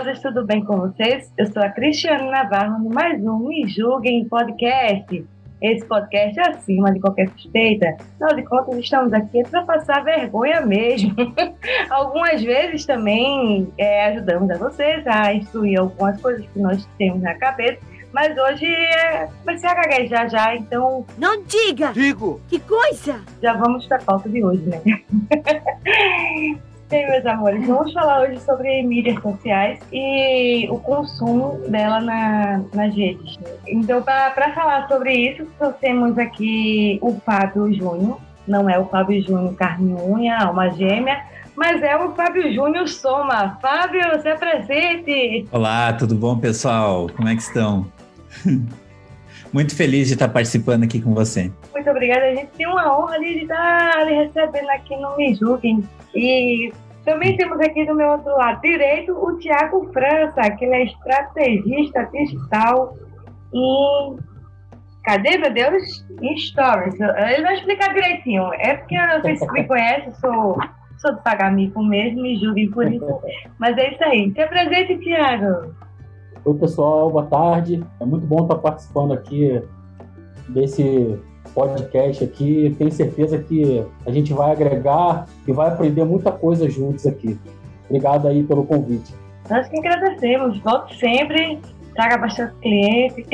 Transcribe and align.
Maravilhosas, 0.00 0.20
tudo 0.20 0.46
bem 0.46 0.64
com 0.64 0.78
vocês? 0.78 1.30
Eu 1.36 1.46
sou 1.52 1.62
a 1.62 1.68
Cristiane 1.68 2.30
Navarro, 2.30 2.82
no 2.82 2.90
mais 2.90 3.22
um 3.22 3.38
Me 3.48 3.68
Julguem 3.68 4.26
Podcast. 4.28 5.24
Esse 5.60 5.86
podcast 5.86 6.38
é 6.38 6.48
acima 6.48 6.92
de 6.92 7.00
qualquer 7.00 7.28
suspeita. 7.30 7.96
Afinal 8.14 8.34
de 8.34 8.42
contas, 8.44 8.78
estamos 8.78 9.12
aqui 9.12 9.42
para 9.50 9.62
passar 9.62 10.02
vergonha 10.02 10.62
mesmo. 10.62 11.14
Algumas 11.90 12.42
vezes 12.42 12.86
também 12.86 13.70
é, 13.76 14.06
ajudamos 14.06 14.50
a 14.50 14.56
vocês 14.56 15.06
a 15.06 15.34
instruir 15.34 15.78
algumas 15.78 16.20
coisas 16.20 16.46
que 16.46 16.58
nós 16.58 16.88
temos 16.96 17.20
na 17.22 17.34
cabeça. 17.34 17.78
Mas 18.12 18.36
hoje 18.36 18.66
é, 18.66 19.28
vai 19.44 19.58
ser 19.58 19.66
a 19.66 19.74
gaguejar 19.74 20.30
já, 20.30 20.56
então 20.56 21.04
Não 21.18 21.42
diga! 21.44 21.92
Digo! 21.92 22.40
Que 22.48 22.58
coisa! 22.58 23.20
já 23.42 23.52
vamos 23.52 23.86
para 23.86 23.98
a 23.98 24.02
pauta 24.02 24.28
de 24.28 24.42
hoje, 24.42 24.62
né? 24.62 24.80
Bem, 26.90 27.08
meus 27.08 27.24
amores, 27.24 27.64
vamos 27.68 27.92
falar 27.92 28.22
hoje 28.22 28.40
sobre 28.40 28.82
mídias 28.82 29.22
sociais 29.22 29.78
e 29.92 30.66
o 30.68 30.76
consumo 30.80 31.60
dela 31.68 32.00
na, 32.00 32.64
nas 32.74 32.92
redes. 32.92 33.38
Então, 33.64 34.02
para 34.02 34.52
falar 34.52 34.88
sobre 34.88 35.14
isso, 35.14 35.46
trouxemos 35.56 36.18
aqui 36.18 36.98
o 37.00 37.14
Fábio 37.20 37.72
Júnior. 37.72 38.20
Não 38.44 38.68
é 38.68 38.76
o 38.76 38.86
Fábio 38.86 39.22
Júnior 39.22 39.54
carne 39.54 39.94
unha, 39.94 40.36
alma 40.36 40.68
gêmea, 40.70 41.24
mas 41.54 41.80
é 41.80 41.96
o 41.96 42.12
Fábio 42.16 42.52
Júnior 42.52 42.88
Soma. 42.88 43.56
Fábio, 43.62 44.20
se 44.20 44.28
apresente! 44.28 45.46
Olá, 45.52 45.92
tudo 45.92 46.16
bom, 46.16 46.36
pessoal? 46.36 47.06
Como 47.16 47.28
é 47.28 47.36
que 47.36 47.42
estão? 47.42 47.86
Muito 49.52 49.76
feliz 49.76 50.08
de 50.08 50.14
estar 50.14 50.28
participando 50.28 50.82
aqui 50.82 51.00
com 51.00 51.14
você. 51.14 51.52
Muito 51.72 51.88
obrigada. 51.88 52.24
A 52.26 52.34
gente 52.34 52.48
tem 52.56 52.66
uma 52.66 52.98
honra 52.98 53.20
de 53.20 53.42
estar 53.42 54.04
lhe 54.06 54.14
recebendo 54.24 54.70
aqui 54.70 54.96
no 54.96 55.16
Me 55.16 55.36
Julguem. 55.36 55.84
E 56.14 56.72
também 57.04 57.36
temos 57.36 57.58
aqui 57.60 57.84
do 57.86 57.94
meu 57.94 58.08
outro 58.08 58.36
lado 58.36 58.60
direito 58.60 59.12
o 59.12 59.38
Tiago 59.38 59.90
França, 59.92 60.50
que 60.52 60.64
ele 60.64 60.74
é 60.74 60.84
estrategista 60.84 62.08
digital 62.12 62.94
em. 63.52 64.16
Cadê, 65.02 65.38
meu 65.38 65.52
Deus? 65.52 66.04
Em 66.20 66.36
Stories. 66.36 66.94
Ele 67.00 67.42
vai 67.42 67.54
explicar 67.54 67.94
direitinho. 67.94 68.52
É 68.54 68.74
porque 68.74 68.94
eu 68.94 69.08
não 69.08 69.22
sei 69.22 69.34
se 69.36 69.50
me 69.50 69.64
conhece, 69.64 70.20
sou, 70.20 70.58
sou 70.98 71.14
do 71.14 71.22
Pagamico 71.22 71.82
mesmo, 71.82 72.20
me 72.20 72.36
julguem 72.38 72.70
por 72.70 72.86
isso. 72.86 73.06
Mas 73.58 73.78
é 73.78 73.92
isso 73.92 74.04
aí. 74.04 74.30
Se 74.30 74.40
apresente, 74.42 74.98
Tiago. 74.98 75.74
Oi, 76.44 76.54
pessoal, 76.58 77.10
boa 77.10 77.26
tarde. 77.26 77.82
É 77.98 78.04
muito 78.04 78.26
bom 78.26 78.42
estar 78.42 78.56
participando 78.56 79.14
aqui 79.14 79.62
desse 80.50 81.18
podcast 81.54 82.24
aqui. 82.24 82.74
Tenho 82.78 82.90
certeza 82.92 83.38
que 83.38 83.84
a 84.06 84.10
gente 84.10 84.32
vai 84.32 84.52
agregar 84.52 85.26
e 85.46 85.52
vai 85.52 85.68
aprender 85.68 86.04
muita 86.04 86.32
coisa 86.32 86.68
juntos 86.68 87.06
aqui. 87.06 87.38
Obrigado 87.88 88.28
aí 88.28 88.42
pelo 88.42 88.64
convite. 88.64 89.12
Nós 89.48 89.68
que 89.68 89.78
agradecemos. 89.78 90.58
Volte 90.60 90.98
sempre. 90.98 91.58
Traga 91.94 92.18
bastante 92.18 92.54
cliente. 92.60 93.26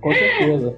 Com 0.00 0.12
certeza. 0.12 0.76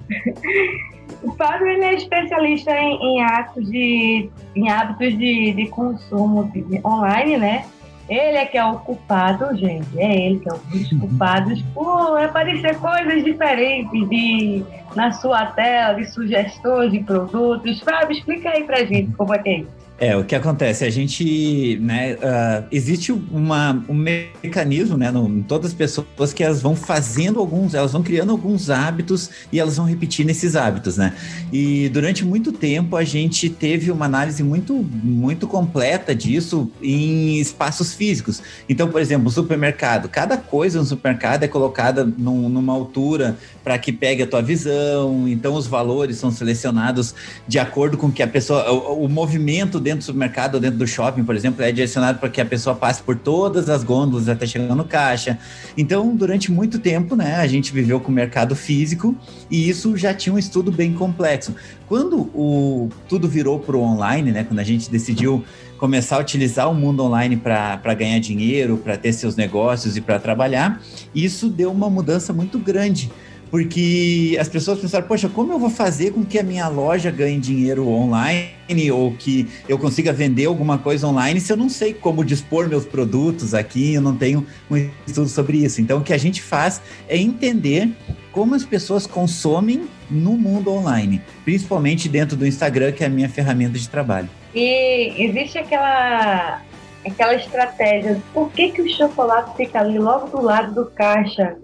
O 1.23 1.31
Fábio 1.33 1.67
ele 1.69 1.85
é 1.85 1.95
especialista 1.95 2.71
em, 2.73 2.99
em 3.03 3.23
atos 3.23 3.71
de, 3.71 4.29
em 4.55 4.69
hábitos 4.69 5.17
de, 5.19 5.53
de 5.55 5.67
consumo 5.69 6.45
de- 6.53 6.81
online, 6.85 7.39
né? 7.39 7.65
Ele 8.09 8.37
é 8.37 8.45
que 8.45 8.59
é 8.59 8.65
o 8.65 8.79
culpado, 8.81 9.57
gente. 9.57 9.89
É 9.99 10.27
ele 10.27 10.41
que 10.41 10.49
é 10.49 10.53
um 10.53 10.59
dos 10.59 10.91
culpados 10.91 11.63
por 11.75 12.19
aparecer 12.19 12.79
coisas 12.79 13.25
diferentes 13.25 14.09
de, 14.09 14.63
na 14.95 15.13
sua 15.13 15.47
tela, 15.47 15.95
de 15.95 16.05
sugestões 16.07 16.93
de 16.93 17.01
produtos. 17.01 17.81
Fábio, 17.81 18.13
explica 18.17 18.51
aí 18.51 18.65
pra 18.65 18.85
gente 18.85 19.13
como 19.13 19.35
é 19.35 19.39
que 19.39 19.49
é 19.49 19.59
isso. 19.61 19.84
É, 19.97 20.17
o 20.17 20.25
que 20.25 20.35
acontece? 20.35 20.85
A 20.85 20.91
gente, 20.91 21.79
né, 21.81 22.19
ah, 22.21 22.65
existe 22.73 23.13
uma, 23.13 23.81
um 23.89 23.95
mecanismo, 23.95 24.97
né, 24.97 25.09
no, 25.13 25.29
em 25.29 25.43
todas 25.43 25.69
as 25.69 25.75
pessoas 25.75 26.33
que 26.33 26.43
elas 26.43 26.61
vão 26.61 26.75
fazendo 26.75 27.39
alguns, 27.39 27.75
elas 27.75 27.93
vão 27.93 28.03
criando 28.03 28.33
alguns 28.33 28.71
hábitos 28.71 29.31
e 29.53 29.61
elas 29.61 29.77
vão 29.77 29.87
repetindo 29.87 30.31
esses 30.31 30.57
hábitos, 30.57 30.97
né? 30.97 31.15
E 31.53 31.89
durante 31.91 32.25
muito 32.25 32.51
tempo 32.51 32.97
a 32.97 33.05
gente 33.05 33.49
teve 33.49 33.93
uma 33.93 34.07
análise 34.07 34.43
muito, 34.43 34.75
muito 34.75 35.47
completa 35.47 36.13
disso 36.13 36.69
em 36.83 37.39
espaços 37.39 37.95
físicos. 37.95 38.43
Então, 38.69 38.89
por 38.89 39.01
exemplo, 39.01 39.29
o 39.29 39.31
supermercado, 39.31 40.09
cada 40.09 40.37
coisa 40.37 40.81
no 40.81 40.85
supermercado 40.85 41.45
é 41.45 41.49
colocada 41.49 42.05
num- 42.05 42.49
numa 42.49 42.73
altura 42.73 43.37
para 43.63 43.79
que 43.79 43.93
pegue 43.93 44.25
a 44.25 44.27
tua 44.27 44.43
visão, 44.43 45.29
então 45.29 45.55
os 45.55 45.69
valores 45.69 46.17
são 46.17 46.33
selecionados 46.33 47.15
de 47.47 47.61
acordo 47.61 47.97
com 47.97 48.11
que 48.11 48.23
a 48.25 48.27
pessoa, 48.27 48.71
o, 48.73 49.05
o 49.05 49.09
movimento 49.09 49.84
dentro 49.85 49.99
do 49.99 50.05
supermercado 50.05 50.55
ou 50.55 50.61
dentro 50.61 50.79
do 50.79 50.87
shopping, 50.87 51.23
por 51.23 51.37
exemplo, 51.37 51.63
é 51.63 51.71
direcionado 51.71 52.19
para 52.19 52.29
que 52.31 52.41
a 52.41 52.45
pessoa 52.45 52.75
passe 52.75 53.03
por 53.03 53.15
todas 53.15 53.69
as 53.69 53.85
gôndolas 53.85 54.29
até 54.29 54.47
chegar 54.47 54.75
no 54.75 54.85
caixa. 54.85 55.39
Então, 55.77 56.17
durante 56.17 56.51
muito 56.51 56.79
tempo, 56.79 57.15
né, 57.15 57.37
a 57.37 57.47
gente 57.47 57.73
viveu 57.73 58.01
com 58.01 58.11
o 58.11 58.15
mercado 58.15 58.57
físico 58.57 59.15
e 59.51 59.69
isso 59.69 59.97
já 59.97 60.15
tinha 60.15 60.35
um 60.35 60.39
estudo 60.39 60.73
bem 60.73 60.95
complexo. 60.95 61.55
Quando 61.87 62.23
o 62.35 62.89
tudo 63.09 63.29
virou 63.29 63.61
para 63.61 63.77
o 63.77 63.83
online, 63.83 64.33
né, 64.33 64.43
quando 64.43 64.59
a 64.59 64.65
gente 64.65 64.91
decidiu 64.91 65.45
começar 65.77 66.17
a 66.17 66.21
utilizar 66.21 66.71
o 66.71 66.75
mundo 66.75 67.05
online 67.05 67.37
para 67.37 67.95
ganhar 67.95 68.19
dinheiro, 68.19 68.79
para 68.79 68.97
ter 68.97 69.13
seus 69.13 69.37
negócios 69.37 69.97
e 69.97 70.01
para 70.01 70.19
trabalhar, 70.19 70.81
isso 71.15 71.49
deu 71.49 71.71
uma 71.71 71.91
mudança 71.91 72.33
muito 72.33 72.59
grande 72.59 73.11
porque 73.55 74.37
as 74.41 74.49
pessoas 74.49 74.81
pensaram, 74.81 75.07
poxa, 75.07 75.29
como 75.29 75.53
eu 75.53 75.61
vou 75.61 75.71
fazer 75.71 76.11
com 76.13 76.25
que 76.25 76.41
a 76.41 76.43
minha 76.43 76.67
loja 76.67 77.09
ganhe 77.09 77.39
dinheiro 77.39 77.87
online 77.87 78.91
ou 78.91 79.13
que 79.13 79.49
eu 79.69 79.79
consiga 79.79 80.13
vender 80.13 80.47
alguma 80.47 80.77
coisa 80.77 81.07
online 81.07 81.41
se 81.41 81.53
eu 81.53 81.57
não 81.57 81.69
sei 81.69 81.95
como 81.95 82.25
dispor 82.25 82.69
meus 82.69 82.85
produtos 82.85 83.55
aqui, 83.55 83.95
eu 83.95 84.03
não 84.03 84.17
tenho 84.17 84.45
um 84.69 84.91
estudo 85.07 85.29
sobre 85.29 85.59
isso. 85.59 85.81
Então, 85.81 85.99
o 85.99 86.03
que 86.03 86.13
a 86.13 86.19
gente 86.19 86.43
faz 86.43 86.83
é 87.09 87.17
entender 87.17 87.93
como 88.33 88.57
as 88.57 88.65
pessoas 88.65 89.07
consomem 89.07 89.83
no 90.11 90.33
mundo 90.33 90.73
online, 90.73 91.23
principalmente 91.45 92.09
dentro 92.09 92.37
do 92.37 92.45
Instagram, 92.45 92.91
que 92.91 93.05
é 93.05 93.07
a 93.07 93.09
minha 93.09 93.29
ferramenta 93.29 93.79
de 93.79 93.89
trabalho. 93.89 94.29
E 94.53 95.15
existe 95.17 95.59
aquela, 95.59 96.61
aquela 97.07 97.37
estratégia. 97.37 98.21
Por 98.33 98.51
que, 98.51 98.73
que 98.73 98.83
o 98.83 98.89
chocolate 98.89 99.57
fica 99.57 99.79
ali 99.79 99.97
logo 99.97 100.27
do 100.27 100.43
lado 100.43 100.75
do 100.75 100.91
caixa 100.91 101.55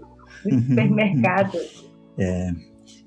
do 0.45 0.55
supermercado? 0.71 1.80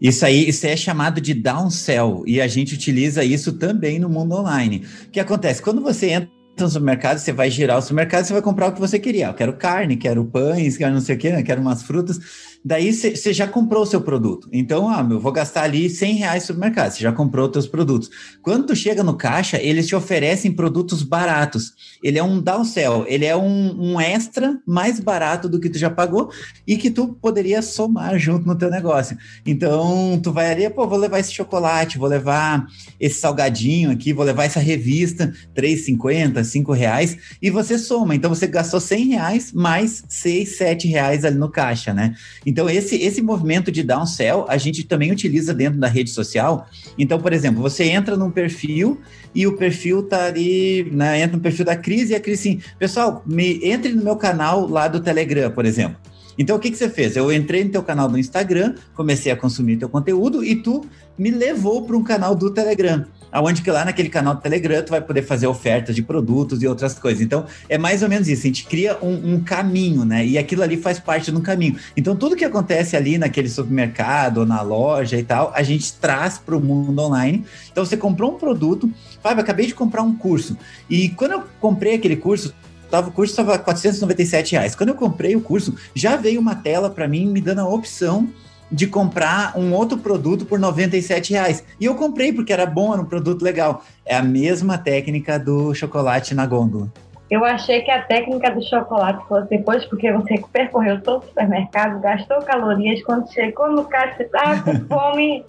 Isso 0.01 0.25
aí, 0.25 0.49
isso 0.49 0.65
é 0.67 0.75
chamado 0.75 1.21
de 1.21 1.33
downsell 1.33 2.23
e 2.27 2.41
a 2.41 2.47
gente 2.47 2.73
utiliza 2.73 3.23
isso 3.23 3.53
também 3.53 3.99
no 3.99 4.09
mundo 4.09 4.35
online. 4.35 4.85
O 5.07 5.09
que 5.11 5.19
acontece? 5.19 5.61
Quando 5.61 5.81
você 5.81 6.09
entra 6.09 6.29
no 6.59 6.67
supermercado, 6.67 7.17
você 7.17 7.31
vai 7.31 7.49
girar 7.49 7.77
o 7.77 7.81
supermercado, 7.81 8.25
você 8.25 8.33
vai 8.33 8.41
comprar 8.41 8.67
o 8.67 8.73
que 8.73 8.79
você 8.79 8.99
queria. 8.99 9.27
Eu 9.27 9.33
quero 9.33 9.53
carne, 9.53 9.95
quero 9.95 10.25
pães, 10.25 10.77
quero 10.77 10.93
não 10.93 11.01
sei 11.01 11.15
o 11.15 11.17
quê, 11.17 11.31
né? 11.31 11.43
quero 11.43 11.61
umas 11.61 11.83
frutas. 11.83 12.19
Daí 12.65 12.93
você 12.93 13.33
já 13.33 13.45
comprou 13.45 13.83
o 13.83 13.85
seu 13.85 13.99
produto. 13.99 14.47
Então, 14.51 14.87
ah, 14.87 15.05
eu 15.09 15.19
vou 15.19 15.31
gastar 15.31 15.63
ali 15.63 15.89
100 15.89 16.15
reais 16.15 16.43
no 16.43 16.47
supermercado. 16.47 16.91
Você 16.91 17.03
já 17.03 17.11
comprou 17.11 17.47
os 17.47 17.51
seus 17.51 17.67
produtos. 17.67 18.09
Quando 18.41 18.67
tu 18.67 18.75
chega 18.75 19.03
no 19.03 19.15
caixa, 19.15 19.61
eles 19.61 19.87
te 19.87 19.95
oferecem 19.95 20.51
produtos 20.51 21.03
baratos. 21.03 21.73
Ele 22.01 22.17
é 22.17 22.23
um 22.23 22.39
downsell, 22.39 23.05
ele 23.07 23.25
é 23.25 23.35
um, 23.35 23.93
um 23.93 23.99
extra 23.99 24.57
mais 24.65 24.99
barato 24.99 25.49
do 25.49 25.59
que 25.59 25.69
tu 25.69 25.77
já 25.77 25.89
pagou 25.89 26.31
e 26.65 26.77
que 26.77 26.89
tu 26.89 27.09
poderia 27.21 27.61
somar 27.61 28.17
junto 28.17 28.47
no 28.47 28.55
teu 28.55 28.69
negócio. 28.69 29.17
Então, 29.45 30.19
tu 30.23 30.31
vai 30.31 30.51
ali, 30.51 30.69
pô, 30.69 30.87
vou 30.87 30.97
levar 30.97 31.19
esse 31.19 31.33
chocolate, 31.33 31.97
vou 31.97 32.07
levar 32.07 32.65
esse 32.99 33.19
salgadinho 33.19 33.91
aqui, 33.91 34.13
vou 34.13 34.23
levar 34.23 34.45
essa 34.45 34.59
revista, 34.59 35.33
R$3,50, 35.55 36.43
5 36.43 36.71
reais, 36.71 37.17
e 37.41 37.49
você 37.49 37.77
soma. 37.77 38.15
Então, 38.15 38.29
você 38.29 38.47
gastou 38.47 38.79
100 38.79 39.07
reais 39.07 39.51
mais 39.51 40.03
6, 40.07 40.57
7 40.57 40.87
reais 40.87 41.25
ali 41.25 41.37
no 41.37 41.49
caixa, 41.49 41.93
né? 41.93 42.15
Então, 42.45 42.52
esse, 42.69 42.95
esse 42.95 43.21
movimento 43.21 43.71
de 43.71 43.83
downsell, 43.83 44.45
a 44.47 44.57
gente 44.57 44.83
também 44.83 45.11
utiliza 45.11 45.53
dentro 45.53 45.79
da 45.79 45.87
rede 45.87 46.09
social. 46.09 46.67
Então, 46.97 47.19
por 47.19 47.33
exemplo, 47.33 47.61
você 47.61 47.85
entra 47.85 48.15
num 48.15 48.31
perfil 48.31 48.99
e 49.33 49.47
o 49.47 49.57
perfil 49.57 50.03
tá 50.03 50.25
ali, 50.25 50.89
né, 50.91 51.21
entra 51.21 51.37
no 51.37 51.41
perfil 51.41 51.65
da 51.65 51.75
Cris 51.75 52.09
e 52.09 52.15
a 52.15 52.19
Cris 52.19 52.39
assim, 52.39 52.61
pessoal, 52.77 53.23
me 53.25 53.59
entre 53.63 53.93
no 53.93 54.03
meu 54.03 54.15
canal 54.15 54.67
lá 54.67 54.87
do 54.87 54.99
Telegram, 54.99 55.51
por 55.51 55.65
exemplo. 55.65 55.97
Então, 56.37 56.55
o 56.55 56.59
que, 56.59 56.71
que 56.71 56.77
você 56.77 56.89
fez? 56.89 57.15
Eu 57.15 57.31
entrei 57.31 57.63
no 57.63 57.69
teu 57.69 57.83
canal 57.83 58.09
do 58.09 58.17
Instagram, 58.17 58.75
comecei 58.95 59.31
a 59.31 59.35
consumir 59.35 59.77
teu 59.77 59.89
conteúdo 59.89 60.43
e 60.43 60.55
tu 60.55 60.85
me 61.17 61.29
levou 61.29 61.85
para 61.85 61.95
um 61.95 62.03
canal 62.03 62.35
do 62.35 62.51
Telegram 62.51 63.05
aonde 63.33 63.63
que 63.63 63.71
lá 63.71 63.83
naquele 63.83 64.09
canal 64.09 64.35
do 64.35 64.41
Telegram 64.41 64.83
tu 64.83 64.91
vai 64.91 65.01
poder 65.01 65.23
fazer 65.23 65.47
ofertas 65.47 65.95
de 65.95 66.03
produtos 66.03 66.61
e 66.61 66.67
outras 66.67 66.93
coisas. 66.93 67.21
Então, 67.21 67.45
é 67.67 67.77
mais 67.79 68.03
ou 68.03 68.07
menos 68.07 68.27
isso. 68.27 68.43
A 68.43 68.45
gente 68.45 68.65
cria 68.65 68.95
um, 69.01 69.33
um 69.33 69.39
caminho, 69.39 70.05
né? 70.05 70.23
E 70.23 70.37
aquilo 70.37 70.61
ali 70.61 70.77
faz 70.77 70.99
parte 70.99 71.31
do 71.31 71.41
caminho. 71.41 71.75
Então, 71.97 72.15
tudo 72.15 72.35
que 72.35 72.45
acontece 72.45 72.95
ali 72.95 73.17
naquele 73.17 73.49
supermercado 73.49 74.37
ou 74.37 74.45
na 74.45 74.61
loja 74.61 75.17
e 75.17 75.23
tal, 75.23 75.51
a 75.55 75.63
gente 75.63 75.93
traz 75.93 76.37
para 76.37 76.55
o 76.55 76.61
mundo 76.61 77.01
online. 77.01 77.43
Então, 77.71 77.83
você 77.83 77.97
comprou 77.97 78.35
um 78.35 78.37
produto, 78.37 78.89
Fábio, 79.21 79.41
acabei 79.41 79.65
de 79.65 79.73
comprar 79.73 80.03
um 80.03 80.15
curso. 80.15 80.55
E 80.87 81.09
quando 81.09 81.31
eu 81.31 81.43
comprei 81.59 81.95
aquele 81.95 82.15
curso, 82.15 82.53
tava, 82.91 83.09
o 83.09 83.11
curso 83.11 83.31
estava 83.31 83.57
497 83.57 84.51
reais. 84.51 84.75
Quando 84.75 84.89
eu 84.89 84.95
comprei 84.95 85.35
o 85.35 85.41
curso, 85.41 85.75
já 85.95 86.15
veio 86.15 86.39
uma 86.39 86.53
tela 86.55 86.89
para 86.89 87.07
mim 87.07 87.25
me 87.25 87.41
dando 87.41 87.61
a 87.61 87.67
opção 87.67 88.29
de 88.73 88.87
comprar 88.87 89.55
um 89.55 89.71
outro 89.71 89.99
produto 89.99 90.45
por 90.45 90.57
97 90.57 91.33
reais. 91.33 91.63
E 91.79 91.85
eu 91.85 91.93
comprei 91.93 92.33
porque 92.33 92.51
era 92.51 92.65
bom, 92.65 92.91
era 92.91 93.01
um 93.01 93.05
produto 93.05 93.43
legal. 93.43 93.83
É 94.03 94.15
a 94.15 94.23
mesma 94.23 94.79
técnica 94.79 95.37
do 95.37 95.75
chocolate 95.75 96.33
na 96.33 96.47
gôndola. 96.47 96.91
Eu 97.29 97.45
achei 97.45 97.81
que 97.81 97.91
a 97.91 98.01
técnica 98.01 98.49
do 98.49 98.63
chocolate 98.63 99.23
fosse 99.27 99.47
depois, 99.47 99.85
porque 99.85 100.11
você 100.11 100.41
percorreu 100.51 100.99
todo 101.01 101.23
o 101.23 101.27
supermercado, 101.27 102.01
gastou 102.01 102.41
calorias, 102.41 103.01
quando 103.03 103.31
chegou 103.31 103.71
no 103.71 103.85
caixa, 103.85 104.17
você 104.17 104.23
estava 104.23 104.61
com 104.63 104.79
fome, 104.89 105.45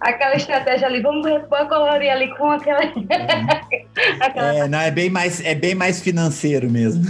aquela 0.00 0.36
estratégia 0.36 0.86
ali, 0.86 1.02
vamos 1.02 1.26
repor 1.26 1.58
a 1.58 1.66
caloria 1.66 2.12
ali 2.12 2.28
com 2.36 2.48
aquela. 2.48 2.80
aquela... 4.20 4.54
É, 4.54 4.68
não, 4.68 4.78
é 4.78 4.90
bem 4.92 5.10
mais, 5.10 5.44
é 5.44 5.54
bem 5.54 5.74
mais 5.74 6.00
financeiro 6.00 6.70
mesmo. 6.70 7.04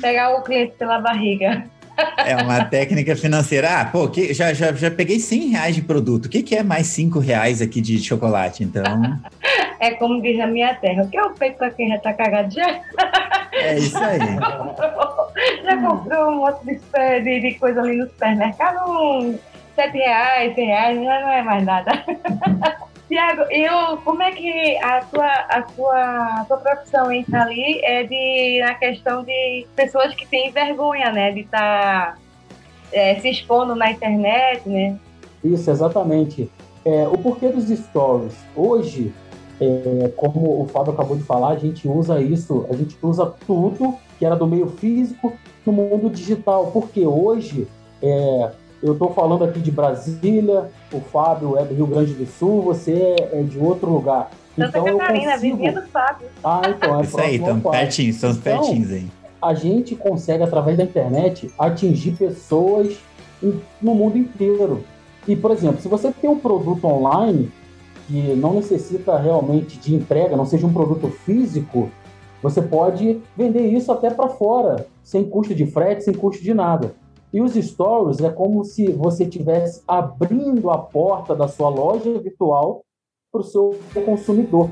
Pegar 0.00 0.36
o 0.36 0.42
cliente 0.42 0.74
pela 0.78 1.00
barriga. 1.00 1.64
É 2.24 2.36
uma 2.36 2.64
técnica 2.64 3.16
financeira. 3.16 3.80
Ah, 3.80 3.84
pô, 3.84 4.08
que, 4.08 4.32
já, 4.32 4.52
já, 4.52 4.72
já 4.72 4.90
peguei 4.90 5.18
100 5.18 5.48
reais 5.48 5.74
de 5.74 5.82
produto. 5.82 6.26
O 6.26 6.28
que, 6.28 6.42
que 6.42 6.54
é 6.54 6.62
mais 6.62 6.86
5 6.88 7.18
reais 7.18 7.60
aqui 7.60 7.80
de 7.80 7.98
chocolate, 8.02 8.62
então? 8.62 8.84
É 9.80 9.90
como 9.92 10.22
diz 10.22 10.38
a 10.40 10.46
minha 10.46 10.74
terra. 10.74 11.02
O 11.02 11.08
que 11.08 11.16
é 11.16 11.22
o 11.22 11.30
peito 11.30 11.58
para 11.58 11.70
quem 11.70 11.88
já 11.88 11.98
tá 11.98 12.12
cagado 12.12 12.54
já? 12.54 12.80
É 13.52 13.78
isso 13.78 13.98
aí. 13.98 14.18
já 15.64 15.76
comprou 15.76 16.30
um 16.30 16.36
monte 16.36 16.64
de, 16.64 17.20
de, 17.20 17.40
de 17.40 17.54
coisa 17.58 17.80
ali 17.80 17.96
no 17.96 18.06
supermercado? 18.06 18.88
Um, 18.88 19.38
7 19.74 19.96
reais, 19.96 20.54
100 20.54 20.66
reais, 20.66 20.96
já 21.02 21.20
não 21.20 21.30
é 21.30 21.42
mais 21.42 21.64
nada. 21.64 21.92
Tiago, 23.12 23.42
eu, 23.50 23.98
como 23.98 24.22
é 24.22 24.32
que 24.32 24.78
a 24.78 25.04
tua, 25.04 25.26
a 25.26 25.60
tua, 25.60 26.40
a 26.40 26.44
tua 26.48 26.56
profissão 26.56 27.12
entra 27.12 27.42
ali 27.42 27.78
é 27.84 28.04
de, 28.04 28.62
na 28.64 28.74
questão 28.74 29.22
de 29.22 29.66
pessoas 29.76 30.14
que 30.14 30.26
têm 30.26 30.50
vergonha, 30.50 31.12
né, 31.12 31.30
de 31.30 31.40
estar 31.40 32.14
tá, 32.14 32.18
é, 32.90 33.20
se 33.20 33.28
expondo 33.28 33.74
na 33.74 33.90
internet, 33.90 34.66
né? 34.66 34.98
Isso, 35.44 35.70
exatamente. 35.70 36.50
É, 36.86 37.06
o 37.06 37.18
porquê 37.18 37.48
dos 37.48 37.68
stories. 37.68 38.34
Hoje, 38.56 39.12
é, 39.60 40.10
como 40.16 40.62
o 40.62 40.66
Fábio 40.68 40.94
acabou 40.94 41.14
de 41.14 41.22
falar, 41.22 41.50
a 41.50 41.58
gente 41.58 41.86
usa 41.86 42.18
isso, 42.18 42.66
a 42.70 42.74
gente 42.74 42.96
usa 43.02 43.26
tudo 43.46 43.94
que 44.18 44.24
era 44.24 44.36
do 44.36 44.46
meio 44.46 44.68
físico 44.68 45.34
no 45.66 45.72
mundo 45.74 46.08
digital, 46.08 46.70
porque 46.72 47.04
hoje 47.06 47.68
é, 48.02 48.52
eu 48.82 48.94
estou 48.94 49.12
falando 49.12 49.44
aqui 49.44 49.60
de 49.60 49.70
Brasília, 49.70 50.70
o 50.92 51.00
Fábio 51.00 51.56
é 51.56 51.64
do 51.64 51.74
Rio 51.74 51.86
Grande 51.86 52.14
do 52.14 52.26
Sul, 52.26 52.62
você 52.62 53.14
é 53.32 53.42
de 53.42 53.58
outro 53.58 53.88
lugar. 53.88 54.30
Santa 54.56 54.78
então, 54.78 54.98
Catarina, 54.98 55.32
consigo... 55.34 55.56
vizinha 55.56 55.72
do 55.72 55.82
Fábio. 55.82 56.28
Ah, 56.42 56.62
então 56.68 57.00
é 57.00 57.02
Isso 57.04 57.20
aí, 57.20 57.36
estão 57.36 57.60
pertinhos, 57.60 58.16
estão 58.16 58.30
então, 58.30 58.42
pertinhos 58.42 58.90
aí. 58.90 59.06
A 59.40 59.54
gente 59.54 59.94
consegue, 59.94 60.42
através 60.42 60.76
da 60.76 60.84
internet, 60.84 61.50
atingir 61.58 62.12
pessoas 62.12 62.96
no 63.80 63.94
mundo 63.94 64.18
inteiro. 64.18 64.84
E, 65.26 65.36
por 65.36 65.52
exemplo, 65.52 65.80
se 65.80 65.88
você 65.88 66.12
tem 66.12 66.28
um 66.28 66.38
produto 66.38 66.84
online 66.86 67.50
que 68.06 68.34
não 68.34 68.54
necessita 68.54 69.16
realmente 69.16 69.78
de 69.78 69.94
entrega, 69.94 70.36
não 70.36 70.44
seja 70.44 70.66
um 70.66 70.72
produto 70.72 71.08
físico, 71.08 71.90
você 72.42 72.60
pode 72.60 73.20
vender 73.36 73.66
isso 73.68 73.92
até 73.92 74.10
para 74.10 74.28
fora, 74.28 74.86
sem 75.02 75.24
custo 75.24 75.54
de 75.54 75.66
frete, 75.66 76.02
sem 76.02 76.12
custo 76.12 76.42
de 76.42 76.52
nada. 76.52 76.94
E 77.32 77.40
os 77.40 77.54
stories 77.54 78.20
é 78.20 78.30
como 78.30 78.62
se 78.64 78.92
você 78.92 79.24
estivesse 79.24 79.82
abrindo 79.88 80.70
a 80.70 80.78
porta 80.78 81.34
da 81.34 81.48
sua 81.48 81.68
loja 81.68 82.18
virtual 82.18 82.82
para 83.32 83.40
o 83.40 83.44
seu 83.44 83.78
consumidor. 84.04 84.68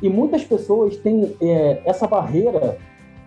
E 0.00 0.08
muitas 0.08 0.44
pessoas 0.44 0.96
têm 0.96 1.34
é, 1.40 1.82
essa 1.84 2.06
barreira 2.06 2.78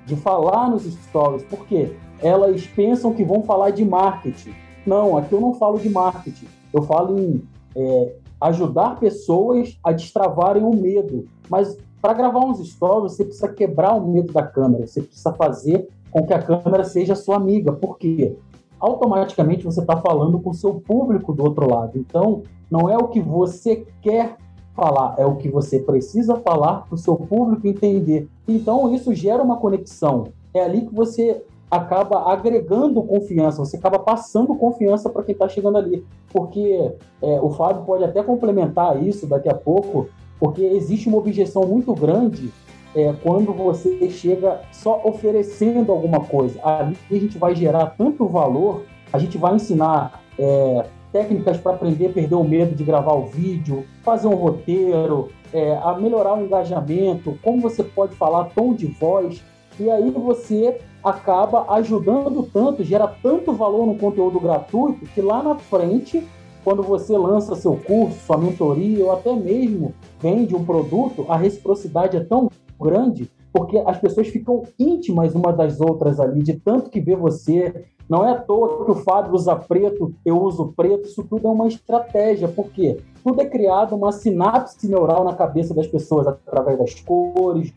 de 0.06 0.16
falar 0.16 0.70
nos 0.70 0.84
stories, 0.84 1.44
porque 1.44 1.94
elas 2.22 2.66
pensam 2.68 3.14
que 3.14 3.26
vão 3.26 3.44
falar 3.44 3.72
de 3.72 3.84
marketing. 3.84 4.54
Não, 4.86 5.18
aqui 5.18 5.34
eu 5.34 5.42
não 5.42 5.54
falo 5.54 5.78
de 5.78 5.90
marketing. 5.90 6.48
Eu 6.74 6.82
falo 6.84 7.20
em 7.20 7.44
é, 7.76 8.16
ajudar 8.40 9.00
pessoas 9.00 9.78
a 9.84 9.92
destravarem 9.92 10.64
o 10.64 10.74
medo. 10.74 11.26
Mas 11.50 11.78
para 12.02 12.14
gravar 12.14 12.40
uns 12.40 12.66
stories, 12.66 13.14
você 13.14 13.26
precisa 13.26 13.52
quebrar 13.52 13.96
o 13.96 14.08
medo 14.08 14.32
da 14.32 14.44
câmera. 14.44 14.88
Você 14.88 15.02
precisa 15.02 15.34
fazer 15.34 15.90
com 16.10 16.26
que 16.26 16.34
a 16.34 16.42
câmera 16.42 16.86
seja 16.86 17.16
sua 17.16 17.36
amiga. 17.36 17.74
Por 17.74 17.98
quê? 17.98 18.38
Automaticamente 18.80 19.66
você 19.66 19.82
está 19.82 19.98
falando 19.98 20.40
com 20.40 20.52
o 20.52 20.54
seu 20.54 20.76
público 20.76 21.34
do 21.34 21.44
outro 21.44 21.70
lado. 21.70 21.98
Então, 21.98 22.44
não 22.70 22.90
é 22.90 22.98
o 22.98 23.08
que 23.08 23.20
você 23.20 23.86
quer 24.02 24.38
falar, 24.76 25.16
é 25.18 25.26
o 25.26 25.36
que 25.36 25.50
você 25.50 25.80
precisa 25.80 26.36
falar 26.36 26.86
para 26.86 26.96
o 26.96 26.98
seu 26.98 27.16
público 27.16 27.68
entender. 27.68 28.28
Então, 28.48 28.94
isso 28.94 29.14
gera 29.14 29.42
uma 29.42 29.58
conexão. 29.58 30.26
É 30.54 30.64
ali 30.64 30.82
que 30.82 30.94
você 30.94 31.44
acaba 31.70 32.32
agregando 32.32 33.04
confiança, 33.04 33.58
você 33.58 33.76
acaba 33.76 34.00
passando 34.00 34.56
confiança 34.56 35.10
para 35.10 35.24
quem 35.24 35.34
está 35.34 35.50
chegando 35.50 35.78
ali. 35.78 36.06
Porque 36.32 36.94
é, 37.22 37.42
o 37.42 37.50
Fábio 37.50 37.84
pode 37.84 38.04
até 38.04 38.22
complementar 38.24 39.02
isso 39.04 39.26
daqui 39.28 39.50
a 39.50 39.56
pouco, 39.56 40.08
porque 40.40 40.62
existe 40.62 41.10
uma 41.10 41.18
objeção 41.18 41.64
muito 41.64 41.94
grande 41.94 42.54
é, 42.96 43.14
quando 43.22 43.54
você 43.54 44.10
chega 44.10 44.62
só 44.72 45.02
oferecendo 45.04 45.92
alguma 45.92 46.22
coisa. 46.22 46.60
Ali 46.64 46.98
a 47.12 47.16
gente 47.16 47.38
vai 47.38 47.56
gerar 47.56 47.96
tanto 47.98 48.28
valor, 48.28 48.84
a 49.12 49.20
gente 49.20 49.38
vai 49.38 49.56
ensinar 49.56 50.22
é, 50.38 50.86
técnicas 51.12 51.58
para 51.58 51.74
aprender 51.74 52.08
a 52.08 52.14
perder 52.14 52.36
o 52.36 52.44
medo 52.44 52.76
de 52.76 52.84
gravar 52.84 53.14
o 53.14 53.26
vídeo, 53.26 53.86
fazer 54.04 54.28
um 54.28 54.36
roteiro, 54.36 55.30
é, 55.54 55.78
a 55.78 55.98
melhorar 55.98 56.38
o 56.38 56.44
engajamento, 56.44 57.38
como 57.44 57.62
você 57.62 57.84
pode 57.84 58.16
falar 58.16 58.46
tom 58.56 58.74
de 58.74 58.88
voz, 58.88 59.44
e 59.80 59.90
aí 59.90 60.10
você 60.10 60.80
acaba 61.04 61.72
ajudando 61.74 62.44
tanto, 62.52 62.84
gera 62.84 63.08
tanto 63.08 63.54
valor 63.54 63.86
no 63.86 63.98
conteúdo 63.98 64.40
gratuito 64.40 65.06
que 65.06 65.22
lá 65.22 65.42
na 65.42 65.56
frente, 65.56 66.28
quando 66.64 66.84
você 66.84 67.18
lança 67.18 67.56
seu 67.56 67.78
curso, 67.78 68.20
sua 68.26 68.38
mentoria 68.38 69.06
ou 69.06 69.12
até 69.12 69.34
mesmo 69.34 69.94
vende 70.20 70.56
um 70.56 70.66
produto, 70.66 71.26
a 71.30 71.38
reciprocidade 71.38 72.18
é 72.18 72.20
tão 72.20 72.50
grande, 72.80 73.30
porque 73.52 73.78
as 73.86 74.00
pessoas 74.00 74.28
ficam 74.28 74.64
íntimas 74.78 75.34
uma 75.34 75.52
das 75.52 75.82
outras 75.82 76.20
ali, 76.20 76.44
de 76.44 76.54
tanto 76.54 76.90
que 76.90 77.02
vê 77.02 77.16
você. 77.16 77.86
Não 78.08 78.26
é 78.26 78.32
à 78.32 78.36
toa 78.40 78.86
que 78.86 78.92
o 78.92 78.96
Fábio 78.96 79.34
usa 79.34 79.56
preto, 79.56 80.14
eu 80.26 80.42
uso 80.42 80.74
preto, 80.76 81.08
isso 81.08 81.24
tudo 81.24 81.48
é 81.48 81.52
uma 81.52 81.68
estratégia, 81.68 82.48
porque 82.48 82.98
tudo 83.22 83.42
é 83.42 83.46
criado 83.46 83.96
uma 83.96 84.14
sinapse 84.14 84.88
neural 84.88 85.26
na 85.26 85.34
cabeça 85.34 85.74
das 85.74 85.88
pessoas 85.88 86.26
através 86.26 86.78
das 86.78 86.94
cores, 87.02 87.74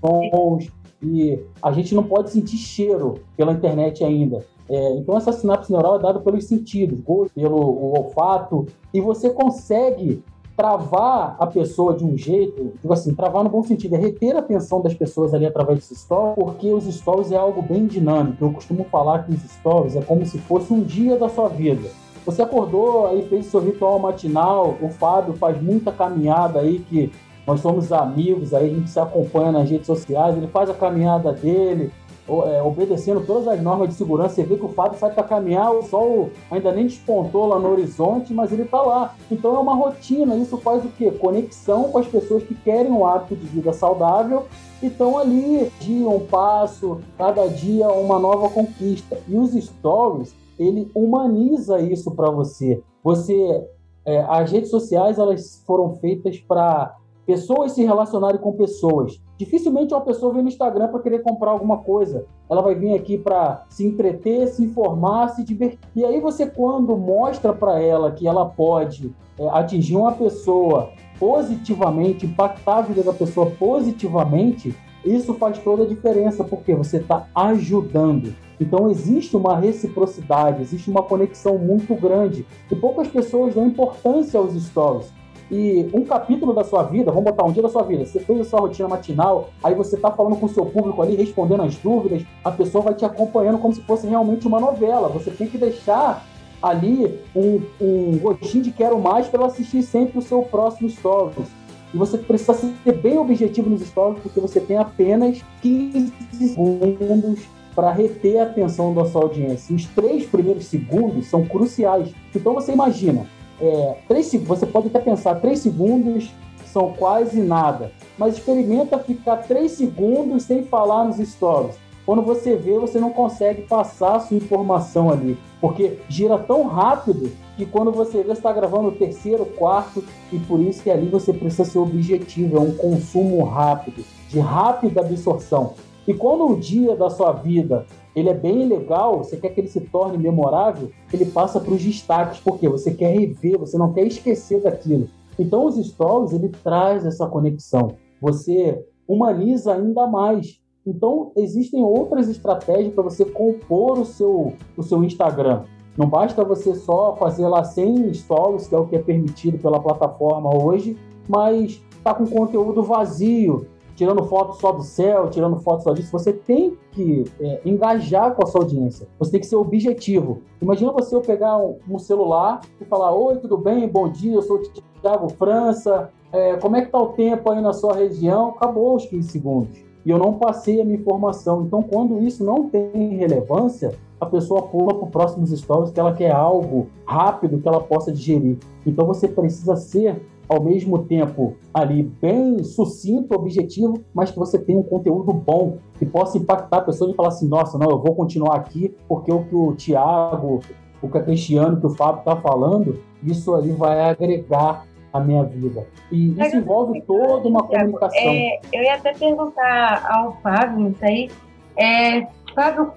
sons, 0.00 0.68
e 1.00 1.38
a 1.62 1.70
gente 1.70 1.94
não 1.94 2.02
pode 2.02 2.30
sentir 2.30 2.56
cheiro 2.56 3.14
pela 3.36 3.52
internet 3.52 4.02
ainda. 4.02 4.44
É, 4.68 4.96
então 4.96 5.16
essa 5.16 5.32
sinapse 5.32 5.70
neural 5.70 5.96
é 5.96 5.98
dada 6.00 6.20
pelos 6.20 6.44
sentidos, 6.44 7.00
pelo 7.34 7.96
olfato, 7.96 8.66
e 8.92 9.00
você 9.00 9.30
consegue 9.30 10.22
travar 10.58 11.36
a 11.38 11.46
pessoa 11.46 11.94
de 11.94 12.04
um 12.04 12.18
jeito, 12.18 12.72
digo 12.82 12.92
assim, 12.92 13.14
travar 13.14 13.44
no 13.44 13.48
bom 13.48 13.62
sentido, 13.62 13.94
é 13.94 13.98
reter 13.98 14.34
a 14.34 14.40
atenção 14.40 14.82
das 14.82 14.92
pessoas 14.92 15.32
ali 15.32 15.46
através 15.46 15.78
dos 15.78 15.96
stories, 15.96 16.34
porque 16.34 16.72
os 16.72 16.84
stories 16.84 17.30
é 17.30 17.36
algo 17.36 17.62
bem 17.62 17.86
dinâmico. 17.86 18.44
Eu 18.44 18.52
costumo 18.52 18.84
falar 18.90 19.20
que 19.20 19.32
os 19.32 19.40
stories 19.40 19.94
é 19.94 20.02
como 20.02 20.26
se 20.26 20.36
fosse 20.36 20.72
um 20.72 20.82
dia 20.82 21.16
da 21.16 21.28
sua 21.28 21.48
vida. 21.48 21.88
Você 22.26 22.42
acordou, 22.42 23.06
aí 23.06 23.22
fez 23.28 23.46
seu 23.46 23.60
ritual 23.60 24.00
matinal, 24.00 24.76
o 24.82 24.88
Fábio 24.88 25.34
faz 25.34 25.62
muita 25.62 25.92
caminhada 25.92 26.58
aí 26.58 26.80
que 26.80 27.12
nós 27.46 27.60
somos 27.60 27.92
amigos, 27.92 28.52
aí 28.52 28.66
a 28.66 28.74
gente 28.74 28.90
se 28.90 28.98
acompanha 28.98 29.52
nas 29.52 29.70
redes 29.70 29.86
sociais, 29.86 30.36
ele 30.36 30.48
faz 30.48 30.68
a 30.68 30.74
caminhada 30.74 31.32
dele, 31.32 31.92
é, 32.28 32.62
obedecendo 32.62 33.24
todas 33.26 33.48
as 33.48 33.60
normas 33.62 33.88
de 33.88 33.94
segurança. 33.94 34.34
Você 34.34 34.42
vê 34.42 34.56
que 34.56 34.64
o 34.64 34.68
Fábio 34.68 34.98
sai 34.98 35.10
para 35.12 35.22
caminhar, 35.22 35.72
o 35.72 35.82
sol 35.82 36.30
ainda 36.50 36.70
nem 36.72 36.86
despontou 36.86 37.46
lá 37.46 37.58
no 37.58 37.70
horizonte, 37.70 38.34
mas 38.34 38.52
ele 38.52 38.62
está 38.62 38.82
lá. 38.82 39.14
Então 39.30 39.56
é 39.56 39.58
uma 39.58 39.74
rotina. 39.74 40.36
Isso 40.36 40.58
faz 40.58 40.84
o 40.84 40.88
quê? 40.88 41.10
Conexão 41.10 41.84
com 41.84 41.98
as 41.98 42.06
pessoas 42.06 42.42
que 42.42 42.54
querem 42.54 42.92
um 42.92 43.06
hábito 43.06 43.34
de 43.34 43.46
vida 43.46 43.72
saudável 43.72 44.46
estão 44.82 45.18
ali, 45.18 45.72
dia 45.80 46.08
um 46.08 46.20
passo, 46.20 47.00
cada 47.16 47.48
dia 47.48 47.88
uma 47.88 48.18
nova 48.18 48.48
conquista. 48.48 49.18
E 49.26 49.36
os 49.36 49.52
stories 49.52 50.34
ele 50.58 50.90
humaniza 50.94 51.80
isso 51.80 52.10
para 52.10 52.30
você. 52.30 52.82
Você, 53.02 53.66
é, 54.04 54.20
as 54.28 54.50
redes 54.50 54.70
sociais 54.70 55.18
elas 55.18 55.62
foram 55.66 55.94
feitas 55.96 56.38
para 56.38 56.94
pessoas 57.28 57.72
se 57.72 57.84
relacionarem 57.84 58.40
com 58.40 58.54
pessoas. 58.54 59.20
Dificilmente 59.36 59.92
uma 59.92 60.00
pessoa 60.00 60.32
vem 60.32 60.40
no 60.42 60.48
Instagram 60.48 60.88
para 60.88 61.00
querer 61.00 61.18
comprar 61.18 61.50
alguma 61.50 61.76
coisa. 61.76 62.24
Ela 62.48 62.62
vai 62.62 62.74
vir 62.74 62.94
aqui 62.94 63.18
para 63.18 63.66
se 63.68 63.86
entreter, 63.86 64.48
se 64.48 64.64
informar, 64.64 65.28
se 65.28 65.44
divertir. 65.44 65.78
E 65.94 66.06
aí 66.06 66.22
você 66.22 66.46
quando 66.46 66.96
mostra 66.96 67.52
para 67.52 67.82
ela 67.82 68.12
que 68.12 68.26
ela 68.26 68.46
pode 68.46 69.14
é, 69.38 69.46
atingir 69.50 69.94
uma 69.94 70.12
pessoa 70.12 70.88
positivamente, 71.20 72.24
impactar 72.24 72.78
a 72.78 72.82
vida 72.82 73.02
da 73.02 73.12
pessoa 73.12 73.50
positivamente, 73.58 74.74
isso 75.04 75.34
faz 75.34 75.58
toda 75.58 75.82
a 75.82 75.86
diferença, 75.86 76.42
porque 76.42 76.74
você 76.74 76.96
está 76.96 77.26
ajudando. 77.34 78.34
Então 78.58 78.90
existe 78.90 79.36
uma 79.36 79.54
reciprocidade, 79.54 80.62
existe 80.62 80.90
uma 80.90 81.02
conexão 81.02 81.58
muito 81.58 81.94
grande. 81.94 82.46
E 82.70 82.74
poucas 82.74 83.06
pessoas 83.06 83.54
dão 83.54 83.66
importância 83.66 84.40
aos 84.40 84.54
stories. 84.54 85.12
E 85.50 85.88
um 85.94 86.04
capítulo 86.04 86.52
da 86.52 86.62
sua 86.62 86.82
vida, 86.82 87.10
vamos 87.10 87.24
botar 87.24 87.44
um 87.44 87.52
dia 87.52 87.62
da 87.62 87.70
sua 87.70 87.82
vida, 87.82 88.04
você 88.04 88.20
fez 88.20 88.40
a 88.40 88.44
sua 88.44 88.60
rotina 88.60 88.88
matinal, 88.88 89.48
aí 89.64 89.74
você 89.74 89.96
está 89.96 90.10
falando 90.10 90.36
com 90.36 90.44
o 90.44 90.48
seu 90.48 90.66
público 90.66 91.00
ali, 91.00 91.16
respondendo 91.16 91.62
as 91.62 91.74
dúvidas, 91.76 92.22
a 92.44 92.50
pessoa 92.50 92.84
vai 92.84 92.94
te 92.94 93.04
acompanhando 93.04 93.58
como 93.58 93.74
se 93.74 93.80
fosse 93.82 94.06
realmente 94.06 94.46
uma 94.46 94.60
novela. 94.60 95.08
Você 95.08 95.30
tem 95.30 95.46
que 95.46 95.56
deixar 95.56 96.26
ali 96.62 97.18
um, 97.34 97.62
um 97.80 98.18
gostinho 98.18 98.64
de 98.64 98.72
quero 98.72 98.98
mais 98.98 99.26
para 99.26 99.40
ela 99.40 99.48
assistir 99.48 99.82
sempre 99.82 100.18
o 100.18 100.22
seu 100.22 100.42
próximo 100.42 100.88
stories. 100.90 101.48
E 101.94 101.96
você 101.96 102.18
precisa 102.18 102.52
ser 102.52 102.92
bem 102.92 103.16
objetivo 103.16 103.70
nos 103.70 103.80
stories, 103.80 104.20
porque 104.20 104.40
você 104.40 104.60
tem 104.60 104.76
apenas 104.76 105.42
15 105.62 106.12
segundos 106.32 107.40
para 107.74 107.92
reter 107.92 108.40
a 108.40 108.42
atenção 108.42 108.92
da 108.92 109.06
sua 109.06 109.22
audiência. 109.22 109.74
Os 109.74 109.86
três 109.86 110.26
primeiros 110.26 110.66
segundos 110.66 111.26
são 111.26 111.46
cruciais. 111.46 112.10
Então 112.34 112.52
você 112.52 112.72
imagina, 112.72 113.24
é, 113.60 113.96
três, 114.06 114.32
você 114.44 114.66
pode 114.66 114.88
até 114.88 114.98
pensar, 114.98 115.36
três 115.36 115.60
segundos 115.60 116.30
são 116.66 116.92
quase 116.92 117.40
nada, 117.40 117.92
mas 118.16 118.34
experimenta 118.34 118.98
ficar 118.98 119.38
três 119.38 119.72
segundos 119.72 120.44
sem 120.44 120.64
falar 120.64 121.04
nos 121.04 121.16
stories. 121.16 121.76
Quando 122.04 122.22
você 122.22 122.56
vê, 122.56 122.78
você 122.78 122.98
não 122.98 123.10
consegue 123.10 123.62
passar 123.62 124.16
a 124.16 124.20
sua 124.20 124.36
informação 124.36 125.10
ali, 125.10 125.36
porque 125.60 125.98
gira 126.08 126.38
tão 126.38 126.66
rápido 126.66 127.30
que 127.56 127.66
quando 127.66 127.92
você 127.92 128.22
vê, 128.22 128.32
está 128.32 128.52
gravando 128.52 128.88
o 128.88 128.92
terceiro, 128.92 129.44
quarto, 129.44 130.02
e 130.32 130.38
por 130.38 130.60
isso 130.60 130.82
que 130.82 130.90
ali 130.90 131.08
você 131.08 131.32
precisa 131.32 131.64
ser 131.64 131.78
objetivo, 131.78 132.56
é 132.56 132.60
um 132.60 132.72
consumo 132.72 133.44
rápido, 133.44 134.04
de 134.28 134.38
rápida 134.38 135.00
absorção. 135.00 135.74
E 136.08 136.14
quando 136.14 136.46
o 136.46 136.56
dia 136.56 136.96
da 136.96 137.10
sua 137.10 137.32
vida 137.32 137.84
ele 138.16 138.30
é 138.30 138.34
bem 138.34 138.66
legal, 138.66 139.18
você 139.18 139.36
quer 139.36 139.50
que 139.50 139.60
ele 139.60 139.68
se 139.68 139.78
torne 139.78 140.16
memorável, 140.16 140.90
ele 141.12 141.26
passa 141.26 141.60
para 141.60 141.74
os 141.74 141.82
destaques, 141.82 142.40
porque 142.40 142.66
você 142.66 142.92
quer 142.92 143.14
rever, 143.14 143.58
você 143.58 143.76
não 143.76 143.92
quer 143.92 144.06
esquecer 144.06 144.62
daquilo. 144.62 145.06
Então 145.38 145.66
os 145.66 145.76
stories, 145.76 146.32
ele 146.32 146.48
traz 146.48 147.04
essa 147.04 147.26
conexão. 147.26 147.96
Você 148.22 148.82
humaniza 149.06 149.74
ainda 149.74 150.06
mais. 150.06 150.58
Então 150.86 151.30
existem 151.36 151.84
outras 151.84 152.26
estratégias 152.30 152.94
para 152.94 153.04
você 153.04 153.26
compor 153.26 153.98
o 153.98 154.06
seu, 154.06 154.54
o 154.78 154.82
seu 154.82 155.04
Instagram. 155.04 155.64
Não 155.94 156.08
basta 156.08 156.42
você 156.42 156.74
só 156.74 157.16
fazer 157.16 157.46
lá 157.46 157.62
100 157.62 158.14
stories, 158.14 158.66
que 158.66 158.74
é 158.74 158.78
o 158.78 158.86
que 158.86 158.96
é 158.96 158.98
permitido 158.98 159.58
pela 159.58 159.78
plataforma 159.78 160.50
hoje, 160.56 160.96
mas 161.28 161.82
tá 162.02 162.14
com 162.14 162.26
conteúdo 162.26 162.82
vazio, 162.82 163.66
tirando 163.98 164.22
foto 164.26 164.54
só 164.60 164.70
do 164.70 164.84
céu, 164.84 165.28
tirando 165.28 165.56
foto 165.56 165.82
só 165.82 165.92
disso, 165.92 166.12
você 166.12 166.32
tem 166.32 166.78
que 166.92 167.24
é, 167.40 167.60
engajar 167.64 168.32
com 168.32 168.44
a 168.44 168.46
sua 168.46 168.60
audiência. 168.60 169.08
Você 169.18 169.32
tem 169.32 169.40
que 169.40 169.46
ser 169.46 169.56
objetivo. 169.56 170.40
Imagina 170.62 170.92
você 170.92 171.16
eu 171.16 171.20
pegar 171.20 171.58
um, 171.58 171.78
um 171.90 171.98
celular 171.98 172.60
e 172.80 172.84
falar: 172.84 173.12
Oi, 173.12 173.38
tudo 173.38 173.58
bem? 173.58 173.88
Bom 173.88 174.08
dia, 174.08 174.34
eu 174.34 174.42
sou 174.42 174.58
o 174.58 174.62
Thiago 175.02 175.28
França. 175.30 176.10
É, 176.32 176.56
como 176.58 176.76
é 176.76 176.82
que 176.82 176.92
tá 176.92 176.98
o 176.98 177.08
tempo 177.08 177.50
aí 177.50 177.60
na 177.60 177.72
sua 177.72 177.92
região? 177.92 178.50
Acabou 178.50 178.94
os 178.94 179.04
15 179.06 179.28
segundos. 179.30 179.76
E 180.06 180.10
eu 180.10 180.18
não 180.18 180.34
passei 180.34 180.80
a 180.80 180.84
minha 180.84 180.98
informação. 180.98 181.62
Então, 181.62 181.82
quando 181.82 182.22
isso 182.22 182.44
não 182.44 182.68
tem 182.68 183.16
relevância, 183.16 183.98
a 184.20 184.26
pessoa 184.26 184.62
pula 184.62 184.94
para 184.94 185.06
os 185.06 185.10
próximos 185.10 185.50
stories 185.50 185.90
que 185.90 185.98
ela 185.98 186.14
quer 186.14 186.30
algo 186.30 186.86
rápido 187.04 187.58
que 187.58 187.66
ela 187.66 187.80
possa 187.80 188.12
digerir. 188.12 188.58
Então, 188.86 189.06
você 189.06 189.26
precisa 189.26 189.74
ser 189.74 190.22
ao 190.48 190.62
mesmo 190.62 191.04
tempo 191.04 191.56
ali 191.72 192.02
bem 192.02 192.62
sucinto, 192.64 193.34
objetivo, 193.34 194.02
mas 194.14 194.30
que 194.30 194.38
você 194.38 194.58
tenha 194.58 194.78
um 194.78 194.82
conteúdo 194.82 195.32
bom 195.32 195.78
que 195.98 196.06
possa 196.06 196.38
impactar 196.38 196.78
a 196.78 196.82
pessoa 196.82 197.10
e 197.10 197.14
falar 197.14 197.28
assim, 197.28 197.46
nossa, 197.46 197.76
não, 197.76 197.90
eu 197.90 197.98
vou 197.98 198.14
continuar 198.14 198.56
aqui 198.56 198.94
porque 199.06 199.30
o 199.30 199.44
que 199.44 199.54
o 199.54 199.74
Tiago, 199.74 200.60
o 201.02 201.08
que 201.08 201.18
a 201.18 201.22
Cristiano, 201.22 201.78
que 201.78 201.86
o 201.86 201.90
Fábio 201.90 202.20
está 202.20 202.36
falando, 202.36 203.00
isso 203.22 203.54
ali 203.54 203.72
vai 203.72 204.00
agregar 204.00 204.86
a 205.12 205.20
minha 205.20 205.44
vida. 205.44 205.86
E 206.10 206.30
isso 206.40 206.56
envolve 206.56 207.00
toda 207.02 207.48
uma 207.48 207.62
comunicação. 207.62 208.18
É, 208.18 208.60
eu 208.72 208.82
ia 208.82 208.94
até 208.94 209.12
perguntar 209.12 210.06
ao 210.10 210.36
Fábio 210.40 210.90
isso 210.90 211.04
aí. 211.04 211.30
É, 211.76 212.26
Fábio, 212.54 212.92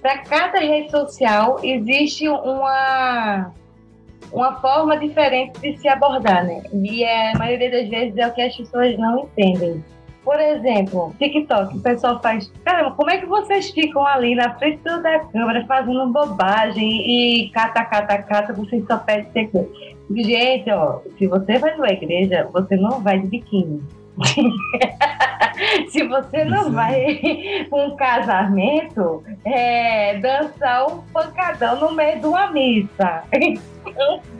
para 0.00 0.18
cada 0.18 0.58
rede 0.58 0.90
social 0.90 1.58
existe 1.62 2.28
uma 2.28 3.52
uma 4.32 4.60
forma 4.60 4.96
diferente 4.98 5.60
de 5.60 5.76
se 5.78 5.88
abordar, 5.88 6.44
né? 6.44 6.62
E 6.72 7.04
é, 7.04 7.32
a 7.32 7.38
maioria 7.38 7.70
das 7.70 7.88
vezes 7.88 8.16
é 8.16 8.26
o 8.26 8.32
que 8.32 8.42
as 8.42 8.56
pessoas 8.56 8.98
não 8.98 9.20
entendem. 9.20 9.84
Por 10.24 10.40
exemplo, 10.40 11.14
TikTok, 11.20 11.76
o 11.76 11.80
pessoal 11.80 12.20
faz. 12.20 12.50
Caramba, 12.64 12.96
como 12.96 13.10
é 13.10 13.18
que 13.18 13.26
vocês 13.26 13.70
ficam 13.70 14.04
ali 14.04 14.34
na 14.34 14.54
frente 14.58 14.82
da 14.82 15.20
câmera 15.20 15.64
fazendo 15.66 16.12
bobagem 16.12 16.84
e 16.84 17.48
cata, 17.50 17.84
cata, 17.84 18.18
cata, 18.22 18.52
vocês 18.52 18.84
só 18.86 18.98
pedem 18.98 19.30
ser 19.32 19.50
Gente, 20.10 20.70
ó, 20.70 21.00
se 21.16 21.26
você 21.28 21.58
vai 21.58 21.76
numa 21.76 21.90
igreja, 21.90 22.48
você 22.52 22.76
não 22.76 23.00
vai 23.00 23.20
de 23.20 23.28
biquíni. 23.28 23.80
Se 25.88 26.06
você 26.06 26.44
não 26.44 26.70
vai 26.70 27.66
para 27.68 27.86
um 27.86 27.96
casamento, 27.96 29.24
é, 29.44 30.18
dançar 30.18 30.86
um 30.90 31.02
pancadão 31.12 31.80
no 31.80 31.92
meio 31.92 32.20
de 32.20 32.26
uma 32.26 32.50
missa. 32.50 33.22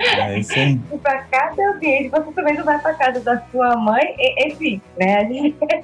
É 0.00 0.38
isso 0.40 0.52
aí. 0.54 0.76
para 1.00 1.23
cada 1.23 1.71
ambiente, 1.71 2.09
você 2.09 2.33
também 2.33 2.56
não 2.56 2.64
vai 2.64 2.80
para 2.80 2.95
casa 2.95 3.21
da 3.21 3.40
sua 3.52 3.76
mãe, 3.76 4.16
enfim, 4.45 4.80
né? 4.99 5.25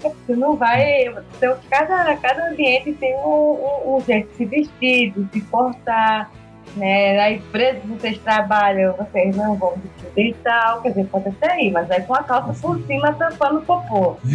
Você 0.00 0.34
não 0.34 0.56
vai. 0.56 1.06
Então, 1.36 1.56
cada, 1.70 2.16
cada 2.16 2.48
ambiente 2.48 2.92
tem 2.94 3.14
um, 3.16 3.84
um, 3.86 3.96
um 3.96 4.00
jeito 4.00 4.28
de 4.30 4.36
se 4.36 4.44
vestir, 4.44 5.12
de 5.12 5.32
se 5.32 5.40
portar 5.46 6.28
né? 6.76 7.16
Na 7.16 7.30
empresa 7.30 7.80
que 7.80 7.86
vocês 7.86 8.18
trabalham, 8.18 8.94
vocês 8.94 9.36
não 9.36 9.56
vão 9.56 9.74
de 9.76 9.92
e 10.14 10.34
tal, 10.34 10.82
quer 10.82 10.90
dizer, 10.90 11.06
pode 11.06 11.28
até 11.28 11.62
ir, 11.62 11.70
mas 11.70 11.90
aí 11.90 12.02
com 12.02 12.14
a 12.14 12.22
calça 12.22 12.52
por 12.60 12.78
cima 12.86 13.14
tampando 13.14 13.58
o 13.58 13.62
popô. 13.62 14.16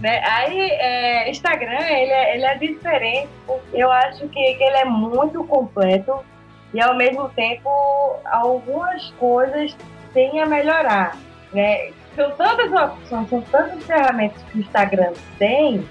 né? 0.00 0.22
Aí, 0.24 0.60
é, 0.60 1.30
Instagram, 1.30 1.80
ele 1.80 2.12
é, 2.12 2.36
ele 2.36 2.44
é 2.44 2.54
diferente, 2.56 3.28
eu 3.74 3.90
acho 3.90 4.28
que, 4.28 4.54
que 4.54 4.62
ele 4.62 4.76
é 4.76 4.84
muito 4.84 5.42
completo 5.44 6.24
e, 6.72 6.80
ao 6.80 6.94
mesmo 6.94 7.28
tempo, 7.30 7.68
algumas 8.26 9.10
coisas 9.18 9.76
têm 10.14 10.40
a 10.40 10.46
melhorar, 10.46 11.16
né? 11.52 11.90
São 12.14 12.30
tantas 12.32 12.72
opções, 12.72 13.28
são 13.28 13.40
tantas 13.42 13.84
ferramentas 13.84 14.42
que 14.44 14.58
o 14.58 14.60
Instagram 14.60 15.12
tem 15.38 15.86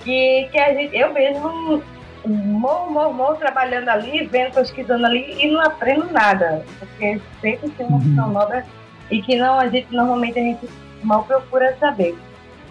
que, 0.00 0.48
que 0.50 0.58
a 0.58 0.74
gente, 0.74 0.96
eu 0.96 1.12
mesmo 1.12 1.82
mou, 2.26 2.90
mou, 2.90 3.12
mou, 3.12 3.34
trabalhando 3.36 3.88
ali, 3.88 4.26
vendo, 4.26 4.54
pesquisando 4.54 5.06
ali 5.06 5.36
e 5.38 5.50
não 5.50 5.60
aprendo 5.60 6.12
nada. 6.12 6.64
Porque 6.78 7.20
sempre 7.40 7.70
tem 7.70 7.86
uma 7.86 7.98
opção 7.98 8.26
uhum. 8.26 8.32
nova 8.32 8.64
e 9.10 9.22
que 9.22 9.36
não, 9.36 9.58
a 9.58 9.68
gente, 9.68 9.92
normalmente 9.94 10.38
a 10.38 10.42
gente 10.42 10.68
mal 11.02 11.24
procura 11.24 11.76
saber. 11.78 12.16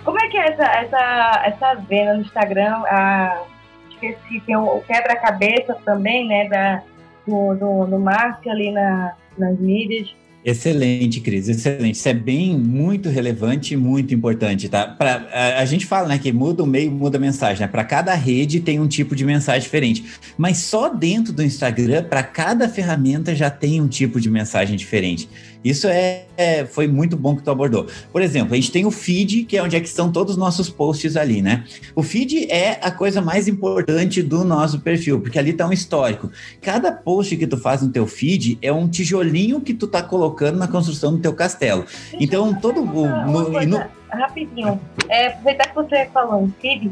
Como 0.03 0.19
é 0.19 0.27
que 0.29 0.37
é 0.37 0.49
essa, 0.49 0.63
essa, 0.63 1.41
essa 1.45 1.73
venda 1.75 2.13
no 2.13 2.21
Instagram? 2.21 2.83
A, 2.87 3.43
esqueci, 3.89 4.41
tem 4.41 4.55
o, 4.55 4.81
quebra-cabeça 4.81 5.75
também, 5.83 6.27
né? 6.27 6.47
Da, 6.47 6.81
do, 7.27 7.55
do, 7.55 7.85
do 7.85 7.99
Márcio 7.99 8.51
ali 8.51 8.71
na, 8.71 9.15
nas 9.37 9.57
mídias. 9.59 10.15
Excelente, 10.43 11.19
Cris, 11.19 11.49
excelente. 11.49 11.95
Isso 11.95 12.07
é 12.07 12.13
bem 12.13 12.57
muito 12.57 13.09
relevante 13.09 13.73
e 13.73 13.77
muito 13.77 14.13
importante, 14.13 14.69
tá? 14.69 14.87
Pra, 14.87 15.27
a, 15.33 15.59
a, 15.59 15.65
gente 15.65 15.85
fala, 15.85 16.07
né, 16.07 16.17
que 16.17 16.31
muda 16.31 16.63
o 16.63 16.65
meio, 16.65 16.89
muda 16.89 17.17
a 17.17 17.21
mensagem, 17.21 17.59
né? 17.59 17.67
Para 17.67 17.83
cada 17.83 18.13
rede 18.13 18.61
tem 18.61 18.79
um 18.79 18.87
tipo 18.87 19.15
de 19.15 19.25
mensagem 19.25 19.61
diferente. 19.61 20.05
Mas 20.37 20.59
só 20.59 20.87
dentro 20.87 21.33
do 21.33 21.43
Instagram, 21.43 22.03
para 22.03 22.23
cada 22.23 22.69
ferramenta 22.69 23.35
já 23.35 23.49
tem 23.49 23.81
um 23.81 23.87
tipo 23.87 24.19
de 24.19 24.29
mensagem 24.29 24.77
diferente. 24.77 25.29
Isso 25.63 25.87
é, 25.87 26.25
é, 26.37 26.65
foi 26.65 26.87
muito 26.87 27.17
bom 27.17 27.35
que 27.35 27.43
tu 27.43 27.51
abordou. 27.51 27.85
Por 28.11 28.21
exemplo, 28.21 28.53
a 28.53 28.55
gente 28.55 28.71
tem 28.71 28.85
o 28.85 28.91
feed, 28.91 29.43
que 29.43 29.57
é 29.57 29.63
onde 29.63 29.75
é 29.75 29.79
que 29.79 29.87
estão 29.87 30.11
todos 30.11 30.33
os 30.33 30.39
nossos 30.39 30.69
posts 30.69 31.17
ali, 31.17 31.41
né? 31.41 31.65
O 31.93 32.01
feed 32.01 32.49
é 32.49 32.79
a 32.81 32.89
coisa 32.91 33.21
mais 33.21 33.47
importante 33.47 34.21
do 34.21 34.45
nosso 34.45 34.79
perfil, 34.79 35.19
porque 35.19 35.37
ali 35.37 35.51
está 35.51 35.67
um 35.67 35.73
histórico. 35.73 36.31
Cada 36.61 36.91
post 36.91 37.35
que 37.35 37.45
tu 37.45 37.57
faz 37.57 37.81
no 37.81 37.91
teu 37.91 38.07
feed 38.07 38.57
é 38.61 38.71
um 38.71 38.87
tijolinho 38.87 39.59
que 39.59 39.73
tu 39.73 39.87
tá 39.87 40.01
colocando 40.01 40.57
na 40.57 40.67
construção 40.67 41.11
do 41.11 41.19
teu 41.19 41.33
castelo. 41.33 41.85
Então, 42.13 42.53
todo 42.53 42.81
o... 42.81 42.85
No, 42.85 43.49
no... 43.65 43.99
Rapidinho. 44.11 44.79
É, 45.07 45.27
aproveitar 45.27 45.67
que 45.67 45.75
você 45.75 46.09
falou 46.13 46.43
em 46.43 46.53
feed, 46.61 46.91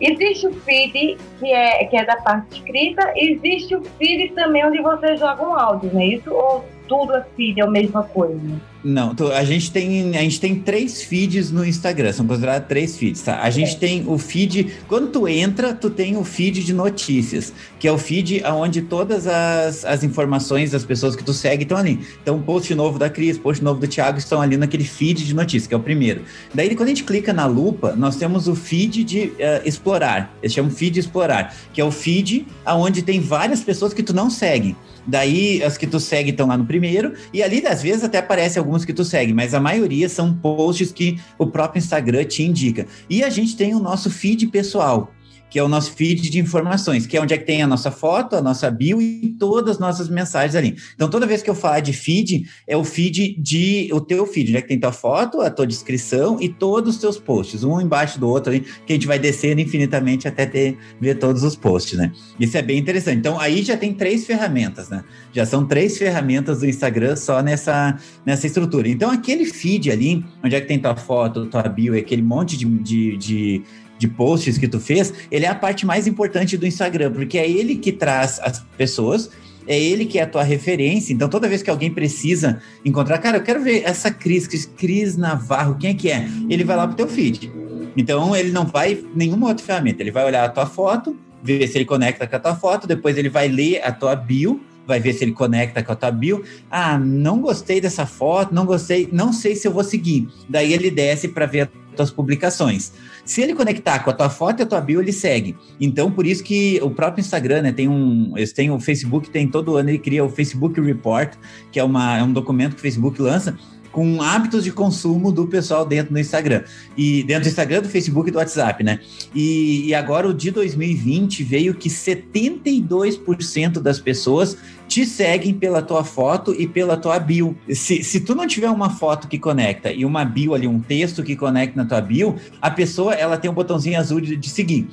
Existe 0.00 0.48
o 0.48 0.52
feed, 0.52 1.16
que 1.38 1.52
é, 1.52 1.84
que 1.84 1.96
é 1.96 2.04
da 2.04 2.16
parte 2.16 2.56
escrita, 2.56 3.12
existe 3.16 3.76
o 3.76 3.82
feed 3.96 4.32
também 4.32 4.66
onde 4.66 4.82
você 4.82 5.16
joga 5.16 5.42
um 5.42 5.54
áudio, 5.54 5.90
não 5.92 6.00
é 6.00 6.06
isso? 6.06 6.30
Ou 6.32 6.64
tudo 6.88 7.22
feed, 7.36 7.60
é 7.60 7.64
a 7.64 7.70
mesma 7.70 8.02
coisa? 8.02 8.60
Não, 8.84 9.16
a 9.34 9.44
gente 9.44 9.70
tem 9.70 10.14
a 10.14 10.20
gente 10.20 10.38
tem 10.38 10.56
três 10.56 11.02
feeds 11.02 11.50
no 11.50 11.64
Instagram, 11.64 12.12
são 12.12 12.26
considerados 12.26 12.68
três 12.68 12.98
feeds, 12.98 13.22
tá? 13.22 13.40
A 13.40 13.48
gente 13.48 13.76
é. 13.76 13.78
tem 13.78 14.04
o 14.06 14.18
feed, 14.18 14.74
quando 14.86 15.08
tu 15.10 15.26
entra, 15.26 15.72
tu 15.72 15.88
tem 15.88 16.18
o 16.18 16.22
feed 16.22 16.62
de 16.62 16.74
notícias, 16.74 17.50
que 17.78 17.88
é 17.88 17.92
o 17.92 17.96
feed 17.96 18.42
onde 18.44 18.82
todas 18.82 19.26
as, 19.26 19.86
as 19.86 20.04
informações 20.04 20.72
das 20.72 20.84
pessoas 20.84 21.16
que 21.16 21.24
tu 21.24 21.32
segue 21.32 21.62
estão 21.62 21.78
ali. 21.78 21.98
Então, 22.22 22.38
post 22.42 22.74
novo 22.74 22.98
da 22.98 23.08
Cris, 23.08 23.38
post 23.38 23.64
novo 23.64 23.80
do 23.80 23.88
Thiago 23.88 24.18
estão 24.18 24.42
ali 24.42 24.58
naquele 24.58 24.84
feed 24.84 25.24
de 25.24 25.34
notícias, 25.34 25.66
que 25.66 25.72
é 25.72 25.76
o 25.78 25.80
primeiro. 25.80 26.20
Daí, 26.52 26.76
quando 26.76 26.88
a 26.88 26.90
gente 26.90 27.04
clica 27.04 27.32
na 27.32 27.46
lupa, 27.46 27.96
nós 27.96 28.16
temos 28.16 28.48
o 28.48 28.54
feed 28.54 29.02
de 29.02 29.20
uh, 29.28 29.34
explorar, 29.64 30.36
eles 30.42 30.52
chamam 30.52 30.70
feed 30.70 31.00
explorar, 31.00 31.56
que 31.72 31.80
é 31.80 31.84
o 31.84 31.90
feed 31.90 32.46
aonde 32.66 33.00
tem 33.00 33.18
várias 33.18 33.62
pessoas 33.62 33.94
que 33.94 34.02
tu 34.02 34.12
não 34.12 34.28
segue. 34.28 34.76
Daí, 35.06 35.62
as 35.62 35.76
que 35.76 35.86
tu 35.86 36.00
segue 36.00 36.30
estão 36.30 36.46
lá 36.46 36.56
no 36.56 36.64
primeiro, 36.64 37.12
e 37.32 37.42
ali, 37.42 37.66
às 37.66 37.82
vezes, 37.82 38.04
até 38.04 38.18
aparece 38.18 38.58
alguns 38.74 38.84
que 38.84 38.92
tu 38.92 39.04
segue, 39.04 39.32
mas 39.32 39.54
a 39.54 39.60
maioria 39.60 40.08
são 40.08 40.34
posts 40.34 40.90
que 40.90 41.20
o 41.38 41.46
próprio 41.46 41.78
Instagram 41.78 42.24
te 42.24 42.42
indica. 42.42 42.86
E 43.08 43.22
a 43.22 43.30
gente 43.30 43.56
tem 43.56 43.74
o 43.74 43.78
nosso 43.78 44.10
feed 44.10 44.46
pessoal, 44.48 45.12
que 45.54 45.58
é 45.60 45.62
o 45.62 45.68
nosso 45.68 45.92
feed 45.92 46.30
de 46.30 46.40
informações, 46.40 47.06
que 47.06 47.16
é 47.16 47.20
onde 47.22 47.32
é 47.32 47.38
que 47.38 47.44
tem 47.44 47.62
a 47.62 47.66
nossa 47.68 47.88
foto, 47.88 48.34
a 48.34 48.42
nossa 48.42 48.68
bio 48.72 49.00
e 49.00 49.36
todas 49.38 49.76
as 49.76 49.78
nossas 49.78 50.08
mensagens 50.08 50.56
ali. 50.56 50.74
Então, 50.96 51.08
toda 51.08 51.28
vez 51.28 51.44
que 51.44 51.48
eu 51.48 51.54
falar 51.54 51.78
de 51.78 51.92
feed, 51.92 52.44
é 52.66 52.76
o 52.76 52.82
feed 52.82 53.40
de 53.40 53.88
o 53.92 54.00
teu 54.00 54.26
feed, 54.26 54.48
onde 54.48 54.56
é 54.56 54.62
que 54.62 54.66
tem 54.66 54.80
tua 54.80 54.90
foto, 54.90 55.40
a 55.40 55.48
tua 55.48 55.64
descrição 55.64 56.38
e 56.40 56.48
todos 56.48 56.96
os 56.96 57.00
teus 57.00 57.18
posts, 57.18 57.62
um 57.62 57.80
embaixo 57.80 58.18
do 58.18 58.28
outro 58.28 58.52
ali, 58.52 58.66
que 58.84 58.92
a 58.92 58.96
gente 58.96 59.06
vai 59.06 59.16
descendo 59.16 59.60
infinitamente 59.60 60.26
até 60.26 60.44
ter, 60.44 60.76
ver 61.00 61.20
todos 61.20 61.44
os 61.44 61.54
posts, 61.54 61.96
né? 61.96 62.10
Isso 62.40 62.56
é 62.56 62.62
bem 62.62 62.76
interessante. 62.76 63.18
Então, 63.18 63.38
aí 63.38 63.62
já 63.62 63.76
tem 63.76 63.94
três 63.94 64.26
ferramentas, 64.26 64.88
né? 64.88 65.04
Já 65.32 65.46
são 65.46 65.64
três 65.64 65.96
ferramentas 65.96 66.58
do 66.58 66.66
Instagram 66.66 67.14
só 67.14 67.40
nessa, 67.40 67.96
nessa 68.26 68.48
estrutura. 68.48 68.88
Então, 68.88 69.08
aquele 69.08 69.44
feed 69.44 69.92
ali, 69.92 70.24
onde 70.42 70.56
é 70.56 70.60
que 70.60 70.66
tem 70.66 70.80
tua 70.80 70.96
foto, 70.96 71.46
tua 71.46 71.62
bio, 71.62 71.96
aquele 71.96 72.22
monte 72.22 72.56
de, 72.56 72.64
de, 72.64 73.16
de 73.16 73.62
de 74.04 74.08
posts 74.08 74.58
que 74.58 74.68
tu 74.68 74.78
fez, 74.78 75.12
ele 75.30 75.46
é 75.46 75.48
a 75.48 75.54
parte 75.54 75.86
mais 75.86 76.06
importante 76.06 76.58
do 76.58 76.66
Instagram, 76.66 77.10
porque 77.12 77.38
é 77.38 77.48
ele 77.48 77.76
que 77.76 77.90
traz 77.90 78.38
as 78.40 78.60
pessoas, 78.76 79.30
é 79.66 79.80
ele 79.80 80.04
que 80.04 80.18
é 80.18 80.22
a 80.22 80.26
tua 80.26 80.42
referência. 80.42 81.14
Então, 81.14 81.26
toda 81.26 81.48
vez 81.48 81.62
que 81.62 81.70
alguém 81.70 81.90
precisa 81.90 82.60
encontrar, 82.84 83.16
cara, 83.16 83.38
eu 83.38 83.42
quero 83.42 83.62
ver 83.62 83.82
essa 83.84 84.10
Cris, 84.10 84.46
Cris 84.76 85.16
Navarro, 85.16 85.76
quem 85.76 85.90
é 85.90 85.94
que 85.94 86.10
é? 86.10 86.28
Ele 86.50 86.64
vai 86.64 86.76
lá 86.76 86.86
pro 86.86 86.96
teu 86.96 87.08
feed. 87.08 87.50
Então, 87.96 88.36
ele 88.36 88.52
não 88.52 88.66
vai 88.66 89.02
nenhuma 89.14 89.48
outra 89.48 89.64
ferramenta, 89.64 90.02
ele 90.02 90.10
vai 90.10 90.26
olhar 90.26 90.44
a 90.44 90.48
tua 90.50 90.66
foto, 90.66 91.16
ver 91.42 91.66
se 91.66 91.78
ele 91.78 91.86
conecta 91.86 92.26
com 92.26 92.36
a 92.36 92.40
tua 92.40 92.54
foto, 92.54 92.86
depois 92.86 93.16
ele 93.16 93.30
vai 93.30 93.48
ler 93.48 93.80
a 93.82 93.90
tua 93.90 94.14
bio, 94.14 94.60
vai 94.86 95.00
ver 95.00 95.14
se 95.14 95.24
ele 95.24 95.32
conecta 95.32 95.82
com 95.82 95.92
a 95.92 95.96
tua 95.96 96.10
bio. 96.10 96.44
Ah, 96.70 96.98
não 96.98 97.40
gostei 97.40 97.80
dessa 97.80 98.04
foto, 98.04 98.54
não 98.54 98.66
gostei, 98.66 99.08
não 99.10 99.32
sei 99.32 99.54
se 99.56 99.66
eu 99.66 99.72
vou 99.72 99.84
seguir. 99.84 100.28
Daí 100.46 100.74
ele 100.74 100.90
desce 100.90 101.28
para 101.28 101.46
ver 101.46 101.70
tuas 101.94 102.10
publicações. 102.10 102.92
Se 103.24 103.40
ele 103.40 103.54
conectar 103.54 104.00
com 104.00 104.10
a 104.10 104.12
tua 104.12 104.28
foto 104.28 104.60
e 104.60 104.62
a 104.62 104.66
tua 104.66 104.80
bio, 104.80 105.00
ele 105.00 105.12
segue. 105.12 105.56
Então, 105.80 106.10
por 106.10 106.26
isso 106.26 106.42
que 106.42 106.78
o 106.82 106.90
próprio 106.90 107.20
Instagram, 107.20 107.62
né, 107.62 107.72
tem 107.72 107.88
um, 107.88 108.32
eles 108.36 108.52
têm 108.52 108.70
o 108.70 108.78
Facebook, 108.78 109.30
tem 109.30 109.48
todo 109.48 109.76
ano 109.76 109.90
ele 109.90 109.98
cria 109.98 110.24
o 110.24 110.28
Facebook 110.28 110.80
Report, 110.80 111.34
que 111.72 111.78
é, 111.78 111.84
uma, 111.84 112.18
é 112.18 112.22
um 112.22 112.32
documento 112.32 112.72
que 112.72 112.78
o 112.78 112.82
Facebook 112.82 113.20
lança 113.20 113.56
com 113.94 114.20
hábitos 114.20 114.64
de 114.64 114.72
consumo 114.72 115.30
do 115.30 115.46
pessoal 115.46 115.86
dentro 115.86 116.12
do 116.12 116.18
Instagram. 116.18 116.64
E 116.96 117.22
dentro 117.22 117.44
do 117.44 117.48
Instagram, 117.48 117.80
do 117.80 117.88
Facebook 117.88 118.28
e 118.28 118.32
do 118.32 118.38
WhatsApp, 118.38 118.82
né? 118.82 118.98
E, 119.32 119.86
e 119.86 119.94
agora 119.94 120.28
o 120.28 120.34
de 120.34 120.50
2020 120.50 121.44
veio 121.44 121.72
que 121.76 121.88
72% 121.88 123.80
das 123.80 124.00
pessoas 124.00 124.56
te 124.88 125.06
seguem 125.06 125.54
pela 125.54 125.80
tua 125.80 126.02
foto 126.02 126.52
e 126.52 126.66
pela 126.66 126.96
tua 126.96 127.20
bio. 127.20 127.56
Se, 127.70 128.02
se 128.02 128.18
tu 128.20 128.34
não 128.34 128.48
tiver 128.48 128.68
uma 128.68 128.90
foto 128.90 129.28
que 129.28 129.38
conecta 129.38 129.92
e 129.92 130.04
uma 130.04 130.24
bio 130.24 130.54
ali, 130.54 130.66
um 130.66 130.80
texto 130.80 131.22
que 131.22 131.36
conecta 131.36 131.80
na 131.80 131.88
tua 131.88 132.00
bio, 132.00 132.34
a 132.60 132.72
pessoa 132.72 133.14
ela 133.14 133.36
tem 133.36 133.48
um 133.48 133.54
botãozinho 133.54 133.98
azul 133.98 134.20
de, 134.20 134.36
de 134.36 134.50
seguir. 134.50 134.88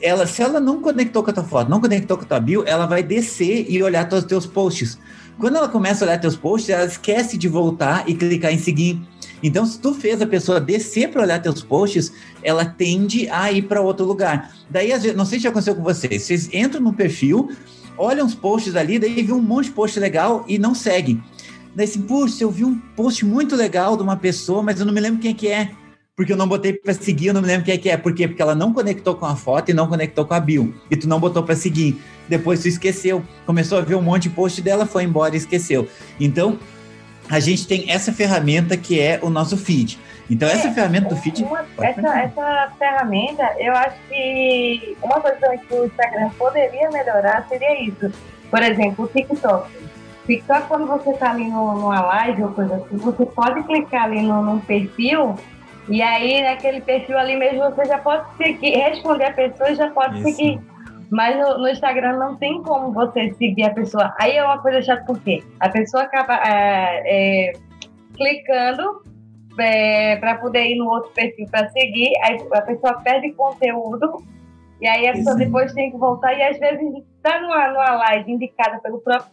Ela, 0.00 0.26
se 0.26 0.42
ela 0.42 0.60
não 0.60 0.82
conectou 0.82 1.24
com 1.24 1.30
a 1.30 1.32
tua 1.32 1.44
foto, 1.44 1.70
não 1.70 1.80
conectou 1.80 2.18
com 2.18 2.24
a 2.24 2.26
tua 2.26 2.38
bio, 2.40 2.64
ela 2.66 2.84
vai 2.84 3.02
descer 3.02 3.64
e 3.66 3.82
olhar 3.82 4.06
os 4.12 4.24
teus 4.24 4.44
posts. 4.44 4.98
Quando 5.38 5.56
ela 5.56 5.68
começa 5.68 6.04
a 6.04 6.08
olhar 6.08 6.18
teus 6.18 6.36
posts, 6.36 6.70
ela 6.70 6.84
esquece 6.84 7.36
de 7.36 7.48
voltar 7.48 8.08
e 8.08 8.14
clicar 8.14 8.52
em 8.52 8.58
seguir. 8.58 9.00
Então, 9.42 9.66
se 9.66 9.78
tu 9.78 9.92
fez 9.92 10.22
a 10.22 10.26
pessoa 10.26 10.60
descer 10.60 11.10
para 11.10 11.22
olhar 11.22 11.40
teus 11.40 11.62
posts, 11.62 12.12
ela 12.42 12.64
tende 12.64 13.28
a 13.28 13.50
ir 13.50 13.62
para 13.62 13.80
outro 13.80 14.06
lugar. 14.06 14.54
Daí, 14.70 14.90
não 15.14 15.24
sei 15.24 15.38
se 15.38 15.44
já 15.44 15.50
aconteceu 15.50 15.74
com 15.74 15.82
vocês, 15.82 16.22
vocês 16.22 16.48
entram 16.52 16.80
no 16.80 16.92
perfil, 16.92 17.50
olham 17.98 18.26
os 18.26 18.34
posts 18.34 18.76
ali, 18.76 18.98
daí 18.98 19.22
vê 19.22 19.32
um 19.32 19.42
monte 19.42 19.66
de 19.66 19.72
post 19.72 19.98
legal 19.98 20.44
e 20.46 20.58
não 20.58 20.74
seguem. 20.74 21.22
Daí 21.74 21.86
assim, 21.86 22.02
puxa, 22.02 22.44
eu 22.44 22.50
vi 22.50 22.64
um 22.64 22.78
post 22.94 23.24
muito 23.24 23.56
legal 23.56 23.96
de 23.96 24.02
uma 24.02 24.16
pessoa, 24.16 24.62
mas 24.62 24.78
eu 24.78 24.86
não 24.86 24.92
me 24.92 25.00
lembro 25.00 25.20
quem 25.20 25.32
é 25.32 25.34
que 25.34 25.48
é 25.48 25.70
porque 26.14 26.32
eu 26.32 26.36
não 26.36 26.46
botei 26.46 26.74
para 26.74 26.92
seguir, 26.92 27.28
eu 27.28 27.34
não 27.34 27.40
me 27.40 27.46
lembro 27.46 27.64
quem 27.64 27.74
é 27.74 27.78
que 27.78 27.88
é. 27.88 27.96
Por 27.96 28.14
quê? 28.14 28.28
Porque 28.28 28.42
ela 28.42 28.54
não 28.54 28.72
conectou 28.72 29.14
com 29.14 29.24
a 29.24 29.34
foto 29.34 29.70
e 29.70 29.74
não 29.74 29.88
conectou 29.88 30.26
com 30.26 30.34
a 30.34 30.40
bio. 30.40 30.74
E 30.90 30.96
tu 30.96 31.08
não 31.08 31.18
botou 31.18 31.42
para 31.42 31.56
seguir. 31.56 32.00
Depois 32.28 32.60
tu 32.60 32.68
esqueceu. 32.68 33.24
Começou 33.46 33.78
a 33.78 33.80
ver 33.80 33.94
um 33.94 34.02
monte 34.02 34.24
de 34.24 34.30
post 34.30 34.60
dela, 34.60 34.84
foi 34.84 35.04
embora 35.04 35.34
e 35.34 35.38
esqueceu. 35.38 35.88
Então, 36.20 36.58
a 37.30 37.40
gente 37.40 37.66
tem 37.66 37.90
essa 37.90 38.12
ferramenta 38.12 38.76
que 38.76 39.00
é 39.00 39.18
o 39.22 39.30
nosso 39.30 39.56
feed. 39.56 39.98
Então, 40.30 40.46
é, 40.48 40.52
essa 40.52 40.70
ferramenta 40.70 41.08
do 41.08 41.16
feed. 41.16 41.44
Uma, 41.44 41.64
essa, 41.80 42.20
essa, 42.20 42.72
ferramenta, 42.78 43.42
eu 43.58 43.72
acho 43.74 43.96
que 44.08 44.96
uma 45.02 45.18
coisa 45.18 45.56
que 45.56 45.74
o 45.74 45.86
Instagram 45.86 46.28
poderia 46.38 46.90
melhorar 46.90 47.46
seria 47.48 47.82
isso. 47.82 48.12
Por 48.50 48.62
exemplo, 48.62 49.06
o 49.06 49.08
TikTok. 49.08 49.70
TikTok, 50.26 50.68
quando 50.68 50.86
você 50.86 51.10
está 51.10 51.30
ali 51.30 51.48
no, 51.48 51.72
numa 51.72 52.02
live 52.02 52.44
ou 52.44 52.50
coisa 52.50 52.76
assim, 52.76 52.98
você 52.98 53.24
pode 53.24 53.62
clicar 53.62 54.04
ali 54.04 54.20
no, 54.20 54.42
num 54.42 54.60
perfil 54.60 55.36
e 55.88 56.00
aí, 56.00 56.42
naquele 56.42 56.80
perfil 56.80 57.18
ali 57.18 57.36
mesmo, 57.36 57.62
você 57.62 57.84
já 57.84 57.98
pode 57.98 58.24
seguir, 58.36 58.76
responder 58.78 59.24
a 59.24 59.32
pessoa 59.32 59.70
e 59.70 59.74
já 59.74 59.90
pode 59.90 60.20
Isso. 60.20 60.28
seguir. 60.28 60.60
Mas 61.10 61.38
no, 61.38 61.58
no, 61.58 61.68
Instagram 61.68 62.16
não 62.16 62.36
tem 62.36 62.62
como 62.62 62.92
você 62.92 63.34
seguir 63.34 63.64
a 63.64 63.74
pessoa. 63.74 64.14
Aí 64.18 64.36
é 64.36 64.44
uma 64.44 64.58
coisa 64.62 64.80
chata, 64.80 65.04
porque 65.04 65.42
a 65.60 65.68
pessoa 65.68 66.04
acaba 66.04 66.36
é, 66.36 67.02
é, 67.04 67.52
clicando 68.16 69.02
é, 69.58 70.16
para 70.16 70.36
poder 70.36 70.66
ir 70.68 70.76
no 70.76 70.88
outro 70.88 71.10
perfil 71.12 71.46
para 71.50 71.68
seguir, 71.70 72.12
aí 72.22 72.38
a 72.52 72.62
pessoa 72.62 72.94
perde 73.00 73.30
conteúdo, 73.32 74.22
e 74.80 74.86
aí 74.86 75.06
a 75.06 75.12
pessoa 75.12 75.36
depois 75.36 75.72
tem 75.74 75.90
que 75.90 75.98
voltar, 75.98 76.32
e 76.32 76.42
às 76.42 76.58
vezes 76.58 77.04
está 77.16 77.40
numa, 77.40 77.68
numa 77.68 77.94
live 77.96 78.32
indicada 78.32 78.80
pelo 78.80 78.98
próprio 79.00 79.32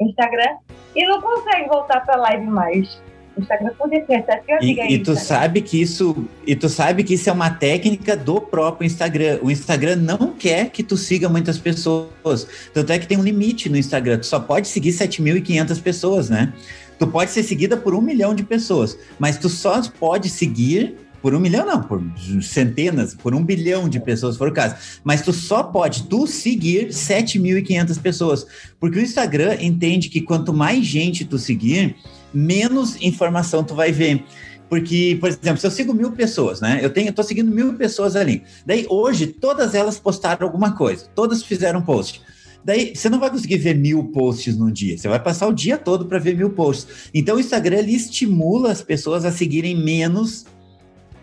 Instagram 0.00 0.58
e 0.94 1.06
não 1.06 1.20
consegue 1.20 1.68
voltar 1.68 2.04
para 2.04 2.16
a 2.16 2.20
live 2.20 2.46
mais. 2.46 3.02
O 3.36 3.40
Instagram 3.40 3.72
ter 4.06 4.14
até 4.14 4.36
que 4.38 4.64
e, 4.64 4.94
e 4.94 4.98
tu 4.98 5.16
sabe 5.16 5.60
que 5.60 5.80
isso 5.80 6.24
e 6.46 6.54
tu 6.54 6.68
sabe 6.68 7.02
que 7.02 7.14
isso 7.14 7.28
é 7.28 7.32
uma 7.32 7.50
técnica 7.50 8.16
do 8.16 8.40
próprio 8.40 8.86
Instagram. 8.86 9.38
O 9.42 9.50
Instagram 9.50 9.96
não 9.96 10.32
quer 10.32 10.70
que 10.70 10.82
tu 10.82 10.96
siga 10.96 11.28
muitas 11.28 11.58
pessoas. 11.58 12.46
Tanto 12.72 12.92
é 12.92 12.98
que 12.98 13.06
tem 13.06 13.18
um 13.18 13.22
limite 13.22 13.68
no 13.68 13.76
Instagram. 13.76 14.18
Tu 14.18 14.26
só 14.26 14.38
pode 14.38 14.68
seguir 14.68 14.90
7.500 14.90 15.82
pessoas, 15.82 16.30
né? 16.30 16.52
Tu 16.98 17.06
pode 17.06 17.32
ser 17.32 17.42
seguida 17.42 17.76
por 17.76 17.94
um 17.94 18.00
milhão 18.00 18.34
de 18.34 18.44
pessoas, 18.44 18.96
mas 19.18 19.36
tu 19.36 19.48
só 19.48 19.82
pode 19.98 20.28
seguir 20.28 20.96
por 21.24 21.34
um 21.34 21.40
milhão, 21.40 21.64
não, 21.64 21.82
por 21.82 22.02
centenas, 22.42 23.14
por 23.14 23.34
um 23.34 23.42
bilhão 23.42 23.88
de 23.88 23.98
pessoas, 23.98 24.34
se 24.34 24.38
for 24.38 24.48
o 24.48 24.52
caso. 24.52 24.76
Mas 25.02 25.22
tu 25.22 25.32
só 25.32 25.62
pode, 25.62 26.02
tu 26.02 26.26
seguir 26.26 26.88
7.500 26.88 27.98
pessoas. 27.98 28.46
Porque 28.78 28.98
o 28.98 29.02
Instagram 29.02 29.56
entende 29.58 30.10
que 30.10 30.20
quanto 30.20 30.52
mais 30.52 30.84
gente 30.84 31.24
tu 31.24 31.38
seguir, 31.38 31.96
menos 32.34 33.00
informação 33.00 33.64
tu 33.64 33.74
vai 33.74 33.92
ver. 33.92 34.24
Porque, 34.68 35.16
por 35.20 35.28
exemplo, 35.28 35.58
se 35.58 35.66
eu 35.66 35.70
sigo 35.70 35.94
mil 35.94 36.12
pessoas, 36.12 36.60
né? 36.60 36.80
Eu 36.82 36.90
tenho, 36.90 37.08
eu 37.08 37.12
tô 37.12 37.22
seguindo 37.22 37.50
mil 37.50 37.74
pessoas 37.74 38.16
ali. 38.16 38.42
Daí 38.66 38.86
hoje 38.88 39.26
todas 39.26 39.74
elas 39.74 39.98
postaram 39.98 40.46
alguma 40.46 40.74
coisa, 40.74 41.06
todas 41.14 41.42
fizeram 41.42 41.82
post. 41.82 42.22
Daí 42.64 42.96
você 42.96 43.10
não 43.10 43.20
vai 43.20 43.30
conseguir 43.30 43.58
ver 43.58 43.74
mil 43.74 44.04
posts 44.04 44.56
num 44.56 44.72
dia, 44.72 44.96
você 44.96 45.06
vai 45.06 45.22
passar 45.22 45.46
o 45.46 45.52
dia 45.52 45.76
todo 45.76 46.06
para 46.06 46.18
ver 46.18 46.34
mil 46.34 46.50
posts. 46.50 47.10
Então 47.12 47.36
o 47.36 47.40
Instagram 47.40 47.76
ele 47.76 47.94
estimula 47.94 48.72
as 48.72 48.80
pessoas 48.80 49.24
a 49.26 49.30
seguirem 49.30 49.76
menos 49.76 50.46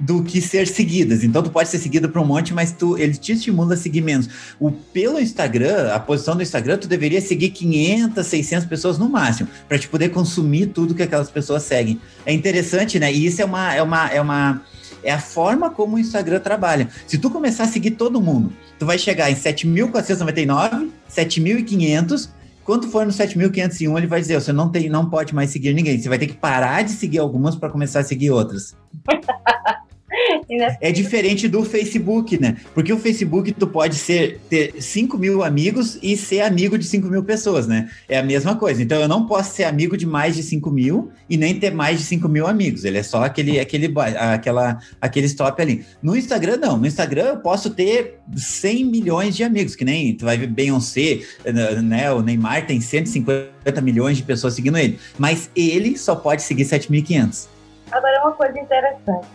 do 0.01 0.23
que 0.23 0.41
ser 0.41 0.67
seguidas. 0.67 1.23
Então, 1.23 1.43
tu 1.43 1.51
pode 1.51 1.69
ser 1.69 1.77
seguido 1.77 2.09
por 2.09 2.19
um 2.19 2.25
monte, 2.25 2.53
mas 2.53 2.71
tu, 2.71 2.97
ele 2.97 3.13
te 3.13 3.33
estimula 3.33 3.75
a 3.75 3.77
seguir 3.77 4.01
menos. 4.01 4.27
O, 4.59 4.71
pelo 4.71 5.19
Instagram, 5.19 5.93
a 5.93 5.99
posição 5.99 6.35
do 6.35 6.41
Instagram, 6.41 6.77
tu 6.77 6.87
deveria 6.87 7.21
seguir 7.21 7.51
500, 7.51 8.25
600 8.25 8.65
pessoas 8.65 8.97
no 8.97 9.07
máximo, 9.07 9.47
para 9.69 9.77
te 9.77 9.87
poder 9.87 10.09
consumir 10.09 10.67
tudo 10.67 10.95
que 10.95 11.03
aquelas 11.03 11.29
pessoas 11.29 11.61
seguem. 11.63 12.01
É 12.25 12.33
interessante, 12.33 12.99
né? 12.99 13.13
E 13.13 13.27
isso 13.27 13.43
é 13.43 13.45
uma, 13.45 13.73
é 13.75 13.81
uma, 13.83 14.09
é 14.09 14.19
uma, 14.19 14.61
é 15.03 15.11
a 15.11 15.19
forma 15.19 15.69
como 15.69 15.97
o 15.97 15.99
Instagram 15.99 16.39
trabalha. 16.39 16.89
Se 17.05 17.19
tu 17.19 17.29
começar 17.29 17.65
a 17.65 17.67
seguir 17.67 17.91
todo 17.91 18.19
mundo, 18.19 18.51
tu 18.79 18.87
vai 18.87 18.97
chegar 18.97 19.29
em 19.29 19.35
7.499, 19.35 20.89
7.500, 21.15 22.29
quando 22.63 22.87
for 22.87 23.05
no 23.05 23.11
7.501, 23.11 23.97
ele 23.97 24.07
vai 24.07 24.19
dizer: 24.19 24.39
você 24.39 24.51
não, 24.51 24.69
tem, 24.69 24.89
não 24.89 25.09
pode 25.09 25.35
mais 25.35 25.51
seguir 25.51 25.73
ninguém. 25.73 25.99
Você 25.99 26.09
vai 26.09 26.17
ter 26.17 26.27
que 26.27 26.33
parar 26.33 26.83
de 26.83 26.91
seguir 26.91 27.19
algumas 27.19 27.55
para 27.55 27.69
começar 27.69 27.99
a 27.99 28.03
seguir 28.03 28.31
outras. 28.31 28.75
é 30.81 30.91
diferente 30.91 31.47
do 31.47 31.63
Facebook, 31.63 32.39
né? 32.39 32.57
Porque 32.73 32.91
o 32.91 32.97
Facebook 32.97 33.51
tu 33.53 33.67
pode 33.67 33.95
ser 33.95 34.39
ter 34.49 34.81
5 34.81 35.17
mil 35.17 35.43
amigos 35.43 35.97
e 36.01 36.17
ser 36.17 36.41
amigo 36.41 36.77
de 36.77 36.85
5 36.85 37.07
mil 37.07 37.23
pessoas, 37.23 37.67
né? 37.67 37.89
É 38.07 38.17
a 38.17 38.23
mesma 38.23 38.55
coisa. 38.55 38.81
Então 38.81 38.99
eu 38.99 39.07
não 39.07 39.25
posso 39.25 39.55
ser 39.55 39.63
amigo 39.63 39.95
de 39.95 40.05
mais 40.05 40.35
de 40.35 40.43
5 40.43 40.69
mil 40.69 41.11
e 41.29 41.37
nem 41.37 41.57
ter 41.57 41.71
mais 41.71 41.99
de 41.99 42.05
5 42.05 42.27
mil 42.27 42.47
amigos. 42.47 42.83
Ele 42.83 42.97
é 42.97 43.03
só 43.03 43.23
aquele, 43.23 43.59
aquele, 43.59 43.93
aquela, 44.17 44.79
aquele 44.99 45.25
stop 45.27 45.61
ali. 45.61 45.85
No 46.01 46.15
Instagram, 46.15 46.57
não. 46.57 46.77
No 46.77 46.87
Instagram 46.87 47.23
eu 47.23 47.37
posso 47.37 47.69
ter 47.69 48.19
100 48.35 48.85
milhões 48.85 49.35
de 49.35 49.43
amigos, 49.43 49.75
que 49.75 49.85
nem 49.85 50.15
tu 50.15 50.25
vai 50.25 50.37
ver 50.37 50.47
Beyoncé, 50.47 51.21
né? 51.83 52.11
O 52.11 52.21
Neymar 52.21 52.65
tem 52.65 52.81
150 52.81 53.81
milhões 53.81 54.17
de 54.17 54.23
pessoas 54.23 54.53
seguindo 54.53 54.77
ele. 54.77 54.99
Mas 55.17 55.49
ele 55.55 55.97
só 55.97 56.15
pode 56.15 56.41
seguir 56.41 56.63
7.500. 56.63 57.47
Agora, 57.91 58.21
uma 58.23 58.31
coisa 58.31 58.57
interessante, 58.57 59.27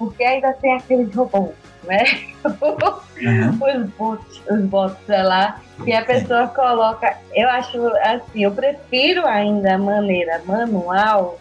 porque 0.00 0.24
ainda 0.24 0.54
tem 0.54 0.72
aqueles 0.76 1.14
robôs, 1.14 1.52
né? 1.84 2.02
Uhum. 2.42 3.58
os 3.84 3.90
bots, 3.90 4.42
os 4.50 4.64
bots 4.64 5.06
lá, 5.06 5.60
que 5.84 5.92
a 5.92 6.02
pessoa 6.02 6.48
coloca. 6.48 7.18
Eu 7.34 7.46
acho 7.50 7.86
assim, 8.02 8.44
eu 8.44 8.50
prefiro 8.50 9.26
ainda 9.26 9.74
a 9.74 9.78
maneira 9.78 10.40
manual, 10.46 11.38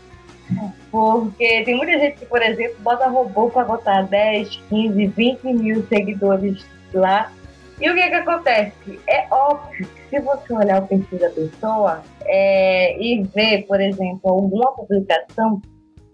porque 0.92 1.64
tem 1.64 1.78
muita 1.78 1.98
gente 2.00 2.18
que, 2.20 2.26
por 2.26 2.42
exemplo, 2.42 2.76
bota 2.82 3.08
robô 3.08 3.50
para 3.50 3.64
botar 3.64 4.02
10, 4.02 4.62
15, 4.70 5.08
20 5.08 5.44
mil 5.54 5.88
seguidores 5.88 6.66
lá. 6.94 7.32
E 7.80 7.90
o 7.90 7.96
que, 7.96 8.10
que 8.10 8.16
acontece? 8.16 9.00
É 9.08 9.26
óbvio 9.32 9.88
que 9.88 10.18
se 10.18 10.20
você 10.20 10.54
olhar 10.54 10.84
o 10.84 10.88
perfil 10.88 11.18
da 11.18 11.30
pessoa 11.30 12.04
é, 12.26 13.02
e 13.02 13.24
ver, 13.24 13.66
por 13.68 13.80
exemplo, 13.80 14.20
alguma 14.30 14.74
publicação, 14.74 15.62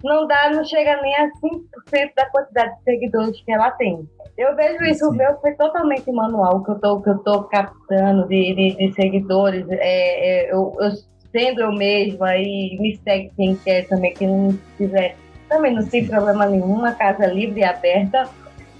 não 0.05 0.27
dá, 0.27 0.51
não 0.51 0.63
chega 0.63 1.01
nem 1.01 1.15
a 1.15 1.27
5% 1.27 2.11
da 2.15 2.29
quantidade 2.29 2.77
de 2.77 2.83
seguidores 2.83 3.41
que 3.43 3.51
ela 3.51 3.71
tem. 3.71 4.07
Eu 4.37 4.55
vejo 4.55 4.83
isso, 4.83 5.05
Sim. 5.05 5.11
o 5.11 5.13
meu 5.13 5.39
foi 5.39 5.53
totalmente 5.55 6.11
manual, 6.11 6.63
que 6.63 6.71
eu 6.71 6.79
tô, 6.79 7.01
que 7.01 7.09
eu 7.09 7.17
tô 7.19 7.43
captando 7.45 8.27
de, 8.27 8.53
de, 8.53 8.75
de 8.75 8.93
seguidores. 8.93 9.65
É, 9.69 9.79
é, 9.79 10.53
eu, 10.53 10.75
eu, 10.79 10.91
sendo 11.31 11.61
eu 11.61 11.71
mesma 11.71 12.37
e 12.37 12.77
me 12.79 12.95
segue 12.97 13.31
quem 13.35 13.55
quer 13.55 13.87
também, 13.87 14.13
quem 14.13 14.27
não 14.27 14.59
quiser, 14.77 15.15
também 15.49 15.73
não 15.73 15.85
tem 15.87 16.05
problema 16.05 16.45
nenhum, 16.45 16.85
a 16.85 16.91
casa 16.91 17.25
livre 17.25 17.61
e 17.61 17.63
aberta. 17.63 18.29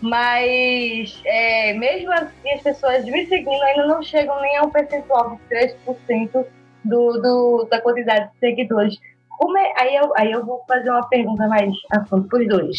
Mas 0.02 1.22
é, 1.26 1.74
mesmo 1.74 2.12
assim, 2.12 2.52
as 2.54 2.62
pessoas 2.62 3.06
me 3.06 3.26
seguindo 3.26 3.64
ainda 3.64 3.88
não 3.88 4.04
chegam 4.04 4.40
nem 4.42 4.58
a 4.58 4.64
um 4.64 4.70
percentual 4.70 5.40
de 5.50 5.56
3% 5.56 6.46
do, 6.84 7.22
do, 7.22 7.68
da 7.72 7.82
quantidade 7.82 8.30
de 8.32 8.40
seguidores. 8.40 9.00
Como 9.38 9.58
é, 9.58 9.74
aí, 9.78 9.96
eu, 9.96 10.14
aí 10.18 10.32
eu 10.32 10.46
vou 10.46 10.64
fazer 10.68 10.90
uma 10.90 11.08
pergunta 11.08 11.48
mais 11.48 11.74
a 11.92 12.06
fundo 12.06 12.28
para 12.28 12.40
os 12.40 12.48
dois. 12.48 12.78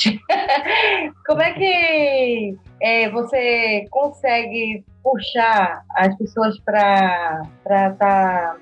Como 1.26 1.42
é 1.42 1.52
que 1.52 2.56
é, 2.80 3.10
você 3.10 3.84
consegue 3.90 4.84
puxar 5.02 5.82
as 5.90 6.16
pessoas 6.16 6.58
para 6.60 7.42
estar 7.64 7.94
tá, 7.96 8.56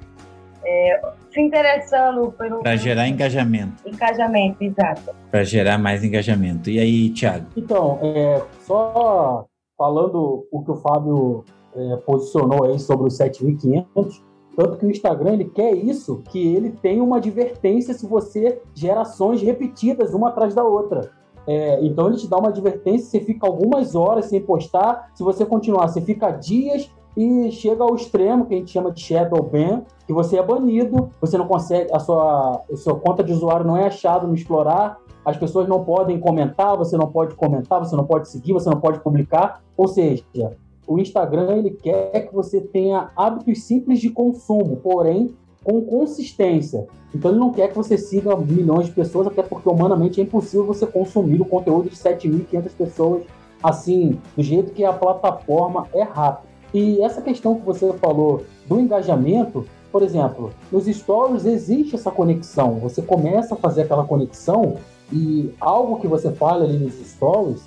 é, 0.64 1.00
se 1.32 1.40
interessando 1.40 2.32
pelo. 2.32 2.62
Para 2.62 2.76
gerar 2.76 3.08
engajamento. 3.08 3.88
Engajamento, 3.88 4.62
exato. 4.62 5.14
Para 5.30 5.44
gerar 5.44 5.78
mais 5.78 6.02
engajamento. 6.02 6.70
E 6.70 6.78
aí, 6.78 7.10
Thiago? 7.10 7.46
Então, 7.56 7.98
é, 8.02 8.42
só 8.60 9.46
falando 9.78 10.46
o 10.50 10.64
que 10.64 10.70
o 10.70 10.76
Fábio 10.76 11.44
é, 11.76 11.96
posicionou 11.98 12.64
aí 12.64 12.78
sobre 12.78 13.08
os 13.08 13.18
7.500 13.18 14.33
tanto 14.56 14.78
que 14.78 14.86
o 14.86 14.90
Instagram 14.90 15.34
ele 15.34 15.44
quer 15.46 15.74
isso, 15.74 16.22
que 16.30 16.54
ele 16.54 16.70
tem 16.70 17.00
uma 17.00 17.16
advertência 17.16 17.94
se 17.94 18.06
você 18.06 18.60
gerações 18.74 19.42
repetidas 19.42 20.14
uma 20.14 20.28
atrás 20.28 20.54
da 20.54 20.64
outra. 20.64 21.10
É, 21.46 21.84
então 21.84 22.08
ele 22.08 22.16
te 22.16 22.26
dá 22.26 22.38
uma 22.38 22.48
advertência, 22.48 23.06
você 23.06 23.20
fica 23.20 23.46
algumas 23.46 23.94
horas 23.94 24.26
sem 24.26 24.40
postar, 24.40 25.10
se 25.14 25.22
você 25.22 25.44
continuar, 25.44 25.88
você 25.88 26.00
fica 26.00 26.30
dias 26.30 26.90
e 27.16 27.50
chega 27.52 27.84
ao 27.84 27.94
extremo 27.94 28.46
que 28.46 28.54
a 28.54 28.58
gente 28.58 28.72
chama 28.72 28.90
de 28.90 29.00
shadow 29.00 29.42
ban, 29.42 29.82
que 30.06 30.12
você 30.12 30.38
é 30.38 30.42
banido, 30.42 31.10
você 31.20 31.38
não 31.38 31.46
consegue, 31.46 31.92
a 31.92 32.00
sua, 32.00 32.62
a 32.70 32.76
sua 32.76 32.96
conta 32.96 33.22
de 33.22 33.32
usuário 33.32 33.66
não 33.66 33.76
é 33.76 33.86
achado 33.86 34.26
no 34.26 34.34
explorar, 34.34 34.98
as 35.24 35.36
pessoas 35.36 35.68
não 35.68 35.84
podem 35.84 36.18
comentar, 36.18 36.76
você 36.76 36.96
não 36.96 37.10
pode 37.10 37.34
comentar, 37.34 37.78
você 37.78 37.96
não 37.96 38.04
pode 38.04 38.28
seguir, 38.28 38.52
você 38.52 38.68
não 38.68 38.80
pode 38.80 39.00
publicar, 39.00 39.62
ou 39.76 39.88
seja, 39.88 40.24
o 40.86 40.98
Instagram 40.98 41.56
ele 41.56 41.70
quer 41.70 42.26
que 42.26 42.34
você 42.34 42.60
tenha 42.60 43.10
hábitos 43.16 43.62
simples 43.62 44.00
de 44.00 44.10
consumo, 44.10 44.76
porém 44.76 45.34
com 45.62 45.80
consistência. 45.82 46.86
Então 47.14 47.30
ele 47.30 47.40
não 47.40 47.50
quer 47.50 47.68
que 47.68 47.76
você 47.76 47.96
siga 47.96 48.36
milhões 48.36 48.86
de 48.86 48.92
pessoas, 48.92 49.26
até 49.26 49.42
porque 49.42 49.68
humanamente 49.68 50.20
é 50.20 50.24
impossível 50.24 50.66
você 50.66 50.86
consumir 50.86 51.40
o 51.40 51.44
conteúdo 51.44 51.88
de 51.88 51.96
7.500 51.96 52.70
pessoas 52.76 53.22
assim, 53.62 54.18
do 54.36 54.42
jeito 54.42 54.72
que 54.72 54.84
a 54.84 54.92
plataforma 54.92 55.86
é 55.94 56.02
rápida. 56.02 56.52
E 56.74 57.00
essa 57.00 57.22
questão 57.22 57.54
que 57.54 57.64
você 57.64 57.90
falou 57.94 58.44
do 58.66 58.78
engajamento, 58.78 59.64
por 59.90 60.02
exemplo, 60.02 60.52
nos 60.70 60.84
stories 60.84 61.46
existe 61.46 61.94
essa 61.94 62.10
conexão. 62.10 62.74
Você 62.80 63.00
começa 63.00 63.54
a 63.54 63.56
fazer 63.56 63.82
aquela 63.82 64.04
conexão 64.04 64.76
e 65.10 65.54
algo 65.60 65.98
que 66.00 66.06
você 66.06 66.32
fala 66.32 66.64
ali 66.64 66.76
nos 66.76 66.94
stories 66.94 67.62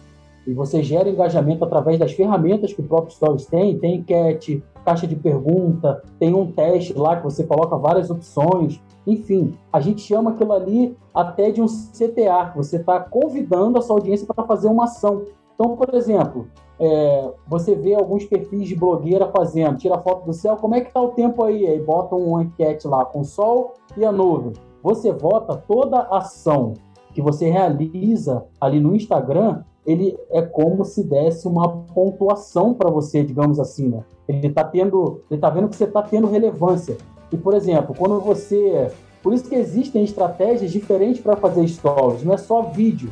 e 0.47 0.53
você 0.53 0.81
gera 0.81 1.09
engajamento 1.09 1.65
através 1.65 1.99
das 1.99 2.13
ferramentas 2.13 2.73
que 2.73 2.79
o 2.79 2.87
próprio 2.87 3.13
Stories 3.13 3.45
tem, 3.45 3.77
tem 3.77 3.97
enquete, 3.97 4.63
caixa 4.85 5.05
de 5.05 5.15
pergunta, 5.15 6.01
tem 6.17 6.33
um 6.33 6.49
teste 6.49 6.93
lá 6.93 7.17
que 7.17 7.23
você 7.23 7.43
coloca 7.43 7.75
várias 7.75 8.09
opções, 8.09 8.81
enfim, 9.05 9.53
a 9.71 9.81
gente 9.81 10.01
chama 10.01 10.31
aquilo 10.31 10.53
ali 10.53 10.97
até 11.13 11.51
de 11.51 11.61
um 11.61 11.65
CTA, 11.65 12.53
você 12.55 12.77
está 12.77 12.99
convidando 12.99 13.77
a 13.77 13.81
sua 13.81 13.97
audiência 13.97 14.25
para 14.25 14.45
fazer 14.45 14.67
uma 14.67 14.85
ação. 14.85 15.23
Então, 15.53 15.75
por 15.75 15.93
exemplo, 15.93 16.47
é, 16.79 17.31
você 17.47 17.75
vê 17.75 17.95
alguns 17.95 18.23
perfis 18.25 18.67
de 18.67 18.75
blogueira 18.75 19.27
fazendo, 19.35 19.77
tira 19.77 19.97
foto 19.97 20.25
do 20.25 20.33
céu, 20.33 20.55
como 20.55 20.75
é 20.75 20.81
que 20.81 20.87
está 20.87 21.01
o 21.01 21.09
tempo 21.09 21.43
aí? 21.43 21.65
Aí 21.67 21.79
bota 21.79 22.15
uma 22.15 22.43
enquete 22.43 22.87
lá 22.87 23.03
com 23.03 23.21
o 23.21 23.25
sol 23.25 23.73
e 23.97 24.05
a 24.05 24.11
nuvem. 24.11 24.53
Você 24.83 25.11
vota 25.11 25.57
toda 25.57 26.07
ação 26.11 26.73
que 27.13 27.21
você 27.21 27.49
realiza 27.49 28.45
ali 28.61 28.79
no 28.79 28.95
Instagram, 28.95 29.63
ele 29.87 30.17
é 30.31 30.41
como 30.41 30.83
se 30.83 31.01
desse 31.01 31.47
uma 31.47 31.69
pontuação 31.69 32.73
para 32.73 32.89
você, 32.89 33.23
digamos 33.23 33.57
assim, 33.57 33.87
né? 33.87 34.03
Ele 34.27 34.47
está 34.47 34.65
tendo, 34.65 35.21
ele 35.31 35.39
tá 35.39 35.49
vendo 35.49 35.69
que 35.69 35.77
você 35.77 35.85
está 35.85 36.01
tendo 36.01 36.27
relevância. 36.27 36.97
E 37.31 37.37
por 37.37 37.53
exemplo, 37.53 37.95
quando 37.97 38.19
você, 38.19 38.91
por 39.23 39.33
isso 39.33 39.45
que 39.45 39.55
existem 39.55 40.03
estratégias 40.03 40.71
diferentes 40.71 41.21
para 41.21 41.37
fazer 41.37 41.65
stories, 41.69 42.21
não 42.21 42.33
é 42.33 42.37
só 42.37 42.63
vídeo. 42.63 43.09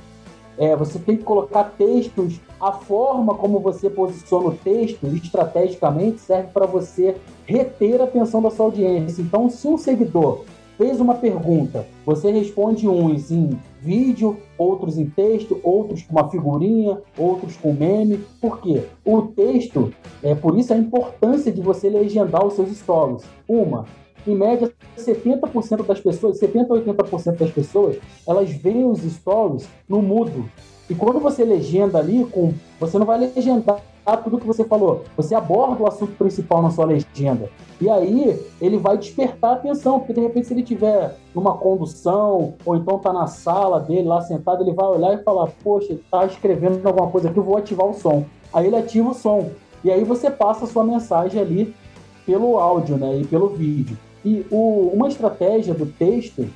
É, 0.58 0.76
você 0.76 1.00
tem 1.00 1.16
que 1.16 1.24
colocar 1.24 1.64
textos, 1.78 2.42
a 2.60 2.74
forma 2.74 3.36
como 3.36 3.60
você 3.60 3.90
posiciona 3.90 4.48
o 4.48 4.56
texto 4.56 5.06
estrategicamente 5.08 6.20
serve 6.20 6.50
para 6.54 6.66
você 6.66 7.16
reter 7.46 8.02
a 8.02 8.06
atenção 8.06 8.42
da 8.42 8.50
sua 8.50 8.66
audiência. 8.66 9.22
Então, 9.22 9.50
se 9.50 9.66
um 9.68 9.78
seguidor 9.78 10.44
fez 10.78 11.00
uma 11.00 11.16
pergunta, 11.16 11.86
você 12.06 12.32
responde 12.32 12.88
uns 12.88 13.32
em 13.32 13.58
vídeo, 13.82 14.38
outros 14.58 14.98
em 14.98 15.06
texto, 15.06 15.60
outros 15.64 16.04
com 16.04 16.14
uma 16.14 16.30
figurinha, 16.30 17.00
outros 17.18 17.56
com 17.58 17.74
meme. 17.74 18.20
Por 18.42 18.60
quê? 18.60 18.84
O 19.06 19.22
texto, 19.24 19.94
é 20.24 20.34
por 20.34 20.58
isso 20.58 20.74
a 20.74 20.78
importância 20.78 21.52
de 21.52 21.62
você 21.62 21.90
legendar 21.90 22.46
os 22.46 22.54
seus 22.54 22.70
stories. 22.76 23.24
Uma, 23.48 23.86
em 24.28 24.36
média, 24.36 24.72
70% 24.98 25.86
das 25.86 26.00
pessoas, 26.00 26.40
70 26.40 26.74
a 26.74 26.78
80% 26.78 27.38
das 27.38 27.52
pessoas, 27.52 27.98
elas 28.28 28.50
veem 28.50 28.86
os 28.86 29.00
stories 29.02 29.68
no 29.88 30.02
mudo. 30.02 30.50
E 30.90 30.96
quando 30.96 31.20
você 31.20 31.44
legenda 31.44 32.00
ali, 32.00 32.26
com, 32.26 32.54
você 32.80 32.98
não 32.98 33.06
vai 33.06 33.20
legendar 33.20 33.82
tudo 34.18 34.40
que 34.40 34.46
você 34.46 34.64
falou. 34.64 35.04
Você 35.18 35.34
aborda 35.34 35.82
o 35.84 35.88
assunto 35.88 36.14
principal 36.14 36.62
na 36.62 36.70
sua 36.70 36.86
legenda. 36.86 37.50
E 37.82 37.90
aí 37.90 38.40
ele 38.62 38.78
vai 38.78 38.98
despertar 38.98 39.52
a 39.52 39.54
atenção, 39.54 40.00
porque 40.00 40.14
de 40.14 40.22
repente 40.22 40.48
se 40.48 40.54
ele 40.54 40.64
tiver 40.64 41.18
numa 41.34 41.58
condução 41.58 42.54
ou 42.66 42.76
então 42.76 43.00
tá 43.00 43.12
na 43.12 43.28
sala 43.28 43.80
dele 43.80 44.08
lá 44.08 44.22
sentado, 44.22 44.64
ele 44.64 44.74
vai 44.74 44.86
olhar 44.86 45.14
e 45.14 45.24
falar: 45.24 45.50
"Poxa, 45.64 45.98
tá 46.10 46.26
escrevendo 46.26 46.86
alguma 46.86 47.10
coisa 47.10 47.30
aqui, 47.30 47.38
eu 47.38 47.44
vou 47.44 47.58
ativar 47.58 47.88
o 47.88 47.94
som". 47.94 48.24
Aí 48.54 48.68
ele 48.68 48.76
ativa 48.76 49.10
o 49.10 49.14
som. 49.14 49.50
E 49.84 49.92
aí 49.92 50.04
você 50.04 50.30
passa 50.30 50.66
a 50.66 50.68
sua 50.68 50.84
mensagem 50.84 51.42
ali 51.42 51.76
pelo 52.26 52.58
áudio, 52.58 52.98
né, 52.98 53.20
e 53.20 53.26
pelo 53.26 53.50
vídeo. 53.50 53.98
E 54.24 54.46
o, 54.50 54.90
uma 54.94 55.08
estratégia 55.08 55.74
do 55.74 55.86
texto 55.86 56.48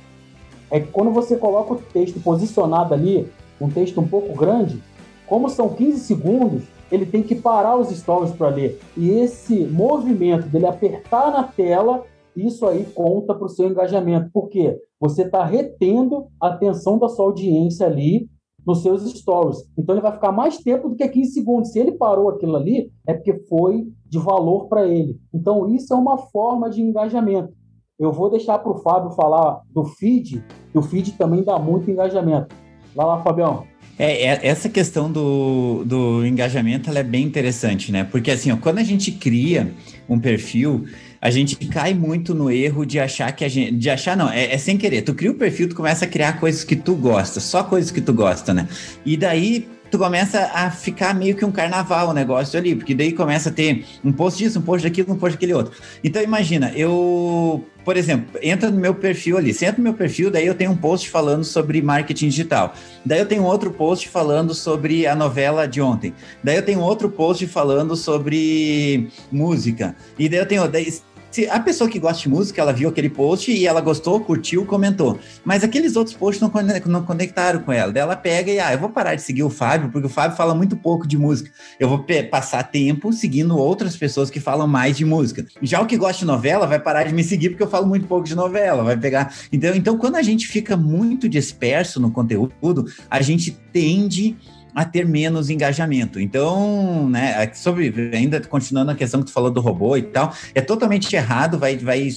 é 0.70 0.80
que 0.80 0.88
quando 0.88 1.10
você 1.10 1.36
coloca 1.36 1.74
o 1.74 1.76
texto 1.76 2.20
posicionado 2.20 2.94
ali 2.94 3.30
um 3.60 3.68
texto 3.68 4.00
um 4.00 4.08
pouco 4.08 4.34
grande, 4.34 4.82
como 5.26 5.48
são 5.48 5.68
15 5.68 6.00
segundos, 6.00 6.64
ele 6.90 7.06
tem 7.06 7.22
que 7.22 7.34
parar 7.34 7.76
os 7.76 7.88
stories 7.90 8.32
para 8.32 8.48
ler. 8.48 8.80
E 8.96 9.10
esse 9.10 9.64
movimento 9.66 10.48
dele 10.48 10.66
apertar 10.66 11.30
na 11.30 11.44
tela, 11.44 12.04
isso 12.36 12.66
aí 12.66 12.84
conta 12.84 13.34
para 13.34 13.46
o 13.46 13.48
seu 13.48 13.68
engajamento. 13.68 14.30
porque 14.32 14.78
Você 15.00 15.22
está 15.22 15.44
retendo 15.44 16.26
a 16.40 16.48
atenção 16.48 16.98
da 16.98 17.08
sua 17.08 17.26
audiência 17.26 17.86
ali 17.86 18.28
nos 18.66 18.82
seus 18.82 19.02
stories. 19.10 19.58
Então 19.76 19.94
ele 19.94 20.02
vai 20.02 20.12
ficar 20.12 20.32
mais 20.32 20.58
tempo 20.58 20.88
do 20.88 20.96
que 20.96 21.08
15 21.08 21.32
segundos. 21.32 21.72
Se 21.72 21.78
ele 21.78 21.92
parou 21.92 22.28
aquilo 22.28 22.56
ali, 22.56 22.90
é 23.06 23.14
porque 23.14 23.34
foi 23.48 23.86
de 24.06 24.18
valor 24.18 24.68
para 24.68 24.86
ele. 24.86 25.18
Então 25.32 25.68
isso 25.68 25.92
é 25.94 25.96
uma 25.96 26.18
forma 26.18 26.68
de 26.68 26.82
engajamento. 26.82 27.52
Eu 27.98 28.12
vou 28.12 28.30
deixar 28.30 28.58
para 28.58 28.72
o 28.72 28.78
Fábio 28.78 29.10
falar 29.10 29.60
do 29.70 29.84
feed, 29.84 30.42
que 30.72 30.78
o 30.78 30.82
feed 30.82 31.12
também 31.18 31.42
dá 31.42 31.58
muito 31.58 31.90
engajamento. 31.90 32.54
Vai 32.94 33.06
lá, 33.06 33.22
Fabião. 33.22 33.69
É, 34.00 34.28
é, 34.28 34.40
essa 34.46 34.66
questão 34.70 35.12
do, 35.12 35.84
do 35.84 36.24
engajamento 36.24 36.88
ela 36.88 37.00
é 37.00 37.02
bem 37.02 37.22
interessante, 37.22 37.92
né? 37.92 38.02
Porque 38.02 38.30
assim, 38.30 38.50
ó, 38.50 38.56
quando 38.56 38.78
a 38.78 38.82
gente 38.82 39.12
cria 39.12 39.70
um 40.08 40.18
perfil, 40.18 40.86
a 41.20 41.30
gente 41.30 41.54
cai 41.68 41.92
muito 41.92 42.34
no 42.34 42.50
erro 42.50 42.86
de 42.86 42.98
achar 42.98 43.30
que 43.32 43.44
a 43.44 43.48
gente. 43.48 43.76
De 43.76 43.90
achar, 43.90 44.16
não, 44.16 44.30
é, 44.30 44.54
é, 44.54 44.56
sem 44.56 44.78
querer. 44.78 45.02
Tu 45.02 45.12
cria 45.12 45.30
o 45.30 45.34
perfil, 45.34 45.68
tu 45.68 45.74
começa 45.74 46.06
a 46.06 46.08
criar 46.08 46.40
coisas 46.40 46.64
que 46.64 46.74
tu 46.74 46.94
gosta, 46.94 47.40
só 47.40 47.62
coisas 47.62 47.90
que 47.90 48.00
tu 48.00 48.14
gosta, 48.14 48.54
né? 48.54 48.66
E 49.04 49.18
daí 49.18 49.68
tu 49.90 49.98
começa 49.98 50.50
a 50.54 50.70
ficar 50.70 51.14
meio 51.14 51.36
que 51.36 51.44
um 51.44 51.52
carnaval 51.52 52.08
o 52.08 52.14
negócio 52.14 52.58
ali, 52.58 52.74
porque 52.74 52.94
daí 52.94 53.12
começa 53.12 53.50
a 53.50 53.52
ter 53.52 53.84
um 54.02 54.12
post 54.12 54.42
disso, 54.42 54.60
um 54.60 54.62
post 54.62 54.82
daquilo, 54.82 55.12
um 55.12 55.18
post 55.18 55.36
daquele 55.36 55.52
outro. 55.52 55.74
Então 56.02 56.22
imagina, 56.22 56.72
eu, 56.74 57.66
por 57.84 57.96
exemplo, 57.96 58.38
entra 58.42 58.70
no 58.70 58.78
meu 58.78 58.94
perfil 58.94 59.36
ali, 59.36 59.52
você 59.52 59.66
entra 59.66 59.78
no 59.78 59.84
meu 59.84 59.94
perfil, 59.94 60.30
daí 60.30 60.46
eu 60.46 60.54
tenho 60.54 60.70
um 60.70 60.76
post 60.76 61.08
falando 61.08 61.44
sobre 61.44 61.80
marketing 61.80 62.28
digital. 62.28 62.74
Daí 63.04 63.18
eu 63.18 63.26
tenho 63.26 63.42
outro 63.44 63.70
post 63.70 64.08
falando 64.08 64.54
sobre 64.54 65.06
a 65.06 65.14
novela 65.14 65.66
de 65.66 65.80
ontem. 65.80 66.14
Daí 66.42 66.56
eu 66.56 66.64
tenho 66.64 66.80
outro 66.80 67.10
post 67.10 67.46
falando 67.46 67.96
sobre 67.96 69.08
música. 69.32 69.96
E 70.18 70.28
daí 70.28 70.40
eu 70.40 70.46
tenho, 70.46 70.68
daí, 70.68 70.92
se 71.30 71.48
a 71.48 71.60
pessoa 71.60 71.88
que 71.88 71.98
gosta 71.98 72.22
de 72.22 72.28
música, 72.28 72.60
ela 72.60 72.72
viu 72.72 72.88
aquele 72.88 73.08
post 73.08 73.52
e 73.52 73.66
ela 73.66 73.80
gostou, 73.80 74.20
curtiu, 74.20 74.66
comentou. 74.66 75.18
Mas 75.44 75.62
aqueles 75.62 75.96
outros 75.96 76.16
posts 76.16 76.40
não, 76.40 76.52
não 76.86 77.04
conectaram 77.04 77.60
com 77.60 77.72
ela. 77.72 77.92
Daí 77.92 78.02
ela 78.02 78.16
pega 78.16 78.50
e, 78.50 78.58
ah, 78.58 78.72
eu 78.72 78.78
vou 78.78 78.90
parar 78.90 79.14
de 79.14 79.22
seguir 79.22 79.42
o 79.42 79.50
Fábio, 79.50 79.90
porque 79.90 80.06
o 80.06 80.10
Fábio 80.10 80.36
fala 80.36 80.54
muito 80.54 80.76
pouco 80.76 81.06
de 81.06 81.16
música. 81.16 81.50
Eu 81.78 81.88
vou 81.88 82.04
passar 82.30 82.64
tempo 82.64 83.12
seguindo 83.12 83.56
outras 83.56 83.96
pessoas 83.96 84.30
que 84.30 84.40
falam 84.40 84.66
mais 84.66 84.96
de 84.96 85.04
música. 85.04 85.46
Já 85.62 85.80
o 85.80 85.86
que 85.86 85.96
gosta 85.96 86.18
de 86.18 86.24
novela 86.24 86.66
vai 86.66 86.80
parar 86.80 87.04
de 87.04 87.14
me 87.14 87.22
seguir 87.22 87.50
porque 87.50 87.62
eu 87.62 87.70
falo 87.70 87.86
muito 87.86 88.06
pouco 88.06 88.26
de 88.26 88.34
novela. 88.34 88.82
Vai 88.82 88.96
pegar. 88.96 89.32
Então, 89.52 89.74
então 89.74 89.96
quando 89.96 90.16
a 90.16 90.22
gente 90.22 90.48
fica 90.48 90.76
muito 90.76 91.28
disperso 91.28 92.00
no 92.00 92.10
conteúdo, 92.10 92.86
a 93.08 93.20
gente 93.22 93.52
tende 93.72 94.36
a 94.74 94.84
ter 94.84 95.06
menos 95.06 95.50
engajamento. 95.50 96.20
Então, 96.20 97.08
né, 97.08 97.50
sobre 97.54 98.10
ainda 98.14 98.40
continuando 98.40 98.90
a 98.90 98.94
questão 98.94 99.20
que 99.20 99.26
tu 99.26 99.32
falou 99.32 99.50
do 99.50 99.60
robô 99.60 99.96
e 99.96 100.02
tal, 100.02 100.34
é 100.54 100.60
totalmente 100.60 101.14
errado, 101.14 101.58
vai 101.58 101.76
vai 101.76 102.08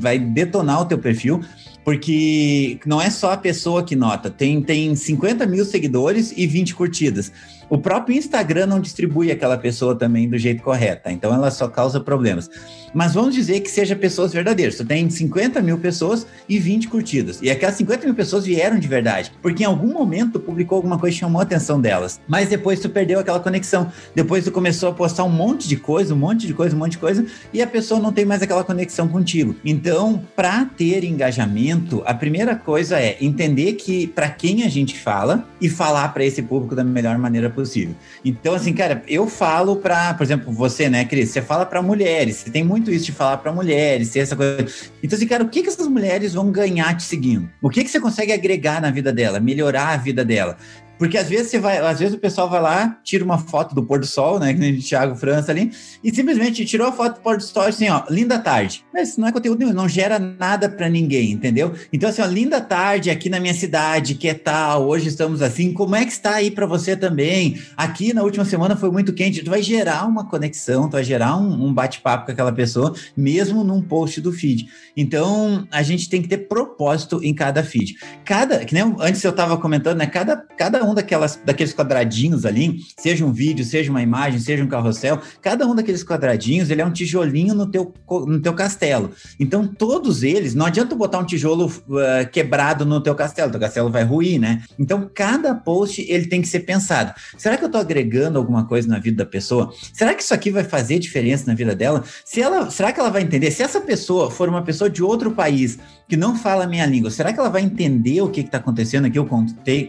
vai 0.00 0.18
detonar 0.18 0.80
o 0.80 0.84
teu 0.84 0.98
perfil, 0.98 1.40
porque 1.84 2.80
não 2.84 3.00
é 3.00 3.08
só 3.08 3.32
a 3.32 3.36
pessoa 3.36 3.84
que 3.84 3.94
nota, 3.94 4.28
tem, 4.28 4.60
tem 4.60 4.94
50 4.96 5.46
mil 5.46 5.64
seguidores 5.64 6.32
e 6.36 6.44
20 6.46 6.74
curtidas. 6.74 7.30
O 7.68 7.78
próprio 7.78 8.16
Instagram 8.16 8.66
não 8.66 8.80
distribui 8.80 9.32
aquela 9.32 9.58
pessoa 9.58 9.96
também 9.96 10.28
do 10.28 10.38
jeito 10.38 10.62
correto, 10.62 11.10
então 11.10 11.34
ela 11.34 11.50
só 11.50 11.66
causa 11.66 11.98
problemas. 11.98 12.48
Mas 12.94 13.12
vamos 13.12 13.34
dizer 13.34 13.60
que 13.60 13.70
seja 13.70 13.94
pessoas 13.94 14.32
verdadeiras. 14.32 14.76
Tu 14.76 14.84
tem 14.84 15.10
50 15.10 15.60
mil 15.60 15.76
pessoas 15.76 16.26
e 16.48 16.58
20 16.58 16.88
curtidas. 16.88 17.40
E 17.42 17.50
aquelas 17.50 17.74
50 17.74 18.06
mil 18.06 18.14
pessoas 18.14 18.46
vieram 18.46 18.78
de 18.78 18.88
verdade. 18.88 19.32
Porque 19.42 19.64
em 19.64 19.66
algum 19.66 19.92
momento 19.92 20.40
publicou 20.40 20.76
alguma 20.76 20.98
coisa 20.98 21.12
que 21.12 21.20
chamou 21.20 21.40
a 21.40 21.42
atenção 21.42 21.78
delas. 21.78 22.20
Mas 22.26 22.48
depois 22.48 22.80
tu 22.80 22.88
perdeu 22.88 23.20
aquela 23.20 23.38
conexão. 23.38 23.92
Depois 24.14 24.44
tu 24.44 24.50
começou 24.50 24.88
a 24.88 24.92
postar 24.94 25.24
um 25.24 25.28
monte 25.28 25.68
de 25.68 25.76
coisa, 25.76 26.14
um 26.14 26.16
monte 26.16 26.46
de 26.46 26.54
coisa, 26.54 26.74
um 26.74 26.78
monte 26.78 26.92
de 26.92 26.98
coisa. 26.98 27.26
E 27.52 27.60
a 27.60 27.66
pessoa 27.66 28.00
não 28.00 28.12
tem 28.12 28.24
mais 28.24 28.40
aquela 28.40 28.64
conexão 28.64 29.08
contigo. 29.08 29.54
Então, 29.62 30.22
para 30.34 30.64
ter 30.64 31.04
engajamento, 31.04 32.02
a 32.06 32.14
primeira 32.14 32.56
coisa 32.56 32.98
é 32.98 33.18
entender 33.20 33.74
que 33.74 34.06
para 34.06 34.30
quem 34.30 34.62
a 34.62 34.68
gente 34.68 34.98
fala 34.98 35.46
e 35.60 35.68
falar 35.68 36.14
para 36.14 36.24
esse 36.24 36.40
público 36.40 36.74
da 36.74 36.84
melhor 36.84 37.18
maneira 37.18 37.50
possível. 37.56 37.94
Então, 38.24 38.54
assim, 38.54 38.72
cara, 38.72 39.02
eu 39.08 39.26
falo 39.26 39.76
para, 39.76 40.14
por 40.14 40.22
exemplo, 40.22 40.52
você, 40.52 40.88
né, 40.88 41.04
Cris? 41.04 41.30
Você 41.30 41.42
fala 41.42 41.66
para 41.66 41.82
mulheres. 41.82 42.36
Você 42.36 42.50
tem 42.50 42.62
muito 42.62 42.90
isso 42.90 43.06
de 43.06 43.12
falar 43.12 43.38
para 43.38 43.52
mulheres, 43.52 44.10
ter 44.10 44.20
essa 44.20 44.36
coisa. 44.36 44.66
Então, 45.02 45.16
assim, 45.16 45.26
cara, 45.26 45.42
o 45.42 45.48
que, 45.48 45.62
que 45.62 45.68
essas 45.68 45.88
mulheres 45.88 46.34
vão 46.34 46.50
ganhar 46.52 46.96
te 46.96 47.02
seguindo? 47.02 47.50
O 47.60 47.68
que, 47.68 47.82
que 47.82 47.90
você 47.90 47.98
consegue 47.98 48.32
agregar 48.32 48.80
na 48.80 48.90
vida 48.90 49.12
dela, 49.12 49.40
melhorar 49.40 49.88
a 49.88 49.96
vida 49.96 50.24
dela? 50.24 50.56
Porque 50.98 51.18
às 51.18 51.28
vezes 51.28 51.50
você 51.50 51.58
vai, 51.58 51.78
às 51.78 51.98
vezes 51.98 52.14
o 52.14 52.18
pessoal 52.18 52.48
vai 52.48 52.60
lá, 52.60 52.98
tira 53.02 53.24
uma 53.24 53.38
foto 53.38 53.74
do 53.74 53.82
pôr 53.82 53.98
do 53.98 54.06
sol, 54.06 54.38
né? 54.38 54.52
Que 54.52 54.60
nem 54.60 54.74
o 54.74 54.82
Thiago 54.82 55.14
França 55.14 55.52
ali, 55.52 55.70
e 56.02 56.14
simplesmente 56.14 56.64
tirou 56.64 56.88
a 56.88 56.92
foto 56.92 57.16
do 57.16 57.20
pôr 57.20 57.36
do 57.36 57.42
sol 57.42 57.64
assim, 57.64 57.88
ó, 57.88 58.02
linda 58.08 58.38
tarde. 58.38 58.84
Mas 58.92 59.16
não 59.16 59.28
é 59.28 59.32
conteúdo 59.32 59.58
nenhum, 59.58 59.72
não 59.72 59.88
gera 59.88 60.18
nada 60.18 60.68
para 60.68 60.88
ninguém, 60.88 61.32
entendeu? 61.32 61.74
Então, 61.92 62.08
assim, 62.08 62.22
ó, 62.22 62.26
linda 62.26 62.60
tarde 62.60 63.10
aqui 63.10 63.28
na 63.28 63.38
minha 63.38 63.54
cidade, 63.54 64.14
que 64.14 64.28
é 64.28 64.34
tal, 64.34 64.86
hoje 64.86 65.08
estamos 65.08 65.42
assim, 65.42 65.72
como 65.72 65.94
é 65.94 66.04
que 66.04 66.12
está 66.12 66.36
aí 66.36 66.50
para 66.50 66.66
você 66.66 66.96
também? 66.96 67.60
Aqui 67.76 68.12
na 68.12 68.22
última 68.22 68.44
semana 68.44 68.76
foi 68.76 68.90
muito 68.90 69.12
quente, 69.12 69.42
tu 69.42 69.50
vai 69.50 69.62
gerar 69.62 70.06
uma 70.06 70.28
conexão, 70.28 70.88
tu 70.88 70.92
vai 70.92 71.04
gerar 71.04 71.36
um, 71.36 71.66
um 71.66 71.74
bate-papo 71.74 72.26
com 72.26 72.32
aquela 72.32 72.52
pessoa, 72.52 72.94
mesmo 73.16 73.62
num 73.62 73.82
post 73.82 74.20
do 74.20 74.32
feed. 74.32 74.68
Então, 74.96 75.66
a 75.70 75.82
gente 75.82 76.08
tem 76.08 76.22
que 76.22 76.28
ter 76.28 76.38
propósito 76.48 77.20
em 77.22 77.34
cada 77.34 77.62
feed. 77.62 77.96
Cada, 78.24 78.64
que 78.64 78.72
nem 78.72 78.82
antes 79.00 79.22
eu 79.22 79.30
estava 79.30 79.56
comentando, 79.58 79.98
né? 79.98 80.06
Cada, 80.06 80.36
cada 80.56 80.85
um 80.86 80.94
daquelas, 80.94 81.38
daqueles 81.44 81.74
quadradinhos 81.74 82.44
ali, 82.46 82.80
seja 82.98 83.24
um 83.24 83.32
vídeo, 83.32 83.64
seja 83.64 83.90
uma 83.90 84.02
imagem, 84.02 84.38
seja 84.38 84.62
um 84.62 84.68
carrossel, 84.68 85.20
cada 85.42 85.66
um 85.66 85.74
daqueles 85.74 86.04
quadradinhos, 86.04 86.70
ele 86.70 86.80
é 86.80 86.86
um 86.86 86.92
tijolinho 86.92 87.54
no 87.54 87.66
teu, 87.66 87.92
no 88.08 88.40
teu 88.40 88.54
castelo. 88.54 89.10
Então, 89.38 89.66
todos 89.66 90.22
eles, 90.22 90.54
não 90.54 90.66
adianta 90.66 90.94
botar 90.94 91.18
um 91.18 91.24
tijolo 91.24 91.66
uh, 91.66 92.30
quebrado 92.30 92.84
no 92.84 93.00
teu 93.00 93.14
castelo, 93.14 93.50
teu 93.50 93.60
castelo 93.60 93.90
vai 93.90 94.04
ruir, 94.04 94.38
né? 94.40 94.62
Então, 94.78 95.10
cada 95.12 95.54
post, 95.54 96.00
ele 96.08 96.26
tem 96.26 96.40
que 96.40 96.48
ser 96.48 96.60
pensado. 96.60 97.12
Será 97.36 97.56
que 97.56 97.64
eu 97.64 97.68
estou 97.68 97.80
agregando 97.80 98.38
alguma 98.38 98.64
coisa 98.66 98.88
na 98.88 98.98
vida 98.98 99.24
da 99.24 99.26
pessoa? 99.26 99.72
Será 99.92 100.14
que 100.14 100.22
isso 100.22 100.34
aqui 100.34 100.50
vai 100.50 100.64
fazer 100.64 100.98
diferença 100.98 101.44
na 101.46 101.54
vida 101.54 101.74
dela? 101.74 102.04
Se 102.24 102.40
ela, 102.40 102.70
será 102.70 102.92
que 102.92 103.00
ela 103.00 103.10
vai 103.10 103.22
entender? 103.22 103.50
Se 103.50 103.62
essa 103.62 103.80
pessoa 103.80 104.30
for 104.30 104.48
uma 104.48 104.62
pessoa 104.62 104.88
de 104.88 105.02
outro 105.02 105.32
país, 105.32 105.78
que 106.08 106.16
não 106.16 106.36
fala 106.36 106.64
a 106.64 106.66
minha 106.66 106.86
língua, 106.86 107.10
será 107.10 107.32
que 107.32 107.40
ela 107.40 107.48
vai 107.48 107.62
entender 107.62 108.20
o 108.20 108.28
que 108.28 108.40
está 108.40 108.58
acontecendo 108.58 109.06
aqui, 109.06 109.18
o 109.18 109.26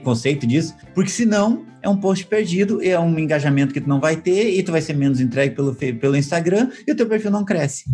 conceito 0.04 0.48
disso? 0.48 0.74
Porque 0.98 1.12
senão 1.12 1.64
é 1.80 1.88
um 1.88 1.96
post 1.96 2.26
perdido, 2.26 2.84
é 2.84 2.98
um 2.98 3.20
engajamento 3.20 3.72
que 3.72 3.80
tu 3.80 3.88
não 3.88 4.00
vai 4.00 4.16
ter 4.16 4.50
e 4.50 4.64
tu 4.64 4.72
vai 4.72 4.82
ser 4.82 4.96
menos 4.96 5.22
entregue 5.22 5.54
pelo, 5.54 5.76
pelo 5.76 6.16
Instagram 6.16 6.72
e 6.88 6.92
o 6.92 6.96
teu 6.96 7.08
perfil 7.08 7.30
não 7.30 7.46
cresce. 7.46 7.86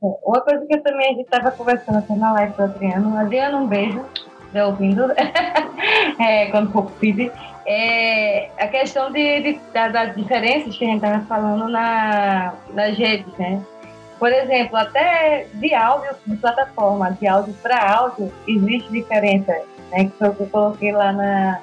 É, 0.00 0.06
uma 0.24 0.40
coisa 0.42 0.64
que 0.64 0.76
eu 0.76 0.80
também 0.80 1.08
a 1.08 1.10
gente 1.10 1.24
estava 1.24 1.50
conversando 1.50 1.98
aqui 1.98 2.12
na 2.12 2.32
live 2.34 2.52
com 2.52 2.62
o 2.62 2.64
Adriano, 2.66 3.16
Adriano, 3.16 3.58
um 3.58 3.66
beijo, 3.66 4.00
já 4.54 4.64
ouvindo, 4.64 5.10
é, 6.22 6.52
quando 6.52 6.70
for 6.70 6.84
possível, 6.84 7.32
é 7.66 8.48
a 8.56 8.68
questão 8.68 9.10
de, 9.10 9.42
de, 9.42 9.60
das 9.72 10.14
diferenças 10.14 10.76
que 10.76 10.84
a 10.84 10.86
gente 10.86 11.04
estava 11.04 11.24
falando 11.24 11.66
na, 11.66 12.54
nas 12.72 12.96
redes, 12.96 13.26
né? 13.40 13.60
Por 14.20 14.32
exemplo, 14.32 14.76
até 14.76 15.48
de 15.54 15.74
áudio, 15.74 16.10
de 16.24 16.36
plataforma, 16.36 17.10
de 17.20 17.26
áudio 17.26 17.54
para 17.60 17.92
áudio, 17.92 18.32
existe 18.46 18.88
diferença, 18.92 19.52
né? 19.90 20.04
Que 20.04 20.12
foi 20.16 20.28
o 20.28 20.34
que 20.36 20.42
eu 20.44 20.46
coloquei 20.46 20.92
lá 20.92 21.12
na, 21.12 21.60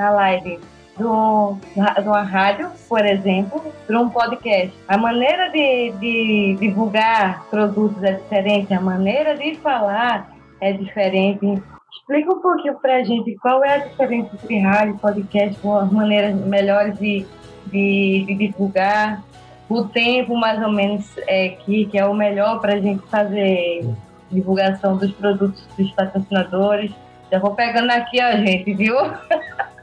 na 0.00 0.10
live. 0.10 0.58
Do, 0.96 1.56
de 1.74 2.08
uma 2.08 2.22
rádio, 2.22 2.70
por 2.88 3.04
exemplo, 3.06 3.62
para 3.86 3.98
um 3.98 4.10
podcast. 4.10 4.72
A 4.86 4.98
maneira 4.98 5.48
de, 5.48 5.92
de 5.92 6.56
divulgar 6.60 7.44
produtos 7.48 8.02
é 8.02 8.12
diferente, 8.12 8.74
a 8.74 8.80
maneira 8.80 9.36
de 9.36 9.54
falar 9.56 10.30
é 10.60 10.72
diferente. 10.72 11.62
Explica 11.92 12.32
um 12.32 12.40
pouquinho 12.40 12.74
para 12.74 12.96
a 12.96 13.04
gente 13.04 13.34
qual 13.36 13.64
é 13.64 13.76
a 13.76 13.78
diferença 13.78 14.30
entre 14.34 14.58
rádio 14.58 14.94
e 14.96 14.98
podcast, 14.98 15.58
com 15.60 15.76
as 15.76 15.90
maneiras 15.90 16.34
melhores 16.34 16.98
de, 16.98 17.24
de, 17.66 18.24
de 18.26 18.34
divulgar 18.34 19.22
o 19.70 19.84
tempo 19.84 20.36
mais 20.36 20.60
ou 20.60 20.70
menos 20.70 21.06
é, 21.26 21.50
que, 21.50 21.86
que 21.86 21.96
é 21.96 22.04
o 22.04 22.12
melhor 22.12 22.60
para 22.60 22.74
a 22.74 22.80
gente 22.80 23.06
fazer 23.06 23.88
divulgação 24.30 24.98
dos 24.98 25.12
produtos 25.12 25.64
dos 25.78 25.90
patrocinadores. 25.92 26.90
Já 27.30 27.38
vou 27.38 27.54
pegando 27.54 27.90
aqui, 27.90 28.18
ó, 28.22 28.32
gente, 28.32 28.74
viu? 28.74 28.96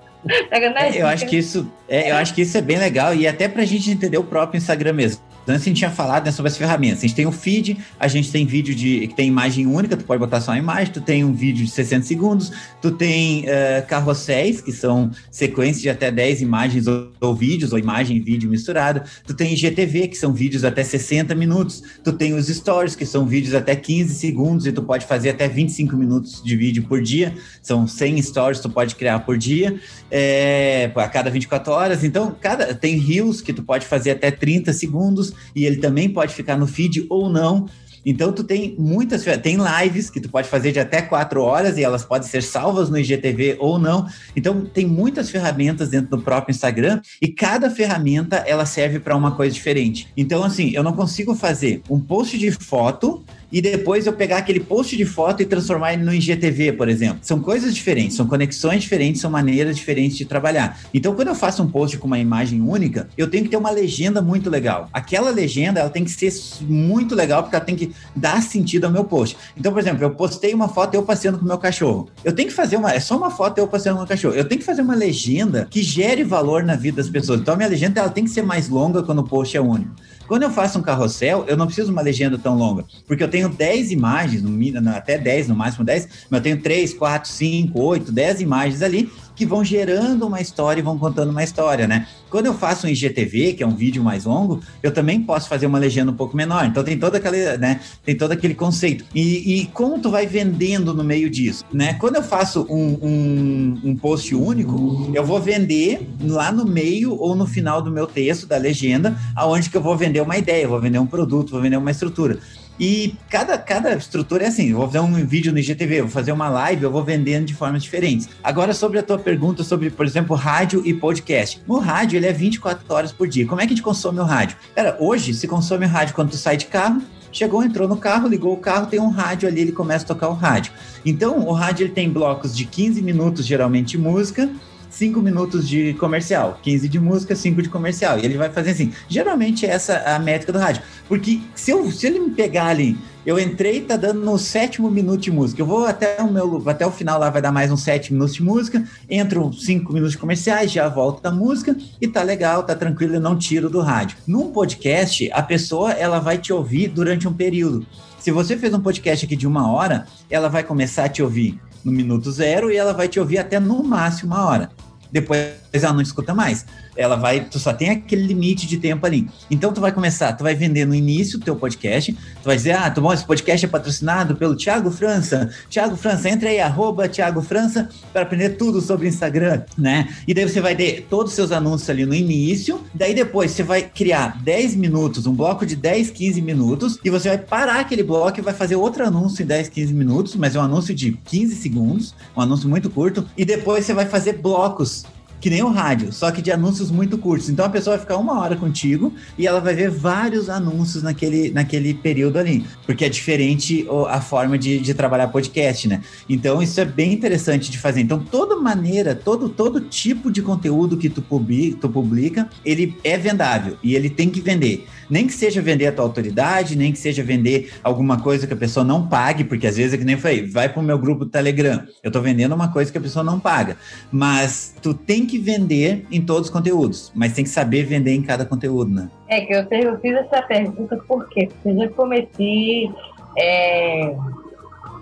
é, 0.95 1.01
eu 1.01 1.07
acho 1.07 1.25
que 1.25 1.37
isso 1.37 1.71
é, 1.87 2.11
eu 2.11 2.15
acho 2.15 2.33
que 2.33 2.41
isso 2.41 2.57
é 2.57 2.61
bem 2.61 2.77
legal 2.77 3.13
e 3.13 3.27
até 3.27 3.47
para 3.47 3.61
a 3.61 3.65
gente 3.65 3.91
entender 3.91 4.17
o 4.17 4.23
próprio 4.23 4.57
Instagram 4.57 4.93
mesmo. 4.93 5.21
Antes 5.47 5.61
a 5.61 5.65
gente 5.65 5.77
tinha 5.77 5.89
falado 5.89 6.25
né, 6.25 6.31
sobre 6.31 6.51
as 6.51 6.57
ferramentas. 6.57 6.99
A 6.99 7.01
gente 7.01 7.15
tem 7.15 7.25
o 7.25 7.31
feed, 7.31 7.77
a 7.97 8.07
gente 8.07 8.29
tem 8.31 8.45
vídeo 8.45 8.75
de 8.75 9.07
que 9.07 9.15
tem 9.15 9.27
imagem 9.27 9.65
única, 9.65 9.95
tu 9.95 10.03
pode 10.03 10.19
botar 10.19 10.41
só 10.41 10.51
uma 10.51 10.57
imagem, 10.57 10.91
tu 10.91 10.99
tem 10.99 11.23
um 11.23 11.31
vídeo 11.31 11.65
de 11.65 11.71
60 11.71 12.05
segundos, 12.05 12.51
tu 12.81 12.91
tem 12.91 13.45
uh, 13.45 13.85
carrosséis, 13.87 14.59
que 14.59 14.73
são 14.73 15.09
sequências 15.31 15.81
de 15.81 15.89
até 15.89 16.11
10 16.11 16.41
imagens 16.41 16.87
ou, 16.87 17.11
ou, 17.21 17.33
vídeos, 17.33 17.71
ou 17.71 17.79
imagem 17.79 18.17
e 18.17 18.19
vídeo 18.19 18.49
misturado, 18.49 19.01
tu 19.25 19.33
tem 19.33 19.53
IGTV, 19.53 20.09
que 20.09 20.17
são 20.17 20.33
vídeos 20.33 20.65
até 20.65 20.83
60 20.83 21.33
minutos, 21.33 21.81
tu 22.03 22.11
tem 22.11 22.33
os 22.33 22.47
stories, 22.47 22.95
que 22.95 23.05
são 23.05 23.25
vídeos 23.25 23.55
até 23.55 23.75
15 23.75 24.15
segundos, 24.15 24.65
e 24.65 24.71
tu 24.71 24.83
pode 24.83 25.05
fazer 25.05 25.29
até 25.29 25.47
25 25.47 25.95
minutos 25.95 26.41
de 26.43 26.55
vídeo 26.57 26.83
por 26.83 27.01
dia, 27.01 27.33
são 27.61 27.87
100 27.87 28.21
stories 28.21 28.59
tu 28.59 28.69
pode 28.69 28.95
criar 28.95 29.19
por 29.19 29.37
dia, 29.37 29.79
é, 30.11 30.91
a 30.95 31.07
cada 31.07 31.29
24 31.29 31.71
horas, 31.71 32.03
então 32.03 32.35
cada 32.39 32.73
tem 32.73 32.97
reels 32.97 33.39
que 33.39 33.53
tu 33.53 33.63
pode 33.63 33.85
fazer 33.85 34.11
até 34.11 34.29
30 34.29 34.73
segundos, 34.73 35.33
e 35.55 35.65
ele 35.65 35.77
também 35.77 36.09
pode 36.09 36.33
ficar 36.33 36.57
no 36.57 36.67
feed 36.67 37.05
ou 37.09 37.29
não. 37.29 37.67
Então 38.05 38.31
tu 38.31 38.41
tem 38.41 38.73
muitas 38.79 39.25
tem 39.41 39.57
lives 39.57 40.09
que 40.09 40.21
tu 40.21 40.29
pode 40.29 40.47
fazer 40.47 40.71
de 40.71 40.79
até 40.79 41.01
quatro 41.01 41.41
horas 41.41 41.77
e 41.77 41.83
elas 41.83 42.05
podem 42.05 42.25
ser 42.25 42.41
salvas 42.41 42.89
no 42.89 42.97
IGTV 42.97 43.57
ou 43.59 43.77
não. 43.77 44.07
Então 44.33 44.61
tem 44.65 44.85
muitas 44.85 45.29
ferramentas 45.29 45.89
dentro 45.89 46.11
do 46.11 46.23
próprio 46.23 46.53
Instagram 46.53 47.01
e 47.21 47.27
cada 47.27 47.69
ferramenta 47.69 48.37
ela 48.47 48.65
serve 48.65 48.99
para 48.99 49.13
uma 49.13 49.31
coisa 49.31 49.53
diferente. 49.53 50.07
Então 50.15 50.41
assim, 50.41 50.71
eu 50.73 50.83
não 50.83 50.93
consigo 50.93 51.35
fazer 51.35 51.81
um 51.89 51.99
post 51.99 52.37
de 52.37 52.49
foto 52.49 53.25
e 53.51 53.61
depois 53.61 54.05
eu 54.05 54.13
pegar 54.13 54.37
aquele 54.37 54.59
post 54.59 54.95
de 54.95 55.05
foto 55.05 55.41
e 55.41 55.45
transformar 55.45 55.93
ele 55.93 56.03
no 56.03 56.13
IGTV, 56.13 56.73
por 56.73 56.89
exemplo. 56.89 57.19
São 57.21 57.39
coisas 57.39 57.73
diferentes, 57.73 58.15
são 58.17 58.27
conexões 58.27 58.81
diferentes, 58.81 59.21
são 59.21 59.31
maneiras 59.31 59.75
diferentes 59.75 60.17
de 60.17 60.25
trabalhar. 60.25 60.79
Então, 60.93 61.15
quando 61.15 61.29
eu 61.29 61.35
faço 61.35 61.63
um 61.63 61.67
post 61.67 61.97
com 61.97 62.07
uma 62.07 62.19
imagem 62.19 62.61
única, 62.61 63.07
eu 63.17 63.29
tenho 63.29 63.43
que 63.43 63.49
ter 63.49 63.57
uma 63.57 63.71
legenda 63.71 64.21
muito 64.21 64.49
legal. 64.49 64.89
Aquela 64.91 65.29
legenda, 65.29 65.79
ela 65.79 65.89
tem 65.89 66.03
que 66.03 66.11
ser 66.11 66.33
muito 66.61 67.15
legal, 67.15 67.43
porque 67.43 67.55
ela 67.55 67.65
tem 67.65 67.75
que 67.75 67.91
dar 68.15 68.41
sentido 68.41 68.85
ao 68.85 68.91
meu 68.91 69.05
post. 69.05 69.37
Então, 69.55 69.71
por 69.71 69.79
exemplo, 69.79 70.03
eu 70.03 70.11
postei 70.11 70.53
uma 70.53 70.67
foto 70.67 70.95
eu 70.95 71.03
passeando 71.03 71.39
com 71.39 71.45
meu 71.45 71.57
cachorro. 71.57 72.09
Eu 72.23 72.33
tenho 72.33 72.49
que 72.49 72.53
fazer 72.53 72.77
uma, 72.77 72.91
é 72.91 72.99
só 72.99 73.15
uma 73.17 73.29
foto 73.29 73.57
eu 73.57 73.67
passeando 73.67 73.99
com 73.99 74.05
o 74.05 74.07
cachorro. 74.07 74.35
Eu 74.35 74.47
tenho 74.47 74.59
que 74.59 74.65
fazer 74.65 74.81
uma 74.81 74.95
legenda 74.95 75.67
que 75.69 75.81
gere 75.81 76.23
valor 76.23 76.63
na 76.63 76.75
vida 76.75 76.97
das 76.97 77.09
pessoas. 77.09 77.39
Então, 77.39 77.53
a 77.53 77.57
minha 77.57 77.69
legenda, 77.69 77.99
ela 77.99 78.09
tem 78.09 78.23
que 78.23 78.29
ser 78.29 78.41
mais 78.41 78.69
longa 78.69 79.03
quando 79.03 79.19
o 79.19 79.23
post 79.23 79.55
é 79.55 79.61
único. 79.61 79.91
Quando 80.27 80.43
eu 80.43 80.51
faço 80.51 80.77
um 80.77 80.81
carrossel, 80.81 81.45
eu 81.47 81.55
não 81.55 81.65
preciso 81.65 81.87
de 81.87 81.93
uma 81.93 82.01
legenda 82.01 82.37
tão 82.37 82.55
longa, 82.55 82.85
porque 83.07 83.23
eu 83.23 83.27
tenho 83.27 83.49
10 83.49 83.91
imagens, 83.91 84.41
no, 84.41 84.89
até 84.89 85.17
10, 85.17 85.47
no 85.47 85.55
máximo 85.55 85.85
10, 85.85 86.07
mas 86.29 86.39
eu 86.39 86.43
tenho 86.43 86.61
3, 86.61 86.93
4, 86.93 87.29
5, 87.29 87.79
8, 87.79 88.11
10 88.11 88.41
imagens 88.41 88.81
ali 88.81 89.09
que 89.37 89.45
vão 89.45 89.63
gerando 89.63 90.25
uma 90.25 90.41
história 90.41 90.81
e 90.81 90.83
vão 90.83 90.97
contando 90.97 91.29
uma 91.29 91.43
história, 91.43 91.87
né? 91.87 92.07
Quando 92.29 92.47
eu 92.47 92.55
faço 92.55 92.87
um 92.87 92.89
IGTV, 92.89 93.53
que 93.53 93.63
é 93.63 93.67
um 93.67 93.75
vídeo 93.75 94.03
mais 94.03 94.25
longo, 94.25 94.61
eu 94.81 94.91
também 94.91 95.21
posso 95.21 95.47
fazer 95.47 95.67
uma 95.67 95.77
legenda 95.77 96.11
um 96.11 96.15
pouco 96.15 96.35
menor. 96.35 96.65
Então 96.65 96.83
tem 96.83 96.97
todo 96.97 97.15
aquele, 97.15 97.55
né? 97.57 97.79
Tem 98.03 98.17
todo 98.17 98.31
aquele 98.31 98.55
conceito. 98.55 99.05
E, 99.13 99.61
e 99.61 99.65
como 99.67 99.99
tu 99.99 100.09
vai 100.09 100.25
vendendo 100.25 100.91
no 100.93 101.03
meio 101.03 101.29
disso, 101.29 101.63
né? 101.71 101.93
Quando 101.93 102.15
eu 102.15 102.23
faço 102.23 102.65
um, 102.67 102.97
um, 103.01 103.81
um 103.91 103.95
post 103.95 104.33
único, 104.33 105.11
eu 105.13 105.23
vou 105.23 105.39
vender 105.39 106.09
lá 106.19 106.51
no 106.51 106.65
meio 106.65 107.15
ou 107.15 107.35
no 107.35 107.45
final 107.45 107.79
do 107.79 107.91
meu 107.91 108.07
texto, 108.07 108.47
da 108.47 108.57
legenda, 108.57 109.15
aonde 109.35 109.69
que 109.69 109.77
eu 109.77 109.81
vou 109.81 109.95
vender 109.95 110.21
uma 110.21 110.37
ideia, 110.37 110.67
vou 110.67 110.81
vender 110.81 110.97
um 110.97 111.05
produto, 111.05 111.51
vou 111.51 111.61
vender 111.61 111.77
uma 111.77 111.91
estrutura. 111.91 112.39
E 112.79 113.15
cada, 113.29 113.57
cada 113.57 113.93
estrutura 113.95 114.45
é 114.45 114.47
assim: 114.47 114.69
eu 114.69 114.77
vou 114.77 114.85
fazer 114.87 114.99
um 114.99 115.13
vídeo 115.25 115.51
no 115.51 115.59
IGTV, 115.59 116.01
vou 116.01 116.11
fazer 116.11 116.31
uma 116.31 116.49
live, 116.49 116.83
eu 116.83 116.91
vou 116.91 117.03
vendendo 117.03 117.45
de 117.45 117.53
formas 117.53 117.83
diferentes. 117.83 118.29
Agora, 118.43 118.73
sobre 118.73 118.99
a 118.99 119.03
tua 119.03 119.17
pergunta 119.17 119.63
sobre, 119.63 119.89
por 119.89 120.05
exemplo, 120.05 120.35
rádio 120.35 120.81
e 120.85 120.93
podcast. 120.93 121.61
No 121.67 121.79
rádio, 121.79 122.17
ele 122.17 122.27
é 122.27 122.33
24 122.33 122.85
horas 122.93 123.11
por 123.11 123.27
dia. 123.27 123.47
Como 123.47 123.61
é 123.61 123.65
que 123.65 123.73
a 123.73 123.75
gente 123.75 123.83
consome 123.83 124.19
o 124.19 124.23
rádio? 124.23 124.57
Cara, 124.75 124.95
hoje 124.99 125.33
se 125.33 125.47
consome 125.47 125.85
o 125.85 125.89
rádio 125.89 126.13
quando 126.13 126.29
tu 126.29 126.37
sai 126.37 126.57
de 126.57 126.65
carro, 126.65 127.01
chegou, 127.31 127.63
entrou 127.63 127.87
no 127.87 127.97
carro, 127.97 128.27
ligou 128.27 128.53
o 128.53 128.57
carro, 128.57 128.87
tem 128.87 128.99
um 128.99 129.09
rádio 129.09 129.47
ali, 129.47 129.61
ele 129.61 129.71
começa 129.71 130.05
a 130.05 130.07
tocar 130.07 130.29
o 130.29 130.33
rádio. 130.33 130.71
Então, 131.05 131.39
o 131.39 131.51
rádio 131.51 131.85
ele 131.85 131.93
tem 131.93 132.09
blocos 132.09 132.55
de 132.55 132.65
15 132.65 133.01
minutos, 133.01 133.45
geralmente 133.45 133.97
música, 133.97 134.49
5 134.97 135.21
minutos 135.21 135.69
de 135.69 135.93
comercial, 135.93 136.59
15 136.63 136.89
de 136.89 136.99
música, 136.99 137.35
5 137.35 137.61
de 137.61 137.69
comercial. 137.69 138.17
E 138.17 138.25
ele 138.25 138.35
vai 138.35 138.49
fazer 138.49 138.71
assim. 138.71 138.91
Geralmente 139.07 139.63
é 139.63 139.69
essa 139.69 139.99
a 139.99 140.17
métrica 140.17 140.51
do 140.51 140.57
rádio. 140.57 140.81
Porque 141.07 141.39
se, 141.53 141.69
eu, 141.69 141.91
se 141.91 142.07
ele 142.07 142.19
me 142.19 142.31
pegar 142.31 142.65
ali, 142.65 142.97
eu 143.23 143.37
entrei, 143.37 143.81
tá 143.81 143.95
dando 143.95 144.21
no 144.21 144.39
sétimo 144.39 144.89
minuto 144.89 145.21
de 145.21 145.29
música. 145.29 145.61
Eu 145.61 145.67
vou 145.67 145.85
até 145.85 146.19
o 146.19 146.33
meu 146.33 146.63
até 146.67 146.83
o 146.83 146.89
final 146.89 147.19
lá, 147.19 147.29
vai 147.29 147.43
dar 147.43 147.51
mais 147.51 147.71
uns 147.71 147.83
7 147.83 148.11
minutos 148.11 148.33
de 148.33 148.41
música. 148.41 148.83
Entro 149.07 149.53
5 149.53 149.93
minutos 149.93 150.13
de 150.13 150.17
comerciais, 150.17 150.71
já 150.71 150.89
volto 150.89 151.21
da 151.21 151.29
música 151.29 151.77
e 152.01 152.07
tá 152.07 152.23
legal, 152.23 152.63
tá 152.63 152.73
tranquilo, 152.73 153.13
eu 153.13 153.21
não 153.21 153.37
tiro 153.37 153.69
do 153.69 153.81
rádio. 153.81 154.17
Num 154.25 154.51
podcast, 154.51 155.29
a 155.31 155.43
pessoa 155.43 155.91
ela 155.91 156.17
vai 156.17 156.39
te 156.39 156.51
ouvir 156.51 156.87
durante 156.87 157.27
um 157.27 157.33
período. 157.33 157.85
Se 158.17 158.31
você 158.31 158.57
fez 158.57 158.73
um 158.73 158.81
podcast 158.81 159.27
aqui 159.27 159.35
de 159.35 159.45
uma 159.45 159.71
hora, 159.71 160.07
ela 160.27 160.49
vai 160.49 160.63
começar 160.63 161.03
a 161.03 161.09
te 161.09 161.21
ouvir 161.21 161.59
no 161.85 161.91
minuto 161.91 162.31
zero 162.31 162.71
e 162.71 162.77
ela 162.77 162.93
vai 162.93 163.07
te 163.07 163.19
ouvir 163.19 163.37
até 163.37 163.59
no 163.59 163.83
máximo 163.83 164.33
uma 164.33 164.43
hora. 164.43 164.69
después 165.11 165.66
Depois 165.71 165.83
ela 165.83 165.93
não 165.93 166.01
escuta 166.01 166.33
mais 166.33 166.65
ela 166.97 167.15
vai, 167.15 167.41
tu 167.41 167.59
só 167.59 167.71
tem 167.71 167.91
aquele 167.91 168.23
limite 168.23 168.67
de 168.67 168.77
tempo 168.77 169.05
ali. 169.05 169.29
Então 169.49 169.71
tu 169.71 169.79
vai 169.79 169.91
começar, 169.91 170.33
tu 170.33 170.43
vai 170.43 170.55
vender 170.55 170.85
no 170.85 170.95
início 170.95 171.37
o 171.37 171.41
teu 171.41 171.55
podcast, 171.55 172.11
tu 172.11 172.45
vai 172.45 172.55
dizer, 172.55 172.71
ah, 172.71 172.89
tá 172.89 172.99
bom, 172.99 173.13
esse 173.13 173.25
podcast 173.25 173.65
é 173.65 173.69
patrocinado 173.69 174.35
pelo 174.35 174.55
Thiago 174.55 174.89
França. 174.89 175.49
Thiago 175.69 175.95
França, 175.95 176.29
entra 176.29 176.49
aí, 176.49 176.59
arroba 176.59 177.07
Thiago 177.07 177.41
França, 177.41 177.89
para 178.11 178.23
aprender 178.23 178.51
tudo 178.51 178.81
sobre 178.81 179.07
Instagram, 179.07 179.61
né? 179.77 180.13
E 180.27 180.33
daí 180.33 180.49
você 180.49 180.59
vai 180.59 180.75
ter 180.75 181.05
todos 181.09 181.31
os 181.31 181.35
seus 181.35 181.51
anúncios 181.51 181.89
ali 181.89 182.05
no 182.05 182.15
início, 182.15 182.83
daí 182.93 183.13
depois 183.13 183.51
você 183.51 183.63
vai 183.63 183.83
criar 183.83 184.41
10 184.41 184.75
minutos, 184.75 185.27
um 185.27 185.33
bloco 185.33 185.65
de 185.65 185.75
10, 185.75 186.09
15 186.09 186.41
minutos, 186.41 186.99
e 187.03 187.09
você 187.09 187.29
vai 187.29 187.37
parar 187.37 187.81
aquele 187.81 188.01
bloco 188.01 188.39
e 188.39 188.41
vai 188.41 188.53
fazer 188.53 188.75
outro 188.75 189.05
anúncio 189.05 189.43
em 189.43 189.45
10, 189.45 189.69
15 189.69 189.93
minutos, 189.93 190.35
mas 190.35 190.55
é 190.55 190.59
um 190.59 190.63
anúncio 190.63 190.95
de 190.95 191.11
15 191.11 191.55
segundos, 191.55 192.15
um 192.35 192.41
anúncio 192.41 192.67
muito 192.67 192.89
curto, 192.89 193.27
e 193.37 193.45
depois 193.45 193.85
você 193.85 193.93
vai 193.93 194.05
fazer 194.05 194.33
blocos 194.33 195.05
que 195.39 195.49
nem 195.49 195.63
o 195.63 195.69
rádio, 195.69 196.11
só 196.11 196.31
que 196.31 196.41
de 196.41 196.51
anúncios 196.51 196.91
muito 196.91 197.17
curtos. 197.17 197.49
Então 197.49 197.65
a 197.65 197.69
pessoa 197.69 197.95
vai 197.95 198.05
ficar 198.05 198.17
uma 198.17 198.39
hora 198.39 198.55
contigo 198.55 199.13
e 199.37 199.45
ela 199.47 199.59
vai 199.59 199.73
ver 199.73 199.89
vários 199.89 200.49
anúncios 200.49 201.03
naquele, 201.03 201.51
naquele 201.51 201.93
período 201.93 202.37
ali, 202.37 202.65
porque 202.85 203.05
é 203.05 203.09
diferente 203.09 203.87
a 204.09 204.21
forma 204.21 204.57
de, 204.57 204.79
de 204.79 204.93
trabalhar 204.93 205.27
podcast, 205.27 205.87
né? 205.87 206.01
Então 206.27 206.61
isso 206.61 206.79
é 206.79 206.85
bem 206.85 207.13
interessante 207.13 207.69
de 207.69 207.77
fazer. 207.77 208.01
Então 208.01 208.19
toda 208.19 208.55
maneira, 208.55 209.13
todo, 209.15 209.49
todo 209.49 209.81
tipo 209.81 210.31
de 210.31 210.41
conteúdo 210.41 210.97
que 210.97 211.09
tu 211.09 211.21
publica, 211.21 211.77
tu 211.81 211.89
publica, 211.89 212.49
ele 212.65 212.97
é 213.03 213.17
vendável 213.17 213.77
e 213.83 213.95
ele 213.95 214.09
tem 214.09 214.29
que 214.29 214.41
vender. 214.41 214.87
Nem 215.09 215.25
que 215.25 215.33
seja 215.33 215.61
vender 215.61 215.87
a 215.87 215.91
tua 215.91 216.03
autoridade, 216.03 216.75
nem 216.75 216.91
que 216.91 216.99
seja 216.99 217.23
vender 217.23 217.71
alguma 217.81 218.19
coisa 218.19 218.45
que 218.45 218.53
a 218.53 218.57
pessoa 218.57 218.83
não 218.83 219.07
pague, 219.07 219.43
porque 219.43 219.65
às 219.65 219.77
vezes 219.77 219.93
é 219.93 219.97
que 219.97 220.03
nem 220.03 220.17
falei, 220.17 220.45
vai 220.45 220.67
para 220.67 220.81
o 220.81 220.83
meu 220.83 220.97
grupo 220.97 221.23
do 221.23 221.31
Telegram. 221.31 221.83
Eu 222.03 222.09
estou 222.09 222.21
vendendo 222.21 222.53
uma 222.53 222.67
coisa 222.67 222.91
que 222.91 222.97
a 222.97 223.01
pessoa 223.01 223.23
não 223.23 223.39
paga. 223.39 223.77
Mas 224.11 224.75
tu 224.81 224.93
tem 224.93 225.25
que 225.27 225.37
vender 225.37 226.05
em 226.11 226.21
todos 226.21 226.47
os 226.47 226.49
conteúdos, 226.49 227.11
mas 227.13 227.33
tem 227.33 227.43
que 227.43 227.49
saber 227.49 227.83
vender 227.83 228.13
em 228.13 228.21
cada 228.21 228.45
conteúdo, 228.45 228.89
né? 228.91 229.09
É 229.27 229.41
que 229.41 229.53
eu, 229.53 229.67
eu 229.69 229.99
fiz 229.99 230.15
essa 230.15 230.41
pergunta? 230.41 230.97
Porque 231.07 231.49
eu 231.65 231.77
já 231.77 231.89
cometi 231.89 232.91
é, 233.37 234.15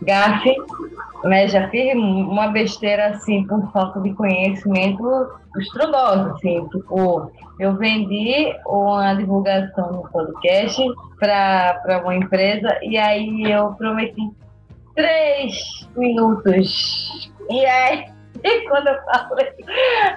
gafe, 0.02 0.56
né? 1.24 1.48
Já 1.48 1.70
fiz 1.70 1.94
uma 1.96 2.48
besteira 2.48 3.08
assim 3.08 3.46
por 3.46 3.72
falta 3.72 4.02
de 4.02 4.14
conhecimento 4.14 5.28
estrondoso, 5.58 6.32
assim, 6.32 6.68
tipo, 6.70 7.32
eu 7.60 7.76
vendi 7.78 8.54
uma 8.66 9.14
divulgação 9.14 9.92
no 9.94 10.10
podcast 10.10 10.84
para 11.20 12.02
uma 12.04 12.16
empresa 12.16 12.78
e 12.82 12.98
aí 12.98 13.44
eu 13.50 13.74
prometi 13.74 14.30
três 14.96 15.88
minutos. 15.96 17.32
E 17.50 17.66
aí, 17.66 18.06
e 18.46 18.62
quando 18.70 18.88
eu 18.88 19.04
falei, 19.04 19.54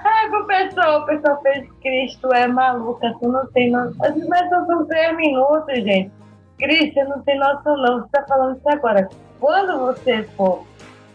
ai, 0.03 0.29
pro 0.29 0.45
pessoal, 0.45 1.01
o 1.01 1.05
pessoal 1.07 1.41
fez 1.41 1.67
Cristo 1.81 2.31
é 2.31 2.47
maluca, 2.47 3.15
tu 3.19 3.27
não 3.27 3.45
tem 3.47 3.71
noção. 3.71 3.95
Mas 4.29 4.49
são 4.49 4.85
três 4.85 5.15
minutos, 5.17 5.75
gente. 5.75 6.11
Cristo, 6.59 6.93
você 6.93 7.03
não 7.05 7.21
tem 7.23 7.39
noção 7.39 7.75
não, 7.77 8.01
você 8.01 8.09
tá 8.11 8.25
falando 8.27 8.57
isso 8.57 8.69
agora. 8.69 9.09
Quando 9.39 9.79
você 9.79 10.23
for 10.37 10.63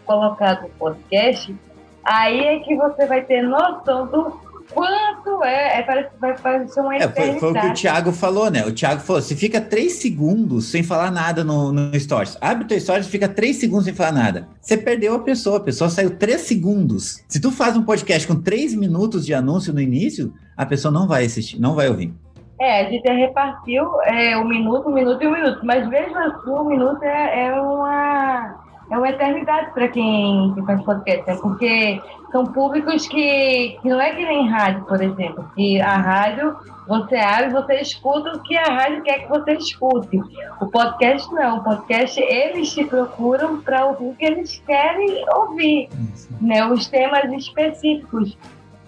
colocar 0.04 0.60
no 0.60 0.68
podcast, 0.70 1.54
aí 2.02 2.46
é 2.46 2.58
que 2.60 2.74
você 2.74 3.06
vai 3.06 3.22
ter 3.22 3.42
noção 3.42 4.06
do 4.06 4.43
quanto 4.74 5.44
é, 5.44 5.78
é 5.78 5.82
parece 5.82 6.10
que 6.10 6.20
vai 6.20 6.36
parecer 6.36 6.80
uma 6.80 6.96
é, 6.96 7.08
foi, 7.08 7.38
foi, 7.38 7.50
o 7.52 7.54
que 7.54 7.66
o 7.66 7.72
Thiago 7.74 8.12
falou, 8.12 8.50
né? 8.50 8.64
O 8.66 8.72
Thiago 8.72 9.00
falou: 9.00 9.22
se 9.22 9.34
fica 9.34 9.60
três 9.60 9.94
segundos 9.94 10.66
sem 10.66 10.82
falar 10.82 11.10
nada 11.10 11.44
no, 11.44 11.72
no 11.72 11.98
Stories, 11.98 12.36
abre 12.40 12.64
o 12.64 12.66
teu 12.66 12.78
Stories 12.80 13.06
e 13.06 13.10
fica 13.10 13.28
três 13.28 13.56
segundos 13.56 13.84
sem 13.84 13.94
falar 13.94 14.12
nada. 14.12 14.48
Você 14.60 14.76
perdeu 14.76 15.14
a 15.14 15.20
pessoa, 15.20 15.58
a 15.58 15.60
pessoa 15.60 15.88
saiu 15.88 16.18
três 16.18 16.42
segundos. 16.42 17.24
Se 17.28 17.40
tu 17.40 17.50
faz 17.50 17.76
um 17.76 17.82
podcast 17.82 18.26
com 18.26 18.34
três 18.34 18.74
minutos 18.74 19.24
de 19.24 19.32
anúncio 19.32 19.72
no 19.72 19.80
início, 19.80 20.34
a 20.56 20.66
pessoa 20.66 20.92
não 20.92 21.06
vai 21.06 21.24
assistir, 21.24 21.60
não 21.60 21.74
vai 21.74 21.88
ouvir. 21.88 22.12
É, 22.60 22.86
a 22.86 22.90
gente 22.90 23.08
repartiu 23.08 24.00
é, 24.02 24.36
um 24.36 24.46
minuto, 24.46 24.88
um 24.88 24.92
minuto 24.92 25.22
e 25.22 25.26
um 25.26 25.32
minuto, 25.32 25.60
mas 25.64 25.88
mesmo 25.88 26.16
assim, 26.16 26.50
um 26.50 26.64
minuto 26.64 27.02
é, 27.02 27.48
é 27.48 27.60
uma 27.60 28.63
é 28.90 28.98
uma 28.98 29.08
eternidade 29.08 29.72
para 29.72 29.88
quem, 29.88 30.54
faz 30.66 30.82
podcast, 30.82 31.26
né? 31.26 31.38
porque 31.40 32.02
são 32.30 32.46
públicos 32.46 33.06
que, 33.06 33.78
que 33.80 33.88
não 33.88 34.00
é 34.00 34.14
que 34.14 34.24
nem 34.24 34.48
rádio, 34.48 34.84
por 34.84 35.00
exemplo, 35.00 35.50
que 35.54 35.80
a 35.80 35.96
rádio 35.96 36.56
você 36.86 37.16
abre, 37.16 37.50
você 37.50 37.74
escuta 37.76 38.36
o 38.36 38.42
que 38.42 38.56
a 38.56 38.64
rádio 38.64 39.02
quer 39.02 39.20
que 39.20 39.28
você 39.28 39.52
escute. 39.54 40.20
O 40.60 40.66
podcast 40.66 41.32
não, 41.32 41.58
o 41.58 41.64
podcast 41.64 42.20
eles 42.20 42.74
te 42.74 42.84
procuram 42.84 43.60
para 43.62 43.86
ouvir 43.86 44.08
o 44.08 44.14
que 44.14 44.24
eles 44.24 44.62
querem 44.66 45.24
ouvir, 45.34 45.88
né? 46.40 46.66
Os 46.66 46.86
temas 46.86 47.32
específicos. 47.32 48.36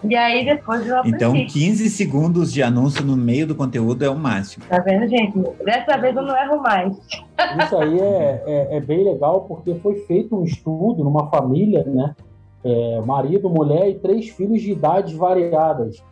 E 0.03 0.15
aí 0.15 0.45
depois 0.45 0.85
eu 0.87 0.97
aprendi. 0.97 1.15
Então, 1.15 1.33
15 1.33 1.89
segundos 1.89 2.53
de 2.53 2.61
anúncio 2.61 3.03
no 3.03 3.17
meio 3.17 3.47
do 3.47 3.55
conteúdo 3.55 4.03
é 4.03 4.09
o 4.09 4.15
máximo. 4.15 4.65
Tá 4.67 4.79
vendo, 4.79 5.07
gente? 5.07 5.39
Dessa 5.63 5.97
vez 5.97 6.15
eu 6.15 6.21
não 6.21 6.37
erro 6.37 6.61
mais. 6.61 6.95
Isso 6.95 7.77
aí 7.77 7.99
é, 7.99 8.43
é, 8.45 8.77
é 8.77 8.79
bem 8.79 9.03
legal 9.03 9.41
porque 9.41 9.75
foi 9.75 9.95
feito 10.01 10.35
um 10.35 10.43
estudo 10.43 11.03
numa 11.03 11.29
família, 11.29 11.83
né? 11.83 12.15
É, 12.63 13.01
marido, 13.05 13.49
mulher 13.49 13.89
e 13.89 13.95
três 13.95 14.29
filhos 14.29 14.61
de 14.61 14.71
idades 14.71 15.13
variadas. 15.13 16.03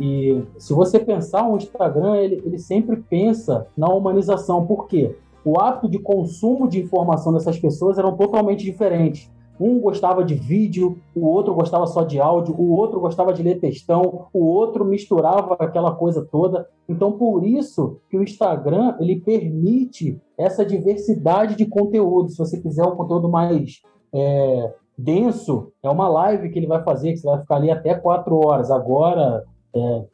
E 0.00 0.42
se 0.58 0.72
você 0.72 0.98
pensar, 0.98 1.46
o 1.46 1.56
Instagram 1.56 2.16
ele, 2.16 2.42
ele 2.44 2.58
sempre 2.58 2.96
pensa 2.96 3.66
na 3.76 3.88
humanização. 3.88 4.66
Por 4.66 4.86
quê? 4.86 5.16
O 5.44 5.60
hábito 5.60 5.88
de 5.88 5.98
consumo 5.98 6.68
de 6.68 6.80
informação 6.80 7.32
dessas 7.32 7.58
pessoas 7.58 7.98
eram 7.98 8.16
totalmente 8.16 8.64
diferentes. 8.64 9.30
Um 9.58 9.78
gostava 9.78 10.24
de 10.24 10.34
vídeo, 10.34 10.98
o 11.14 11.26
outro 11.26 11.54
gostava 11.54 11.86
só 11.86 12.02
de 12.02 12.20
áudio, 12.20 12.54
o 12.58 12.72
outro 12.76 12.98
gostava 12.98 13.32
de 13.32 13.42
ler 13.42 13.60
textão, 13.60 14.26
o 14.32 14.44
outro 14.44 14.84
misturava 14.84 15.54
aquela 15.54 15.94
coisa 15.94 16.26
toda. 16.30 16.68
Então, 16.88 17.12
por 17.12 17.46
isso 17.46 17.98
que 18.10 18.16
o 18.16 18.22
Instagram 18.22 18.96
ele 18.98 19.20
permite 19.20 20.20
essa 20.36 20.64
diversidade 20.64 21.54
de 21.54 21.66
conteúdo. 21.66 22.30
Se 22.30 22.38
você 22.38 22.60
quiser 22.60 22.84
um 22.84 22.96
conteúdo 22.96 23.28
mais 23.28 23.80
é, 24.12 24.72
denso, 24.98 25.72
é 25.82 25.88
uma 25.88 26.08
live 26.08 26.50
que 26.50 26.58
ele 26.58 26.66
vai 26.66 26.82
fazer, 26.82 27.12
que 27.12 27.18
você 27.18 27.26
vai 27.26 27.40
ficar 27.40 27.56
ali 27.56 27.70
até 27.70 27.94
quatro 27.94 28.36
horas. 28.44 28.70
Agora, 28.72 29.44
é, 29.72 30.04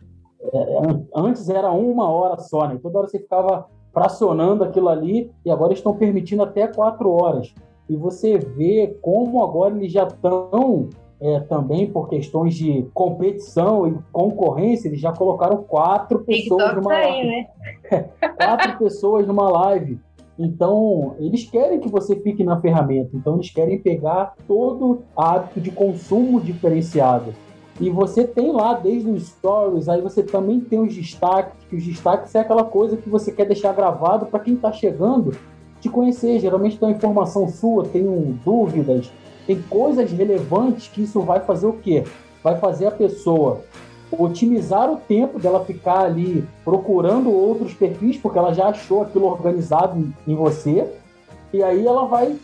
é, 0.53 0.83
antes 1.15 1.49
era 1.49 1.71
uma 1.71 2.11
hora 2.11 2.39
só, 2.39 2.69
né? 2.69 2.79
Toda 2.83 2.99
hora 2.99 3.09
você 3.09 3.19
ficava 3.19 3.67
fracionando 3.93 4.65
aquilo 4.65 4.89
ali 4.89 5.31
e 5.45 5.51
agora 5.51 5.73
estão 5.73 5.97
permitindo 5.97 6.43
até 6.43 6.67
quatro 6.67 7.11
horas. 7.11 7.55
E 7.91 7.97
você 7.97 8.39
vê 8.39 8.97
como 9.03 9.43
agora 9.43 9.75
eles 9.75 9.91
já 9.91 10.05
estão 10.05 10.91
é, 11.21 11.41
também 11.41 11.91
por 11.91 12.09
questões 12.09 12.55
de 12.55 12.87
competição 12.95 13.89
e 13.89 13.99
concorrência, 14.13 14.87
eles 14.87 15.01
já 15.01 15.13
colocaram 15.13 15.65
quatro 15.65 16.21
pessoas 16.21 16.77
numa 16.77 16.89
tá 16.89 16.99
live. 17.01 17.27
Né? 17.27 17.47
quatro 18.39 18.79
pessoas 18.79 19.27
numa 19.27 19.51
live. 19.51 19.99
Então, 20.39 21.17
eles 21.19 21.51
querem 21.51 21.81
que 21.81 21.89
você 21.89 22.15
fique 22.15 22.45
na 22.45 22.61
ferramenta. 22.61 23.11
Então, 23.13 23.35
eles 23.35 23.51
querem 23.51 23.81
pegar 23.81 24.37
todo 24.47 25.03
hábito 25.17 25.61
de 25.61 25.73
consumo 25.73 26.41
diferenciado. 26.41 27.35
E 27.81 27.91
você 27.91 28.25
tem 28.25 28.53
lá 28.53 28.75
desde 28.75 29.11
os 29.11 29.27
stories, 29.27 29.89
aí 29.89 30.01
você 30.01 30.23
também 30.23 30.61
tem 30.61 30.79
os 30.79 30.95
destaques, 30.95 31.65
que 31.69 31.75
os 31.75 31.85
destaques 31.85 32.33
é 32.37 32.39
aquela 32.39 32.63
coisa 32.63 32.97
que 32.97 33.09
você 33.09 33.33
quer 33.33 33.47
deixar 33.47 33.75
gravado 33.75 34.27
para 34.27 34.39
quem 34.39 34.55
está 34.55 34.71
chegando 34.71 35.33
te 35.81 35.89
conhecer. 35.89 36.39
Geralmente 36.41 36.79
tem 36.79 36.89
uma 36.89 36.97
informação 36.97 37.49
sua, 37.49 37.85
tem 37.85 38.05
dúvidas, 38.45 39.11
tem 39.47 39.61
coisas 39.63 40.11
relevantes 40.13 40.89
que 40.89 41.03
isso 41.03 41.21
vai 41.21 41.41
fazer 41.41 41.67
o 41.67 41.73
quê? 41.75 42.05
Vai 42.43 42.59
fazer 42.59 42.87
a 42.87 42.91
pessoa 42.91 43.63
otimizar 44.11 44.91
o 44.91 44.97
tempo 44.97 45.39
dela 45.39 45.65
ficar 45.65 46.01
ali 46.01 46.47
procurando 46.65 47.31
outros 47.31 47.75
perfis, 47.75 48.17
porque 48.17 48.39
ela 48.39 48.53
já 48.53 48.69
achou 48.69 49.03
aquilo 49.03 49.27
organizado 49.27 50.13
em 50.27 50.35
você, 50.35 50.93
e 51.53 51.63
aí 51.63 51.87
ela 51.87 52.07
vai 52.07 52.37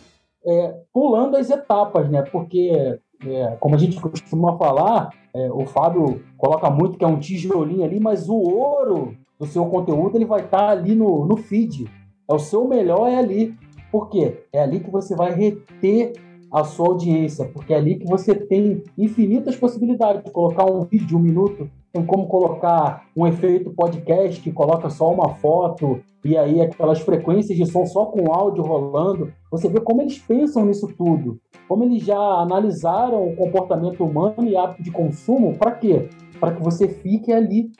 é, 0.45 0.75
pulando 0.93 1.35
as 1.35 1.49
etapas, 1.49 2.09
né? 2.09 2.21
Porque, 2.21 2.99
é, 3.25 3.57
como 3.59 3.75
a 3.75 3.77
gente 3.77 3.99
costuma 3.99 4.57
falar, 4.57 5.09
é, 5.33 5.51
o 5.51 5.65
Fábio 5.65 6.23
coloca 6.37 6.69
muito 6.69 6.97
que 6.97 7.03
é 7.03 7.07
um 7.07 7.19
tijolinho 7.19 7.83
ali, 7.83 7.99
mas 7.99 8.29
o 8.29 8.35
ouro 8.35 9.15
do 9.39 9.45
seu 9.45 9.65
conteúdo 9.65 10.17
ele 10.17 10.25
vai 10.25 10.41
estar 10.41 10.57
tá 10.57 10.69
ali 10.69 10.95
no, 10.95 11.25
no 11.25 11.37
feed. 11.37 11.89
É 12.29 12.33
o 12.33 12.39
seu 12.39 12.67
melhor 12.67 13.09
é 13.09 13.17
ali. 13.17 13.55
Por 13.91 14.09
quê? 14.09 14.43
É 14.51 14.61
ali 14.61 14.79
que 14.79 14.91
você 14.91 15.15
vai 15.15 15.33
reter 15.33 16.13
a 16.51 16.63
sua 16.63 16.87
audiência, 16.87 17.45
porque 17.45 17.73
é 17.73 17.77
ali 17.77 17.95
que 17.95 18.05
você 18.05 18.33
tem 18.33 18.83
infinitas 18.97 19.55
possibilidades 19.55 20.23
de 20.23 20.31
colocar 20.31 20.65
um 20.65 20.83
vídeo 20.83 21.07
de 21.07 21.15
um 21.15 21.19
minuto, 21.19 21.69
tem 21.91 22.05
como 22.05 22.27
colocar 22.27 23.05
um 23.15 23.25
efeito 23.27 23.71
podcast 23.71 24.41
que 24.41 24.51
coloca 24.51 24.89
só 24.89 25.11
uma 25.11 25.29
foto 25.35 25.99
e 26.23 26.37
aí 26.37 26.61
aquelas 26.61 26.99
frequências 26.99 27.57
de 27.57 27.65
som 27.65 27.85
só 27.85 28.05
com 28.05 28.31
áudio 28.31 28.63
rolando. 28.63 29.31
Você 29.51 29.67
vê 29.67 29.79
como 29.79 30.01
eles 30.01 30.19
pensam 30.19 30.65
nisso 30.65 30.87
tudo, 30.97 31.39
como 31.67 31.83
eles 31.83 32.03
já 32.03 32.17
analisaram 32.17 33.27
o 33.27 33.35
comportamento 33.35 34.03
humano 34.03 34.47
e 34.47 34.55
hábito 34.55 34.83
de 34.83 34.91
consumo, 34.91 35.57
para 35.57 35.71
quê? 35.71 36.09
Para 36.39 36.53
que 36.53 36.63
você 36.63 36.87
fique 36.87 37.31
ali 37.31 37.71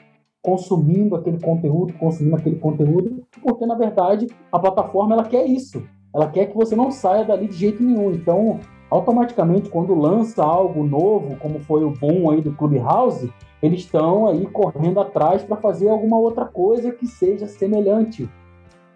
consumindo 0.48 1.14
aquele 1.14 1.42
conteúdo, 1.42 1.92
consumindo 2.00 2.38
aquele 2.38 2.56
conteúdo, 2.56 3.22
porque 3.44 3.66
na 3.66 3.76
verdade 3.76 4.28
a 4.50 4.58
plataforma 4.58 5.14
ela 5.14 5.26
quer 5.26 5.46
isso. 5.46 5.84
Ela 6.16 6.30
quer 6.30 6.46
que 6.46 6.56
você 6.56 6.74
não 6.74 6.90
saia 6.90 7.26
dali 7.26 7.50
de 7.50 7.54
jeito 7.58 7.84
nenhum. 7.84 8.14
Então, 8.14 8.58
automaticamente, 8.90 9.70
quando 9.70 9.94
lança 9.94 10.42
algo 10.42 10.86
novo, 10.86 11.36
como 11.36 11.60
foi 11.60 11.84
o 11.84 11.92
boom 11.92 12.32
aí 12.32 12.40
do 12.40 12.54
Clubhouse, 12.54 13.30
eles 13.62 13.82
estão 13.82 14.26
aí 14.26 14.46
correndo 14.46 15.02
atrás 15.02 15.44
para 15.44 15.58
fazer 15.58 15.90
alguma 15.90 16.18
outra 16.18 16.46
coisa 16.46 16.94
que 16.94 17.06
seja 17.06 17.46
semelhante. 17.46 18.30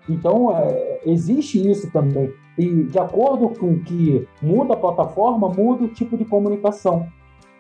Então, 0.08 0.56
é, 0.56 1.02
existe 1.06 1.70
isso 1.70 1.92
também. 1.92 2.32
E 2.58 2.84
de 2.86 2.98
acordo 2.98 3.50
com 3.60 3.78
que 3.84 4.26
muda 4.42 4.74
a 4.74 4.78
plataforma, 4.78 5.50
muda 5.50 5.84
o 5.84 5.90
tipo 5.90 6.16
de 6.18 6.24
comunicação. 6.24 7.08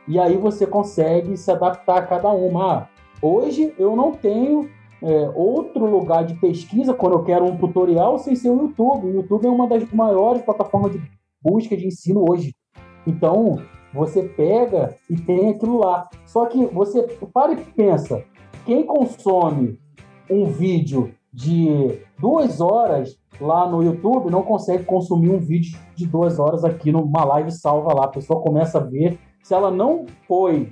E 0.07 0.17
aí 0.17 0.37
você 0.37 0.65
consegue 0.65 1.37
se 1.37 1.51
adaptar 1.51 1.97
a 1.97 2.01
cada 2.01 2.29
uma. 2.29 2.73
Ah, 2.75 2.87
hoje 3.21 3.73
eu 3.77 3.95
não 3.95 4.11
tenho 4.11 4.69
é, 5.01 5.31
outro 5.35 5.85
lugar 5.85 6.25
de 6.25 6.35
pesquisa 6.35 6.93
quando 6.93 7.13
eu 7.13 7.23
quero 7.23 7.45
um 7.45 7.57
tutorial 7.57 8.19
sem 8.19 8.35
ser 8.35 8.49
o 8.49 8.61
YouTube. 8.61 9.07
O 9.07 9.13
YouTube 9.13 9.47
é 9.47 9.49
uma 9.49 9.67
das 9.67 9.89
maiores 9.91 10.41
plataformas 10.43 10.91
de 10.91 11.01
busca 11.41 11.75
de 11.75 11.87
ensino 11.87 12.23
hoje. 12.29 12.53
Então, 13.05 13.59
você 13.93 14.23
pega 14.23 14.95
e 15.09 15.15
tem 15.15 15.49
aquilo 15.49 15.79
lá. 15.79 16.07
Só 16.25 16.45
que 16.45 16.65
você 16.67 17.03
para 17.33 17.53
e 17.53 17.57
pensa, 17.57 18.23
quem 18.65 18.85
consome 18.85 19.79
um 20.29 20.45
vídeo 20.45 21.13
de 21.33 21.99
duas 22.19 22.61
horas 22.61 23.17
lá 23.39 23.67
no 23.67 23.81
YouTube 23.81 24.29
não 24.29 24.43
consegue 24.43 24.83
consumir 24.83 25.29
um 25.29 25.39
vídeo 25.39 25.77
de 25.95 26.05
duas 26.05 26.39
horas 26.39 26.63
aqui 26.63 26.91
numa 26.91 27.23
live 27.23 27.51
salva 27.51 27.93
lá. 27.93 28.05
A 28.05 28.09
pessoa 28.09 28.41
começa 28.41 28.77
a 28.77 28.83
ver. 28.83 29.17
Se 29.41 29.53
ela 29.53 29.71
não 29.71 30.05
foi 30.27 30.71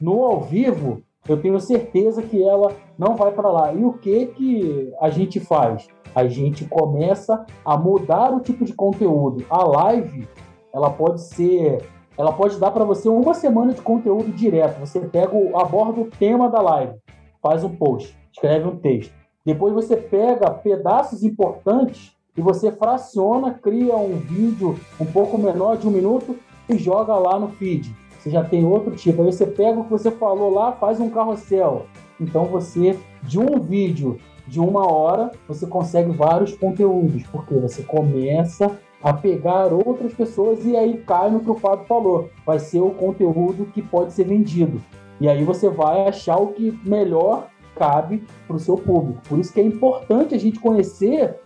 no 0.00 0.24
ao 0.24 0.42
vivo, 0.42 1.02
eu 1.30 1.40
tenho 1.40 1.60
certeza 1.60 2.22
que 2.22 2.42
ela 2.42 2.72
não 2.98 3.14
vai 3.14 3.30
para 3.30 3.50
lá. 3.50 3.72
E 3.72 3.84
o 3.84 3.92
que 3.92 4.26
que 4.26 4.92
a 5.00 5.10
gente 5.10 5.38
faz? 5.38 5.86
A 6.12 6.26
gente 6.26 6.64
começa 6.64 7.46
a 7.64 7.76
mudar 7.76 8.34
o 8.34 8.40
tipo 8.40 8.64
de 8.64 8.72
conteúdo. 8.72 9.44
A 9.48 9.64
live, 9.64 10.28
ela 10.74 10.90
pode 10.90 11.22
ser, 11.22 11.84
ela 12.18 12.32
pode 12.32 12.58
dar 12.58 12.72
para 12.72 12.84
você 12.84 13.08
uma 13.08 13.32
semana 13.32 13.72
de 13.72 13.80
conteúdo 13.80 14.32
direto. 14.32 14.80
Você 14.80 14.98
pega, 15.00 15.30
aborda 15.54 16.00
o 16.00 16.10
tema 16.10 16.50
da 16.50 16.60
live, 16.60 16.94
faz 17.40 17.62
um 17.62 17.76
post, 17.76 18.18
escreve 18.32 18.66
um 18.66 18.76
texto. 18.76 19.14
Depois 19.46 19.72
você 19.72 19.96
pega 19.96 20.50
pedaços 20.50 21.22
importantes 21.22 22.12
e 22.36 22.40
você 22.40 22.72
fraciona, 22.72 23.54
cria 23.54 23.96
um 23.96 24.16
vídeo 24.16 24.76
um 25.00 25.06
pouco 25.06 25.38
menor 25.38 25.76
de 25.76 25.86
um 25.86 25.92
minuto 25.92 26.36
e 26.68 26.76
joga 26.76 27.14
lá 27.14 27.38
no 27.38 27.50
feed 27.50 27.94
você 28.20 28.30
já 28.30 28.44
tem 28.44 28.64
outro 28.64 28.94
tipo. 28.94 29.22
Aí 29.22 29.32
você 29.32 29.46
pega 29.46 29.80
o 29.80 29.84
que 29.84 29.90
você 29.90 30.10
falou 30.10 30.52
lá, 30.52 30.72
faz 30.72 31.00
um 31.00 31.08
carrossel. 31.08 31.86
Então 32.20 32.44
você, 32.44 32.98
de 33.22 33.38
um 33.38 33.58
vídeo 33.58 34.18
de 34.46 34.60
uma 34.60 34.86
hora, 34.92 35.30
você 35.48 35.66
consegue 35.66 36.10
vários 36.10 36.54
conteúdos, 36.54 37.22
porque 37.28 37.54
você 37.54 37.82
começa 37.82 38.78
a 39.02 39.12
pegar 39.12 39.72
outras 39.72 40.12
pessoas 40.12 40.64
e 40.66 40.76
aí 40.76 40.98
cai 40.98 41.30
no 41.30 41.40
que 41.40 41.50
o 41.50 41.54
Fábio 41.54 41.86
falou. 41.86 42.28
Vai 42.44 42.58
ser 42.58 42.80
o 42.80 42.90
conteúdo 42.90 43.66
que 43.72 43.80
pode 43.80 44.12
ser 44.12 44.24
vendido. 44.24 44.82
E 45.18 45.28
aí 45.28 45.42
você 45.42 45.70
vai 45.70 46.06
achar 46.06 46.36
o 46.36 46.48
que 46.48 46.78
melhor 46.84 47.48
cabe 47.74 48.22
para 48.46 48.56
o 48.56 48.58
seu 48.58 48.76
público. 48.76 49.22
Por 49.26 49.38
isso 49.38 49.52
que 49.52 49.60
é 49.60 49.64
importante 49.64 50.34
a 50.34 50.38
gente 50.38 50.60
conhecer 50.60 51.36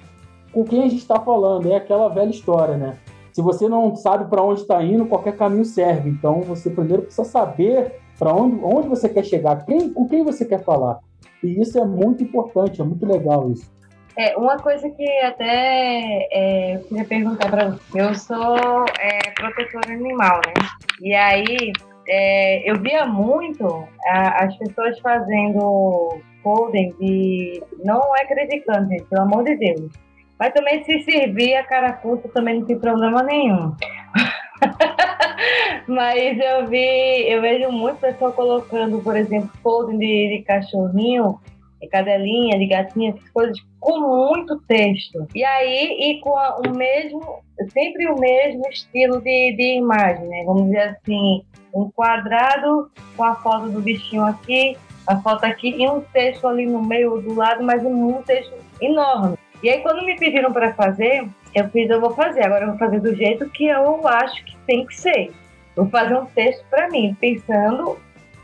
com 0.52 0.64
quem 0.64 0.80
a 0.80 0.88
gente 0.88 1.02
está 1.02 1.20
falando. 1.20 1.70
É 1.70 1.76
aquela 1.76 2.08
velha 2.08 2.30
história, 2.30 2.76
né? 2.76 2.98
Se 3.34 3.42
você 3.42 3.68
não 3.68 3.96
sabe 3.96 4.30
para 4.30 4.40
onde 4.40 4.60
está 4.60 4.80
indo, 4.80 5.06
qualquer 5.06 5.36
caminho 5.36 5.64
serve. 5.64 6.08
Então, 6.08 6.40
você 6.42 6.70
primeiro 6.70 7.02
precisa 7.02 7.24
saber 7.24 7.96
para 8.16 8.32
onde, 8.32 8.60
onde 8.62 8.88
você 8.88 9.08
quer 9.08 9.24
chegar, 9.24 9.66
quem, 9.66 9.92
com 9.92 10.08
quem 10.08 10.22
você 10.22 10.44
quer 10.44 10.62
falar. 10.62 11.00
E 11.42 11.60
isso 11.60 11.76
é 11.76 11.84
muito 11.84 12.22
importante, 12.22 12.80
é 12.80 12.84
muito 12.84 13.04
legal 13.04 13.50
isso. 13.50 13.68
É, 14.16 14.36
uma 14.36 14.56
coisa 14.56 14.88
que 14.88 15.08
até 15.18 16.28
é, 16.30 16.76
eu 16.76 16.80
queria 16.84 17.04
perguntar 17.04 17.50
para 17.50 17.70
você. 17.70 18.00
Eu 18.00 18.14
sou 18.14 18.84
é, 19.00 19.30
protetora 19.34 19.92
animal, 19.92 20.40
né? 20.46 20.54
E 21.02 21.12
aí 21.12 21.72
é, 22.08 22.70
eu 22.70 22.80
via 22.80 23.04
muito 23.04 23.66
a, 24.06 24.44
as 24.44 24.56
pessoas 24.58 24.96
fazendo 25.00 26.20
holding 26.44 26.94
de. 27.00 27.60
Não 27.82 28.00
é 28.16 28.24
criticando, 28.26 28.88
gente, 28.90 29.02
pelo 29.06 29.22
amor 29.22 29.42
de 29.42 29.56
Deus. 29.56 30.03
Mas 30.38 30.52
também 30.52 30.84
se 30.84 31.02
servir 31.02 31.54
a 31.54 31.64
carapuça 31.64 32.28
também 32.28 32.60
não 32.60 32.66
tem 32.66 32.78
problema 32.78 33.22
nenhum. 33.22 33.74
Mas 35.86 36.38
eu 36.38 36.66
vi, 36.66 37.28
eu 37.28 37.40
vejo 37.40 37.70
muito 37.70 38.00
pessoal 38.00 38.32
colocando, 38.32 39.00
por 39.00 39.16
exemplo, 39.16 39.50
folding 39.62 39.98
de, 39.98 40.36
de 40.36 40.44
cachorrinho, 40.44 41.38
de 41.80 41.88
cadelinha, 41.88 42.58
de 42.58 42.66
gatinha, 42.66 43.10
essas 43.10 43.28
coisas 43.30 43.58
com 43.78 44.00
muito 44.00 44.58
texto. 44.62 45.26
E 45.34 45.44
aí, 45.44 45.96
e 46.00 46.20
com 46.20 46.36
a, 46.36 46.56
o 46.58 46.74
mesmo, 46.74 47.42
sempre 47.72 48.08
o 48.08 48.18
mesmo 48.18 48.66
estilo 48.68 49.20
de, 49.20 49.54
de 49.56 49.76
imagem, 49.76 50.26
né? 50.26 50.42
Vamos 50.46 50.64
dizer 50.64 50.98
assim, 51.02 51.42
um 51.74 51.90
quadrado 51.90 52.90
com 53.16 53.24
a 53.24 53.34
foto 53.36 53.68
do 53.68 53.80
bichinho 53.80 54.24
aqui, 54.24 54.76
a 55.06 55.16
foto 55.16 55.44
aqui 55.44 55.70
e 55.70 55.88
um 55.88 56.00
texto 56.00 56.46
ali 56.48 56.66
no 56.66 56.82
meio 56.82 57.20
do 57.20 57.34
lado, 57.34 57.62
mas 57.62 57.84
um 57.84 58.22
texto 58.22 58.54
enorme. 58.80 59.36
E 59.62 59.70
aí, 59.70 59.80
quando 59.80 60.04
me 60.04 60.16
pediram 60.16 60.52
para 60.52 60.74
fazer, 60.74 61.26
eu 61.54 61.68
fiz, 61.70 61.88
eu 61.88 62.00
vou 62.00 62.14
fazer. 62.14 62.44
Agora 62.44 62.64
eu 62.64 62.70
vou 62.70 62.78
fazer 62.78 63.00
do 63.00 63.14
jeito 63.14 63.48
que 63.50 63.66
eu 63.66 64.06
acho 64.06 64.44
que 64.44 64.56
tem 64.66 64.86
que 64.86 64.94
ser. 64.94 65.30
Vou 65.76 65.88
fazer 65.88 66.16
um 66.16 66.26
texto 66.26 66.64
para 66.68 66.88
mim, 66.88 67.16
pensando 67.20 67.98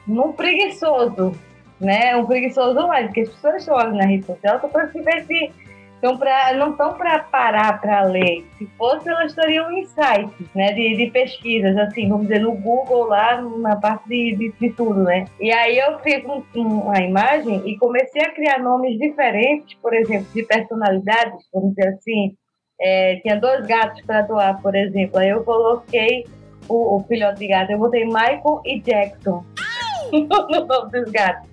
num 0.06 0.32
preguiçoso, 0.32 1.34
né? 1.80 2.16
Um 2.16 2.26
preguiçoso 2.26 2.86
mais, 2.86 3.06
porque 3.06 3.20
as 3.20 3.28
pessoas 3.28 3.68
olham 3.68 3.96
na 3.96 4.04
rede 4.04 4.26
social 4.26 4.58
para 4.60 4.88
se 4.88 5.00
ver 5.00 5.24
se, 5.26 5.52
Então, 6.00 6.16
pra, 6.16 6.54
não 6.54 6.70
estão 6.70 6.94
para 6.94 7.18
parar 7.18 7.78
para 7.78 8.04
ler. 8.04 8.46
Se 8.56 8.66
fosse, 8.78 9.06
elas 9.06 9.34
teriam 9.34 9.70
insights, 9.70 10.48
né? 10.54 10.72
De, 10.72 10.96
de, 10.96 11.10
pesquisas, 11.10 11.76
assim, 11.76 12.08
vamos 12.08 12.26
dizer, 12.26 12.40
no 12.40 12.52
Google, 12.52 13.04
lá 13.04 13.38
na 13.42 13.76
parte 13.76 14.08
de, 14.08 14.34
de, 14.34 14.52
de 14.58 14.70
tudo, 14.70 15.02
né? 15.02 15.26
E 15.38 15.52
aí 15.52 15.76
eu 15.76 15.98
fiz 15.98 16.24
um, 16.24 16.42
uma 16.56 16.98
imagem 17.00 17.62
e 17.66 17.76
comecei 17.76 18.22
a 18.22 18.32
criar 18.32 18.58
nomes 18.60 18.98
diferentes, 18.98 19.76
por 19.82 19.92
exemplo, 19.92 20.26
de 20.34 20.42
personalidades, 20.42 21.46
vamos 21.52 21.74
dizer 21.74 21.88
assim. 21.88 22.34
É, 22.80 23.16
tinha 23.16 23.38
dois 23.38 23.66
gatos 23.66 24.00
para 24.06 24.22
doar, 24.22 24.58
por 24.62 24.74
exemplo. 24.74 25.18
Aí 25.18 25.28
eu 25.28 25.44
coloquei 25.44 26.24
o, 26.66 26.96
o 26.96 27.04
filhote 27.04 27.40
de 27.40 27.48
gato, 27.48 27.72
eu 27.72 27.78
botei 27.78 28.06
Michael 28.06 28.62
e 28.64 28.80
Jackson 28.80 29.44
no 30.10 30.66
nome 30.66 30.90
dos 30.92 31.12
gatos. 31.12 31.50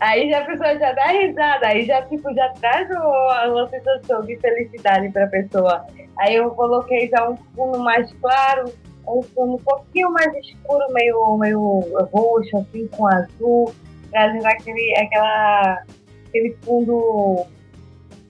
Aí 0.00 0.30
já 0.30 0.38
a 0.38 0.44
pessoa 0.44 0.78
já 0.78 0.92
dá 0.92 1.06
risada, 1.06 1.66
aí 1.66 1.84
já, 1.84 2.02
tipo, 2.02 2.32
já 2.32 2.48
traz 2.60 2.88
uma, 2.90 3.68
sensação 3.68 4.22
de 4.22 4.36
felicidade 4.38 5.10
para 5.10 5.24
a 5.24 5.28
pessoa. 5.28 5.86
Aí 6.18 6.36
eu 6.36 6.50
coloquei 6.52 7.08
já 7.08 7.28
um 7.28 7.36
fundo 7.36 7.80
mais 7.80 8.12
claro, 8.20 8.72
um 9.06 9.22
fundo 9.22 9.54
um 9.54 9.58
pouquinho 9.58 10.12
mais 10.12 10.32
escuro, 10.36 10.84
meio, 10.92 11.36
meio 11.38 11.80
roxo, 12.12 12.58
assim, 12.58 12.86
com 12.88 13.06
azul, 13.08 13.74
trazendo 14.12 14.46
aquele, 14.46 14.96
aquela, 14.96 15.82
aquele 16.28 16.56
fundo, 16.62 17.44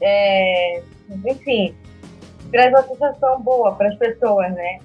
é, 0.01 0.83
enfim, 1.27 1.75
traz 2.51 2.71
uma 2.71 2.83
sensação 2.83 3.41
boa 3.43 3.75
para 3.75 3.89
as 3.89 3.97
pessoas, 3.97 4.51
né? 4.55 4.79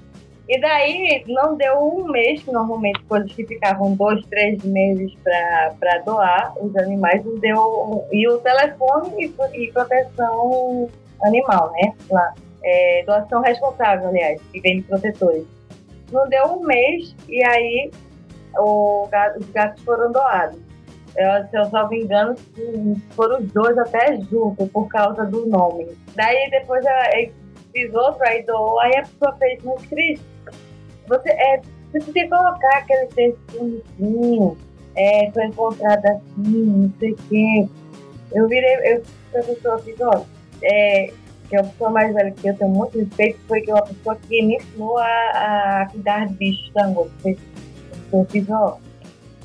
E 0.48 0.60
daí 0.60 1.24
não 1.28 1.56
deu 1.56 1.80
um 1.80 2.12
mês, 2.12 2.44
que 2.44 2.52
normalmente 2.52 3.02
coisas 3.04 3.32
que 3.32 3.46
ficavam 3.46 3.96
dois, 3.96 4.26
três 4.26 4.62
meses 4.64 5.14
para 5.24 6.00
doar 6.06 6.54
os 6.60 6.76
animais, 6.76 7.24
não 7.24 7.38
deu. 7.40 8.06
E 8.12 8.28
o 8.28 8.38
telefone 8.40 9.26
e, 9.26 9.58
e 9.58 9.72
proteção 9.72 10.90
animal, 11.24 11.72
né? 11.72 11.94
Lá. 12.10 12.34
É, 12.66 13.04
doação 13.06 13.42
responsável, 13.42 14.10
aliás, 14.10 14.42
que 14.52 14.60
vem 14.60 14.78
de 14.78 14.84
protetores. 14.84 15.46
Não 16.12 16.28
deu 16.30 16.46
um 16.46 16.60
mês 16.62 17.16
e 17.28 17.44
aí 17.44 17.92
o, 18.58 19.08
os 19.38 19.50
gatos 19.52 19.82
foram 19.84 20.12
doados. 20.12 20.60
Eu, 21.16 21.48
se 21.48 21.58
eu 21.58 21.66
só 21.66 21.88
me 21.88 22.02
engano, 22.02 22.36
foram 23.12 23.40
os 23.40 23.52
dois 23.52 23.78
até 23.78 24.20
juntos 24.22 24.70
por 24.72 24.88
causa 24.88 25.26
do 25.26 25.46
nome. 25.46 25.88
Daí 26.16 26.50
depois 26.52 26.84
eu 26.86 27.32
fiz 27.72 27.94
outro, 27.94 28.24
aí 28.26 28.44
doou, 28.44 28.80
aí 28.80 28.96
a 28.98 29.02
pessoa 29.02 29.36
fez 29.38 29.62
muito 29.64 29.88
triste 29.90 30.33
você, 31.08 31.30
é, 31.30 31.62
você 31.92 32.00
que 32.02 32.28
colocar 32.28 32.78
aquele 32.78 33.08
texto 33.08 33.40
bonitinho, 33.52 34.58
é, 34.96 35.32
foi 35.32 35.46
encontrado 35.46 36.06
assim, 36.06 36.66
não 36.66 36.94
sei 37.00 37.16
o. 37.30 37.70
Eu 38.34 38.48
virei, 38.48 38.94
eu 38.94 39.04
professor 39.32 39.80
fiz, 39.82 40.00
ó, 40.02 40.24
é, 40.62 41.12
que 41.50 41.56
é 41.56 41.60
a 41.60 41.64
pessoa 41.64 41.90
mais 41.90 42.14
velha 42.14 42.32
que 42.32 42.48
eu 42.48 42.56
tenho 42.56 42.72
muito 42.72 42.98
respeito, 42.98 43.40
foi 43.48 43.62
que 43.62 43.72
é 43.72 43.74
uma 43.74 43.84
pessoa 43.84 44.16
que 44.16 44.42
me 44.44 44.56
ensinou 44.56 44.98
a, 44.98 45.82
a 45.82 45.88
cuidar 45.92 46.28
de 46.28 46.34
bichos 46.36 46.72
da 46.74 46.86
rua. 46.88 47.10
Eu 47.26 48.26
fiz, 48.30 48.50
ó, 48.50 48.78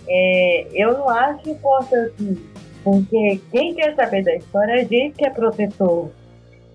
é, 0.06 0.66
eu 0.72 0.92
não 0.92 1.08
acho 1.08 1.50
importante, 1.50 2.38
porque 2.84 3.40
quem 3.50 3.74
quer 3.74 3.94
saber 3.94 4.22
da 4.22 4.36
história 4.36 4.74
a 4.74 4.84
gente 4.84 5.16
que 5.16 5.24
é 5.24 5.30
protetor. 5.30 6.10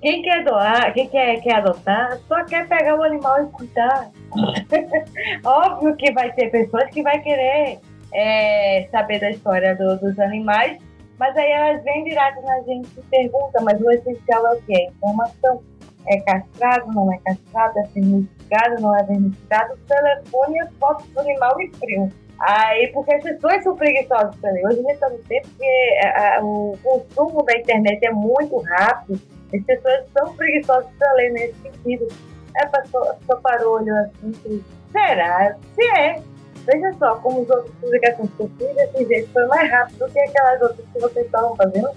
Quem 0.03 0.21
quer 0.21 0.43
doar, 0.43 0.93
quem 0.93 1.07
quer, 1.07 1.39
quer 1.39 1.55
adotar, 1.55 2.19
só 2.27 2.43
quer 2.43 2.67
pegar 2.67 2.99
o 2.99 3.03
animal 3.03 3.41
e 3.41 3.47
cuidar. 3.51 4.11
Óbvio 5.45 5.95
que 5.95 6.11
vai 6.11 6.29
ter 6.33 6.51
pessoas 6.51 6.89
que 6.89 7.01
vai 7.01 7.21
querer 7.21 7.79
é, 8.13 8.85
saber 8.91 9.21
da 9.21 9.31
história 9.31 9.73
do, 9.77 9.97
dos 9.97 10.19
animais, 10.19 10.77
mas 11.17 11.37
aí 11.37 11.49
elas 11.49 11.81
vêm 11.85 12.03
direto 12.03 12.41
na 12.41 12.61
gente 12.63 12.89
e 12.97 13.01
perguntam, 13.03 13.63
mas 13.63 13.79
o 13.79 13.89
essencial 13.91 14.45
é 14.47 14.55
o 14.57 14.61
quê? 14.63 14.89
informação. 14.93 15.63
É 16.05 16.19
castrado, 16.19 16.91
não 16.91 17.13
é 17.13 17.17
castrado, 17.19 17.79
é 17.79 17.83
vernificado, 17.83 18.81
não 18.81 18.93
é 18.97 19.03
vernificado, 19.03 19.73
o 19.73 19.77
telefone 19.87 20.59
as 20.59 20.73
fotos 20.81 21.07
do 21.11 21.19
animal 21.21 21.61
e 21.61 21.71
frio. 21.77 22.11
Aí, 22.41 22.87
porque 22.89 23.13
as 23.13 23.23
pessoas 23.23 23.63
são 23.63 23.73
preguiçosas 23.73 24.35
também. 24.41 24.67
Hoje 24.67 24.79
a 24.79 24.81
gente 24.81 24.91
está 24.95 25.09
no 25.09 25.17
tempo 25.19 25.47
que 25.57 25.99
a, 26.03 26.39
a, 26.39 26.43
o 26.43 26.77
consumo 26.83 27.41
da 27.43 27.57
internet 27.57 28.05
é 28.05 28.11
muito 28.11 28.57
rápido 28.63 29.32
as 29.53 29.63
pessoas 29.63 30.03
são 30.17 30.35
preguiçosas 30.35 30.89
para 30.97 31.13
ler 31.13 31.31
nesse 31.31 31.55
sentido. 31.61 32.07
É 32.55 32.65
para 32.67 32.85
sopar 32.85 33.61
o 33.63 33.71
olho 33.71 33.93
assim, 33.95 34.63
será? 34.91 35.55
Se 35.75 35.83
é. 35.97 36.21
Veja 36.65 36.93
só 36.97 37.15
como 37.15 37.41
as 37.41 37.49
outras 37.49 37.75
publicações 37.81 38.29
que 38.37 38.43
eu 38.43 38.51
fiz 38.57 38.75
desse 38.75 39.05
jeito 39.05 39.29
foi 39.33 39.45
mais 39.47 39.69
rápido 39.69 39.99
do 39.99 40.11
que 40.11 40.19
aquelas 40.19 40.61
outras 40.61 40.85
que 40.93 40.99
vocês 40.99 41.25
estavam 41.25 41.55
fazendo, 41.57 41.89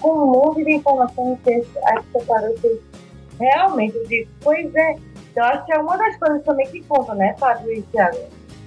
com 0.00 0.10
um 0.10 0.26
monte 0.26 0.64
de 0.64 0.72
informação 0.72 1.38
que 1.42 1.64
a 1.84 2.00
que 2.00 2.18
separou 2.18 2.54
que 2.54 2.80
realmente 3.40 3.96
eu 3.96 4.06
digo, 4.06 4.30
pois 4.42 4.74
é. 4.74 4.96
Eu 5.34 5.44
acho 5.44 5.64
que 5.64 5.72
é 5.72 5.78
uma 5.78 5.96
das 5.96 6.14
coisas 6.18 6.44
também 6.44 6.66
que 6.66 6.82
conta, 6.82 7.14
né, 7.14 7.34
Fábio 7.38 7.72
e 7.72 7.80
Thiago? 7.82 8.18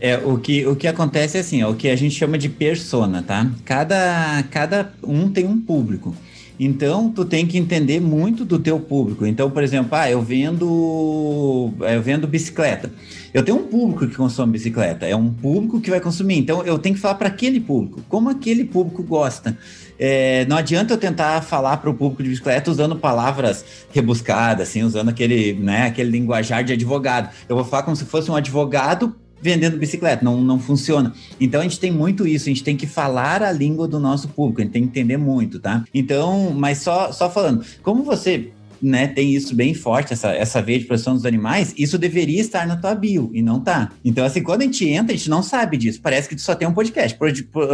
É, 0.02 0.18
o 0.18 0.38
que, 0.40 0.66
o 0.66 0.76
que 0.76 0.88
acontece 0.88 1.38
é 1.38 1.42
assim, 1.42 1.64
ó, 1.64 1.70
o 1.70 1.76
que 1.76 1.90
a 1.90 1.96
gente 1.96 2.16
chama 2.16 2.38
de 2.38 2.50
persona, 2.50 3.24
tá? 3.24 3.46
Cada, 3.64 4.44
cada 4.52 4.92
um 5.04 5.32
tem 5.32 5.46
um 5.46 5.62
público. 5.62 6.14
Então, 6.60 7.10
tu 7.10 7.26
tem 7.26 7.46
que 7.46 7.58
entender 7.58 8.00
muito 8.00 8.46
do 8.46 8.58
teu 8.58 8.80
público. 8.80 9.26
Então, 9.26 9.52
por 9.52 9.62
exemplo, 9.62 9.90
ah, 9.92 10.10
eu 10.10 10.22
vendo, 10.22 11.72
eu 11.80 12.02
vendo 12.02 12.28
bicicleta. 12.28 12.92
Eu 13.34 13.44
tenho 13.44 13.58
um 13.58 13.64
público 13.64 14.08
que 14.08 14.16
consome 14.16 14.54
bicicleta, 14.54 15.06
é 15.06 15.16
um 15.16 15.30
público 15.30 15.82
que 15.82 15.90
vai 15.90 16.00
consumir. 16.00 16.38
Então, 16.38 16.64
eu 16.64 16.80
tenho 16.80 16.96
que 16.96 17.02
falar 17.02 17.16
para 17.16 17.28
aquele 17.28 17.60
público, 17.60 18.02
como 18.08 18.30
aquele 18.30 18.64
público 18.64 19.04
gosta. 19.04 19.58
É, 20.00 20.46
não 20.46 20.58
adianta 20.58 20.94
eu 20.94 20.98
tentar 20.98 21.42
falar 21.42 21.78
para 21.78 21.90
o 21.90 21.94
público 21.94 22.24
de 22.24 22.30
bicicleta 22.30 22.72
usando 22.72 22.96
palavras 22.96 23.66
rebuscadas, 23.92 24.70
assim, 24.70 24.84
usando 24.84 25.10
aquele, 25.10 25.54
né, 25.54 25.88
aquele 25.88 26.12
linguajar 26.12 26.64
de 26.64 26.74
advogado. 26.74 27.30
Eu 27.48 27.56
vou 27.56 27.66
falar 27.66 27.84
como 27.84 27.96
se 27.96 28.06
fosse 28.06 28.32
um 28.32 28.36
advogado 28.36 29.16
vendendo 29.42 29.78
bicicleta, 29.78 30.24
não, 30.24 30.42
não 30.42 30.60
funciona. 30.60 31.14
Então 31.40 31.62
a 31.62 31.64
gente 31.64 31.80
tem 31.80 31.92
muito 31.92 32.28
isso, 32.28 32.46
a 32.46 32.52
gente 32.52 32.64
tem 32.64 32.76
que 32.76 32.88
falar 32.88 33.44
a 33.44 33.52
língua 33.52 33.88
do 33.88 34.00
nosso 34.00 34.28
público, 34.30 34.62
a 34.62 34.64
gente 34.64 34.74
tem 34.74 34.84
que 34.84 34.90
entender 34.90 35.18
muito, 35.18 35.60
tá? 35.60 35.84
Então, 35.94 36.52
mas 36.56 36.80
só, 36.80 37.12
só 37.12 37.30
falando, 37.30 37.66
como 37.84 38.04
você 38.04 38.52
né, 38.82 39.08
tem 39.08 39.34
isso 39.34 39.56
bem 39.56 39.74
forte, 39.74 40.14
essa, 40.14 40.32
essa 40.32 40.62
veia 40.62 40.80
de 40.80 40.86
proteção 40.86 41.14
dos 41.14 41.26
animais, 41.26 41.74
isso 41.78 41.98
deveria 41.98 42.42
estar 42.42 42.68
na 42.68 42.76
tua 42.76 42.94
bio 42.96 43.30
e 43.34 43.42
não 43.42 43.60
tá. 43.60 43.92
Então, 44.04 44.26
assim, 44.26 44.42
quando 44.42 44.62
a 44.62 44.66
gente 44.66 44.88
entra, 44.88 45.14
a 45.14 45.18
gente 45.18 45.30
não 45.30 45.42
sabe 45.42 45.78
disso. 45.78 46.00
Parece 46.02 46.30
que 46.30 46.36
tu 46.36 46.42
só 46.42 46.56
tem 46.56 46.68
um 46.68 46.74
podcast. 46.74 47.18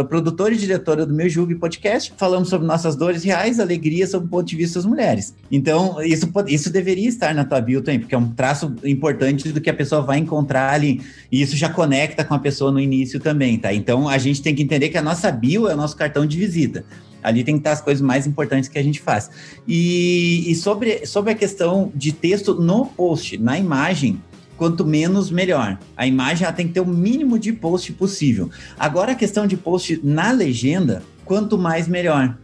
Produtor 0.08 0.52
e 0.52 0.56
diretora 0.56 1.04
do 1.04 1.14
meu 1.14 1.28
Julgue 1.28 1.54
Podcast, 1.54 2.12
falamos 2.16 2.48
sobre 2.48 2.66
nossas 2.66 2.96
dores 2.96 3.22
reais, 3.22 3.60
alegrias 3.60 4.10
sob 4.10 4.26
o 4.26 4.28
ponto 4.28 4.46
de 4.46 4.56
vista 4.56 4.78
das 4.78 4.86
mulheres. 4.86 5.34
Então, 5.50 6.02
isso, 6.02 6.30
isso 6.48 6.70
deveria 6.70 7.08
estar 7.08 7.34
na 7.34 7.44
tua 7.44 7.60
bio 7.60 7.82
também, 7.82 8.00
porque 8.00 8.14
é 8.14 8.18
um 8.18 8.30
traço 8.30 8.74
importante 8.84 9.50
do 9.50 9.60
que 9.60 9.70
a 9.70 9.74
pessoa 9.74 10.02
vai 10.02 10.18
encontrar 10.18 10.72
ali. 10.72 11.00
E 11.30 11.42
isso 11.42 11.56
já 11.56 11.68
conecta 11.68 12.24
com 12.24 12.34
a 12.34 12.38
pessoa 12.38 12.70
no 12.70 12.80
início 12.80 13.20
também, 13.20 13.58
tá? 13.58 13.72
Então, 13.72 14.08
a 14.08 14.18
gente 14.18 14.42
tem 14.42 14.54
que 14.54 14.62
entender 14.62 14.88
que 14.88 14.98
a 14.98 15.02
nossa 15.02 15.30
bio 15.30 15.68
é 15.68 15.74
o 15.74 15.76
nosso 15.76 15.96
cartão 15.96 16.26
de 16.26 16.38
visita. 16.38 16.84
Ali 17.22 17.44
tem 17.44 17.54
que 17.54 17.60
estar 17.60 17.72
as 17.72 17.80
coisas 17.80 18.02
mais 18.02 18.26
importantes 18.26 18.68
que 18.68 18.78
a 18.78 18.82
gente 18.82 19.00
faz. 19.00 19.30
E, 19.66 20.50
e 20.50 20.54
sobre, 20.54 21.06
sobre 21.06 21.32
a 21.32 21.34
questão 21.34 21.92
de 21.94 22.12
texto 22.12 22.54
no 22.54 22.86
post, 22.86 23.38
na 23.38 23.58
imagem, 23.58 24.20
quanto 24.56 24.84
menos, 24.84 25.30
melhor. 25.30 25.78
A 25.96 26.06
imagem 26.06 26.50
tem 26.52 26.68
que 26.68 26.74
ter 26.74 26.80
o 26.80 26.86
mínimo 26.86 27.38
de 27.38 27.52
post 27.52 27.92
possível. 27.92 28.50
Agora, 28.78 29.12
a 29.12 29.14
questão 29.14 29.46
de 29.46 29.56
post 29.56 30.00
na 30.02 30.30
legenda, 30.30 31.02
quanto 31.24 31.58
mais, 31.58 31.88
melhor. 31.88 32.36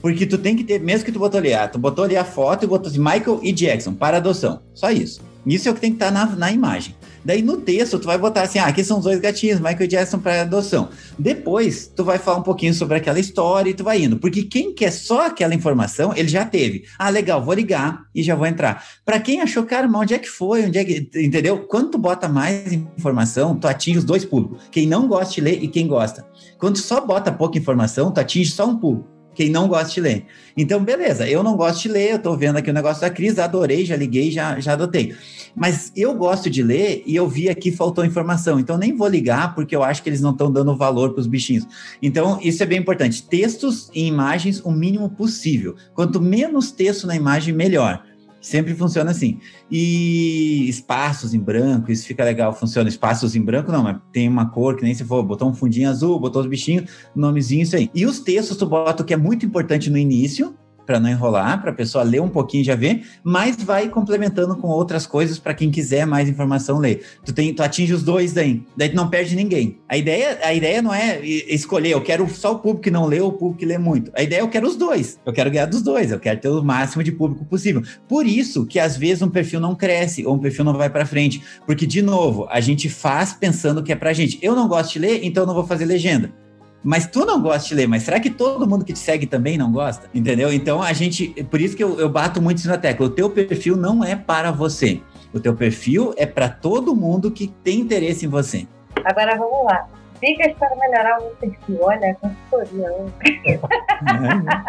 Porque 0.00 0.26
tu 0.26 0.38
tem 0.38 0.54
que 0.54 0.64
ter, 0.64 0.80
mesmo 0.80 1.04
que 1.04 1.12
tu 1.12 1.18
botou 1.18 1.38
ali, 1.38 1.52
ah, 1.52 1.66
tu 1.66 1.78
botou 1.78 2.04
ali 2.04 2.16
a 2.16 2.24
foto 2.24 2.64
e 2.64 2.68
botou 2.68 2.88
assim, 2.88 2.98
Michael 2.98 3.40
e 3.42 3.52
Jackson, 3.52 3.92
para 3.92 4.18
adoção. 4.18 4.60
Só 4.72 4.90
isso. 4.90 5.20
Isso 5.44 5.68
é 5.68 5.70
o 5.70 5.74
que 5.74 5.80
tem 5.80 5.90
que 5.90 5.96
estar 5.96 6.10
na, 6.10 6.26
na 6.26 6.52
imagem. 6.52 6.94
Daí 7.26 7.42
no 7.42 7.56
texto 7.56 7.98
tu 7.98 8.06
vai 8.06 8.16
botar 8.16 8.42
assim, 8.42 8.60
ah, 8.60 8.66
aqui 8.66 8.84
são 8.84 8.98
os 8.98 9.04
dois 9.04 9.18
gatinhos, 9.18 9.58
Michael 9.58 9.88
Jackson 9.88 10.20
para 10.20 10.42
adoção. 10.42 10.90
Depois 11.18 11.88
tu 11.88 12.04
vai 12.04 12.18
falar 12.18 12.38
um 12.38 12.42
pouquinho 12.42 12.72
sobre 12.72 12.96
aquela 12.96 13.18
história 13.18 13.68
e 13.68 13.74
tu 13.74 13.82
vai 13.82 14.00
indo, 14.00 14.16
porque 14.16 14.44
quem 14.44 14.72
quer 14.72 14.92
só 14.92 15.26
aquela 15.26 15.52
informação, 15.52 16.14
ele 16.14 16.28
já 16.28 16.44
teve. 16.44 16.84
Ah, 16.96 17.10
legal, 17.10 17.44
vou 17.44 17.52
ligar 17.52 18.04
e 18.14 18.22
já 18.22 18.36
vou 18.36 18.46
entrar. 18.46 18.86
Para 19.04 19.18
quem 19.18 19.40
achou, 19.40 19.64
cara, 19.64 19.88
mas 19.88 20.02
onde 20.02 20.14
é 20.14 20.20
que 20.20 20.28
foi? 20.28 20.66
Onde 20.66 20.78
é 20.78 20.84
que, 20.84 21.10
entendeu? 21.16 21.66
Quando 21.66 21.90
tu 21.90 21.98
bota 21.98 22.28
mais 22.28 22.72
informação, 22.72 23.56
tu 23.56 23.66
atinge 23.66 23.98
os 23.98 24.04
dois 24.04 24.24
públicos, 24.24 24.62
quem 24.70 24.86
não 24.86 25.08
gosta 25.08 25.34
de 25.34 25.40
ler 25.40 25.60
e 25.60 25.66
quem 25.66 25.88
gosta. 25.88 26.24
Quando 26.58 26.74
tu 26.74 26.82
só 26.82 27.00
bota 27.04 27.32
pouca 27.32 27.58
informação, 27.58 28.12
tu 28.12 28.20
atinge 28.20 28.52
só 28.52 28.68
um 28.68 28.78
público 28.78 29.15
quem 29.36 29.50
não 29.50 29.68
gosta 29.68 29.92
de 29.92 30.00
ler. 30.00 30.24
Então, 30.56 30.82
beleza, 30.82 31.28
eu 31.28 31.42
não 31.42 31.56
gosto 31.56 31.82
de 31.82 31.88
ler, 31.88 32.12
eu 32.12 32.18
tô 32.18 32.34
vendo 32.34 32.56
aqui 32.56 32.70
o 32.70 32.74
negócio 32.74 33.02
da 33.02 33.10
Cris, 33.10 33.38
adorei, 33.38 33.84
já 33.84 33.94
liguei, 33.94 34.30
já, 34.30 34.58
já 34.58 34.72
adotei. 34.72 35.14
Mas 35.54 35.92
eu 35.94 36.14
gosto 36.14 36.48
de 36.48 36.62
ler 36.62 37.02
e 37.06 37.14
eu 37.14 37.28
vi 37.28 37.48
aqui 37.48 37.70
faltou 37.70 38.04
informação, 38.04 38.58
então 38.58 38.78
nem 38.78 38.96
vou 38.96 39.06
ligar 39.06 39.54
porque 39.54 39.76
eu 39.76 39.82
acho 39.82 40.02
que 40.02 40.08
eles 40.08 40.22
não 40.22 40.30
estão 40.30 40.50
dando 40.50 40.74
valor 40.74 41.12
para 41.12 41.20
os 41.20 41.26
bichinhos. 41.26 41.66
Então, 42.00 42.38
isso 42.42 42.62
é 42.62 42.66
bem 42.66 42.78
importante. 42.78 43.22
Textos 43.22 43.90
e 43.94 44.06
imagens 44.06 44.60
o 44.64 44.72
mínimo 44.72 45.10
possível. 45.10 45.76
Quanto 45.94 46.20
menos 46.20 46.70
texto 46.70 47.06
na 47.06 47.14
imagem, 47.14 47.54
melhor. 47.54 48.02
Sempre 48.46 48.76
funciona 48.76 49.10
assim. 49.10 49.40
E 49.68 50.68
espaços 50.68 51.34
em 51.34 51.40
branco, 51.40 51.90
isso 51.90 52.06
fica 52.06 52.22
legal, 52.22 52.52
funciona. 52.52 52.88
Espaços 52.88 53.34
em 53.34 53.42
branco, 53.42 53.72
não, 53.72 53.82
mas 53.82 53.96
tem 54.12 54.28
uma 54.28 54.48
cor 54.48 54.76
que 54.76 54.84
nem 54.84 54.94
se 54.94 55.04
for, 55.04 55.20
botou 55.24 55.50
um 55.50 55.52
fundinho 55.52 55.90
azul, 55.90 56.20
botou 56.20 56.42
os 56.42 56.46
bichinhos, 56.46 56.88
nomezinho, 57.12 57.64
isso 57.64 57.74
aí. 57.74 57.90
E 57.92 58.06
os 58.06 58.20
textos 58.20 58.56
tu 58.56 58.64
bota 58.64 59.02
o 59.02 59.04
que 59.04 59.12
é 59.12 59.16
muito 59.16 59.44
importante 59.44 59.90
no 59.90 59.98
início, 59.98 60.54
para 60.86 61.00
não 61.00 61.10
enrolar, 61.10 61.60
para 61.60 61.70
a 61.70 61.74
pessoa 61.74 62.04
ler 62.04 62.20
um 62.22 62.28
pouquinho 62.28 62.62
e 62.62 62.64
já 62.64 62.76
ver, 62.76 63.04
mas 63.22 63.56
vai 63.56 63.88
complementando 63.88 64.56
com 64.56 64.68
outras 64.68 65.06
coisas 65.06 65.38
para 65.38 65.52
quem 65.52 65.70
quiser 65.70 66.06
mais 66.06 66.28
informação 66.28 66.78
ler. 66.78 67.04
Tu 67.24 67.32
tem, 67.32 67.52
tu 67.52 67.62
atinge 67.62 67.92
os 67.92 68.02
dois 68.02 68.32
daí, 68.32 68.62
daí 68.76 68.88
tu 68.88 68.96
não 68.96 69.10
perde 69.10 69.34
ninguém. 69.34 69.78
A 69.88 69.96
ideia, 69.96 70.38
a 70.42 70.54
ideia 70.54 70.80
não 70.80 70.94
é 70.94 71.20
escolher, 71.26 71.90
eu 71.90 72.00
quero 72.00 72.28
só 72.28 72.52
o 72.52 72.58
público 72.58 72.84
que 72.84 72.90
não 72.90 73.06
lê 73.06 73.20
ou 73.20 73.30
o 73.30 73.32
público 73.32 73.58
que 73.58 73.66
lê 73.66 73.76
muito. 73.76 74.12
A 74.14 74.22
ideia 74.22 74.40
é 74.40 74.42
eu 74.42 74.48
quero 74.48 74.66
os 74.66 74.76
dois. 74.76 75.18
Eu 75.26 75.32
quero 75.32 75.50
ganhar 75.50 75.66
dos 75.66 75.82
dois, 75.82 76.12
eu 76.12 76.20
quero 76.20 76.40
ter 76.40 76.48
o 76.48 76.62
máximo 76.62 77.02
de 77.02 77.10
público 77.10 77.44
possível. 77.44 77.82
Por 78.08 78.26
isso 78.26 78.64
que 78.64 78.78
às 78.78 78.96
vezes 78.96 79.22
um 79.22 79.28
perfil 79.28 79.58
não 79.58 79.74
cresce 79.74 80.24
ou 80.24 80.34
um 80.34 80.38
perfil 80.38 80.64
não 80.64 80.74
vai 80.74 80.88
para 80.88 81.04
frente, 81.04 81.42
porque 81.66 81.86
de 81.86 82.00
novo, 82.02 82.46
a 82.50 82.60
gente 82.60 82.88
faz 82.88 83.32
pensando 83.32 83.82
que 83.82 83.92
é 83.92 83.96
pra 83.96 84.12
gente. 84.12 84.38
Eu 84.40 84.54
não 84.54 84.68
gosto 84.68 84.92
de 84.92 84.98
ler, 85.00 85.20
então 85.24 85.42
eu 85.42 85.46
não 85.46 85.54
vou 85.54 85.66
fazer 85.66 85.84
legenda 85.84 86.45
mas 86.86 87.04
tu 87.04 87.26
não 87.26 87.42
gosta 87.42 87.68
de 87.68 87.74
ler, 87.74 87.88
mas 87.88 88.04
será 88.04 88.20
que 88.20 88.30
todo 88.30 88.64
mundo 88.64 88.84
que 88.84 88.92
te 88.92 89.00
segue 89.00 89.26
também 89.26 89.58
não 89.58 89.72
gosta? 89.72 90.08
Entendeu? 90.14 90.52
Então 90.52 90.80
a 90.80 90.92
gente, 90.92 91.26
por 91.50 91.60
isso 91.60 91.76
que 91.76 91.82
eu, 91.82 91.98
eu 91.98 92.08
bato 92.08 92.40
muito 92.40 92.58
isso 92.58 92.68
na 92.68 92.78
tecla, 92.78 93.06
o 93.06 93.10
teu 93.10 93.28
perfil 93.28 93.76
não 93.76 94.04
é 94.04 94.14
para 94.14 94.52
você. 94.52 95.02
O 95.34 95.40
teu 95.40 95.52
perfil 95.52 96.14
é 96.16 96.24
para 96.24 96.48
todo 96.48 96.94
mundo 96.94 97.32
que 97.32 97.48
tem 97.48 97.80
interesse 97.80 98.24
em 98.24 98.28
você. 98.28 98.68
Agora 99.04 99.36
vamos 99.36 99.64
lá. 99.64 99.88
Dicas 100.22 100.52
para 100.60 100.76
melhorar 100.76 101.18
o 101.18 101.30
perfil. 101.34 101.78
Olha, 101.80 102.16
consultoria. 102.20 102.88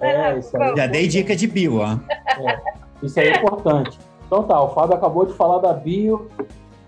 É, 0.00 0.38
isso 0.38 0.54
aí. 0.60 0.76
Já 0.76 0.86
dei 0.86 1.08
dica 1.08 1.34
de 1.34 1.46
bio, 1.46 1.78
ó. 1.78 1.96
É, 2.38 2.60
isso 3.02 3.18
é 3.18 3.30
importante. 3.30 3.98
Então 4.26 4.42
tá, 4.42 4.60
o 4.60 4.74
Fábio 4.74 4.96
acabou 4.96 5.24
de 5.24 5.32
falar 5.32 5.58
da 5.60 5.72
bio. 5.72 6.28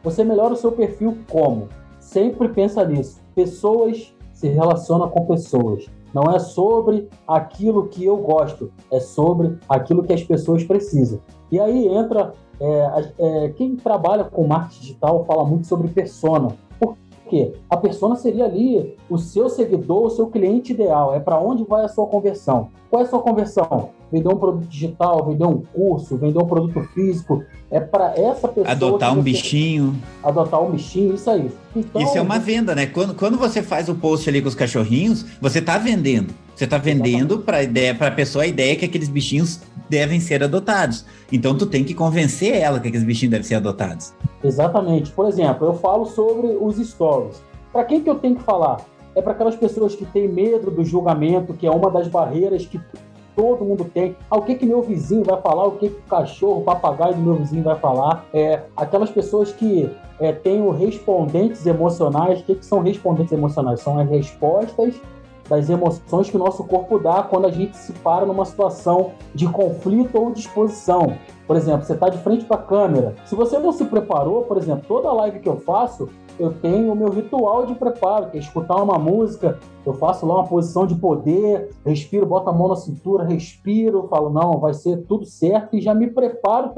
Você 0.03 0.25
melhora 0.25 0.53
o 0.53 0.57
seu 0.57 0.73
perfil 0.73 1.17
como? 1.31 1.69
Sempre 1.99 2.49
pensa 2.49 2.85
nisso. 2.85 3.25
Pessoas 3.35 4.15
se 4.37 4.49
relaciona 4.49 5.09
com 5.09 5.25
pessoas. 5.25 5.87
Não 6.13 6.25
é 6.25 6.39
sobre 6.39 7.09
aquilo 7.27 7.89
que 7.89 8.05
eu 8.05 8.19
gosto, 8.19 8.71
é 8.93 9.01
sobre 9.01 9.59
aquilo 9.67 10.03
que 10.03 10.13
as 10.13 10.23
pessoas 10.23 10.63
precisam. 10.63 11.21
E 11.51 11.59
aí 11.59 11.89
entra 11.89 12.35
é, 12.61 13.13
é, 13.19 13.49
quem 13.51 13.77
trabalha 13.77 14.25
com 14.25 14.47
marketing 14.47 14.81
digital 14.81 15.25
fala 15.25 15.45
muito 15.45 15.67
sobre 15.67 15.89
persona. 15.89 16.49
Quê? 17.29 17.53
A 17.69 17.77
persona 17.77 18.15
seria 18.17 18.45
ali 18.45 18.97
o 19.11 19.19
seu 19.19 19.49
seguidor, 19.49 20.07
o 20.07 20.11
seu 20.11 20.29
cliente 20.29 20.73
ideal. 20.73 21.15
É 21.15 21.21
para 21.21 21.39
onde 21.41 21.65
vai 21.65 21.85
a 21.85 21.89
sua 21.89 22.07
conversão. 22.07 22.69
Qual 22.89 23.03
é 23.03 23.05
a 23.05 23.09
sua 23.09 23.21
conversão? 23.21 23.91
Vender 24.13 24.29
um 24.29 24.37
produto 24.37 24.69
digital, 24.69 25.27
vender 25.27 25.45
um 25.45 25.61
curso, 25.75 26.17
vender 26.17 26.39
um 26.39 26.47
produto 26.47 26.81
físico. 26.95 27.43
É 27.69 27.81
para 27.81 28.15
essa 28.17 28.47
pessoa. 28.47 28.71
Adotar 28.71 29.19
um 29.19 29.23
bichinho. 29.23 29.97
Adotar 30.23 30.63
um 30.63 30.71
bichinho, 30.71 31.15
isso 31.15 31.29
aí. 31.29 31.51
Então, 31.75 32.01
isso 32.01 32.17
é 32.17 32.21
uma 32.21 32.39
venda, 32.39 32.75
né? 32.75 32.87
Quando, 32.87 33.15
quando 33.15 33.37
você 33.37 33.61
faz 33.61 33.89
o 33.89 33.97
post 33.97 34.29
ali 34.29 34.41
com 34.41 34.49
os 34.49 34.55
cachorrinhos, 34.55 35.27
você 35.41 35.59
está 35.59 35.77
vendendo. 35.79 36.33
Você 36.55 36.65
está 36.65 36.79
vendendo 36.79 37.41
para 37.41 37.63
ideia, 37.63 37.95
para 37.95 38.07
a 38.07 38.13
pessoa 38.13 38.45
a 38.45 38.47
ideia 38.47 38.77
que 38.77 38.85
aqueles 38.85 39.09
bichinhos 39.09 39.61
devem 39.91 40.21
ser 40.21 40.43
adotados. 40.43 41.05
Então 41.31 41.57
tu 41.57 41.67
tem 41.67 41.85
que 41.85 41.93
convencer 41.93 42.55
ela 42.55 42.81
que 42.81 42.89
aqueles 42.89 43.05
bichinhos 43.05 43.33
devem 43.33 43.47
ser 43.47 43.57
adotados. 43.57 44.15
Exatamente. 44.43 45.11
Por 45.11 45.27
exemplo, 45.27 45.67
eu 45.67 45.75
falo 45.75 46.07
sobre 46.07 46.57
os 46.61 46.77
stories. 46.77 47.43
Para 47.73 47.85
quem 47.85 48.01
que 48.01 48.09
eu 48.09 48.19
tenho 48.19 48.37
que 48.37 48.43
falar? 48.43 48.81
É 49.15 49.23
para 49.23 49.33
aquelas 49.33 49.57
pessoas 49.57 49.95
que 49.95 50.05
têm 50.05 50.29
medo 50.29 50.71
do 50.71 50.85
julgamento, 50.85 51.55
que 51.55 51.67
é 51.67 51.71
uma 51.71 51.91
das 51.91 52.07
barreiras 52.07 52.67
que 52.67 52.81
todo 53.35 53.65
mundo 53.65 53.85
tem. 53.85 54.17
Ah, 54.31 54.39
o 54.39 54.43
que 54.43 54.55
que 54.55 54.65
meu 54.65 54.83
vizinho 54.83 55.23
vai 55.25 55.41
falar? 55.41 55.67
O 55.67 55.73
que 55.73 55.91
que 55.91 55.99
o 55.99 56.03
cachorro, 56.03 56.61
o 56.61 56.65
papagaio 56.65 57.15
do 57.15 57.21
meu 57.21 57.35
vizinho 57.35 57.63
vai 57.63 57.77
falar? 57.77 58.25
É, 58.33 58.63
aquelas 58.77 59.11
pessoas 59.11 59.53
que 59.53 59.91
é, 60.19 60.33
têm 60.33 60.69
respondentes 60.73 61.67
emocionais. 61.67 62.41
O 62.41 62.45
que, 62.45 62.55
que 62.57 62.65
são 62.65 62.81
respondentes 62.81 63.33
emocionais? 63.33 63.81
São 63.81 63.99
as 63.99 64.09
respostas 64.09 65.01
das 65.49 65.69
emoções 65.71 66.31
que 66.31 66.37
o 66.37 66.41
nosso 66.41 66.65
corpo 66.65 66.99
dá 66.99 67.23
quando 67.23 67.47
a 67.47 67.51
gente 67.51 67.77
se 67.77 67.93
para 67.93 68.27
numa 68.27 68.45
situação 68.45 69.13
de 69.35 69.49
conflito 69.49 70.19
ou 70.19 70.31
disposição. 70.33 71.17
Por 71.47 71.57
exemplo, 71.57 71.87
você 71.87 71.93
está 71.93 72.09
de 72.09 72.19
frente 72.19 72.45
para 72.45 72.57
a 72.57 72.63
câmera. 72.63 73.15
Se 73.25 73.35
você 73.35 73.59
não 73.59 73.73
se 73.73 73.85
preparou, 73.85 74.43
por 74.43 74.57
exemplo, 74.57 74.85
toda 74.87 75.13
live 75.13 75.41
que 75.41 75.49
eu 75.49 75.59
faço, 75.59 76.09
eu 76.39 76.53
tenho 76.53 76.93
o 76.93 76.97
meu 76.97 77.09
ritual 77.09 77.65
de 77.65 77.75
preparo, 77.75 78.31
que 78.31 78.37
é 78.37 78.41
escutar 78.41 78.77
uma 78.83 78.99
música, 78.99 79.59
eu 79.85 79.95
faço 79.95 80.27
lá 80.27 80.35
uma 80.35 80.47
posição 80.47 80.87
de 80.87 80.95
poder, 80.95 81.71
respiro, 81.85 82.27
boto 82.27 82.51
a 82.51 82.53
mão 82.53 82.69
na 82.69 82.77
cintura, 82.77 83.25
respiro, 83.25 84.07
falo, 84.09 84.29
não, 84.31 84.59
vai 84.59 84.75
ser 84.75 85.05
tudo 85.07 85.25
certo 85.25 85.77
e 85.77 85.81
já 85.81 85.95
me 85.95 86.09
preparo 86.09 86.73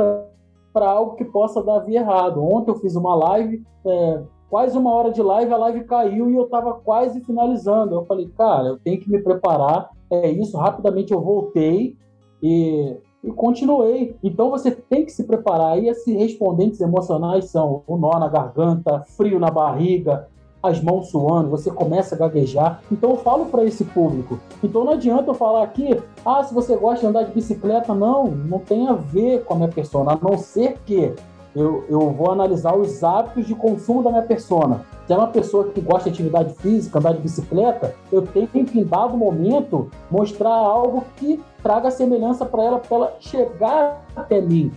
para 0.73 0.91
algo 0.91 1.17
que 1.17 1.25
possa 1.25 1.63
dar 1.63 1.81
via 1.81 2.01
errado. 2.01 2.45
Ontem 2.45 2.71
eu 2.71 2.77
fiz 2.77 2.95
uma 2.95 3.15
live, 3.15 3.65
é, 3.85 4.23
quase 4.49 4.77
uma 4.77 4.93
hora 4.93 5.11
de 5.11 5.23
live, 5.23 5.53
a 5.53 5.57
live 5.57 5.85
caiu 5.85 6.31
e 6.31 6.35
eu 6.35 6.45
estava 6.45 6.75
quase 6.75 7.21
finalizando. 7.21 7.95
Eu 7.95 8.05
falei, 8.05 8.29
cara, 8.37 8.69
eu 8.69 8.79
tenho 8.79 9.01
que 9.01 9.11
me 9.11 9.21
preparar, 9.21 9.91
é 10.11 10.31
isso, 10.31 10.57
rapidamente 10.57 11.13
eu 11.13 11.21
voltei 11.21 11.97
e 12.43 12.97
e 13.23 13.33
continuei. 13.33 14.17
Então 14.23 14.51
você 14.51 14.71
tem 14.71 15.05
que 15.05 15.13
se 15.13 15.25
preparar. 15.25 15.79
E 15.79 15.89
esses 15.89 16.15
respondentes 16.15 16.81
emocionais 16.81 17.47
são 17.47 17.83
o 17.87 17.97
nó 17.97 18.19
na 18.19 18.29
garganta, 18.29 19.05
frio 19.17 19.39
na 19.39 19.51
barriga, 19.51 20.29
as 20.63 20.83
mãos 20.83 21.11
suando, 21.11 21.51
você 21.51 21.71
começa 21.71 22.15
a 22.15 22.19
gaguejar. 22.19 22.83
Então 22.91 23.11
eu 23.11 23.17
falo 23.17 23.47
para 23.47 23.65
esse 23.65 23.85
público. 23.85 24.39
Então 24.63 24.85
não 24.85 24.93
adianta 24.93 25.31
eu 25.31 25.35
falar 25.35 25.63
aqui, 25.63 26.01
ah, 26.25 26.43
se 26.43 26.53
você 26.53 26.77
gosta 26.77 27.01
de 27.01 27.07
andar 27.07 27.25
de 27.25 27.33
bicicleta, 27.33 27.95
não, 27.95 28.27
não 28.27 28.59
tem 28.59 28.89
a 28.89 28.95
ver 28.95 29.45
com 29.45 29.55
a 29.55 29.57
minha 29.57 29.69
persona, 29.69 30.13
a 30.13 30.19
não 30.21 30.37
ser 30.37 30.79
que 30.85 31.15
eu, 31.59 31.85
eu 31.89 32.11
vou 32.11 32.31
analisar 32.31 32.77
os 32.77 33.03
hábitos 33.03 33.47
de 33.47 33.55
consumo 33.55 34.03
da 34.03 34.11
minha 34.11 34.23
persona. 34.23 34.85
Se 35.07 35.13
é 35.13 35.17
uma 35.17 35.29
pessoa 35.29 35.69
que 35.69 35.81
gosta 35.81 36.05
de 36.05 36.15
atividade 36.15 36.55
física, 36.55 36.99
andar 36.99 37.15
de 37.15 37.21
bicicleta, 37.21 37.95
eu 38.13 38.23
tenho 38.23 38.47
que, 38.47 38.79
em 38.79 38.85
dado 38.85 39.17
momento, 39.17 39.91
mostrar 40.11 40.55
algo 40.55 41.05
que 41.17 41.43
traga 41.63 41.91
semelhança 41.91 42.45
para 42.45 42.63
ela, 42.63 42.79
para 42.79 42.97
ela 42.97 43.17
chegar 43.21 44.05
até 44.15 44.41
mim. 44.41 44.71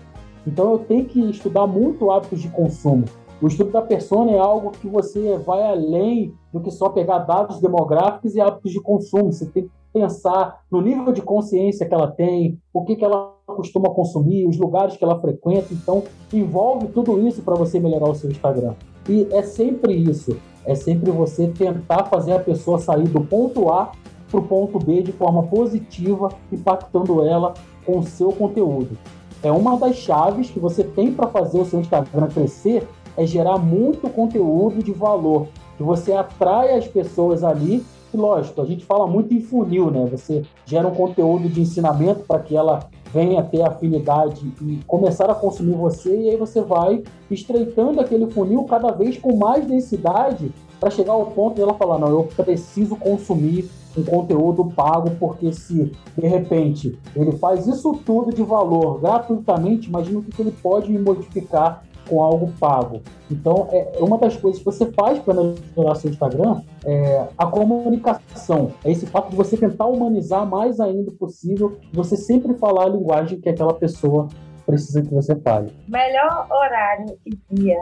Então 0.45 0.71
eu 0.71 0.79
tenho 0.79 1.05
que 1.05 1.19
estudar 1.29 1.67
muito 1.67 2.09
hábitos 2.09 2.41
de 2.41 2.49
consumo. 2.49 3.05
O 3.41 3.47
estudo 3.47 3.71
da 3.71 3.81
persona 3.81 4.31
é 4.31 4.39
algo 4.39 4.71
que 4.71 4.87
você 4.87 5.37
vai 5.37 5.63
além 5.63 6.33
do 6.53 6.59
que 6.59 6.71
só 6.71 6.89
pegar 6.89 7.19
dados 7.19 7.59
demográficos 7.59 8.35
e 8.35 8.41
hábitos 8.41 8.71
de 8.71 8.79
consumo. 8.79 9.31
Você 9.31 9.45
tem 9.47 9.63
que 9.63 9.71
pensar 9.93 10.61
no 10.71 10.81
nível 10.81 11.11
de 11.11 11.21
consciência 11.21 11.85
que 11.85 11.93
ela 11.93 12.07
tem, 12.07 12.59
o 12.73 12.83
que, 12.83 12.95
que 12.95 13.03
ela 13.03 13.33
costuma 13.45 13.89
consumir, 13.89 14.47
os 14.47 14.57
lugares 14.57 14.95
que 14.95 15.03
ela 15.03 15.19
frequenta. 15.19 15.73
Então, 15.73 16.03
envolve 16.33 16.87
tudo 16.87 17.27
isso 17.27 17.41
para 17.41 17.55
você 17.55 17.79
melhorar 17.79 18.09
o 18.09 18.15
seu 18.15 18.29
Instagram. 18.29 18.73
E 19.09 19.27
é 19.31 19.41
sempre 19.41 19.93
isso. 19.93 20.37
É 20.65 20.75
sempre 20.75 21.11
você 21.11 21.47
tentar 21.47 22.05
fazer 22.05 22.33
a 22.33 22.39
pessoa 22.39 22.79
sair 22.79 23.07
do 23.07 23.21
ponto 23.21 23.69
A 23.69 23.91
para 24.29 24.39
o 24.39 24.43
ponto 24.43 24.79
B 24.79 25.01
de 25.01 25.11
forma 25.11 25.43
positiva, 25.43 26.29
impactando 26.51 27.25
ela 27.25 27.53
com 27.85 27.99
o 27.99 28.03
seu 28.03 28.31
conteúdo. 28.31 28.97
É 29.43 29.51
uma 29.51 29.77
das 29.77 29.95
chaves 29.95 30.49
que 30.49 30.59
você 30.59 30.83
tem 30.83 31.11
para 31.11 31.27
fazer 31.27 31.59
o 31.59 31.65
seu 31.65 31.79
Instagram 31.79 32.27
crescer 32.27 32.87
é 33.17 33.25
gerar 33.25 33.57
muito 33.57 34.09
conteúdo 34.09 34.81
de 34.81 34.91
valor, 34.91 35.47
que 35.75 35.83
você 35.83 36.13
atrai 36.13 36.75
as 36.77 36.87
pessoas 36.87 37.43
ali 37.43 37.83
e 38.13 38.17
lógico, 38.17 38.61
a 38.61 38.65
gente 38.65 38.85
fala 38.85 39.07
muito 39.07 39.33
em 39.33 39.41
funil, 39.41 39.89
né? 39.89 40.07
Você 40.11 40.43
gera 40.65 40.87
um 40.87 40.93
conteúdo 40.93 41.49
de 41.49 41.61
ensinamento 41.61 42.21
para 42.27 42.39
que 42.39 42.55
ela 42.55 42.89
venha 43.13 43.43
ter 43.43 43.61
afinidade 43.61 44.51
e 44.61 44.79
começar 44.87 45.29
a 45.29 45.35
consumir 45.35 45.73
você, 45.73 46.15
e 46.15 46.29
aí 46.29 46.37
você 46.37 46.61
vai 46.61 47.03
estreitando 47.29 47.99
aquele 47.99 48.29
funil 48.31 48.63
cada 48.63 48.91
vez 48.91 49.17
com 49.17 49.35
mais 49.35 49.65
densidade 49.65 50.51
para 50.79 50.89
chegar 50.89 51.13
ao 51.13 51.27
ponto 51.27 51.55
de 51.55 51.61
ela 51.61 51.73
falar: 51.73 51.99
não, 51.99 52.09
eu 52.09 52.23
preciso 52.35 52.95
consumir 52.95 53.69
um 53.97 54.03
conteúdo 54.03 54.71
pago, 54.73 55.11
porque 55.19 55.51
se 55.51 55.91
de 56.17 56.27
repente 56.27 56.97
ele 57.15 57.33
faz 57.33 57.67
isso 57.67 57.93
tudo 58.05 58.33
de 58.33 58.41
valor 58.41 58.99
gratuitamente, 59.01 59.89
imagina 59.89 60.19
o 60.19 60.23
que 60.23 60.41
ele 60.41 60.51
pode 60.51 60.89
me 60.91 60.97
modificar 60.97 61.83
com 62.11 62.21
algo 62.21 62.51
pago. 62.59 63.01
Então, 63.31 63.69
é, 63.71 63.97
é 63.97 64.03
uma 64.03 64.17
das 64.17 64.35
coisas 64.35 64.59
que 64.59 64.65
você 64.65 64.91
faz 64.91 65.17
para 65.19 65.33
melhorar 65.33 65.95
seu 65.95 66.11
Instagram 66.11 66.61
é 66.85 67.25
a 67.37 67.45
comunicação. 67.45 68.73
É 68.83 68.91
esse 68.91 69.05
fato 69.05 69.29
de 69.29 69.37
você 69.37 69.55
tentar 69.55 69.85
humanizar 69.85 70.45
mais 70.45 70.81
ainda 70.81 71.09
possível, 71.13 71.77
você 71.93 72.17
sempre 72.17 72.53
falar 72.55 72.87
a 72.87 72.89
linguagem 72.89 73.39
que 73.39 73.47
aquela 73.47 73.73
pessoa 73.73 74.27
precisa 74.65 75.01
que 75.01 75.13
você 75.13 75.33
fale. 75.37 75.71
Melhor 75.87 76.47
horário 76.51 77.17
e 77.25 77.31
dia 77.49 77.81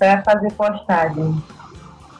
para 0.00 0.20
fazer 0.24 0.52
postagem. 0.54 1.32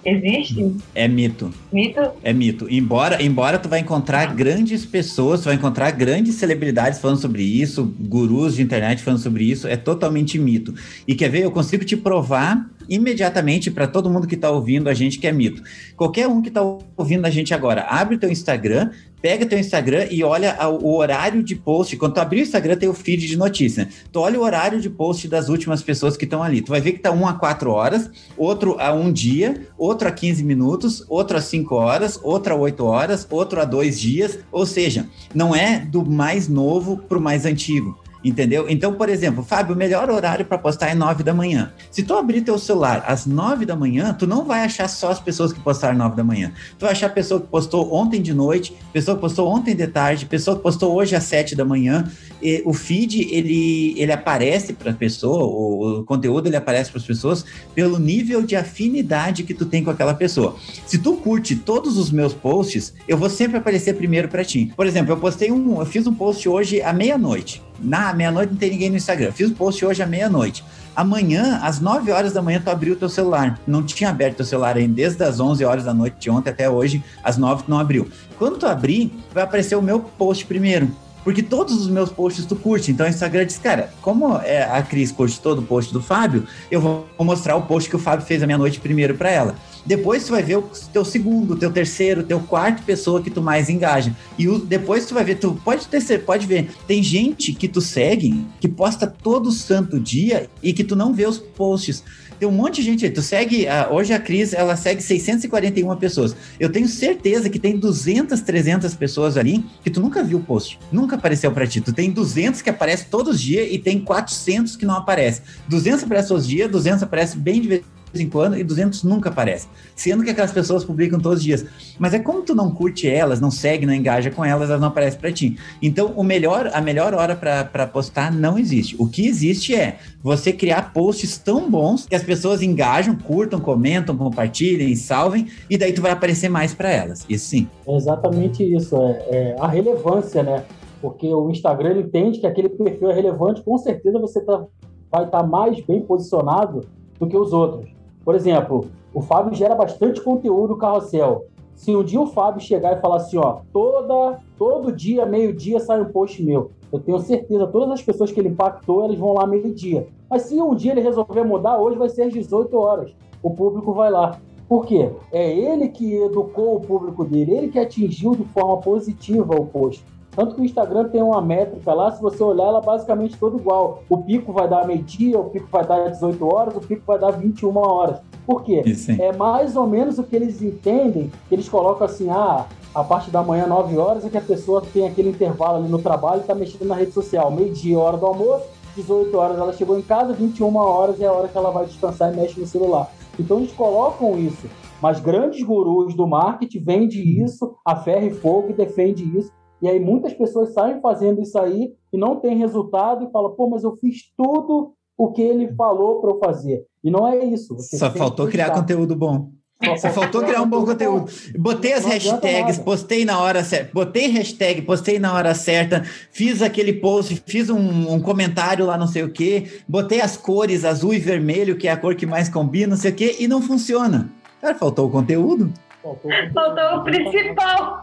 Existe? 0.05 0.77
É 0.95 1.09
mito. 1.09 1.53
Mito? 1.73 2.01
É 2.23 2.33
mito. 2.33 2.67
Embora, 2.71 3.23
embora 3.23 3.59
tu 3.59 3.69
vai 3.69 3.81
encontrar 3.81 4.35
grandes 4.35 4.85
pessoas, 4.85 5.41
tu 5.41 5.45
vai 5.45 5.55
encontrar 5.55 5.91
grandes 5.93 6.35
celebridades 6.35 6.99
falando 6.99 7.19
sobre 7.19 7.43
isso, 7.43 7.95
gurus 8.01 8.57
de 8.57 8.63
internet 8.63 9.03
falando 9.03 9.21
sobre 9.21 9.45
isso, 9.45 9.67
é 9.67 9.77
totalmente 9.77 10.39
mito. 10.39 10.75
E 11.09 11.15
quer 11.15 11.31
ver? 11.31 11.43
Eu 11.43 11.51
consigo 11.51 11.85
te 11.85 11.97
provar 11.97 12.69
imediatamente 12.89 13.71
para 13.71 13.87
todo 13.87 14.11
mundo 14.11 14.27
que 14.27 14.35
está 14.35 14.51
ouvindo 14.51 14.89
a 14.89 14.95
gente 14.95 15.19
que 15.19 15.27
é 15.27 15.33
mito. 15.33 15.63
Qualquer 15.97 16.29
um 16.29 16.43
que 16.43 16.49
está 16.49 16.63
ouvindo 16.97 17.25
a 17.25 17.31
gente 17.31 17.55
agora, 17.55 17.83
abre 17.83 18.19
teu 18.19 18.31
Instagram, 18.31 18.91
pega 19.25 19.47
teu 19.47 19.59
Instagram 19.59 20.07
e 20.11 20.23
olha 20.23 20.55
o 20.69 20.99
horário 20.99 21.43
de 21.43 21.57
post. 21.57 21.97
Quando 21.97 22.13
tu 22.13 22.21
abrir 22.21 22.41
o 22.41 22.43
Instagram, 22.43 22.77
tem 22.77 22.91
o 22.91 22.93
feed 22.93 23.27
de 23.27 23.39
notícia. 23.39 23.89
Tu 24.13 24.21
olha 24.21 24.39
o 24.39 24.43
horário 24.43 24.83
de 24.83 24.91
post 24.91 25.27
das 25.29 25.49
últimas 25.49 25.83
pessoas 25.83 26.15
que 26.15 26.25
estão 26.25 26.43
ali. 26.43 26.61
Tu 26.61 26.69
vai 26.69 26.79
ver 26.79 26.93
que 26.93 26.99
tá 26.99 27.11
um 27.11 27.27
a 27.27 27.33
quatro 27.33 27.71
horas, 27.71 28.11
outro 28.37 28.77
a 28.79 28.93
um 28.93 29.11
dia, 29.11 29.67
outro 29.79 30.07
a 30.07 30.13
15 30.13 30.45
minutos, 30.45 31.03
outro 31.09 31.39
a 31.39 31.41
cinco 31.41 31.65
5 31.65 31.75
horas, 31.75 32.21
outro 32.23 32.53
a 32.53 32.57
8 32.59 32.85
horas, 32.85 33.27
outro 33.31 33.61
a 33.63 33.65
2 33.65 33.99
dias, 33.99 34.39
ou 34.53 34.67
seja, 34.67 35.09
não 35.35 35.57
é 35.57 35.79
do 35.79 36.05
mais 36.05 36.47
novo 36.47 36.99
para 36.99 37.17
o 37.17 37.21
mais 37.21 37.47
antigo. 37.47 37.99
Entendeu? 38.25 38.67
Então, 38.69 38.95
por 38.95 39.11
exemplo, 39.11 39.45
Fábio, 39.45 39.75
o 39.75 39.79
melhor 39.79 40.09
horário 40.11 40.47
para 40.47 40.57
postar 40.57 40.89
é 40.89 40.95
9 40.95 41.23
da 41.23 41.35
manhã. 41.35 41.73
Se 41.91 42.03
tu 42.03 42.15
abrir 42.15 42.41
teu 42.41 42.59
celular 42.59 43.05
às 43.07 43.27
9 43.27 43.67
da 43.67 43.77
manhã, 43.77 44.15
tu 44.15 44.27
não 44.27 44.45
vai 44.45 44.65
achar 44.65 44.89
só 44.89 45.11
as 45.11 45.21
pessoas 45.21 45.53
que 45.53 45.61
postaram 45.61 45.99
9 45.99 46.17
da 46.17 46.25
manhã. 46.25 46.53
Tu 46.79 46.83
vai 46.83 46.93
achar 46.93 47.11
pessoa 47.11 47.39
que 47.39 47.47
postou 47.49 47.93
ontem 47.93 48.23
de 48.23 48.33
noite, 48.33 48.75
pessoa 48.93 49.15
que 49.15 49.21
postou 49.21 49.47
ontem 49.49 49.77
de 49.77 49.87
tarde, 49.87 50.25
pessoa 50.25 50.57
que 50.57 50.63
postou 50.63 50.95
hoje 50.95 51.15
às 51.15 51.25
7 51.25 51.55
da 51.55 51.67
manhã. 51.67 52.11
E 52.43 52.63
o 52.65 52.73
feed, 52.73 53.29
ele, 53.31 53.95
ele 53.99 54.13
aparece 54.13 54.73
para 54.73 54.91
a 54.91 54.95
pessoa, 54.95 55.45
o, 55.45 56.01
o 56.01 56.05
conteúdo 56.05 56.47
ele 56.47 56.57
aparece 56.57 56.91
para 56.91 57.01
as 57.01 57.07
pessoas 57.07 57.45
pelo 57.75 57.99
nível 57.99 58.41
de 58.43 58.57
afinidade 58.57 59.43
que 59.43 59.53
tu 59.53 59.67
tem 59.67 59.85
com 59.85 59.91
aquela 59.91 60.15
pessoa. 60.15 60.57
Se 60.87 60.97
tu 60.97 61.15
curte 61.15 61.57
todos 61.57 61.99
os 61.99 62.11
meus 62.11 62.33
posts, 62.33 62.95
eu 63.07 63.19
vou 63.19 63.29
sempre 63.29 63.59
aparecer 63.59 63.95
primeiro 63.95 64.29
para 64.29 64.45
ti. 64.45 64.73
Por 64.75 64.87
exemplo, 64.87 65.13
eu 65.13 65.19
postei 65.19 65.53
um, 65.53 65.79
eu 65.79 65.87
fiz 65.87 66.07
um 66.07 66.15
post 66.15 66.49
hoje 66.49 66.81
à 66.81 66.93
meia-noite. 66.93 67.63
Na 67.81 68.14
meia-noite 68.15 68.53
não 68.53 68.59
tem 68.59 68.71
ninguém 68.71 68.91
no 68.91 68.97
Instagram. 68.97 69.33
Fiz 69.33 69.51
o 69.51 69.55
post 69.55 69.85
hoje 69.85 70.03
à 70.03 70.07
meia-noite. 70.07 70.65
Amanhã, 70.97 71.61
às 71.63 71.81
9 71.81 72.13
horas 72.13 72.33
da 72.33 72.41
manhã, 72.41 72.61
tu 72.65 72.71
abriu 72.71 72.95
o 72.95 72.97
teu 72.97 73.09
celular. 73.09 73.59
Não 73.67 73.83
tinha 73.83 74.11
aberto 74.11 74.41
o 74.41 74.45
celular 74.45 74.77
ainda, 74.77 74.95
desde 74.95 75.23
as 75.25 75.41
11 75.41 75.65
horas 75.65 75.85
da 75.85 75.93
noite 75.93 76.17
de 76.19 76.31
ontem 76.31 76.51
até 76.51 76.71
hoje, 76.71 77.03
às 77.23 77.37
9 77.37 77.65
tu 77.65 77.71
não 77.71 77.79
abriu. 77.79 78.09
Quando 78.39 78.59
tu 78.59 78.67
abrir, 78.67 79.13
vai 79.33 79.43
aparecer 79.43 79.75
o 79.75 79.83
meu 79.83 80.01
post 80.01 80.47
primeiro. 80.47 80.89
Porque 81.25 81.43
todos 81.43 81.75
os 81.81 81.89
meus 81.89 82.11
posts 82.11 82.45
tu 82.45 82.55
curte. 82.55 82.93
Então 82.93 83.07
o 83.07 83.09
Instagram 83.09 83.47
diz, 83.47 83.57
cara, 83.57 83.91
como 84.03 84.37
é, 84.37 84.63
a 84.63 84.83
Cris 84.83 85.11
curte 85.11 85.41
todo 85.41 85.61
o 85.61 85.63
post 85.63 85.93
do 85.93 86.01
Fábio, 86.01 86.47
eu 86.71 86.81
vou 86.81 87.07
mostrar 87.19 87.57
o 87.57 87.63
post 87.63 87.89
que 87.89 87.97
o 87.97 87.99
Fábio 87.99 88.27
fez 88.27 88.43
à 88.43 88.47
meia-noite 88.47 88.79
primeiro 88.79 89.15
para 89.15 89.31
ela. 89.31 89.55
Depois 89.85 90.25
tu 90.25 90.33
vai 90.33 90.43
ver 90.43 90.59
o 90.59 90.71
teu 90.93 91.05
segundo, 91.05 91.57
teu 91.57 91.71
terceiro, 91.71 92.23
teu 92.23 92.41
quarto 92.41 92.83
pessoa 92.83 93.23
que 93.23 93.31
tu 93.31 93.43
mais 93.43 93.69
engaja. 93.69 94.15
E 94.39 94.49
o, 94.49 94.59
depois 94.59 95.07
tu 95.07 95.15
vai 95.15 95.25
ver, 95.25 95.37
tu 95.37 95.61
pode 95.65 95.87
ter, 95.87 96.19
pode 96.21 96.47
ver, 96.47 96.71
tem 96.87 97.03
gente 97.03 97.53
que 97.53 97.69
tu 97.69 97.81
segue 97.81 98.45
que 98.61 98.69
posta 98.69 99.07
todo 99.07 99.51
santo 99.51 100.01
dia 100.01 100.49
e 100.63 100.73
que 100.73 100.85
tu 100.85 100.97
não 100.97 101.13
vê 101.13 101.27
os 101.27 101.39
posts. 101.39 102.03
Tem 102.39 102.49
um 102.49 102.53
monte 102.53 102.77
de 102.77 102.83
gente 102.83 103.05
aí. 103.05 103.11
Tu 103.11 103.23
segue, 103.23 103.67
hoje 103.91 104.13
a 104.13 104.19
Cris, 104.19 104.53
ela 104.53 104.77
segue 104.77 105.03
641 105.03 105.97
pessoas. 105.97 106.35
Eu 106.59 106.71
tenho 106.71 106.89
certeza 106.89 107.49
que 107.49 107.59
tem 107.59 107.79
200, 107.79 108.41
300 108.41 108.95
pessoas 108.95 109.37
ali 109.37 109.65
que 109.83 109.91
tu 109.91 110.01
nunca 110.01 110.23
viu 110.23 110.39
o 110.39 110.43
post. 110.43 110.79
Nunca 110.91 111.17
apareceu 111.17 111.53
para 111.53 111.67
ti. 111.67 111.81
Tu 111.81 111.93
tem 111.93 112.11
200 112.11 112.61
que 112.61 112.71
aparecem 112.71 113.07
todos 113.11 113.37
os 113.37 113.41
dias 113.41 113.69
e 113.71 113.79
tem 113.79 114.01
400 114.01 114.77
que 114.77 114.85
não 114.85 114.97
aparecem. 114.97 115.43
200 115.69 116.05
aparecem 116.05 116.29
todos 116.29 116.43
os 116.45 116.49
dias, 116.49 116.71
200 116.71 117.03
aparecem 117.03 117.41
bem 117.41 117.61
de 117.61 117.69
vez 117.69 117.83
em 118.21 118.29
quando 118.29 118.57
e 118.57 118.65
200 118.65 119.03
nunca 119.05 119.31
aparece. 119.31 119.69
Sendo 119.95 120.23
que 120.23 120.31
aquelas 120.31 120.53
pessoas 120.53 120.85
publicam 120.85 121.21
todos 121.21 121.39
os 121.39 121.45
dias. 121.45 121.65
Mas 121.99 122.15
é 122.15 122.19
como 122.19 122.43
tu 122.43 122.55
não 122.55 122.71
curte 122.71 123.09
elas, 123.09 123.41
não 123.41 123.51
segue, 123.51 123.87
não 123.87 123.95
engaja 123.95 124.31
com 124.31 124.45
elas, 124.45 124.69
elas 124.69 124.81
não 124.81 124.89
aparecem 124.89 125.21
para 125.21 125.33
ti. 125.33 125.57
Então, 125.83 126.13
o 126.17 126.23
melhor, 126.23 126.71
a 126.73 126.81
melhor 126.81 127.15
hora 127.15 127.37
para 127.37 127.87
postar 127.87 128.33
não 128.33 128.59
existe. 128.59 128.97
O 128.99 129.07
que 129.07 129.27
existe 129.27 129.75
é 129.75 129.99
você 130.23 130.53
criar 130.53 130.93
posts 130.93 131.39
tão 131.39 131.71
bons 131.71 132.07
que 132.07 132.15
as 132.15 132.23
pessoas 132.23 132.63
engajam, 132.63 133.15
curtam, 133.17 133.61
comentam, 133.61 134.17
compartilhem, 134.17 134.95
salvem 134.97 135.49
e 135.69 135.77
daí 135.77 135.93
tu 135.93 136.03
vai 136.03 136.13
aparecer 136.13 136.49
mais 136.49 136.75
para 136.75 136.91
elas. 136.91 137.25
Isso 137.29 137.47
sim. 137.47 137.69
É 137.87 137.97
exatamente 137.97 138.65
isso. 138.65 138.97
É, 138.97 139.29
é, 139.31 139.57
a 139.59 139.67
relevância, 139.67 140.43
né? 140.43 140.65
Porque 141.01 141.27
o 141.33 141.51
Instagram 141.51 142.01
entende 142.01 142.41
que 142.41 142.47
aquele 142.47 142.69
perfil 142.69 143.11
é 143.11 143.15
relevante, 143.15 143.63
com 143.63 143.77
certeza 143.77 144.19
você 144.19 144.41
tá, 144.41 144.65
vai 145.11 145.27
estar 145.27 145.41
tá 145.41 145.47
mais 145.47 145.79
bem 145.85 146.01
posicionado 146.01 146.81
do 147.19 147.27
que 147.27 147.37
os 147.37 147.53
outros. 147.53 147.94
Por 148.25 148.35
exemplo, 148.35 148.87
o 149.13 149.21
Fábio 149.21 149.55
gera 149.55 149.75
bastante 149.75 150.21
conteúdo 150.21 150.77
carrossel. 150.77 151.47
Se 151.75 151.95
um 151.95 152.05
dia 152.05 152.21
o 152.21 152.27
Fábio 152.27 152.61
chegar 152.61 152.97
e 152.97 153.01
falar 153.01 153.17
assim, 153.17 153.37
ó, 153.37 153.59
toda, 153.73 154.39
todo 154.57 154.93
dia, 154.93 155.27
meio-dia, 155.27 155.81
sai 155.81 156.01
um 156.01 156.07
post 156.07 156.43
meu. 156.43 156.71
Eu 156.93 157.01
tenho 157.01 157.19
certeza, 157.19 157.67
todas 157.67 157.91
as 157.91 158.03
pessoas 158.03 158.31
que 158.31 158.39
ele 158.41 158.49
impactou, 158.49 159.05
elas 159.05 159.19
vão 159.19 159.35
lá 159.35 159.47
meio-dia. 159.47 160.07
Mas 160.31 160.43
se 160.43 160.61
um 160.61 160.75
dia 160.75 160.93
ele 160.93 161.01
resolver 161.01 161.45
mudar, 161.45 161.79
hoje 161.79 161.99
vai 161.99 162.09
ser 162.09 162.23
às 162.23 162.33
18 162.33 162.77
horas. 162.77 163.15
O 163.43 163.51
público 163.51 163.93
vai 163.93 164.11
lá. 164.11 164.39
Por 164.69 164.87
quê? 164.87 165.11
É 165.31 165.53
ele 165.53 165.89
que 165.89 166.15
educou 166.15 166.77
o 166.77 166.81
público 166.81 167.25
dele, 167.25 167.53
ele 167.53 167.69
que 167.69 167.79
atingiu 167.79 168.35
de 168.35 168.45
forma 168.45 168.79
positiva 168.79 169.55
o 169.55 169.67
post. 169.67 170.05
Tanto 170.35 170.55
que 170.55 170.61
o 170.61 170.65
Instagram 170.65 171.09
tem 171.09 171.23
uma 171.23 171.41
métrica 171.41 171.93
lá, 171.95 172.11
se 172.11 172.21
você 172.21 172.43
olhar, 172.43 172.65
ela 172.65 172.81
é 172.81 172.85
basicamente 172.85 173.37
toda 173.37 173.57
igual. 173.57 174.03
O 174.09 174.19
pico 174.19 174.53
vai 174.53 174.69
dar 174.69 174.87
meio-dia, 174.87 175.39
o 175.39 175.51
pico 175.51 175.69
vai 175.71 175.87
dar 175.87 176.11
18 176.11 176.45
horas, 176.47 176.77
o 176.77 176.81
pico 176.81 177.03
vai 177.07 177.19
dar 177.19 177.31
21 177.31 177.77
horas. 177.77 178.19
Por 178.45 178.63
quê? 178.63 178.83
Isso, 178.85 179.13
é 179.13 179.33
mais 179.33 179.77
ou 179.77 179.87
menos 179.87 180.19
o 180.19 180.25
que 180.25 180.35
eles 180.35 180.61
entendem, 180.61 181.31
que 181.49 181.55
eles 181.55 181.69
colocam 181.69 182.07
assim, 182.07 182.29
ah, 182.31 182.67
a 182.95 183.05
parte 183.05 183.31
da 183.31 183.43
manhã, 183.43 183.67
9 183.67 183.97
horas, 183.97 184.25
é 184.25 184.29
que 184.29 184.37
a 184.37 184.43
pessoa 184.43 184.83
tem 184.83 185.07
aquele 185.07 185.31
intervalo 185.31 185.79
ali 185.79 185.89
no 185.89 185.99
trabalho 185.99 186.39
e 186.39 186.41
está 186.43 186.55
mexendo 186.55 186.87
na 186.87 186.95
rede 186.95 187.13
social. 187.13 187.51
Meio-dia, 187.51 187.99
hora 187.99 188.17
do 188.17 188.27
almoço, 188.27 188.65
18 188.97 189.37
horas 189.37 189.59
ela 189.59 189.73
chegou 189.73 189.99
em 189.99 190.03
casa, 190.03 190.33
21 190.33 190.77
horas 190.77 191.21
é 191.21 191.27
a 191.27 191.33
hora 191.33 191.49
que 191.49 191.57
ela 191.57 191.71
vai 191.71 191.87
descansar 191.87 192.33
e 192.33 192.37
mexe 192.37 192.61
no 192.61 192.67
celular. 192.67 193.11
Então 193.39 193.59
eles 193.59 193.73
colocam 193.73 194.39
isso. 194.39 194.69
Mas 195.01 195.21
grandes 195.21 195.63
gurus 195.63 196.15
do 196.15 196.27
marketing 196.27 196.79
vendem 196.81 197.45
isso 197.45 197.75
a 197.85 197.97
ferro 197.97 198.27
e 198.27 198.31
fogo 198.31 198.71
e 198.71 198.73
defendem 198.73 199.37
isso 199.37 199.53
e 199.85 199.89
aí 199.89 200.01
muitas 200.01 200.33
pessoas 200.33 200.73
saem 200.73 200.99
fazendo 201.03 201.43
isso 201.43 201.59
aí 201.59 201.93
e 202.11 202.17
não 202.17 202.37
tem 202.37 202.57
resultado 202.57 203.23
e 203.23 203.31
fala, 203.31 203.51
pô, 203.51 203.69
mas 203.69 203.85
eu 203.85 203.95
fiz 203.99 204.33
tudo 204.35 204.95
o 205.15 205.31
que 205.31 205.43
ele 205.43 205.75
falou 205.75 206.23
para 206.23 206.31
eu 206.31 206.39
fazer. 206.39 206.87
E 207.05 207.11
não 207.11 207.29
é 207.29 207.45
isso. 207.45 207.77
Só 207.79 208.11
faltou 208.11 208.49
criar 208.49 208.71
conteúdo 208.71 209.15
bom. 209.15 209.51
Só 209.99 210.09
faltou 210.09 210.43
criar 210.43 210.63
um 210.63 210.67
bom 210.67 210.87
conteúdo. 210.87 211.31
Botei 211.59 211.93
as 211.93 212.07
hashtags, 212.07 212.79
postei 212.79 213.27
na 213.27 213.39
hora 213.39 213.63
certa. 213.63 213.91
Botei 213.93 214.29
hashtag, 214.29 214.81
postei 214.81 215.19
na 215.19 215.35
hora 215.35 215.55
certa. 215.55 216.03
Fiz 216.33 216.63
aquele 216.63 216.95
post, 216.95 217.43
fiz 217.45 217.69
um, 217.69 218.11
um, 218.11 218.23
comentário 218.23 218.87
lá, 218.87 218.97
não 218.97 219.07
sei 219.07 219.23
o 219.23 219.31
quê. 219.31 219.83
Botei 219.87 220.23
as 220.23 220.35
cores 220.35 220.87
azul 220.87 221.13
e 221.13 221.19
vermelho, 221.19 221.77
que 221.77 221.89
é 221.89 221.91
a 221.91 221.97
cor 221.99 222.15
que 222.15 222.25
mais 222.25 222.49
combina, 222.49 222.95
não 222.95 222.97
sei 222.97 223.11
o 223.11 223.15
quê, 223.15 223.37
e 223.39 223.47
não 223.47 223.61
funciona. 223.61 224.33
Cara, 224.63 224.75
faltou 224.75 225.09
o 225.09 225.11
conteúdo. 225.11 225.71
Faltou, 226.05 226.31
Faltou 226.53 226.99
o 226.99 227.05
principal. 227.05 228.03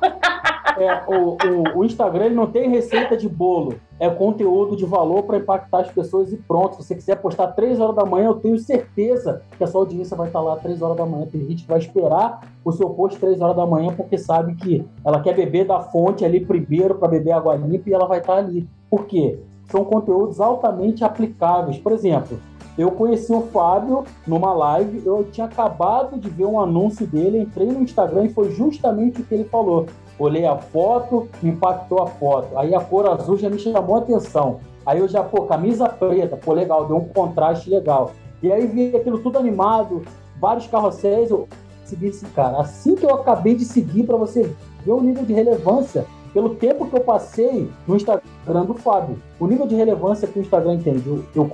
É, 0.75 1.03
o, 1.07 1.37
o, 1.37 1.79
o, 1.79 1.85
Instagram 1.85 2.31
não 2.31 2.47
tem 2.47 2.67
receita 2.67 3.15
de 3.15 3.29
bolo. 3.29 3.75
É 3.99 4.09
conteúdo 4.09 4.75
de 4.75 4.85
valor 4.85 5.23
para 5.23 5.37
impactar 5.37 5.81
as 5.81 5.91
pessoas 5.91 6.33
e 6.33 6.37
pronto. 6.37 6.77
Se 6.77 6.83
você 6.83 6.95
quiser 6.95 7.17
postar 7.17 7.47
3 7.49 7.79
horas 7.79 7.95
da 7.95 8.03
manhã, 8.03 8.27
eu 8.27 8.35
tenho 8.35 8.57
certeza 8.57 9.43
que 9.55 9.63
a 9.63 9.67
sua 9.67 9.81
audiência 9.81 10.17
vai 10.17 10.27
estar 10.27 10.41
lá 10.41 10.55
3 10.55 10.81
horas 10.81 10.97
da 10.97 11.05
manhã. 11.05 11.27
Tem 11.27 11.45
gente 11.45 11.61
que 11.61 11.69
vai 11.69 11.77
esperar 11.77 12.41
o 12.65 12.71
seu 12.71 12.89
post 12.89 13.19
3 13.19 13.39
horas 13.39 13.55
da 13.55 13.67
manhã 13.67 13.93
porque 13.95 14.17
sabe 14.17 14.55
que 14.55 14.83
ela 15.05 15.21
quer 15.21 15.35
beber 15.35 15.67
da 15.67 15.79
fonte 15.81 16.25
ali 16.25 16.43
primeiro 16.43 16.95
para 16.95 17.07
beber 17.07 17.33
água 17.33 17.55
limpa 17.55 17.87
e 17.87 17.93
ela 17.93 18.07
vai 18.07 18.17
estar 18.17 18.37
ali. 18.37 18.67
Por 18.89 19.05
quê? 19.05 19.39
São 19.65 19.85
conteúdos 19.85 20.41
altamente 20.41 21.03
aplicáveis. 21.03 21.77
Por 21.77 21.91
exemplo, 21.91 22.39
eu 22.77 22.91
conheci 22.91 23.31
o 23.33 23.41
Fábio 23.41 24.05
numa 24.25 24.53
live, 24.53 25.01
eu 25.05 25.27
tinha 25.31 25.45
acabado 25.45 26.17
de 26.17 26.29
ver 26.29 26.45
um 26.45 26.59
anúncio 26.59 27.05
dele, 27.05 27.39
entrei 27.39 27.67
no 27.67 27.81
Instagram 27.81 28.25
e 28.25 28.33
foi 28.33 28.51
justamente 28.51 29.21
o 29.21 29.25
que 29.25 29.33
ele 29.33 29.43
falou. 29.43 29.87
Olhei 30.17 30.45
a 30.45 30.55
foto, 30.55 31.27
impactou 31.43 32.01
a 32.01 32.07
foto. 32.07 32.57
Aí 32.57 32.73
a 32.73 32.79
cor 32.79 33.09
azul 33.09 33.37
já 33.37 33.49
me 33.49 33.59
chamou 33.59 33.95
a 33.95 33.99
atenção. 33.99 34.59
Aí 34.85 34.99
eu 34.99 35.07
já, 35.07 35.23
pô, 35.23 35.43
camisa 35.43 35.87
preta, 35.87 36.37
pô, 36.37 36.53
legal, 36.53 36.85
deu 36.85 36.97
um 36.97 37.07
contraste 37.07 37.69
legal. 37.69 38.11
E 38.41 38.51
aí 38.51 38.65
vi 38.65 38.95
aquilo 38.95 39.19
tudo 39.19 39.37
animado, 39.37 40.01
vários 40.39 40.67
carrosséis, 40.67 41.29
eu 41.29 41.47
segui 41.83 42.07
esse 42.07 42.25
cara. 42.27 42.59
Assim 42.59 42.95
que 42.95 43.05
eu 43.05 43.13
acabei 43.13 43.53
de 43.53 43.65
seguir, 43.65 44.03
para 44.03 44.17
você 44.17 44.51
ver 44.83 44.91
o 44.91 45.01
nível 45.01 45.23
de 45.23 45.33
relevância, 45.33 46.05
pelo 46.33 46.55
tempo 46.55 46.87
que 46.87 46.95
eu 46.95 47.01
passei 47.01 47.69
no 47.87 47.95
Instagram 47.95 48.65
do 48.65 48.73
Fábio, 48.73 49.21
o 49.39 49.45
nível 49.45 49.67
de 49.67 49.75
relevância 49.75 50.27
que 50.27 50.39
o 50.39 50.41
Instagram 50.41 50.75
entende. 50.75 51.07
Eu, 51.07 51.23
eu 51.35 51.45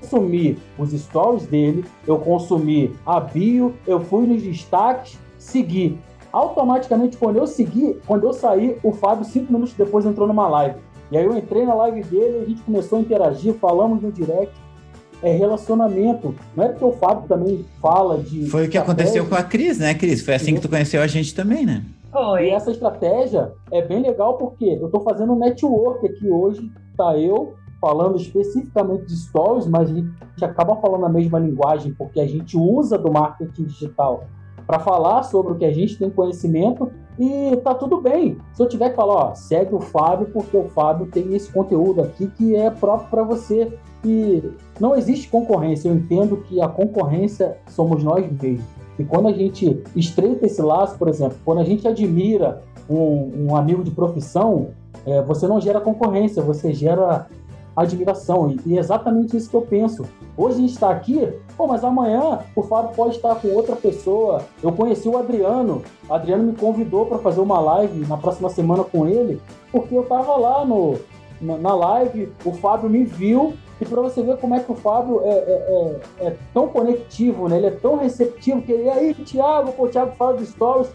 consumi 0.00 0.58
os 0.78 0.92
stories 0.92 1.46
dele, 1.46 1.84
eu 2.06 2.18
consumi 2.18 2.94
a 3.04 3.20
bio, 3.20 3.74
eu 3.86 4.00
fui 4.00 4.26
nos 4.26 4.42
destaques, 4.42 5.18
segui. 5.38 5.98
Automaticamente, 6.32 7.16
quando 7.16 7.36
eu 7.36 7.46
segui, 7.46 7.98
quando 8.06 8.24
eu 8.24 8.32
saí, 8.32 8.78
o 8.82 8.92
Fábio, 8.92 9.24
cinco 9.24 9.52
minutos 9.52 9.74
depois, 9.74 10.04
entrou 10.04 10.26
numa 10.26 10.48
live. 10.48 10.76
E 11.10 11.16
aí 11.16 11.24
eu 11.24 11.36
entrei 11.36 11.64
na 11.64 11.74
live 11.74 12.02
dele, 12.02 12.42
a 12.42 12.44
gente 12.44 12.60
começou 12.62 12.98
a 12.98 13.00
interagir, 13.00 13.54
falamos 13.54 14.02
no 14.02 14.12
direct. 14.12 14.54
É 15.20 15.32
relacionamento. 15.32 16.32
Não 16.54 16.64
é 16.64 16.68
porque 16.68 16.84
o 16.84 16.92
Fábio 16.92 17.26
também 17.26 17.64
fala 17.82 18.18
de. 18.18 18.48
Foi 18.48 18.66
o 18.66 18.70
que 18.70 18.78
aconteceu 18.78 19.26
com 19.26 19.34
a 19.34 19.42
Cris, 19.42 19.78
né, 19.78 19.92
Cris? 19.94 20.22
Foi 20.22 20.34
assim 20.34 20.54
que 20.54 20.60
tu 20.60 20.68
conheceu 20.68 21.02
a 21.02 21.08
gente 21.08 21.34
também, 21.34 21.66
né? 21.66 21.82
Foi. 22.12 22.44
E 22.44 22.50
essa 22.50 22.70
estratégia 22.70 23.50
é 23.72 23.82
bem 23.82 24.00
legal 24.00 24.34
porque 24.34 24.64
eu 24.64 24.86
estou 24.86 25.00
fazendo 25.00 25.32
um 25.32 25.38
network 25.38 26.06
aqui 26.06 26.30
hoje, 26.30 26.70
tá 26.96 27.18
eu, 27.18 27.54
falando 27.80 28.16
especificamente 28.16 29.06
de 29.06 29.16
stories, 29.16 29.66
mas 29.66 29.90
a 29.90 29.94
gente 29.94 30.44
acaba 30.44 30.76
falando 30.76 31.06
a 31.06 31.08
mesma 31.08 31.38
linguagem 31.38 31.94
porque 31.94 32.20
a 32.20 32.26
gente 32.26 32.56
usa 32.56 32.98
do 32.98 33.10
marketing 33.12 33.64
digital 33.64 34.24
para 34.66 34.78
falar 34.78 35.22
sobre 35.22 35.52
o 35.52 35.56
que 35.56 35.64
a 35.64 35.72
gente 35.72 35.96
tem 35.96 36.10
conhecimento 36.10 36.90
e 37.18 37.56
tá 37.64 37.74
tudo 37.74 38.00
bem. 38.00 38.38
Se 38.52 38.62
eu 38.62 38.68
tiver 38.68 38.90
que 38.90 38.96
falar, 38.96 39.14
ó, 39.14 39.34
segue 39.34 39.74
o 39.74 39.80
Fábio 39.80 40.28
porque 40.32 40.56
o 40.56 40.64
Fábio 40.68 41.06
tem 41.06 41.34
esse 41.34 41.50
conteúdo 41.50 42.02
aqui 42.02 42.28
que 42.28 42.54
é 42.54 42.70
próprio 42.70 43.08
para 43.08 43.22
você 43.22 43.72
e 44.04 44.42
não 44.78 44.94
existe 44.94 45.28
concorrência. 45.28 45.88
Eu 45.88 45.94
entendo 45.94 46.36
que 46.38 46.60
a 46.60 46.68
concorrência 46.68 47.56
somos 47.68 48.04
nós 48.04 48.30
mesmos. 48.30 48.66
E 48.98 49.04
quando 49.04 49.28
a 49.28 49.32
gente 49.32 49.82
estreita 49.96 50.46
esse 50.46 50.60
laço, 50.60 50.98
por 50.98 51.08
exemplo, 51.08 51.38
quando 51.44 51.60
a 51.60 51.64
gente 51.64 51.86
admira 51.86 52.62
um, 52.88 53.46
um 53.48 53.56
amigo 53.56 53.82
de 53.82 53.90
profissão, 53.90 54.68
é, 55.06 55.22
você 55.22 55.46
não 55.46 55.60
gera 55.60 55.80
concorrência, 55.80 56.42
você 56.42 56.72
gera 56.72 57.26
admiração. 57.82 58.50
E, 58.50 58.72
e, 58.72 58.76
é 58.76 58.80
exatamente 58.80 59.36
isso 59.36 59.50
que 59.50 59.56
eu 59.56 59.62
penso. 59.62 60.06
Hoje 60.36 60.56
a 60.56 60.60
gente 60.60 60.72
está 60.72 60.90
aqui, 60.90 61.32
pô, 61.56 61.66
mas 61.66 61.84
amanhã 61.84 62.40
o 62.54 62.62
Fábio 62.62 62.94
pode 62.94 63.16
estar 63.16 63.34
com 63.36 63.48
outra 63.48 63.76
pessoa. 63.76 64.42
Eu 64.62 64.72
conheci 64.72 65.08
o 65.08 65.18
Adriano, 65.18 65.82
o 66.08 66.14
Adriano 66.14 66.44
me 66.44 66.52
convidou 66.54 67.06
para 67.06 67.18
fazer 67.18 67.40
uma 67.40 67.60
live 67.60 68.06
na 68.06 68.16
próxima 68.16 68.48
semana 68.48 68.84
com 68.84 69.06
ele, 69.06 69.40
porque 69.72 69.94
eu 69.94 70.02
estava 70.02 70.36
lá 70.36 70.64
no, 70.64 70.96
na, 71.40 71.56
na, 71.58 71.74
live, 71.74 72.32
o 72.44 72.52
Fábio 72.52 72.88
me 72.88 73.04
viu. 73.04 73.54
E 73.80 73.84
para 73.84 74.02
você 74.02 74.20
ver 74.22 74.38
como 74.38 74.56
é 74.56 74.58
que 74.58 74.72
o 74.72 74.74
Fábio 74.74 75.20
é, 75.22 75.28
é, 75.30 76.00
é, 76.20 76.26
é 76.26 76.36
tão 76.52 76.66
conectivo, 76.66 77.48
né? 77.48 77.58
ele 77.58 77.66
é 77.66 77.70
tão 77.70 77.96
receptivo, 77.96 78.60
que 78.60 78.72
ele, 78.72 78.90
aí, 78.90 79.14
Thiago, 79.14 79.70
pô, 79.70 79.84
o 79.84 79.88
Thiago 79.88 80.16
fala 80.16 80.36
de 80.36 80.46
stories, 80.46 80.90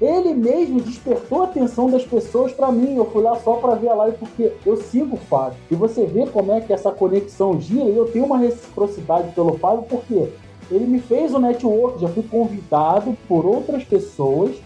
ele 0.00 0.34
mesmo 0.34 0.80
despertou 0.80 1.42
a 1.42 1.44
atenção 1.44 1.88
das 1.90 2.04
pessoas 2.04 2.52
para 2.52 2.70
mim. 2.70 2.96
Eu 2.96 3.06
fui 3.06 3.22
lá 3.22 3.36
só 3.40 3.54
para 3.54 3.74
ver 3.74 3.88
a 3.88 3.94
live 3.94 4.18
porque 4.18 4.52
eu 4.64 4.76
sigo 4.76 5.16
o 5.16 5.18
Fábio. 5.18 5.58
E 5.70 5.74
você 5.74 6.04
vê 6.04 6.26
como 6.26 6.52
é 6.52 6.60
que 6.60 6.72
essa 6.72 6.90
conexão 6.90 7.58
gira. 7.60 7.84
E 7.84 7.96
eu 7.96 8.06
tenho 8.06 8.26
uma 8.26 8.38
reciprocidade 8.38 9.32
pelo 9.32 9.56
Fábio 9.58 9.84
porque 9.88 10.28
ele 10.70 10.86
me 10.86 11.00
fez 11.00 11.32
o 11.32 11.38
network. 11.38 12.00
Já 12.00 12.08
fui 12.08 12.22
convidado 12.24 13.16
por 13.26 13.46
outras 13.46 13.84
pessoas. 13.84 14.56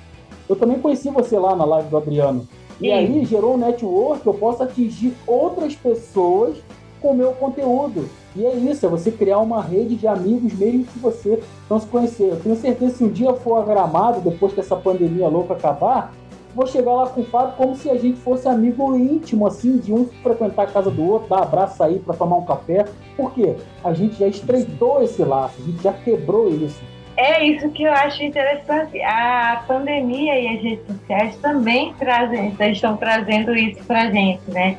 Eu 0.49 0.57
também 0.57 0.81
conheci 0.81 1.11
você 1.11 1.39
lá 1.39 1.55
na 1.55 1.65
live 1.65 1.89
do 1.89 1.97
Adriano. 1.97 2.49
E 2.81 2.91
aí 2.91 3.25
gerou 3.25 3.55
um 3.55 3.59
network 3.59 4.23
que 4.23 4.29
eu 4.29 4.35
posso 4.35 4.63
atingir 4.63 5.15
outras 5.27 5.77
pessoas 5.77 6.57
com 7.01 7.13
o 7.13 7.15
meu 7.15 7.33
conteúdo. 7.33 8.09
E 8.37 8.47
é 8.47 8.55
isso, 8.55 8.87
é 8.87 8.89
você 8.89 9.11
criar 9.11 9.39
uma 9.39 9.61
rede 9.61 9.97
de 9.97 10.07
amigos 10.07 10.53
mesmo 10.55 10.85
que 10.85 10.99
você 10.99 11.43
não 11.69 11.81
se 11.81 11.87
conhecer. 11.87 12.31
Eu 12.31 12.41
tenho 12.41 12.57
certeza 12.57 12.93
que 12.93 12.99
se 12.99 13.05
um 13.05 13.09
dia 13.09 13.33
for 13.35 13.65
gramado, 13.65 14.21
depois 14.21 14.53
que 14.53 14.61
essa 14.61 14.77
pandemia 14.77 15.27
louca 15.29 15.55
acabar, 15.55 16.13
vou 16.55 16.67
chegar 16.67 16.93
lá 16.93 17.09
com 17.09 17.23
o 17.23 17.25
Fábio 17.25 17.55
como 17.57 17.75
se 17.75 17.91
a 17.91 17.97
gente 17.97 18.19
fosse 18.19 18.49
amigo 18.49 18.97
íntimo, 18.97 19.47
assim, 19.47 19.79
de 19.79 19.93
um 19.93 20.07
frequentar 20.23 20.63
a 20.63 20.67
casa 20.67 20.91
do 20.91 21.05
outro, 21.05 21.29
dar 21.29 21.43
abraço, 21.43 21.77
sair 21.77 21.99
para 21.99 22.15
tomar 22.15 22.37
um 22.37 22.45
café. 22.45 22.85
Por 23.17 23.33
quê? 23.33 23.57
A 23.83 23.93
gente 23.93 24.17
já 24.17 24.29
estreitou 24.29 25.03
esse 25.03 25.23
laço, 25.23 25.61
a 25.61 25.65
gente 25.65 25.83
já 25.83 25.93
quebrou 25.93 26.49
isso. 26.49 26.81
É 27.17 27.45
isso 27.45 27.69
que 27.71 27.83
eu 27.83 27.93
acho 27.93 28.23
interessante. 28.23 29.01
A 29.03 29.63
pandemia 29.67 30.39
e 30.39 30.57
as 30.57 30.63
redes 30.63 30.87
sociais 30.87 31.37
também 31.37 31.93
trazem, 31.99 32.57
estão 32.61 32.97
trazendo 32.97 33.55
isso 33.55 33.85
para 33.85 34.03
a 34.03 34.11
gente, 34.11 34.41
né? 34.49 34.79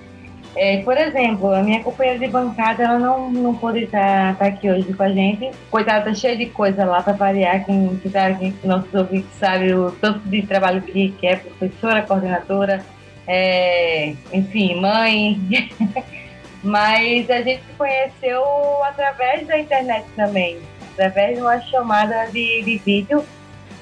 É, 0.56 0.82
por 0.84 0.98
exemplo, 0.98 1.54
a 1.54 1.64
minha 1.64 1.82
companheira 1.82 2.20
de 2.20 2.28
bancada, 2.28 2.84
ela 2.84 3.00
não, 3.00 3.32
não 3.32 3.56
pôde 3.56 3.86
estar, 3.86 4.36
aqui 4.40 4.70
hoje 4.70 4.94
com 4.94 5.04
a 5.04 5.10
gente. 5.10 5.50
Coitada, 5.70 6.06
tá 6.06 6.14
cheia 6.14 6.36
de 6.36 6.48
coisa 6.48 6.84
lá 6.84 7.02
para 7.02 7.14
variar. 7.14 7.66
Quem 7.66 7.96
quiser, 7.98 8.38
quem 8.38 8.54
nossos 8.64 8.94
ouvintes 8.94 9.32
sabe 9.40 9.74
o 9.74 9.92
tanto 9.92 10.20
de 10.28 10.42
trabalho 10.46 10.82
que, 10.82 11.12
que 11.12 11.28
é 11.28 11.38
professora, 11.38 12.02
coordenadora, 12.02 12.86
é, 13.26 14.14
enfim, 14.34 14.80
mãe. 14.80 15.40
Mas 16.64 17.30
a 17.30 17.42
gente 17.42 17.64
se 17.64 17.74
conheceu 17.78 18.44
através 18.84 19.48
da 19.48 19.58
internet 19.58 20.06
também, 20.16 20.60
através 20.94 21.36
de 21.38 21.42
uma 21.42 21.60
chamada 21.62 22.26
de, 22.26 22.62
de 22.62 22.78
vídeo 22.78 23.24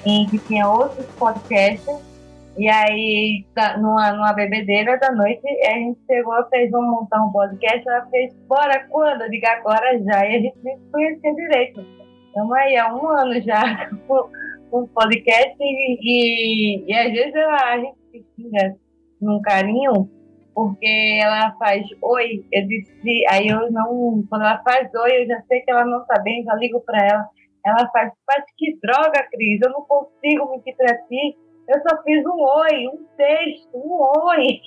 em 0.06 0.26
que 0.26 0.38
tinha 0.38 0.66
outros 0.66 1.04
podcasts 1.18 2.09
e 2.58 2.68
aí, 2.68 3.44
numa, 3.78 4.12
numa 4.12 4.32
bebedeira 4.32 4.98
da 4.98 5.12
noite, 5.12 5.46
a 5.66 5.74
gente 5.74 6.00
chegou, 6.06 6.34
fez 6.50 6.72
um 6.74 6.82
montar 6.82 7.24
um 7.24 7.32
podcast, 7.32 7.88
ela 7.88 8.06
fez, 8.06 8.34
bora 8.48 8.86
quando? 8.88 9.22
Eu 9.22 9.30
digo, 9.30 9.46
agora 9.46 9.98
já, 10.02 10.26
e 10.26 10.36
a 10.36 10.40
gente 10.40 10.58
nem 10.62 10.78
conhecia 10.90 11.34
direito. 11.34 11.80
Estamos 12.26 12.52
aí 12.52 12.76
há 12.76 12.94
um 12.94 13.08
ano 13.08 13.40
já 13.40 13.88
com, 14.06 14.30
com 14.70 14.86
podcast 14.88 15.56
e, 15.60 15.98
e, 16.00 16.84
e, 16.86 16.94
às 16.94 17.12
vezes 17.12 17.34
ela, 17.34 17.72
a 17.72 17.78
gente 17.78 17.96
fica 18.36 18.76
num 19.20 19.40
carinho, 19.42 20.08
porque 20.54 21.18
ela 21.22 21.52
faz 21.58 21.86
oi, 22.02 22.44
eu 22.52 22.66
disse, 22.66 23.24
aí 23.30 23.48
eu 23.48 23.70
não, 23.70 24.24
quando 24.28 24.42
ela 24.42 24.60
faz 24.62 24.92
oi, 24.94 25.22
eu 25.22 25.26
já 25.26 25.40
sei 25.42 25.60
que 25.60 25.70
ela 25.70 25.84
não 25.84 26.04
tá 26.04 26.20
bem, 26.22 26.44
já 26.44 26.54
ligo 26.54 26.80
para 26.80 27.06
ela, 27.06 27.28
ela 27.64 27.88
faz, 27.90 28.12
faz 28.26 28.44
que 28.56 28.78
droga, 28.82 29.26
Cris, 29.30 29.60
eu 29.62 29.70
não 29.70 29.82
consigo 29.82 30.50
mentir 30.50 30.76
para 30.76 30.96
ti, 31.06 31.36
eu 31.70 31.80
só 31.82 32.02
fiz 32.02 32.26
um 32.26 32.40
oi, 32.40 32.88
um 32.88 32.98
texto, 33.16 33.76
um 33.76 33.92
oi. 34.28 34.60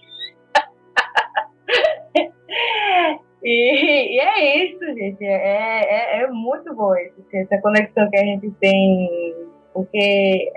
e, 3.43 4.15
e, 4.15 4.19
é 4.19 4.65
isso, 4.65 4.85
gente. 4.85 5.25
É, 5.25 6.19
é, 6.19 6.23
é 6.23 6.27
muito 6.27 6.73
bom 6.73 6.95
isso, 6.95 7.21
essa 7.33 7.61
conexão 7.61 8.09
que 8.09 8.17
a 8.17 8.23
gente 8.23 8.49
tem. 8.51 9.35
Porque 9.73 10.51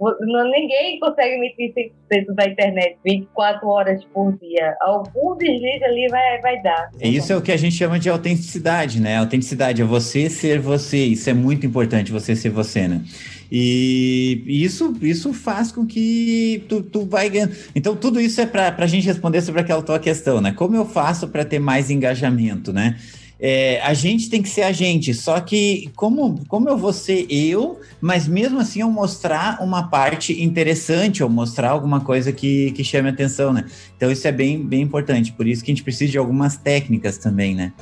ninguém 0.00 0.98
consegue 0.98 1.34
emitir 1.34 1.72
100% 2.10 2.34
da 2.34 2.46
internet 2.46 2.96
24 3.04 3.68
horas 3.68 4.02
por 4.06 4.32
dia. 4.38 4.74
Algum 4.80 5.36
deslize 5.36 5.84
ali 5.84 6.08
vai, 6.08 6.40
vai 6.40 6.62
dar. 6.62 6.90
Isso 7.00 7.32
é 7.32 7.36
o 7.36 7.42
que 7.42 7.52
a 7.52 7.56
gente 7.56 7.74
chama 7.74 7.98
de 7.98 8.08
autenticidade, 8.08 9.00
né? 9.00 9.18
Autenticidade 9.18 9.82
é 9.82 9.84
você 9.84 10.30
ser 10.30 10.58
você. 10.58 11.04
Isso 11.04 11.28
é 11.28 11.34
muito 11.34 11.66
importante, 11.66 12.10
você 12.10 12.34
ser 12.34 12.50
você, 12.50 12.88
né? 12.88 13.02
E 13.54 14.42
isso, 14.46 14.94
isso 15.02 15.34
faz 15.34 15.70
com 15.70 15.84
que 15.84 16.64
tu, 16.70 16.82
tu 16.82 17.04
vai 17.04 17.28
ganhando. 17.28 17.54
Então, 17.74 17.94
tudo 17.94 18.18
isso 18.18 18.40
é 18.40 18.46
para 18.46 18.74
a 18.78 18.86
gente 18.86 19.06
responder 19.06 19.42
sobre 19.42 19.60
aquela 19.60 19.82
tua 19.82 19.98
questão, 19.98 20.40
né? 20.40 20.52
Como 20.52 20.74
eu 20.74 20.86
faço 20.86 21.28
para 21.28 21.44
ter 21.44 21.58
mais 21.58 21.90
engajamento, 21.90 22.72
né? 22.72 22.98
É, 23.38 23.78
a 23.82 23.92
gente 23.92 24.30
tem 24.30 24.40
que 24.40 24.48
ser 24.48 24.62
a 24.62 24.72
gente, 24.72 25.12
só 25.12 25.38
que 25.40 25.90
como, 25.96 26.42
como 26.46 26.68
eu 26.68 26.78
vou 26.78 26.94
ser 26.94 27.26
eu, 27.28 27.78
mas 28.00 28.26
mesmo 28.26 28.58
assim 28.58 28.80
eu 28.80 28.90
mostrar 28.90 29.62
uma 29.62 29.88
parte 29.88 30.42
interessante, 30.42 31.22
ou 31.22 31.28
mostrar 31.28 31.70
alguma 31.70 32.00
coisa 32.00 32.32
que, 32.32 32.70
que 32.70 32.82
chame 32.82 33.10
atenção, 33.10 33.52
né? 33.52 33.66
Então 33.96 34.10
isso 34.10 34.26
é 34.26 34.32
bem, 34.32 34.64
bem 34.64 34.80
importante, 34.80 35.32
por 35.32 35.46
isso 35.46 35.62
que 35.62 35.70
a 35.70 35.74
gente 35.74 35.82
precisa 35.82 36.10
de 36.10 36.16
algumas 36.16 36.56
técnicas 36.56 37.18
também, 37.18 37.54
né? 37.54 37.72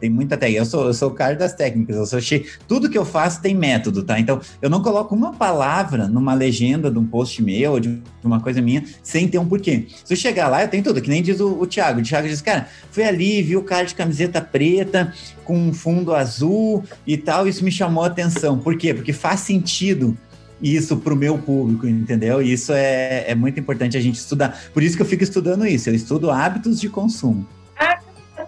Tem 0.00 0.10
muita 0.10 0.36
técnica. 0.36 0.60
Eu 0.62 0.66
sou, 0.66 0.86
eu 0.86 0.94
sou 0.94 1.08
o 1.10 1.14
cara 1.14 1.34
das 1.34 1.54
técnicas. 1.54 1.96
Eu 1.96 2.06
sou 2.06 2.20
cheio. 2.20 2.44
Tudo 2.68 2.90
que 2.90 2.98
eu 2.98 3.04
faço 3.04 3.40
tem 3.40 3.54
método, 3.54 4.02
tá? 4.02 4.18
Então, 4.18 4.40
eu 4.60 4.68
não 4.68 4.82
coloco 4.82 5.14
uma 5.14 5.32
palavra 5.32 6.06
numa 6.06 6.34
legenda 6.34 6.90
de 6.90 6.98
um 6.98 7.06
post 7.06 7.42
meu 7.42 7.72
ou 7.72 7.80
de 7.80 8.02
uma 8.22 8.40
coisa 8.40 8.60
minha 8.60 8.84
sem 9.02 9.26
ter 9.28 9.38
um 9.38 9.46
porquê. 9.46 9.86
Se 10.04 10.12
eu 10.12 10.16
chegar 10.16 10.48
lá, 10.48 10.62
eu 10.62 10.68
tenho 10.68 10.82
tudo, 10.82 11.00
que 11.00 11.08
nem 11.08 11.22
diz 11.22 11.40
o, 11.40 11.60
o 11.60 11.66
Thiago. 11.66 12.00
O 12.00 12.02
Thiago 12.02 12.28
diz, 12.28 12.42
cara, 12.42 12.68
fui 12.90 13.04
ali, 13.04 13.42
vi 13.42 13.56
o 13.56 13.62
cara 13.62 13.84
de 13.84 13.94
camiseta 13.94 14.40
preta 14.40 15.12
com 15.44 15.56
um 15.56 15.72
fundo 15.72 16.14
azul 16.14 16.84
e 17.06 17.16
tal. 17.16 17.48
Isso 17.48 17.64
me 17.64 17.70
chamou 17.70 18.04
a 18.04 18.08
atenção. 18.08 18.58
Por 18.58 18.76
quê? 18.76 18.92
Porque 18.92 19.12
faz 19.12 19.40
sentido 19.40 20.16
isso 20.60 20.96
para 20.96 21.12
o 21.12 21.16
meu 21.16 21.38
público, 21.38 21.86
entendeu? 21.86 22.42
E 22.42 22.52
isso 22.52 22.72
é, 22.72 23.24
é 23.28 23.34
muito 23.34 23.58
importante 23.60 23.96
a 23.96 24.00
gente 24.00 24.16
estudar. 24.16 24.58
Por 24.72 24.82
isso 24.82 24.96
que 24.96 25.02
eu 25.02 25.06
fico 25.06 25.22
estudando 25.22 25.66
isso. 25.66 25.88
Eu 25.88 25.94
estudo 25.94 26.30
hábitos 26.30 26.80
de 26.80 26.88
consumo 26.88 27.46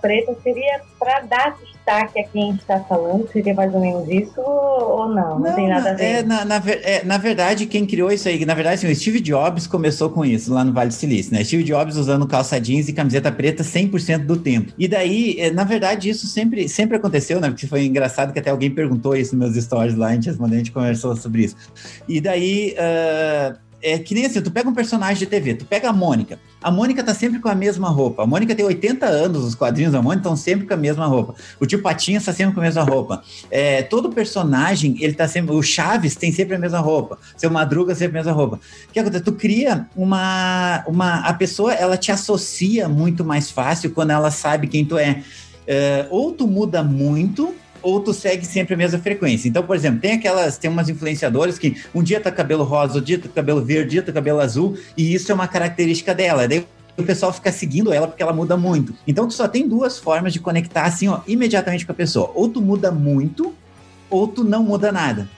preta 0.01 0.35
seria 0.43 0.81
para 0.99 1.21
dar 1.21 1.57
destaque 1.59 2.21
a 2.21 2.25
quem 2.25 2.55
está 2.55 2.81
falando? 2.81 3.29
Seria 3.31 3.55
mais 3.55 3.75
ou 3.75 3.81
menos 3.81 4.09
isso 4.09 4.41
ou 4.41 5.09
não? 5.09 5.39
Não, 5.39 5.41
não 5.41 5.55
tem 5.55 5.69
nada 5.69 5.91
a 5.91 5.95
ver? 5.95 6.05
É, 6.05 6.23
na, 6.23 6.45
na, 6.45 6.63
é, 6.83 7.05
na, 7.05 7.19
verdade, 7.19 7.67
quem 7.67 7.87
criou 7.87 8.11
isso 8.11 8.29
aí, 8.29 8.45
na 8.45 8.55
verdade, 8.55 8.77
assim, 8.77 8.93
o 8.93 8.97
Steve 8.97 9.21
Jobs 9.21 9.67
começou 9.67 10.11
com 10.11 10.25
isso 10.25 10.53
lá 10.53 10.65
no 10.65 10.73
Vale 10.73 10.89
do 10.89 10.95
Silício, 10.95 11.33
né? 11.33 11.43
Steve 11.45 11.65
Jobs 11.65 11.97
usando 11.97 12.27
calça 12.27 12.61
jeans 12.61 12.89
e 12.89 12.93
camiseta 12.93 13.31
preta 13.33 13.63
100% 13.63 14.27
do 14.27 14.37
tempo. 14.37 14.73
E 14.79 14.87
daí, 14.87 15.37
é, 15.39 15.51
na 15.51 15.65
verdade, 15.65 16.09
isso 16.09 16.27
sempre, 16.27 16.69
sempre 16.69 16.97
aconteceu, 16.97 17.41
né? 17.41 17.49
Porque 17.49 17.67
foi 17.67 17.85
engraçado 17.87 18.33
que 18.33 18.39
até 18.39 18.51
alguém 18.51 18.71
perguntou 18.71 19.17
isso 19.17 19.37
nos 19.37 19.53
meus 19.53 19.65
stories 19.65 19.97
lá, 19.97 20.09
a 20.09 20.13
gente 20.15 20.29
a 20.31 20.49
gente 20.49 20.73
conversou 20.73 21.17
sobre 21.17 21.45
isso. 21.45 21.57
E 22.09 22.21
daí. 22.21 22.75
Uh, 22.77 23.68
é 23.81 23.99
que 23.99 24.15
nem 24.15 24.27
assim, 24.27 24.41
tu 24.41 24.51
pega 24.51 24.69
um 24.69 24.75
personagem 24.75 25.19
de 25.19 25.27
TV, 25.27 25.55
tu 25.55 25.65
pega 25.65 25.89
a 25.89 25.93
Mônica. 25.93 26.39
A 26.61 26.71
Mônica 26.71 27.03
tá 27.05 27.15
sempre 27.15 27.39
com 27.39 27.49
a 27.49 27.55
mesma 27.55 27.89
roupa. 27.89 28.25
A 28.25 28.27
Mônica 28.27 28.55
tem 28.55 28.65
80 28.65 29.07
anos, 29.07 29.45
os 29.45 29.55
quadrinhos 29.55 29.93
da 29.93 30.03
Mônica 30.03 30.21
estão 30.21 30.37
sempre 30.37 30.67
com 30.67 30.75
a 30.75 30.77
mesma 30.77 31.07
roupa. 31.07 31.35
O 31.61 31.67
tio 31.67 31.81
Patinhas 31.81 32.25
tá 32.25 32.33
sempre 32.33 32.55
com 32.55 32.61
a 32.61 32.65
mesma 32.65 32.83
roupa. 32.83 33.23
É, 33.51 33.83
todo 33.83 34.11
personagem, 34.11 34.97
ele 35.01 35.15
tá 35.15 35.29
sempre. 35.29 35.55
O 35.55 35.63
Chaves 35.63 36.17
tem 36.17 36.33
sempre 36.33 36.57
a 36.57 36.59
mesma 36.59 36.81
roupa. 36.81 37.19
Seu 37.37 37.51
Madruga 37.51 37.95
sempre 37.95 38.19
a 38.19 38.25
mesma 38.25 38.33
roupa. 38.33 38.57
O 38.89 38.93
que 38.93 38.99
acontece? 38.99 39.25
Tu 39.25 39.33
cria 39.33 39.87
uma. 39.95 40.85
uma 40.89 41.21
a 41.21 41.33
pessoa, 41.33 41.73
ela 41.73 41.97
te 41.97 42.11
associa 42.11 42.89
muito 42.89 43.25
mais 43.25 43.51
fácil 43.51 43.93
quando 43.93 44.11
ela 44.11 44.31
sabe 44.31 44.67
quem 44.67 44.85
tu 44.85 44.99
é. 44.99 45.23
é 45.67 46.07
ou 46.11 46.33
tu 46.33 46.49
muda 46.49 46.83
muito, 46.83 47.55
ou 47.89 48.01
tu 48.01 48.13
segue 48.13 48.45
sempre 48.45 48.75
a 48.75 48.77
mesma 48.77 48.99
frequência. 48.99 49.49
Então, 49.49 49.63
por 49.63 49.75
exemplo, 49.75 50.01
tem 50.01 50.13
aquelas, 50.13 50.59
tem 50.59 50.71
umas 50.71 50.89
influenciadoras 50.89 51.59
que 51.59 51.77
um 51.95 52.03
dia 52.03 52.21
tá 52.21 52.31
cabelo 52.31 52.63
rosa, 52.63 52.95
outro 52.95 53.07
dia 53.07 53.19
tá 53.19 53.29
cabelo 53.29 53.65
verde, 53.65 53.93
dia 53.93 54.03
tá 54.03 54.13
cabelo 54.13 54.41
azul, 54.41 54.77
e 54.97 55.15
isso 55.15 55.33
é 55.33 55.35
uma 55.35 55.49
característica 55.49 56.15
dela. 56.15 56.47
Daí 56.47 56.67
o 56.97 57.03
pessoal 57.03 57.33
fica 57.33 57.51
seguindo 57.51 57.93
ela 57.93 58.07
porque 58.07 58.23
ela 58.23 58.33
muda 58.33 58.57
muito. 58.57 58.95
Então, 59.07 59.27
tu 59.27 59.33
só 59.33 59.49
tem 59.49 59.67
duas 59.67 59.99
formas 59.99 60.33
de 60.33 60.41
conectar 60.41 60.85
assim, 60.85 61.09
ó, 61.09 61.21
imediatamente 61.27 61.87
com 61.87 61.93
a 61.93 61.95
pessoa. 61.95 62.31
Ou 62.35 62.49
tu 62.49 62.61
muda 62.61 62.91
muito, 62.91 63.55
ou 64.11 64.29
tu 64.29 64.45
não 64.45 64.63
muda 64.63 64.93
nada. 64.93 65.29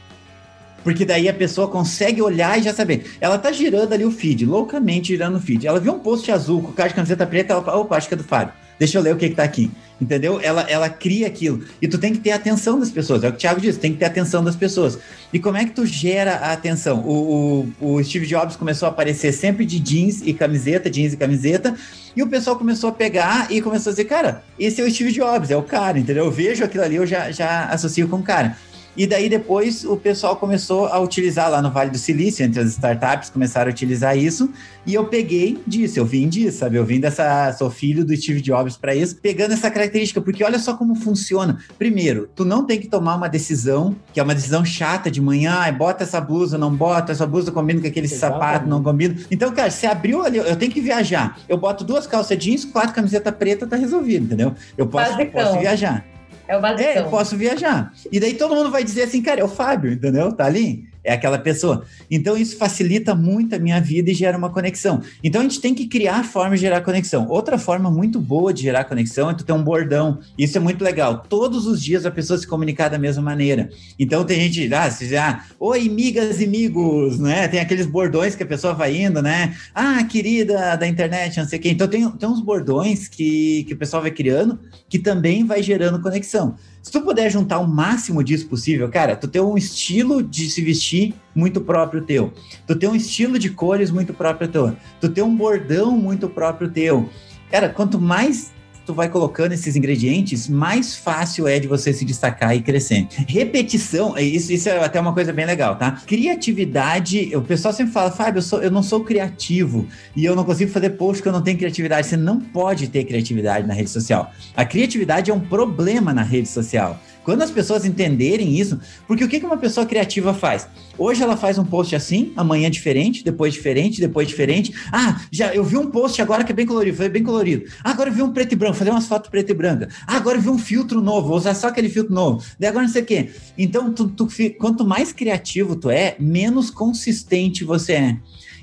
Porque 0.83 1.05
daí 1.05 1.29
a 1.29 1.35
pessoa 1.35 1.69
consegue 1.69 2.21
olhar 2.21 2.59
e 2.59 2.63
já 2.63 2.75
saber. 2.75 3.13
Ela 3.21 3.39
tá 3.39 3.53
girando 3.53 3.93
ali 3.93 4.05
o 4.05 4.11
feed, 4.11 4.45
loucamente 4.47 5.09
girando 5.09 5.37
o 5.37 5.41
feed. 5.41 5.67
Ela 5.67 5.79
viu 5.79 5.93
um 5.93 5.99
post 5.99 6.33
azul 6.33 6.63
com 6.63 6.71
o 6.71 6.73
cara 6.73 6.89
de 6.89 6.95
camiseta 6.95 7.27
preta, 7.27 7.53
ela 7.53 7.63
fala, 7.63 7.79
opa, 7.79 7.97
acho 7.97 8.09
que 8.09 8.15
é 8.15 8.17
do 8.17 8.25
Fábio 8.25 8.55
Deixa 8.81 8.97
eu 8.97 9.03
ler 9.03 9.15
o 9.15 9.19
que, 9.19 9.29
que 9.29 9.35
tá 9.35 9.43
aqui. 9.43 9.71
Entendeu? 10.01 10.41
Ela, 10.41 10.63
ela 10.63 10.89
cria 10.89 11.27
aquilo. 11.27 11.63
E 11.81 11.87
tu 11.87 11.99
tem 11.99 12.13
que 12.13 12.21
ter 12.21 12.31
a 12.31 12.37
atenção 12.37 12.79
das 12.81 12.91
pessoas. 12.91 13.23
É 13.23 13.29
o 13.29 13.33
que 13.33 13.37
o 13.37 13.41
Thiago 13.41 13.61
disse, 13.61 13.79
tem 13.79 13.93
que 13.93 13.99
ter 13.99 14.07
a 14.07 14.09
atenção 14.09 14.43
das 14.43 14.57
pessoas. 14.57 14.99
E 15.33 15.39
como 15.39 15.59
é 15.59 15.65
que 15.65 15.73
tu 15.73 15.85
gera 15.85 16.37
a 16.37 16.53
atenção? 16.53 17.01
O, 17.01 17.69
o, 17.81 17.97
o 17.97 18.05
Steve 18.05 18.27
Jobs 18.27 18.57
começou 18.57 18.87
a 18.87 18.91
aparecer 18.91 19.33
sempre 19.33 19.67
de 19.67 19.79
jeans 19.79 20.23
e 20.25 20.33
camiseta, 20.33 20.91
jeans 20.91 21.13
e 21.13 21.17
camiseta. 21.19 21.75
E 22.17 22.23
o 22.23 22.27
pessoal 22.27 22.57
começou 22.57 22.89
a 22.89 22.93
pegar 22.93 23.53
e 23.53 23.61
começou 23.61 23.91
a 23.91 23.93
dizer, 23.93 24.05
cara, 24.05 24.43
esse 24.59 24.81
é 24.81 24.85
o 24.85 24.91
Steve 24.91 25.13
Jobs, 25.13 25.51
é 25.51 25.57
o 25.57 25.63
cara, 25.63 25.99
entendeu? 25.99 26.25
Eu 26.25 26.31
vejo 26.31 26.65
aquilo 26.65 26.83
ali, 26.83 26.97
eu 26.97 27.07
já, 27.07 27.31
já 27.31 27.67
associo 27.67 28.09
com 28.09 28.17
o 28.17 28.23
cara. 28.23 28.57
E 28.97 29.07
daí 29.07 29.29
depois 29.29 29.85
o 29.85 29.97
pessoal 29.97 30.37
começou 30.37 30.87
a 30.87 30.99
utilizar 30.99 31.51
lá 31.51 31.63
no 31.63 31.71
Vale 31.71 31.91
do 31.91 31.99
Silício, 31.99 32.45
entre 32.45 32.61
as 32.61 32.71
startups 32.71 33.31
começaram 33.31 33.71
a 33.71 33.73
utilizar 33.73 34.17
isso, 34.17 34.51
e 34.87 34.95
eu 34.95 35.05
peguei 35.07 35.61
disso, 35.67 35.99
eu 35.99 36.05
vim 36.05 36.29
disso, 36.29 36.59
sabe? 36.59 36.77
Eu 36.77 36.85
vim 36.85 36.99
dessa, 36.99 37.53
sou 37.53 37.71
filho 37.71 38.05
do 38.05 38.17
Steve 38.17 38.41
Jobs 38.41 38.77
para 38.77 38.95
isso, 38.95 39.17
pegando 39.17 39.53
essa 39.53 39.71
característica, 39.71 40.21
porque 40.21 40.43
olha 40.43 40.59
só 40.59 40.75
como 40.75 40.95
funciona. 40.95 41.59
Primeiro, 41.79 42.29
tu 42.35 42.45
não 42.45 42.65
tem 42.65 42.81
que 42.81 42.89
tomar 42.89 43.15
uma 43.15 43.29
decisão, 43.29 43.95
que 44.13 44.19
é 44.19 44.23
uma 44.23 44.35
decisão 44.35 44.65
chata 44.65 45.11
de 45.11 45.21
manhã, 45.21 45.61
ah, 45.61 45.73
bota 45.73 46.03
essa 46.03 46.21
blusa, 46.21 46.59
não 46.59 46.75
bota, 46.75 47.13
essa 47.13 47.27
blusa 47.27 47.53
combina 47.53 47.81
com 47.81 47.87
aquele 47.87 48.07
Exatamente. 48.07 48.41
sapato, 48.41 48.69
não 48.69 48.83
combina. 48.83 49.17
Então, 49.31 49.53
cara, 49.53 49.71
você 49.71 49.87
abriu 49.87 50.23
ali, 50.23 50.39
eu 50.39 50.57
tenho 50.57 50.73
que 50.73 50.81
viajar. 50.81 51.39
Eu 51.49 51.57
boto 51.57 51.85
duas 51.85 52.07
calças 52.07 52.37
jeans, 52.39 52.65
quatro 52.65 52.95
camisetas 52.95 53.35
preta, 53.35 53.67
tá 53.67 53.77
resolvido, 53.77 54.25
entendeu? 54.25 54.55
Eu 54.77 54.87
posso, 54.87 55.15
posso 55.27 55.59
viajar. 55.59 56.05
É 56.51 56.57
o 56.57 56.61
basicão. 56.61 56.93
É, 56.93 56.99
eu 56.99 57.05
posso 57.09 57.37
viajar. 57.37 57.93
E 58.11 58.19
daí 58.19 58.35
todo 58.35 58.57
mundo 58.57 58.73
vai 58.73 58.83
dizer 58.83 59.05
assim, 59.05 59.23
cara, 59.23 59.41
é 59.41 59.45
o 59.45 59.49
Fábio, 59.49 59.93
entendeu? 59.93 60.33
Tá 60.33 60.47
ali 60.47 60.90
é 61.03 61.13
aquela 61.13 61.39
pessoa. 61.39 61.85
Então 62.11 62.37
isso 62.37 62.57
facilita 62.57 63.15
muito 63.15 63.55
a 63.55 63.59
minha 63.59 63.81
vida 63.81 64.11
e 64.11 64.15
gera 64.15 64.37
uma 64.37 64.51
conexão. 64.51 65.03
Então 65.23 65.41
a 65.41 65.45
gente 65.45 65.61
tem 65.61 65.75
que 65.75 65.87
criar 65.87 66.25
formas 66.25 66.61
de 66.61 66.67
gerar 66.67 66.83
conexão. 66.83 67.27
Outra 67.29 67.59
forma 67.59 67.91
muito 67.91 68.21
boa 68.21 68.53
de 68.53 68.63
gerar 68.63 68.85
conexão 68.85 69.31
é 69.31 69.35
tu 69.35 69.45
ter 69.45 69.53
um 69.53 69.63
bordão. 69.63 70.19
Isso 70.37 70.57
é 70.57 70.61
muito 70.61 70.83
legal. 70.83 71.25
Todos 71.29 71.67
os 71.67 71.83
dias 71.83 72.05
a 72.05 72.11
pessoa 72.11 72.39
se 72.39 72.47
comunicar 72.47 72.89
da 72.89 72.99
mesma 72.99 73.23
maneira. 73.23 73.71
Então 73.99 74.25
tem 74.25 74.41
gente, 74.41 74.73
ah, 74.75 74.91
se 74.91 75.17
ah, 75.17 75.45
oi, 75.59 75.89
migas 75.89 76.41
e 76.41 76.45
amigos, 76.45 77.19
né? 77.19 77.49
Tem 77.49 77.61
aqueles 77.61 77.87
bordões 77.87 78.35
que 78.35 78.43
a 78.43 78.47
pessoa 78.47 78.75
vai 78.75 78.97
indo, 78.97 79.23
né? 79.23 79.57
Ah, 79.75 80.03
querida 80.05 80.77
da 80.77 80.87
internet, 80.87 81.39
não 81.39 81.49
sei 81.49 81.59
o 81.59 81.63
quê. 81.63 81.71
Então 81.71 81.89
tem, 81.89 82.09
tem 82.11 82.29
uns 82.29 82.41
bordões 82.41 83.09
que, 83.09 83.65
que 83.65 83.75
o 83.75 83.77
pessoal 83.77 84.03
vai 84.03 84.11
criando 84.11 84.59
que 84.91 84.99
também 84.99 85.45
vai 85.45 85.63
gerando 85.63 86.03
conexão. 86.03 86.57
Se 86.83 86.91
tu 86.91 87.03
puder 87.03 87.31
juntar 87.31 87.59
o 87.59 87.69
máximo 87.69 88.25
disso 88.25 88.49
possível, 88.49 88.89
cara, 88.89 89.15
tu 89.15 89.29
tem 89.29 89.41
um 89.41 89.57
estilo 89.57 90.23
de 90.23 90.49
se 90.49 90.63
vestir 90.63 91.15
muito 91.35 91.61
próprio 91.61 92.03
teu. 92.03 92.33
Tu 92.67 92.75
tem 92.75 92.89
um 92.89 92.95
estilo 92.95 93.39
de 93.39 93.51
cores 93.51 93.91
muito 93.91 94.15
próprio 94.15 94.49
teu. 94.49 94.77
Tu 95.01 95.09
tem 95.11 95.23
um 95.23 95.37
bordão 95.37 95.93
muito 95.93 96.29
próprio 96.29 96.71
teu. 96.71 97.09
Cara, 97.51 97.69
quanto 97.69 98.01
mais 98.01 98.53
tu 98.91 98.95
vai 98.95 99.09
colocando 99.09 99.53
esses 99.53 99.77
ingredientes, 99.77 100.49
mais 100.49 100.97
fácil 100.97 101.47
é 101.47 101.61
de 101.61 101.69
você 101.69 101.93
se 101.93 102.05
destacar 102.05 102.57
e 102.57 102.61
crescer. 102.61 103.07
Repetição, 103.29 104.19
isso, 104.19 104.53
isso 104.53 104.69
é 104.69 104.85
até 104.85 105.01
uma 105.01 105.15
coisa 105.15 105.33
bem 105.33 105.47
legal, 105.47 105.77
tá? 105.77 105.93
Criatividade, 106.07 107.31
o 107.37 107.41
pessoal 107.41 107.73
sempre 107.73 107.93
fala, 107.93 108.11
Fábio, 108.11 108.39
eu, 108.39 108.43
sou, 108.43 108.61
eu 108.61 108.71
não 108.71 108.83
sou 108.83 109.05
criativo 109.05 109.87
e 110.17 110.25
eu 110.25 110.35
não 110.35 110.43
consigo 110.43 110.73
fazer 110.73 110.91
post 110.91 111.19
porque 111.19 111.29
eu 111.29 111.33
não 111.33 111.43
tenho 111.43 111.57
criatividade. 111.57 112.09
Você 112.09 112.17
não 112.17 112.41
pode 112.41 112.89
ter 112.89 113.05
criatividade 113.05 113.65
na 113.65 113.75
rede 113.75 113.91
social. 113.91 114.33
A 114.57 114.65
criatividade 114.65 115.31
é 115.31 115.35
um 115.35 115.41
problema 115.41 116.13
na 116.13 116.23
rede 116.23 116.49
social. 116.49 117.01
Quando 117.25 117.43
as 117.43 117.51
pessoas 117.51 117.85
entenderem 117.85 118.59
isso, 118.59 118.79
porque 119.07 119.25
o 119.25 119.29
que 119.29 119.39
uma 119.39 119.57
pessoa 119.57 119.87
criativa 119.87 120.33
faz? 120.33 120.67
Hoje 120.97 121.23
ela 121.23 121.37
faz 121.37 121.59
um 121.59 121.65
post 121.65 121.95
assim, 121.95 122.33
amanhã 122.37 122.71
diferente, 122.71 123.25
depois 123.25 123.55
diferente, 123.55 124.01
depois 124.01 124.29
diferente. 124.29 124.75
Ah, 124.93 125.21
já 125.31 125.55
eu 125.55 125.65
vi 125.65 125.77
um 125.77 125.91
post 125.91 126.21
agora 126.21 126.45
que 126.45 126.53
é 126.53 126.55
bem 126.55 126.67
colorido, 126.67 126.97
foi 126.97 127.09
bem 127.09 127.23
colorido. 127.23 127.65
Ah, 127.83 127.91
agora 127.91 128.11
eu 128.11 128.15
vi 128.15 128.23
um 128.23 128.33
preto 128.33 128.53
e 128.53 128.57
branco, 128.57 128.77
fazer 128.77 128.91
umas 128.91 129.07
fotos 129.07 129.31
preto 129.31 129.51
e 129.51 129.55
branca. 129.55 129.89
Ah, 130.07 130.17
agora 130.17 130.39
eu 130.39 130.43
vi 130.43 130.49
um 130.49 130.59
filtro 130.59 131.01
novo, 131.01 131.29
vou 131.29 131.37
usar 131.37 131.55
só 131.55 131.69
aquele 131.69 131.89
filtro 131.89 132.13
novo. 132.13 132.45
Daí 132.59 132.69
agora 132.69 132.85
não 132.85 132.93
sei 132.93 133.03
o 133.03 133.07
quê. 133.07 133.31
Então, 133.57 133.93
tu, 133.93 134.09
tu, 134.09 134.29
quanto 134.59 134.85
mais 134.85 135.13
criativo 135.13 135.77
tu 135.77 135.91
é, 135.91 136.17
menos 136.19 136.71
consistente 136.71 137.65
você 137.65 137.93
é. 137.93 138.17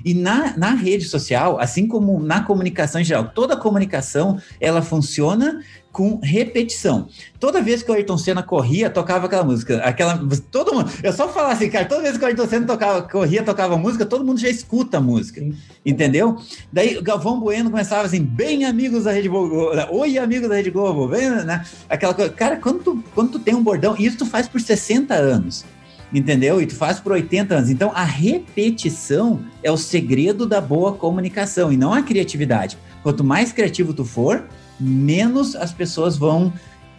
E 0.04 0.14
na, 0.14 0.56
na 0.56 0.70
rede 0.74 1.04
social, 1.04 1.58
assim 1.60 1.86
como 1.86 2.20
na 2.20 2.42
comunicação 2.42 3.00
em 3.00 3.04
geral, 3.04 3.30
toda 3.34 3.56
comunicação 3.56 4.40
ela 4.60 4.82
funciona 4.82 5.60
com 5.90 6.20
repetição. 6.22 7.08
Toda 7.40 7.60
vez 7.60 7.82
que 7.82 7.90
o 7.90 7.94
Ayrton 7.94 8.18
Senna 8.18 8.42
corria, 8.42 8.88
tocava 8.88 9.26
aquela 9.26 9.42
música. 9.42 9.78
Aquela, 9.78 10.20
todo 10.50 10.72
mundo. 10.72 10.90
Eu 11.02 11.12
só 11.12 11.28
falar 11.28 11.52
assim, 11.52 11.68
cara, 11.68 11.86
toda 11.86 12.02
vez 12.02 12.16
que 12.16 12.22
o 12.22 12.26
Ayrton 12.26 12.46
Senna 12.46 12.66
tocava, 12.66 13.02
corria, 13.02 13.42
tocava 13.42 13.76
música, 13.76 14.06
todo 14.06 14.24
mundo 14.24 14.38
já 14.38 14.48
escuta 14.48 14.98
a 14.98 15.00
música. 15.00 15.40
Sim. 15.40 15.56
Entendeu? 15.84 16.36
Daí 16.72 17.00
Galvão 17.02 17.40
Bueno 17.40 17.70
começava 17.70 18.06
assim, 18.06 18.22
bem 18.22 18.64
amigos 18.64 19.04
da 19.04 19.12
Rede 19.12 19.28
Globo. 19.28 19.72
Oi, 19.90 20.18
amigos 20.18 20.48
da 20.48 20.54
Rede 20.54 20.70
Globo. 20.70 21.08
Vem, 21.08 21.30
né? 21.30 21.64
Aquela 21.88 22.14
coisa. 22.14 22.30
Cara, 22.30 22.56
quando 22.56 22.80
tu, 22.80 23.04
quando 23.14 23.32
tu 23.32 23.38
tem 23.38 23.54
um 23.54 23.62
bordão, 23.62 23.96
isso 23.98 24.18
tu 24.18 24.26
faz 24.26 24.46
por 24.46 24.60
60 24.60 25.14
anos 25.14 25.64
entendeu? 26.12 26.60
E 26.60 26.66
tu 26.66 26.74
faz 26.74 26.98
por 26.98 27.12
80 27.12 27.54
anos. 27.54 27.70
Então, 27.70 27.90
a 27.94 28.04
repetição 28.04 29.40
é 29.62 29.70
o 29.70 29.76
segredo 29.76 30.46
da 30.46 30.60
boa 30.60 30.92
comunicação 30.92 31.72
e 31.72 31.76
não 31.76 31.92
a 31.92 32.02
criatividade. 32.02 32.78
Quanto 33.02 33.22
mais 33.22 33.52
criativo 33.52 33.92
tu 33.92 34.04
for, 34.04 34.44
menos 34.78 35.54
as 35.56 35.72
pessoas 35.72 36.16
vão 36.16 36.52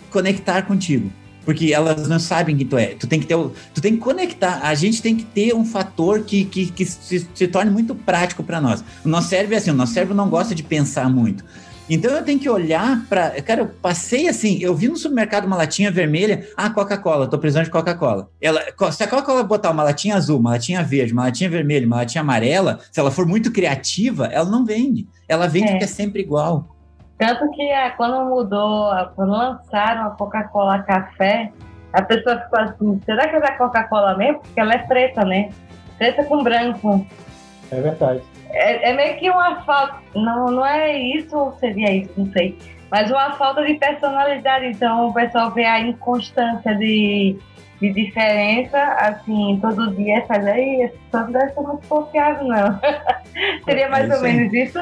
conectar 0.10 0.64
contigo. 0.64 1.12
Porque 1.45 1.74
elas 1.74 2.07
não 2.07 2.20
sabem 2.20 2.55
quem 2.55 2.68
tu 2.68 2.78
é. 2.78 2.88
Tu 2.88 3.07
tem 3.07 3.20
que 3.20 3.26
ter, 3.26 3.36
tu 3.74 3.82
tem 3.82 3.93
que 3.93 3.99
conectar. 3.99 4.60
A 4.62 4.76
gente 4.76 5.01
tem 5.01 5.16
que 5.16 5.24
ter 5.24 5.55
um 5.55 5.66
fator 5.66 6.22
que, 6.22 6.45
que, 6.45 6.68
que 6.68 6.86
se, 6.86 7.28
se 7.34 7.47
torne 7.47 7.72
muito 7.72 7.95
prático 7.95 8.43
para 8.43 8.62
nós. 8.62 8.84
O 9.03 9.10
nosso 9.10 9.30
cérebro 9.30 9.55
é 9.55 9.57
assim, 9.57 9.72
o 9.72 9.76
nosso 9.76 9.93
cérebro 9.93 10.14
não 10.14 10.30
gosta 10.30 10.53
de 10.53 10.62
pensar 10.62 11.10
muito. 11.10 11.43
Então 11.90 12.12
eu 12.12 12.24
tenho 12.24 12.40
que 12.40 12.50
olhar 12.50 13.06
para. 13.10 13.42
Cara, 13.42 13.62
eu 13.62 13.68
passei 13.68 14.28
assim, 14.28 14.60
eu 14.62 14.76
vi 14.76 14.88
no 14.88 14.96
supermercado 14.96 15.46
uma 15.46 15.58
latinha 15.58 15.90
vermelha, 15.90 16.48
ah, 16.56 16.70
Coca-Cola, 16.70 17.28
tô 17.28 17.40
precisando 17.40 17.66
de 17.66 17.72
Coca-Cola. 17.72 18.30
Ela, 18.40 18.62
se 18.92 19.04
a 19.04 19.08
Coca-Cola 19.08 19.44
botar 19.44 19.72
uma 19.72 19.84
latinha 19.84 20.16
azul, 20.16 20.40
uma 20.40 20.52
latinha 20.52 20.84
verde, 20.84 21.14
uma 21.14 21.24
latinha 21.24 21.50
vermelha, 21.50 21.88
uma 21.88 21.98
latinha 21.98 22.22
amarela, 22.22 22.80
se 22.92 23.00
ela 23.00 23.10
for 23.10 23.26
muito 23.26 23.52
criativa, 23.52 24.28
ela 24.28 24.50
não 24.50 24.64
vende. 24.64 25.08
Ela 25.28 25.48
vende 25.48 25.68
é. 25.68 25.72
porque 25.72 25.86
é 25.86 25.88
sempre 25.88 26.22
igual. 26.22 26.76
Tanto 27.18 27.50
que 27.52 27.64
é, 27.64 27.90
quando 27.92 28.30
mudou, 28.30 28.92
quando 29.16 29.32
lançaram 29.32 30.08
a 30.08 30.10
Coca-Cola 30.12 30.84
Café, 30.84 31.52
a 31.92 32.02
pessoa 32.02 32.40
ficou 32.40 32.60
assim, 32.60 33.02
será 33.04 33.28
que 33.28 33.36
é 33.36 33.42
da 33.42 33.58
Coca-Cola 33.58 34.16
mesmo? 34.16 34.40
Porque 34.40 34.60
ela 34.60 34.74
é 34.74 34.78
preta, 34.78 35.26
né? 35.26 35.50
Preta 35.98 36.24
com 36.24 36.44
branco. 36.44 37.06
É 37.72 37.82
verdade. 37.82 38.22
É, 38.52 38.89
é, 38.89 38.93
meio 38.93 39.18
que 39.18 39.30
uma 39.30 39.62
falta. 39.64 39.97
Não, 40.16 40.47
não 40.47 40.66
é 40.66 40.97
isso 40.97 41.38
ou 41.38 41.54
seria 41.60 41.91
isso, 41.93 42.12
não 42.18 42.32
sei. 42.32 42.58
Mas 42.89 43.10
uma 43.12 43.34
falta 43.34 43.64
de 43.64 43.76
personalidade. 43.76 44.68
Então 44.68 45.08
o 45.08 45.14
pessoal 45.14 45.52
vê 45.52 45.66
a 45.66 45.80
inconstância 45.80 46.76
de, 46.76 47.38
de 47.80 47.93
diferença, 47.93 48.78
assim, 48.78 49.60
todo 49.62 49.95
dia 49.95 50.26
faz 50.28 50.45
aí, 50.45 50.82
esse 50.82 50.97
não 51.14 51.32
deve 51.32 51.54
ser 51.54 51.62
muito 51.62 51.88
confiável, 51.88 52.47
não. 52.47 52.80
seria 53.66 53.89
mais 53.89 54.10
é 54.10 54.16
ou 54.16 54.22
menos 54.22 54.54
isso? 54.54 54.80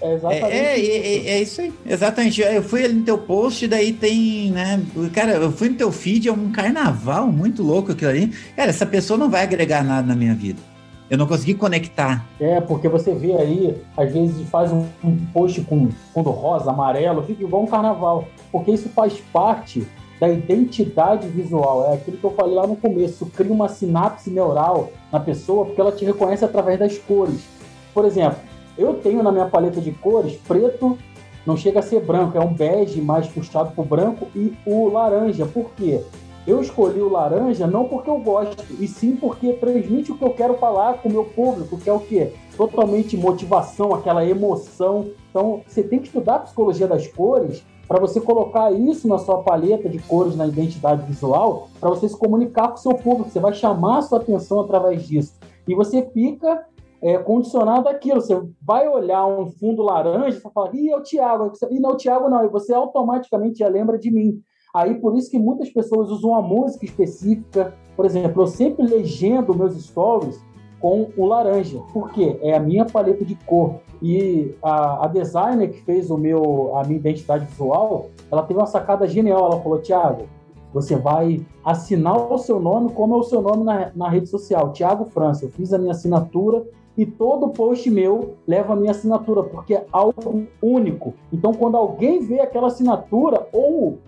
É, 0.00 0.14
exatamente 0.14 0.56
é, 0.56 0.78
é, 0.78 0.96
é, 0.96 1.30
é, 1.30 1.42
isso 1.42 1.60
aí, 1.60 1.72
exatamente. 1.86 2.40
Eu 2.40 2.62
fui 2.62 2.84
ali 2.84 2.94
no 2.94 3.04
teu 3.04 3.18
post, 3.18 3.66
daí 3.68 3.92
tem, 3.92 4.50
né? 4.50 4.80
Cara, 5.12 5.32
eu 5.32 5.52
fui 5.52 5.68
no 5.68 5.76
teu 5.76 5.92
feed, 5.92 6.28
é 6.28 6.32
um 6.32 6.50
carnaval 6.50 7.30
muito 7.30 7.62
louco 7.62 7.92
aquilo 7.92 8.10
ali. 8.10 8.28
Cara, 8.56 8.70
essa 8.70 8.86
pessoa 8.86 9.18
não 9.18 9.30
vai 9.30 9.42
agregar 9.42 9.84
nada 9.84 10.06
na 10.06 10.16
minha 10.16 10.34
vida. 10.34 10.71
Eu 11.12 11.18
não 11.18 11.26
consegui 11.26 11.52
conectar. 11.52 12.24
É, 12.40 12.58
porque 12.58 12.88
você 12.88 13.12
vê 13.12 13.34
aí, 13.34 13.76
às 13.94 14.10
vezes 14.10 14.48
faz 14.48 14.72
um, 14.72 14.86
um 15.04 15.14
post 15.26 15.60
com 15.60 15.90
fundo 16.14 16.30
rosa, 16.30 16.70
amarelo, 16.70 17.22
fica 17.24 17.42
igual 17.42 17.64
um 17.64 17.66
carnaval. 17.66 18.24
Porque 18.50 18.70
isso 18.70 18.88
faz 18.88 19.20
parte 19.30 19.86
da 20.18 20.26
identidade 20.30 21.28
visual. 21.28 21.90
É 21.90 21.96
aquilo 21.96 22.16
que 22.16 22.24
eu 22.24 22.30
falei 22.30 22.54
lá 22.54 22.66
no 22.66 22.76
começo. 22.76 23.26
Cria 23.26 23.52
uma 23.52 23.68
sinapse 23.68 24.30
neural 24.30 24.90
na 25.12 25.20
pessoa 25.20 25.66
porque 25.66 25.82
ela 25.82 25.92
te 25.92 26.02
reconhece 26.02 26.46
através 26.46 26.78
das 26.78 26.96
cores. 26.96 27.46
Por 27.92 28.06
exemplo, 28.06 28.38
eu 28.78 28.94
tenho 28.94 29.22
na 29.22 29.30
minha 29.30 29.44
paleta 29.44 29.82
de 29.82 29.92
cores 29.92 30.38
preto, 30.48 30.96
não 31.44 31.58
chega 31.58 31.80
a 31.80 31.82
ser 31.82 32.00
branco, 32.00 32.38
é 32.38 32.40
um 32.40 32.54
bege 32.54 33.02
mais 33.02 33.26
puxado 33.26 33.72
para 33.72 33.82
o 33.82 33.86
branco 33.86 34.28
e 34.34 34.54
o 34.64 34.88
laranja. 34.88 35.44
Por 35.44 35.72
quê? 35.76 36.00
Eu 36.46 36.60
escolhi 36.60 37.00
o 37.00 37.08
laranja 37.08 37.66
não 37.68 37.88
porque 37.88 38.10
eu 38.10 38.18
gosto, 38.18 38.64
e 38.80 38.88
sim 38.88 39.14
porque 39.14 39.52
transmite 39.52 40.10
o 40.10 40.18
que 40.18 40.24
eu 40.24 40.30
quero 40.30 40.54
falar 40.54 40.94
com 40.94 41.08
o 41.08 41.12
meu 41.12 41.24
público, 41.24 41.78
que 41.78 41.88
é 41.88 41.92
o 41.92 42.00
quê? 42.00 42.32
Totalmente 42.56 43.16
motivação, 43.16 43.94
aquela 43.94 44.26
emoção. 44.26 45.10
Então, 45.30 45.62
você 45.66 45.84
tem 45.84 46.00
que 46.00 46.06
estudar 46.06 46.36
a 46.36 46.40
psicologia 46.40 46.88
das 46.88 47.06
cores 47.06 47.64
para 47.86 48.00
você 48.00 48.20
colocar 48.20 48.72
isso 48.72 49.06
na 49.06 49.18
sua 49.18 49.42
paleta 49.42 49.88
de 49.88 50.00
cores 50.00 50.34
na 50.34 50.46
identidade 50.46 51.06
visual, 51.06 51.68
para 51.78 51.90
você 51.90 52.08
se 52.08 52.16
comunicar 52.16 52.68
com 52.68 52.74
o 52.74 52.78
seu 52.78 52.94
público. 52.94 53.30
Você 53.30 53.38
vai 53.38 53.52
chamar 53.52 53.98
a 53.98 54.02
sua 54.02 54.18
atenção 54.18 54.60
através 54.60 55.06
disso. 55.06 55.34
E 55.68 55.74
você 55.74 56.02
fica 56.12 56.66
é, 57.02 57.18
condicionado 57.18 57.88
àquilo. 57.88 58.20
Você 58.20 58.40
vai 58.60 58.88
olhar 58.88 59.26
um 59.26 59.46
fundo 59.46 59.82
laranja 59.82 60.38
e 60.38 60.40
fala, 60.40 60.70
ih, 60.74 60.90
é 60.90 60.96
o 60.96 61.02
Thiago. 61.02 61.52
E 61.70 61.78
não 61.78 61.90
é 61.90 61.92
o 61.92 61.96
Thiago, 61.96 62.28
não. 62.28 62.44
E 62.44 62.48
você 62.48 62.72
automaticamente 62.72 63.58
já 63.58 63.68
lembra 63.68 63.98
de 63.98 64.10
mim. 64.10 64.40
Aí, 64.74 64.94
por 64.94 65.14
isso 65.16 65.30
que 65.30 65.38
muitas 65.38 65.68
pessoas 65.68 66.08
usam 66.08 66.30
uma 66.30 66.40
música 66.40 66.86
específica. 66.86 67.74
Por 67.94 68.06
exemplo, 68.06 68.42
eu 68.42 68.46
sempre 68.46 68.86
legendo 68.86 69.54
meus 69.54 69.74
stories 69.74 70.42
com 70.80 71.10
o 71.14 71.26
laranja. 71.26 71.78
Por 71.92 72.10
quê? 72.10 72.38
É 72.40 72.56
a 72.56 72.60
minha 72.60 72.86
paleta 72.86 73.22
de 73.22 73.34
cor. 73.34 73.80
E 74.00 74.54
a, 74.62 75.04
a 75.04 75.08
designer 75.08 75.68
que 75.70 75.82
fez 75.82 76.10
o 76.10 76.16
meu, 76.16 76.74
a 76.76 76.84
minha 76.84 76.98
identidade 76.98 77.44
visual, 77.44 78.06
ela 78.30 78.42
teve 78.42 78.58
uma 78.58 78.66
sacada 78.66 79.06
genial. 79.06 79.44
Ela 79.44 79.60
falou, 79.60 79.78
Thiago, 79.78 80.22
você 80.72 80.96
vai 80.96 81.44
assinar 81.62 82.32
o 82.32 82.38
seu 82.38 82.58
nome 82.58 82.92
como 82.92 83.14
é 83.14 83.18
o 83.18 83.22
seu 83.22 83.42
nome 83.42 83.64
na, 83.64 83.92
na 83.94 84.08
rede 84.08 84.30
social, 84.30 84.72
Thiago 84.72 85.04
França. 85.04 85.44
Eu 85.44 85.50
fiz 85.50 85.74
a 85.74 85.78
minha 85.78 85.92
assinatura 85.92 86.64
e 86.96 87.04
todo 87.06 87.50
post 87.50 87.90
meu 87.90 88.34
leva 88.46 88.72
a 88.72 88.76
minha 88.76 88.90
assinatura, 88.90 89.42
porque 89.42 89.74
é 89.74 89.86
algo 89.92 90.46
único. 90.62 91.14
Então, 91.32 91.52
quando 91.52 91.76
alguém 91.76 92.20
vê 92.20 92.40
aquela 92.40 92.68
assinatura 92.68 93.46
ou 93.52 93.98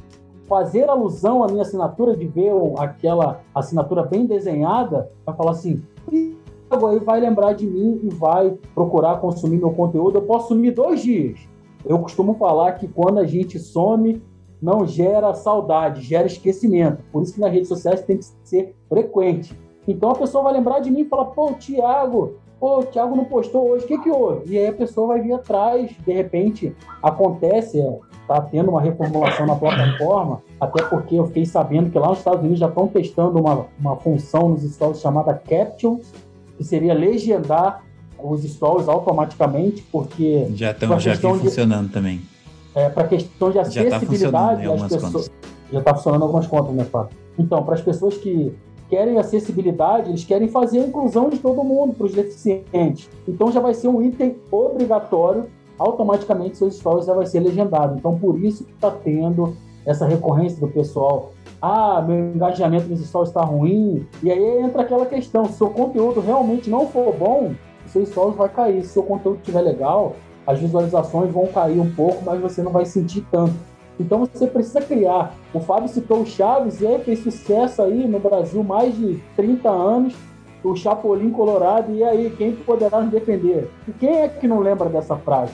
fazer 0.49 0.89
alusão 0.89 1.43
à 1.43 1.47
minha 1.47 1.63
assinatura, 1.63 2.17
de 2.17 2.27
ver 2.27 2.53
aquela 2.79 3.41
assinatura 3.55 4.03
bem 4.03 4.27
desenhada, 4.27 5.11
vai 5.25 5.35
falar 5.35 5.53
assim: 5.53 5.83
aí 6.11 6.99
vai 7.01 7.21
lembrar 7.21 7.53
de 7.53 7.67
mim 7.67 8.01
e 8.03 8.09
vai 8.09 8.57
procurar 8.75 9.21
consumir 9.21 9.59
meu 9.59 9.73
conteúdo. 9.73 10.19
Eu 10.19 10.23
posso 10.23 10.49
sumir 10.49 10.73
dois 10.73 11.01
dias. 11.03 11.39
Eu 11.85 11.99
costumo 11.99 12.35
falar 12.35 12.73
que 12.73 12.89
quando 12.89 13.19
a 13.19 13.27
gente 13.27 13.59
some, 13.59 14.23
não 14.61 14.87
gera 14.87 15.35
saudade, 15.35 16.01
gera 16.01 16.27
esquecimento. 16.27 17.03
Por 17.13 17.23
isso 17.23 17.35
que 17.35 17.41
nas 17.41 17.53
redes 17.53 17.69
sociais 17.69 18.03
tem 18.03 18.17
que 18.17 18.25
ser 18.43 18.75
frequente. 18.89 19.59
Então 19.87 20.11
a 20.11 20.15
pessoa 20.15 20.45
vai 20.45 20.55
lembrar 20.55 20.81
de 20.81 20.91
mim 20.91 21.01
e 21.01 21.05
falar: 21.05 21.27
pô, 21.27 21.53
Thiago, 21.53 22.35
pô, 22.59 22.79
o 22.81 22.85
Thiago 22.85 23.15
não 23.15 23.27
postou 23.27 23.71
hoje, 23.71 23.85
o 23.85 23.89
que 23.89 23.99
que 23.99 24.11
houve? 24.11 24.55
E 24.55 24.59
aí 24.59 24.69
a 24.69 24.73
pessoa 24.73 25.09
vai 25.09 25.21
vir 25.21 25.35
atrás, 25.35 25.91
de 25.91 26.13
repente 26.13 26.75
acontece, 27.03 27.79
tá 28.27 28.41
tendo 28.41 28.71
uma 28.71 28.81
reformulação 28.81 29.47
na 29.47 29.55
plataforma, 29.55 30.43
até 30.61 30.83
porque 30.83 31.17
eu 31.17 31.27
fiquei 31.27 31.47
sabendo 31.47 31.91
que 31.91 31.99
lá 31.99 32.09
nos 32.09 32.19
Estados 32.19 32.41
Unidos 32.41 32.59
já 32.59 32.69
estão 32.69 32.89
testando 32.89 33.39
uma, 33.39 33.67
uma 33.79 33.97
função 33.97 34.49
nos 34.49 34.63
stories 34.63 35.01
chamada 35.01 35.35
Captions, 35.35 36.13
que 36.57 36.65
seria 36.65 36.95
legendar 36.95 37.83
os 38.19 38.43
stories 38.43 38.89
automaticamente, 38.89 39.83
porque... 39.93 40.47
Já, 40.55 40.71
estão 40.71 40.99
já 40.99 41.15
vi 41.15 41.21
funcionando 41.21 41.93
também. 41.93 42.23
É, 42.75 42.89
para 42.89 43.05
questão 43.05 43.49
de 43.51 43.55
tá 43.55 43.63
acessibilidade, 43.63 44.67
as 44.67 44.83
pessoas... 44.83 45.03
Contas. 45.03 45.31
Já 45.73 45.79
está 45.79 45.95
funcionando 45.95 46.23
algumas 46.23 46.47
contas, 46.47 46.75
né, 46.75 46.85
Fábio? 46.85 47.17
Então, 47.39 47.63
para 47.65 47.75
as 47.75 47.81
pessoas 47.81 48.17
que 48.17 48.55
querem 48.89 49.19
acessibilidade, 49.19 50.11
eles 50.11 50.25
querem 50.25 50.49
fazer 50.49 50.81
a 50.81 50.87
inclusão 50.87 51.29
de 51.29 51.39
todo 51.39 51.65
mundo 51.65 51.95
para 51.95 52.07
os 52.07 52.13
deficientes. 52.13 53.09
Então 53.27 53.51
já 53.51 53.61
vai 53.61 53.75
ser 53.75 53.89
um 53.89 54.03
item 54.03 54.37
obrigatório, 54.51 55.47
automaticamente 55.79 56.57
seus 56.57 56.77
stories 56.77 57.07
já 57.07 57.15
vai 57.15 57.27
ser 57.27 57.41
legendado. 57.41 57.97
Então 57.99 58.19
por 58.19 58.43
isso 58.43 58.65
que 58.65 58.73
está 58.73 58.91
tendo 58.91 59.57
essa 59.87 60.07
recorrência 60.07 60.61
do 60.61 60.69
pessoal. 60.69 61.33
Ah, 61.61 62.03
meu 62.03 62.35
engajamento 62.35 62.89
nos 62.89 63.01
stories 63.07 63.31
está 63.31 63.43
ruim. 63.43 64.07
E 64.23 64.31
aí 64.31 64.59
entra 64.59 64.83
aquela 64.83 65.07
questão: 65.07 65.45
se 65.47 65.63
o 65.63 65.71
conteúdo 65.71 66.21
realmente 66.21 66.69
não 66.69 66.87
for 66.89 67.15
bom, 67.15 67.55
o 67.85 67.89
seu 67.89 68.05
stories 68.05 68.37
vai 68.37 68.49
cair. 68.49 68.85
Se 68.85 68.99
o 68.99 69.03
conteúdo 69.03 69.39
estiver 69.39 69.63
legal, 69.63 70.15
as 70.47 70.59
visualizações 70.59 71.33
vão 71.33 71.47
cair 71.47 71.81
um 71.81 71.91
pouco, 71.95 72.23
mas 72.25 72.41
você 72.41 72.63
não 72.63 72.73
vai 72.73 72.85
sentir 72.85 73.27
tanto. 73.31 73.55
Então 73.99 74.19
você 74.19 74.47
precisa 74.47 74.81
criar. 74.81 75.35
O 75.53 75.61
Fábio 75.61 75.89
citou 75.89 76.21
o 76.21 76.27
Chaves 76.27 76.81
e 76.81 76.99
fez 76.99 77.21
sucesso 77.21 77.83
aí 77.83 78.07
no 78.09 78.19
Brasil 78.19 78.63
mais 78.63 78.97
de 78.97 79.23
30 79.37 79.71
anos. 79.71 80.15
O 80.65 80.75
Chapolin 80.75 81.31
Colorado, 81.31 81.95
e 81.95 82.03
aí, 82.03 82.35
quem 82.37 82.53
poderá 82.53 83.01
nos 83.01 83.11
defender? 83.11 83.71
E 83.87 83.93
quem 83.93 84.23
é 84.23 84.29
que 84.29 84.49
não 84.49 84.61
lembra 84.61 84.89
dessa 84.89 85.15
frase? 85.17 85.53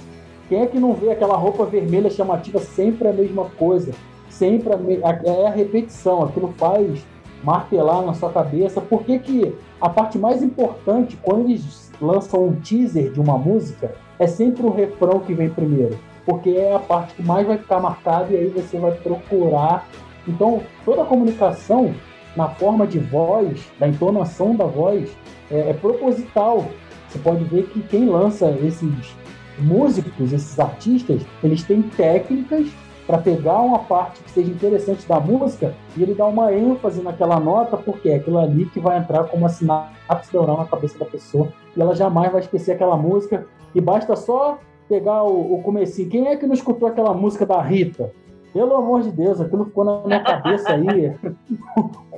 Quem 0.48 0.62
é 0.62 0.66
que 0.66 0.78
não 0.78 0.94
vê 0.94 1.11
aquela 1.11 1.36
roupa 1.36 1.64
vermelha 1.64 2.08
chamativa 2.08 2.61
sempre 2.61 3.08
a 3.08 3.12
mesma 3.12 3.46
coisa? 3.58 3.92
Sempre 4.28 4.72
a 4.72 4.76
me... 4.76 5.00
é 5.24 5.46
a 5.46 5.50
repetição, 5.50 6.22
aquilo 6.22 6.54
faz 6.56 7.04
martelar 7.42 8.02
na 8.02 8.14
sua 8.14 8.30
cabeça. 8.30 8.80
Por 8.80 9.02
que, 9.02 9.18
que 9.18 9.54
a 9.80 9.88
parte 9.88 10.18
mais 10.18 10.42
importante, 10.42 11.18
quando 11.22 11.48
eles 11.48 11.90
lançam 12.00 12.46
um 12.46 12.54
teaser 12.54 13.12
de 13.12 13.20
uma 13.20 13.36
música, 13.36 13.92
é 14.18 14.26
sempre 14.26 14.64
o 14.64 14.70
refrão 14.70 15.18
que 15.20 15.34
vem 15.34 15.50
primeiro? 15.50 15.98
porque 16.30 16.50
é 16.50 16.74
a 16.74 16.78
parte 16.78 17.14
que 17.14 17.22
mais 17.22 17.46
vai 17.46 17.58
ficar 17.58 17.80
marcada 17.80 18.32
e 18.32 18.36
aí 18.36 18.48
você 18.48 18.78
vai 18.78 18.92
procurar. 18.92 19.88
Então, 20.28 20.61
toda 20.84 21.02
a 21.02 21.04
comunicação 21.04 21.94
na 22.37 22.49
forma 22.49 22.87
de 22.87 22.99
voz, 22.99 23.61
da 23.78 23.89
entonação 23.89 24.55
da 24.55 24.64
voz, 24.64 25.11
é, 25.51 25.70
é 25.70 25.72
proposital. 25.74 26.66
Você 27.09 27.18
pode 27.18 27.45
ver 27.45 27.66
que 27.68 27.81
quem 27.83 28.07
lança 28.07 28.51
esses 28.62 29.14
músicos, 29.59 30.33
esses 30.33 30.59
artistas, 30.59 31.22
eles 31.43 31.62
têm 31.62 31.83
técnicas 31.83 32.68
para 33.07 33.18
pegar 33.18 33.61
uma 33.61 33.81
parte 33.81 34.22
que 34.22 34.31
seja 34.31 34.51
interessante 34.51 35.07
da 35.09 35.18
música 35.18 35.74
e 35.97 36.03
ele 36.03 36.14
dá 36.14 36.26
uma 36.26 36.53
ênfase 36.55 37.03
naquela 37.03 37.41
nota, 37.41 37.76
porque 37.76 38.09
é 38.09 38.14
aquilo 38.14 38.39
ali 38.39 38.66
que 38.66 38.78
vai 38.78 38.99
entrar 38.99 39.24
como 39.24 39.43
uma 39.43 39.49
sinapse 39.49 40.33
neural 40.33 40.59
na 40.59 40.64
cabeça 40.66 40.97
da 40.97 41.05
pessoa 41.05 41.53
e 41.76 41.81
ela 41.81 41.97
jamais 41.97 42.31
vai 42.31 42.41
esquecer 42.41 42.72
aquela 42.72 42.97
música 42.97 43.47
e 43.74 43.81
basta 43.81 44.14
só 44.14 44.59
pegar 44.89 45.24
o, 45.24 45.55
o 45.55 45.62
comecinho. 45.62 46.09
Quem 46.09 46.28
é 46.28 46.37
que 46.37 46.47
não 46.47 46.55
escutou 46.55 46.89
aquela 46.89 47.12
música 47.12 47.45
da 47.45 47.61
Rita? 47.61 48.12
Pelo 48.53 48.76
amor 48.76 49.03
de 49.03 49.12
Deus, 49.12 49.40
aquilo 49.40 49.66
ficou 49.66 49.84
na 49.84 50.07
minha 50.07 50.20
cabeça 50.22 50.72
aí 50.72 51.14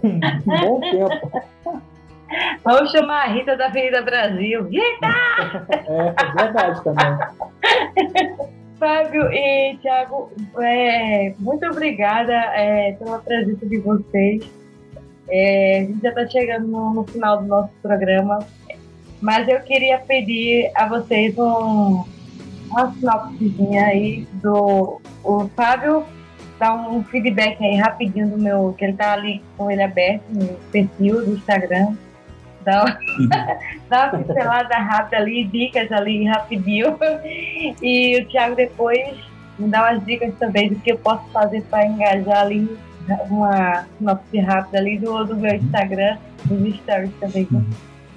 um 0.03 0.21
bom 0.61 0.81
tempo. 0.81 1.43
Vamos 2.65 2.91
chamar 2.91 3.25
a 3.25 3.27
Rita 3.27 3.57
da 3.57 3.67
Avenida 3.67 4.03
Brasil. 4.03 4.65
Rita! 4.65 5.09
É, 5.87 6.15
é 6.17 6.43
verdade 6.43 6.83
também. 6.83 7.19
Fábio 8.79 9.33
e 9.33 9.77
Thiago, 9.81 10.33
é, 10.59 11.35
muito 11.39 11.65
obrigada 11.67 12.33
é, 12.33 12.93
pela 12.93 13.19
presença 13.19 13.65
de 13.67 13.79
vocês. 13.79 14.45
É, 15.29 15.79
a 15.79 15.81
gente 15.85 16.03
já 16.03 16.09
está 16.09 16.27
chegando 16.27 16.67
no, 16.67 16.95
no, 16.95 17.05
final 17.05 17.43
do 17.43 17.47
nosso 17.47 17.71
programa, 17.81 18.41
mas 19.21 19.47
eu 19.47 19.61
queria 19.61 19.99
pedir 19.99 20.71
a 20.75 20.89
vocês 20.89 21.39
um, 21.39 22.05
uma 22.71 22.93
sinopsezinha 22.93 23.85
aí 23.85 24.27
do. 24.43 25.01
O 25.23 25.49
Fábio 25.55 26.05
dá 26.63 26.73
um 26.73 27.03
feedback 27.03 27.61
aí 27.61 27.75
rapidinho 27.75 28.29
do 28.29 28.39
meu. 28.39 28.73
que 28.79 28.85
ele 28.85 28.93
tá 28.93 29.15
ali 29.15 29.43
com 29.57 29.69
ele 29.69 29.83
aberto 29.83 30.23
no 30.31 30.47
perfil 30.71 31.25
do 31.25 31.33
Instagram. 31.33 31.97
Dá, 32.65 32.85
uhum. 32.85 33.29
dá 33.91 34.13
uma 34.13 34.23
pincelada 34.23 34.77
rápida 34.77 35.17
ali, 35.17 35.43
dicas 35.45 35.91
ali 35.91 36.25
rapidinho. 36.25 36.97
E 37.83 38.21
o 38.21 38.29
Thiago 38.29 38.55
depois 38.55 39.17
me 39.59 39.69
dá 39.69 39.91
umas 39.91 40.05
dicas 40.07 40.33
também 40.39 40.69
do 40.69 40.77
que 40.77 40.93
eu 40.93 40.99
posso 40.99 41.25
fazer 41.33 41.63
para 41.63 41.85
engajar 41.85 42.43
ali 42.43 42.79
uma 43.29 43.85
sinopse 43.99 44.39
rápida 44.39 44.79
ali 44.79 44.99
do, 44.99 45.25
do 45.25 45.37
meu 45.37 45.57
Instagram, 45.57 46.17
dos 46.45 46.77
stories 46.77 47.11
também. 47.19 47.49
Uhum. 47.51 47.65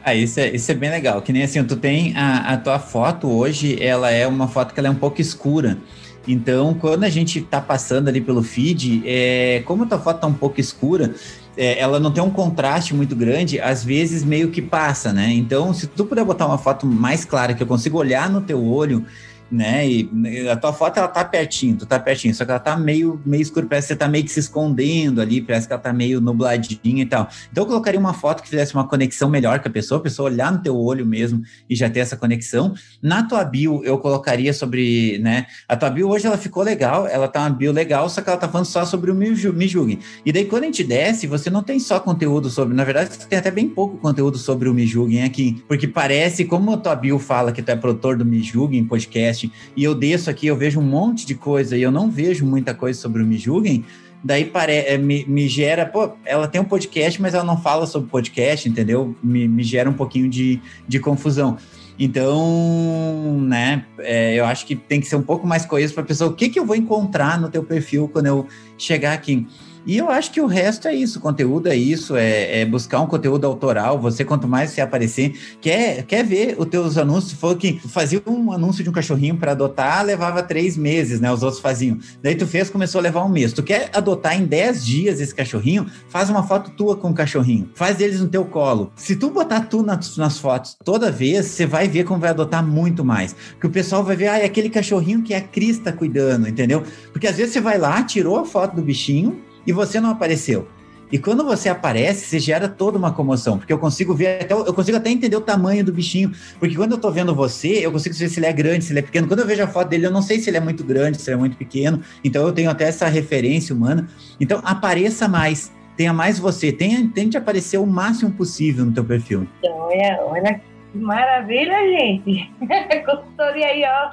Ah, 0.03 0.13
isso 0.13 0.39
é, 0.39 0.49
isso 0.49 0.71
é 0.71 0.75
bem 0.75 0.91
legal. 0.91 1.19
Que 1.23 1.33
nem 1.33 1.41
assim, 1.41 1.63
tu 1.63 1.75
tem 1.75 2.15
a, 2.15 2.53
a 2.53 2.57
tua 2.57 2.77
foto 2.77 3.27
hoje, 3.27 3.83
ela 3.83 4.11
é 4.11 4.27
uma 4.27 4.47
foto 4.47 4.71
que 4.71 4.79
ela 4.79 4.87
é 4.87 4.91
um 4.91 4.95
pouco 4.95 5.19
escura. 5.19 5.79
Então, 6.27 6.73
quando 6.73 7.03
a 7.03 7.09
gente 7.09 7.41
tá 7.41 7.61
passando 7.61 8.07
ali 8.07 8.21
pelo 8.21 8.41
feed, 8.41 9.03
é, 9.05 9.61
como 9.65 9.83
a 9.83 9.85
tua 9.85 9.99
foto 9.99 10.21
tá 10.21 10.27
um 10.27 10.33
pouco 10.33 10.59
escura, 10.59 11.13
é, 11.57 11.79
ela 11.79 11.99
não 11.99 12.11
tem 12.11 12.23
um 12.23 12.29
contraste 12.29 12.93
muito 12.93 13.15
grande, 13.15 13.59
às 13.59 13.83
vezes 13.83 14.23
meio 14.23 14.49
que 14.51 14.61
passa, 14.61 15.13
né? 15.13 15.31
Então, 15.31 15.73
se 15.73 15.87
tu 15.87 16.05
puder 16.05 16.25
botar 16.25 16.45
uma 16.45 16.57
foto 16.57 16.85
mais 16.85 17.23
clara, 17.23 17.53
que 17.53 17.63
eu 17.63 17.67
consigo 17.67 17.97
olhar 17.97 18.29
no 18.29 18.41
teu 18.41 18.63
olho 18.63 19.05
né? 19.51 19.87
E 19.87 20.49
a 20.49 20.55
tua 20.55 20.73
foto 20.73 20.97
ela 20.97 21.07
tá 21.07 21.23
pertinho, 21.23 21.77
tu 21.77 21.85
tá 21.85 21.99
pertinho, 21.99 22.33
só 22.33 22.45
que 22.45 22.51
ela 22.51 22.59
tá 22.59 22.75
meio, 22.77 23.21
meio 23.25 23.41
escura, 23.41 23.65
parece 23.65 23.87
que 23.87 23.93
você 23.93 23.97
tá 23.97 24.07
meio 24.07 24.23
que 24.23 24.31
se 24.31 24.39
escondendo 24.39 25.21
ali, 25.21 25.41
parece 25.41 25.67
que 25.67 25.73
ela 25.73 25.81
tá 25.81 25.93
meio 25.93 26.19
nubladinha 26.19 27.03
e 27.03 27.05
tal. 27.05 27.29
Então 27.51 27.63
eu 27.63 27.67
colocaria 27.67 27.99
uma 27.99 28.13
foto 28.13 28.41
que 28.41 28.49
fizesse 28.49 28.73
uma 28.73 28.87
conexão 28.87 29.29
melhor 29.29 29.59
com 29.59 29.67
a 29.67 29.71
pessoa, 29.71 29.99
a 29.99 30.03
pessoa 30.03 30.29
olhar 30.29 30.51
no 30.51 30.59
teu 30.59 30.75
olho 30.75 31.05
mesmo 31.05 31.41
e 31.69 31.75
já 31.75 31.89
ter 31.89 31.99
essa 31.99 32.17
conexão. 32.17 32.73
Na 33.01 33.23
tua 33.23 33.43
bio 33.43 33.81
eu 33.83 33.97
colocaria 33.97 34.53
sobre, 34.53 35.19
né? 35.19 35.45
A 35.67 35.75
tua 35.75 35.89
bio 35.89 36.09
hoje 36.09 36.25
ela 36.25 36.37
ficou 36.37 36.63
legal, 36.63 37.07
ela 37.07 37.27
tá 37.27 37.41
uma 37.41 37.49
bio 37.49 37.71
legal, 37.71 38.09
só 38.09 38.21
que 38.21 38.29
ela 38.29 38.37
tá 38.37 38.47
falando 38.47 38.65
só 38.65 38.85
sobre 38.85 39.11
o 39.11 39.15
Me 39.15 39.35
Julguem. 39.35 39.99
E 40.25 40.31
daí 40.31 40.45
quando 40.45 40.63
a 40.63 40.67
gente 40.67 40.83
desce, 40.83 41.27
você 41.27 41.49
não 41.49 41.63
tem 41.63 41.79
só 41.79 41.99
conteúdo 41.99 42.49
sobre, 42.49 42.75
na 42.75 42.83
verdade 42.83 43.13
você 43.13 43.27
tem 43.27 43.39
até 43.39 43.51
bem 43.51 43.67
pouco 43.67 43.97
conteúdo 43.97 44.37
sobre 44.37 44.69
o 44.69 44.73
Me 44.73 44.85
Julguem 44.85 45.23
aqui, 45.23 45.63
porque 45.67 45.87
parece, 45.87 46.45
como 46.45 46.73
a 46.73 46.77
tua 46.77 46.95
bio 46.95 47.19
fala 47.19 47.51
que 47.51 47.61
tu 47.61 47.69
é 47.69 47.75
produtor 47.75 48.17
do 48.17 48.25
Me 48.25 48.41
Julguem 48.41 48.83
podcast, 48.85 49.44
e 49.75 49.83
eu 49.83 49.95
desço 49.95 50.29
aqui, 50.29 50.47
eu 50.47 50.55
vejo 50.55 50.79
um 50.79 50.83
monte 50.83 51.25
de 51.25 51.35
coisa 51.35 51.77
e 51.77 51.81
eu 51.81 51.91
não 51.91 52.09
vejo 52.09 52.45
muita 52.45 52.73
coisa 52.73 52.99
sobre 52.99 53.21
o 53.21 53.25
Me 53.25 53.37
Julguem, 53.37 53.85
daí 54.23 54.45
pare... 54.45 54.73
É, 54.73 54.97
me, 54.97 55.25
me 55.25 55.47
gera, 55.47 55.85
pô, 55.85 56.11
ela 56.25 56.47
tem 56.47 56.59
um 56.59 56.65
podcast, 56.65 57.21
mas 57.21 57.33
ela 57.33 57.43
não 57.43 57.61
fala 57.61 57.85
sobre 57.85 58.09
podcast, 58.09 58.67
entendeu? 58.67 59.15
Me, 59.23 59.47
me 59.47 59.63
gera 59.63 59.89
um 59.89 59.93
pouquinho 59.93 60.29
de, 60.29 60.61
de 60.87 60.99
confusão. 60.99 61.57
Então, 61.97 63.39
né, 63.41 63.85
é, 63.99 64.35
eu 64.35 64.45
acho 64.45 64.65
que 64.65 64.75
tem 64.75 64.99
que 64.99 65.07
ser 65.07 65.15
um 65.15 65.21
pouco 65.21 65.47
mais 65.47 65.65
coeso 65.65 65.93
para 65.93 66.03
a 66.03 66.05
pessoa. 66.05 66.29
O 66.29 66.33
que, 66.33 66.49
que 66.49 66.59
eu 66.59 66.65
vou 66.65 66.75
encontrar 66.75 67.39
no 67.39 67.49
teu 67.49 67.63
perfil 67.63 68.09
quando 68.09 68.25
eu 68.25 68.47
chegar 68.77 69.13
aqui? 69.13 69.47
E 69.85 69.97
eu 69.97 70.09
acho 70.09 70.31
que 70.31 70.41
o 70.41 70.47
resto 70.47 70.87
é 70.87 70.95
isso, 70.95 71.19
conteúdo 71.19 71.67
é 71.67 71.75
isso, 71.75 72.15
é, 72.15 72.61
é, 72.61 72.65
buscar 72.65 72.99
um 73.01 73.07
conteúdo 73.07 73.45
autoral. 73.45 73.99
Você, 73.99 74.25
quanto 74.25 74.47
mais 74.47 74.71
você 74.71 74.81
aparecer, 74.81 75.37
quer, 75.61 76.03
quer 76.03 76.25
ver 76.25 76.55
os 76.57 76.65
teus 76.65 76.97
anúncios. 76.97 77.33
Falou 77.33 77.55
que 77.55 77.79
fazia 77.87 78.21
um 78.25 78.51
anúncio 78.51 78.83
de 78.83 78.89
um 78.89 78.93
cachorrinho 78.93 79.37
para 79.37 79.51
adotar, 79.51 80.03
levava 80.03 80.41
três 80.41 80.75
meses, 80.75 81.19
né? 81.19 81.31
Os 81.31 81.43
outros 81.43 81.61
faziam. 81.61 81.99
Daí 82.21 82.35
tu 82.35 82.47
fez, 82.47 82.69
começou 82.69 82.99
a 82.99 83.01
levar 83.03 83.23
um 83.23 83.29
mês. 83.29 83.53
Tu 83.53 83.61
quer 83.61 83.91
adotar 83.93 84.35
em 84.39 84.45
dez 84.45 84.83
dias 84.83 85.21
esse 85.21 85.33
cachorrinho? 85.33 85.85
Faz 86.09 86.29
uma 86.29 86.41
foto 86.41 86.71
tua 86.71 86.95
com 86.95 87.11
o 87.11 87.13
cachorrinho. 87.13 87.69
Faz 87.75 87.99
eles 88.01 88.19
no 88.21 88.27
teu 88.27 88.45
colo. 88.45 88.91
Se 88.95 89.15
tu 89.15 89.29
botar 89.29 89.61
tu 89.61 89.83
nas, 89.83 90.17
nas 90.17 90.39
fotos 90.39 90.75
toda 90.83 91.11
vez, 91.11 91.45
você 91.45 91.65
vai 91.65 91.87
ver 91.87 92.05
como 92.05 92.19
vai 92.19 92.31
adotar 92.31 92.65
muito 92.65 93.05
mais. 93.05 93.35
Porque 93.51 93.67
o 93.67 93.71
pessoal 93.71 94.03
vai 94.03 94.15
ver, 94.15 94.29
ah, 94.29 94.39
é 94.39 94.45
aquele 94.45 94.69
cachorrinho 94.69 95.21
que 95.21 95.33
a 95.33 95.41
Cris 95.41 95.77
tá 95.77 95.91
cuidando, 95.91 96.47
entendeu? 96.47 96.81
Porque 97.11 97.27
às 97.27 97.37
vezes 97.37 97.53
você 97.53 97.61
vai 97.61 97.77
lá, 97.77 98.01
tirou 98.03 98.37
a 98.37 98.45
foto 98.45 98.75
do 98.75 98.81
bichinho, 98.81 99.44
e 99.65 99.71
você 99.71 99.99
não 99.99 100.09
apareceu. 100.09 100.67
E 101.11 101.19
quando 101.19 101.45
você 101.45 101.69
aparece, 101.69 102.25
você 102.25 102.39
gera 102.39 102.67
toda 102.67 102.97
uma 102.97 103.11
comoção, 103.11 103.57
porque 103.57 103.71
eu 103.71 103.77
consigo 103.77 104.13
ver 104.13 104.41
até, 104.41 104.53
eu 104.53 104.73
consigo 104.73 104.97
até 104.97 105.09
entender 105.09 105.35
o 105.35 105.41
tamanho 105.41 105.85
do 105.85 105.93
bichinho, 105.93 106.31
porque 106.59 106.75
quando 106.75 106.93
eu 106.93 106.97
tô 106.97 107.11
vendo 107.11 107.33
você, 107.35 107.85
eu 107.85 107.91
consigo 107.91 108.15
ver 108.15 108.27
se 108.27 108.39
ele 108.39 108.47
é 108.47 108.53
grande, 108.53 108.85
se 108.85 108.91
ele 108.91 108.99
é 108.99 109.01
pequeno. 109.03 109.27
Quando 109.27 109.41
eu 109.41 109.45
vejo 109.45 109.61
a 109.63 109.67
foto 109.67 109.87
dele, 109.87 110.07
eu 110.07 110.11
não 110.11 110.21
sei 110.21 110.39
se 110.39 110.49
ele 110.49 110.57
é 110.57 110.59
muito 110.59 110.83
grande, 110.83 111.21
se 111.21 111.29
ele 111.29 111.35
é 111.35 111.39
muito 111.39 111.57
pequeno. 111.57 112.01
Então 112.23 112.45
eu 112.45 112.51
tenho 112.51 112.69
até 112.69 112.85
essa 112.85 113.07
referência 113.07 113.75
humana. 113.75 114.07
Então 114.39 114.59
apareça 114.63 115.27
mais, 115.27 115.71
tenha 115.95 116.11
mais 116.11 116.39
você, 116.39 116.71
tenha, 116.71 117.07
tente 117.13 117.37
aparecer 117.37 117.77
o 117.77 117.85
máximo 117.85 118.31
possível 118.31 118.83
no 118.83 118.91
teu 118.91 119.03
perfil. 119.03 119.47
Olha, 119.63 120.19
olha 120.25 120.53
que 120.55 120.74
maravilha, 120.95 121.77
gente. 121.87 122.51
Consultoria 123.05 123.67
aí, 123.67 123.83
ó. 123.83 124.11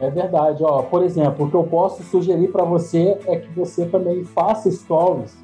É 0.00 0.10
verdade, 0.10 0.62
ó. 0.62 0.82
Por 0.82 1.02
exemplo, 1.02 1.46
o 1.46 1.50
que 1.50 1.56
eu 1.56 1.64
posso 1.64 2.02
sugerir 2.02 2.48
para 2.48 2.64
você 2.64 3.18
é 3.26 3.36
que 3.36 3.48
você 3.50 3.86
também 3.86 4.24
faça 4.24 4.70
stories, 4.70 5.36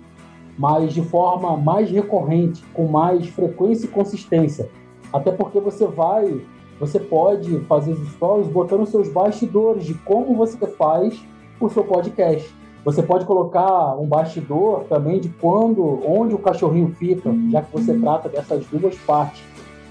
mas 0.59 0.93
de 0.93 1.02
forma 1.02 1.56
mais 1.56 1.90
recorrente, 1.90 2.62
com 2.74 2.86
mais 2.86 3.28
frequência 3.28 3.86
e 3.86 3.90
consistência. 3.90 4.69
Até 5.12 5.31
porque 5.31 5.61
você 5.61 5.86
vai, 5.86 6.40
você 6.81 6.98
pode 6.98 7.61
fazer 7.61 7.93
os 7.93 8.12
stories 8.12 8.48
botando 8.48 8.86
seus 8.86 9.09
bastidores 9.09 9.85
de 9.85 9.94
como 9.94 10.35
você 10.35 10.66
faz 10.66 11.24
o 11.61 11.69
seu 11.69 11.85
podcast. 11.85 12.52
Você 12.85 13.02
pode 13.02 13.24
colocar 13.24 13.97
um 13.98 14.06
bastidor 14.06 14.85
também 14.85 15.19
de 15.19 15.31
quando, 15.31 16.01
onde 16.06 16.35
o 16.35 16.39
cachorrinho 16.39 16.94
fica, 16.98 17.35
já 17.51 17.62
que 17.62 17.73
você 17.73 17.98
trata 17.98 18.28
dessas 18.28 18.66
duas 18.66 18.94
partes. 18.98 19.43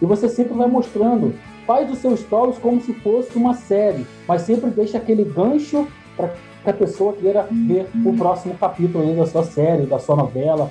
E 0.04 0.06
você 0.06 0.28
sempre 0.28 0.54
vai 0.54 0.68
mostrando. 0.68 1.34
Faz 1.66 1.90
os 1.90 2.00
seus 2.00 2.20
stories 2.20 2.58
como 2.58 2.82
se 2.82 2.94
fosse 2.96 3.38
uma 3.38 3.54
série, 3.54 4.06
mas 4.28 4.42
sempre 4.42 4.70
deixa 4.70 4.98
aquele 4.98 5.24
gancho 5.24 5.88
para 6.18 6.34
que 6.62 6.70
a 6.70 6.74
pessoa 6.74 7.14
queira 7.14 7.48
ver 7.50 7.88
o 8.06 8.14
próximo 8.14 8.54
capítulo 8.56 9.16
da 9.16 9.26
sua 9.26 9.46
série, 9.46 9.86
da 9.86 9.98
sua 9.98 10.18
novela. 10.18 10.70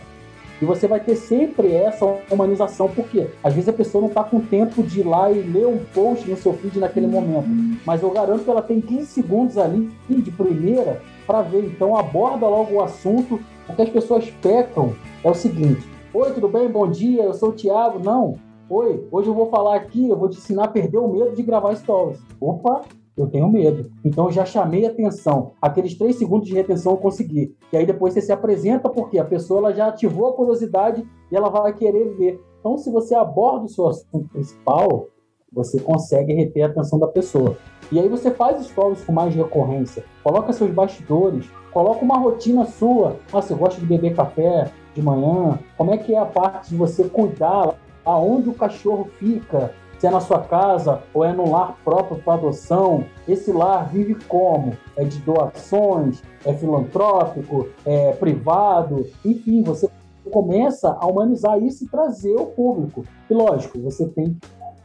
E 0.60 0.66
você 0.66 0.86
vai 0.86 1.00
ter 1.00 1.16
sempre 1.16 1.72
essa 1.72 2.04
humanização, 2.30 2.88
porque 2.88 3.26
às 3.42 3.54
vezes 3.54 3.70
a 3.70 3.72
pessoa 3.72 4.02
não 4.02 4.08
está 4.08 4.22
com 4.22 4.38
tempo 4.38 4.82
de 4.82 5.00
ir 5.00 5.04
lá 5.04 5.32
e 5.32 5.40
ler 5.40 5.66
um 5.66 5.78
post 5.94 6.28
no 6.28 6.36
seu 6.36 6.52
feed 6.52 6.78
naquele 6.78 7.06
momento. 7.06 7.48
Mas 7.86 8.02
eu 8.02 8.10
garanto 8.10 8.44
que 8.44 8.50
ela 8.50 8.60
tem 8.60 8.82
15 8.82 9.06
segundos 9.06 9.56
ali 9.56 9.90
de 10.10 10.30
primeira 10.30 11.00
para 11.26 11.40
ver. 11.40 11.64
Então 11.64 11.96
aborda 11.96 12.46
logo 12.46 12.74
o 12.74 12.82
assunto. 12.82 13.40
O 13.66 13.74
que 13.74 13.80
as 13.80 13.88
pessoas 13.88 14.28
pecam 14.42 14.92
é 15.24 15.30
o 15.30 15.34
seguinte: 15.34 15.88
Oi, 16.12 16.32
tudo 16.32 16.48
bem? 16.48 16.68
Bom 16.68 16.86
dia, 16.86 17.22
eu 17.22 17.32
sou 17.32 17.48
o 17.48 17.52
Thiago. 17.52 17.98
Não, 17.98 18.38
Oi, 18.74 19.06
hoje 19.12 19.28
eu 19.28 19.34
vou 19.34 19.50
falar 19.50 19.76
aqui, 19.76 20.08
eu 20.08 20.16
vou 20.16 20.30
te 20.30 20.38
ensinar 20.38 20.64
a 20.64 20.68
perder 20.68 20.96
o 20.96 21.06
medo 21.06 21.36
de 21.36 21.42
gravar 21.42 21.74
stories. 21.74 22.18
Opa, 22.40 22.80
eu 23.14 23.26
tenho 23.26 23.46
medo. 23.46 23.90
Então 24.02 24.24
eu 24.24 24.32
já 24.32 24.46
chamei 24.46 24.86
atenção. 24.86 25.52
Aqueles 25.60 25.92
três 25.92 26.16
segundos 26.16 26.48
de 26.48 26.54
retenção 26.54 26.92
eu 26.92 26.96
consegui. 26.96 27.54
E 27.70 27.76
aí 27.76 27.84
depois 27.84 28.14
você 28.14 28.22
se 28.22 28.32
apresenta 28.32 28.88
porque 28.88 29.18
a 29.18 29.26
pessoa 29.26 29.58
ela 29.58 29.74
já 29.74 29.88
ativou 29.88 30.26
a 30.28 30.32
curiosidade 30.32 31.06
e 31.30 31.36
ela 31.36 31.50
vai 31.50 31.74
querer 31.74 32.16
ver. 32.16 32.40
Então 32.60 32.78
se 32.78 32.90
você 32.90 33.14
aborda 33.14 33.66
o 33.66 33.68
seu 33.68 33.88
assunto 33.88 34.26
principal, 34.30 35.06
você 35.52 35.78
consegue 35.78 36.32
reter 36.32 36.62
a 36.62 36.68
atenção 36.68 36.98
da 36.98 37.08
pessoa. 37.08 37.58
E 37.92 38.00
aí 38.00 38.08
você 38.08 38.30
faz 38.30 38.64
stories 38.64 39.04
com 39.04 39.12
mais 39.12 39.34
recorrência. 39.34 40.02
Coloca 40.24 40.50
seus 40.50 40.70
bastidores, 40.70 41.44
coloca 41.74 42.02
uma 42.02 42.16
rotina 42.16 42.64
sua. 42.64 43.16
Ah, 43.30 43.42
você 43.42 43.52
gosta 43.52 43.78
de 43.78 43.86
beber 43.86 44.16
café 44.16 44.72
de 44.94 45.02
manhã? 45.02 45.58
Como 45.76 45.92
é 45.92 45.98
que 45.98 46.14
é 46.14 46.18
a 46.18 46.24
parte 46.24 46.70
de 46.70 46.76
você 46.76 47.04
cuidar 47.04 47.76
aonde 48.04 48.48
o 48.48 48.54
cachorro 48.54 49.08
fica, 49.18 49.72
se 49.98 50.06
é 50.06 50.10
na 50.10 50.20
sua 50.20 50.40
casa 50.40 51.00
ou 51.14 51.24
é 51.24 51.32
no 51.32 51.48
lar 51.48 51.76
próprio 51.84 52.20
para 52.20 52.34
adoção. 52.34 53.04
Esse 53.28 53.52
lar 53.52 53.88
vive 53.88 54.16
como? 54.26 54.76
É 54.96 55.04
de 55.04 55.18
doações, 55.20 56.22
é 56.44 56.52
filantrópico, 56.54 57.68
é 57.86 58.12
privado, 58.12 59.06
enfim, 59.24 59.62
você 59.62 59.88
começa 60.30 60.96
a 61.00 61.06
humanizar 61.06 61.62
isso 61.62 61.84
e 61.84 61.88
trazer 61.88 62.34
o 62.34 62.46
público. 62.46 63.04
E 63.30 63.34
lógico, 63.34 63.78
você 63.80 64.08
tem 64.08 64.36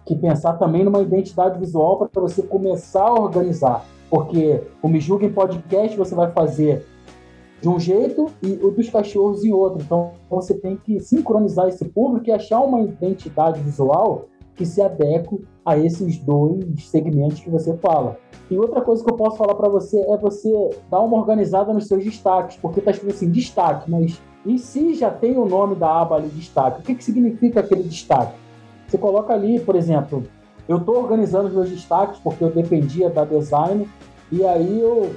que 0.06 0.16
pensar 0.16 0.54
também 0.54 0.84
numa 0.84 1.02
identidade 1.02 1.60
visual 1.60 1.98
para 1.98 2.22
você 2.22 2.42
começar 2.44 3.08
a 3.08 3.14
organizar. 3.14 3.84
Porque 4.10 4.62
o 4.82 4.88
Me 4.88 5.00
Julguem 5.00 5.32
Podcast 5.32 5.98
você 5.98 6.16
vai 6.16 6.32
fazer 6.32 6.86
de 7.62 7.70
um 7.70 7.80
jeito 7.80 8.28
e 8.42 8.54
o 8.54 8.72
dos 8.72 8.90
cachorros 8.90 9.44
em 9.44 9.52
outro. 9.52 9.82
Então 9.84 10.12
você 10.30 10.54
tem 10.54 10.78
que 10.78 11.00
sincronizar 11.00 11.68
esse 11.68 11.86
público 11.86 12.30
e 12.30 12.32
achar 12.32 12.62
uma 12.62 12.82
identidade 12.82 13.60
visual 13.62 14.26
que 14.56 14.66
se 14.66 14.82
adeque 14.82 15.40
a 15.64 15.78
esses 15.78 16.18
dois 16.18 16.90
segmentos 16.90 17.40
que 17.40 17.50
você 17.50 17.78
fala. 17.78 18.18
E 18.50 18.58
outra 18.58 18.82
coisa 18.82 19.04
que 19.04 19.12
eu 19.12 19.16
posso 19.16 19.38
falar 19.38 19.54
para 19.54 19.70
você 19.70 20.00
é 20.00 20.18
você 20.18 20.52
dar 20.90 21.02
uma 21.02 21.18
organizada 21.18 21.72
nos 21.74 21.88
seus 21.88 22.04
destaques, 22.04 22.58
porque 22.58 22.80
está 22.80 22.92
escrito 22.92 23.14
assim, 23.14 23.30
destaque, 23.30 23.90
mas 23.90 24.20
em 24.46 24.58
si 24.58 24.96
já 24.96 25.12
tem 25.12 25.38
o 25.38 25.46
nome 25.46 25.76
da 25.76 26.02
aba 26.02 26.16
ali, 26.16 26.30
destaque. 26.30 26.82
O 26.82 26.84
que, 26.84 26.96
que 26.96 27.04
significa 27.04 27.60
aquele 27.60 27.84
destaque? 27.84 28.34
Você 28.88 28.98
coloca 28.98 29.34
ali, 29.34 29.60
por 29.60 29.76
exemplo, 29.76 30.24
eu 30.68 30.78
estou 30.78 30.98
organizando 30.98 31.50
os 31.50 31.54
meus 31.54 31.70
destaques 31.70 32.20
porque 32.20 32.44
eu 32.44 32.50
dependia 32.50 33.10
da 33.10 33.26
design, 33.26 33.88
e 34.32 34.44
aí 34.46 34.80
eu 34.80 35.12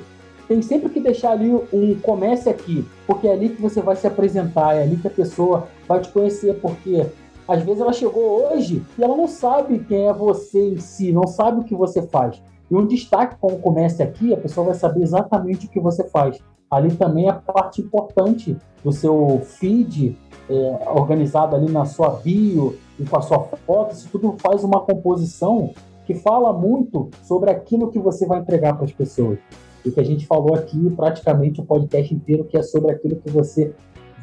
tem 0.51 0.61
sempre 0.63 0.89
que 0.89 0.99
deixar 0.99 1.31
ali 1.31 1.49
um 1.73 1.95
comece 2.01 2.51
aqui, 2.51 2.85
porque 3.07 3.29
é 3.29 3.33
ali 3.33 3.51
que 3.51 3.63
você 3.63 3.81
vai 3.81 3.95
se 3.95 4.05
apresentar, 4.05 4.75
é 4.75 4.83
ali 4.83 4.97
que 4.97 5.07
a 5.07 5.11
pessoa 5.11 5.69
vai 5.87 6.01
te 6.01 6.09
conhecer, 6.09 6.59
porque 6.61 7.07
às 7.47 7.63
vezes 7.63 7.81
ela 7.81 7.93
chegou 7.93 8.51
hoje 8.51 8.85
e 8.99 9.05
ela 9.05 9.17
não 9.17 9.29
sabe 9.29 9.79
quem 9.79 10.09
é 10.09 10.13
você 10.13 10.71
em 10.71 10.81
si, 10.81 11.13
não 11.13 11.25
sabe 11.29 11.61
o 11.61 11.63
que 11.63 11.73
você 11.73 12.03
faz. 12.03 12.43
E 12.69 12.75
um 12.75 12.85
destaque 12.85 13.37
como 13.41 13.61
comece 13.61 14.03
aqui, 14.03 14.35
a 14.35 14.37
pessoa 14.37 14.67
vai 14.67 14.75
saber 14.75 15.03
exatamente 15.03 15.67
o 15.67 15.71
que 15.71 15.79
você 15.79 16.03
faz. 16.03 16.41
Ali 16.69 16.97
também 16.97 17.29
é 17.29 17.33
parte 17.33 17.81
importante 17.81 18.57
do 18.83 18.91
seu 18.91 19.43
feed, 19.45 20.19
é, 20.49 20.89
organizado 20.97 21.55
ali 21.55 21.71
na 21.71 21.85
sua 21.85 22.09
bio 22.09 22.77
e 22.99 23.05
com 23.05 23.17
a 23.17 23.23
sua 23.23 23.39
foto, 23.39 23.95
isso 23.95 24.09
tudo 24.11 24.35
faz 24.43 24.65
uma 24.65 24.81
composição 24.81 25.71
que 26.07 26.15
fala 26.15 26.53
muito 26.53 27.09
sobre 27.23 27.53
aquilo 27.53 27.89
que 27.89 28.01
você 28.01 28.27
vai 28.27 28.41
entregar 28.41 28.75
para 28.75 28.87
as 28.87 28.93
pessoas 28.93 29.39
e 29.85 29.91
que 29.91 30.01
a 30.01 30.05
gente 30.05 30.27
falou 30.27 30.55
aqui 30.55 30.91
praticamente 30.91 31.61
o 31.61 31.65
podcast 31.65 32.15
inteiro, 32.15 32.45
que 32.45 32.57
é 32.57 32.63
sobre 32.63 32.93
aquilo 32.93 33.17
que 33.17 33.31
você 33.31 33.73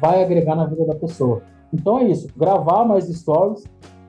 vai 0.00 0.22
agregar 0.22 0.54
na 0.54 0.64
vida 0.66 0.84
da 0.84 0.94
pessoa. 0.94 1.42
Então 1.72 1.98
é 1.98 2.04
isso, 2.04 2.28
gravar 2.36 2.84
mais 2.84 3.06
stories, 3.06 3.64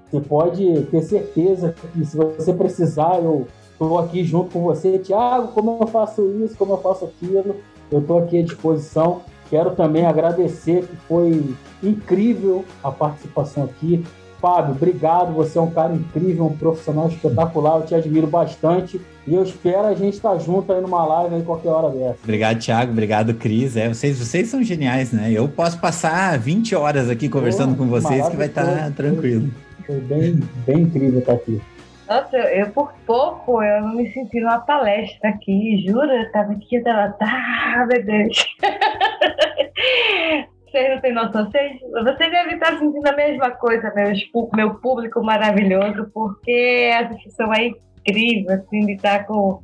você 0.09 0.21
pode 0.21 0.83
ter 0.85 1.01
certeza 1.01 1.73
que 1.93 2.05
se 2.05 2.17
você 2.17 2.53
precisar, 2.53 3.21
eu 3.21 3.45
estou 3.71 3.99
aqui 3.99 4.23
junto 4.23 4.51
com 4.51 4.61
você. 4.61 4.97
Tiago, 4.97 5.49
como 5.49 5.77
eu 5.81 5.87
faço 5.87 6.27
isso, 6.43 6.57
como 6.57 6.73
eu 6.73 6.77
faço 6.77 7.05
aquilo, 7.05 7.55
eu 7.91 7.99
estou 7.99 8.17
aqui 8.17 8.39
à 8.39 8.43
disposição. 8.43 9.21
Quero 9.49 9.71
também 9.71 10.05
agradecer 10.05 10.85
que 10.85 10.95
foi 10.95 11.55
incrível 11.83 12.65
a 12.83 12.91
participação 12.91 13.63
aqui. 13.63 14.03
Fábio, 14.41 14.73
obrigado. 14.73 15.33
Você 15.33 15.57
é 15.57 15.61
um 15.61 15.71
cara 15.71 15.93
incrível, 15.93 16.45
um 16.45 16.57
profissional 16.57 17.07
espetacular. 17.07 17.77
Eu 17.77 17.85
te 17.85 17.95
admiro 17.95 18.27
bastante. 18.27 18.99
E 19.27 19.35
eu 19.35 19.43
espero 19.43 19.85
a 19.85 19.93
gente 19.93 20.15
estar 20.15 20.37
junto 20.39 20.71
aí 20.71 20.81
numa 20.81 21.05
live 21.05 21.35
aí 21.35 21.43
qualquer 21.43 21.69
hora 21.69 21.89
dessa. 21.89 22.17
Obrigado, 22.23 22.59
Thiago. 22.59 22.91
Obrigado, 22.91 23.33
Cris. 23.33 23.75
É, 23.77 23.87
vocês, 23.87 24.17
vocês 24.17 24.47
são 24.47 24.63
geniais, 24.63 25.11
né? 25.11 25.31
Eu 25.31 25.47
posso 25.47 25.79
passar 25.79 26.37
20 26.39 26.75
horas 26.75 27.09
aqui 27.09 27.29
conversando 27.29 27.75
Pô, 27.75 27.83
com 27.83 27.89
vocês 27.89 28.27
que 28.29 28.35
vai 28.35 28.47
estar 28.47 28.91
tranquilo. 28.91 29.49
Foi 29.85 29.99
bem, 29.99 30.39
bem 30.65 30.79
incrível 30.81 31.19
estar 31.19 31.33
aqui. 31.33 31.61
Nossa, 32.09 32.37
eu 32.37 32.71
por 32.71 32.91
pouco 33.05 33.61
eu 33.61 33.81
não 33.83 33.95
me 33.95 34.11
senti 34.11 34.39
numa 34.39 34.57
palestra 34.57 35.29
aqui, 35.29 35.85
juro, 35.85 36.09
eu 36.09 36.31
tava 36.31 36.53
aqui, 36.53 36.77
eu 36.77 36.83
tava, 36.83 37.13
tá, 37.13 37.87
meu 37.87 38.03
Deus. 38.03 38.45
Vocês 40.69 40.89
não 40.89 41.01
têm 41.01 41.13
noção. 41.13 41.49
Vocês, 41.49 41.79
você 41.81 42.29
deve 42.29 42.53
estar 42.53 42.77
sentindo 42.77 43.07
a 43.07 43.15
mesma 43.15 43.51
coisa, 43.51 43.91
meus, 43.95 44.19
meu 44.53 44.75
público 44.75 45.23
maravilhoso, 45.23 46.09
porque 46.13 46.91
a 46.95 47.03
discussão 47.03 47.51
é 47.53 47.67
incrível, 47.67 48.55
assim, 48.55 48.85
de 48.85 48.93
estar 48.93 49.25
com, 49.25 49.61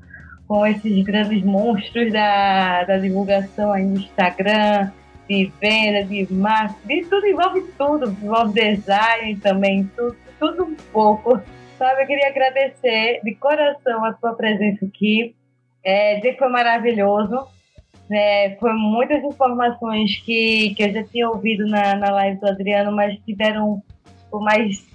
com 0.48 0.66
esses 0.66 1.04
grandes 1.04 1.44
monstros 1.44 2.12
da, 2.12 2.84
da 2.86 2.98
divulgação 2.98 3.72
aí 3.72 3.86
no 3.86 3.98
Instagram, 3.98 4.92
de 5.30 5.52
venda, 5.62 6.04
de 6.04 6.32
marketing, 6.34 7.02
de 7.02 7.06
tudo, 7.08 7.28
envolve 7.28 7.62
tudo, 7.78 8.18
envolve 8.24 8.54
design 8.54 9.36
também, 9.38 9.90
tudo, 9.96 10.16
tudo 10.40 10.64
um 10.66 10.76
pouco. 10.92 11.40
Sabe, 11.78 12.04
eu 12.04 12.08
queria 12.08 12.30
agradecer 12.30 13.20
de 13.24 13.36
coração 13.36 14.06
a 14.06 14.14
sua 14.14 14.34
presença 14.34 14.86
aqui, 14.86 15.36
é, 15.84 16.16
dizer 16.16 16.34
que 16.34 16.40
foi 16.40 16.50
maravilhoso 16.50 17.48
É, 18.12 18.56
foi 18.60 18.74
muitas 18.74 19.24
informações 19.24 20.18
que, 20.20 20.76
que 20.76 20.84
eu 20.84 20.94
já 20.94 21.04
tinha 21.04 21.30
ouvido 21.30 21.66
na, 21.66 21.96
na 21.96 22.12
live 22.12 22.40
do 22.40 22.48
Adriano, 22.48 22.92
mas 22.92 23.18
tiveram 23.26 23.82
por 24.30 24.42
mais 24.42 24.86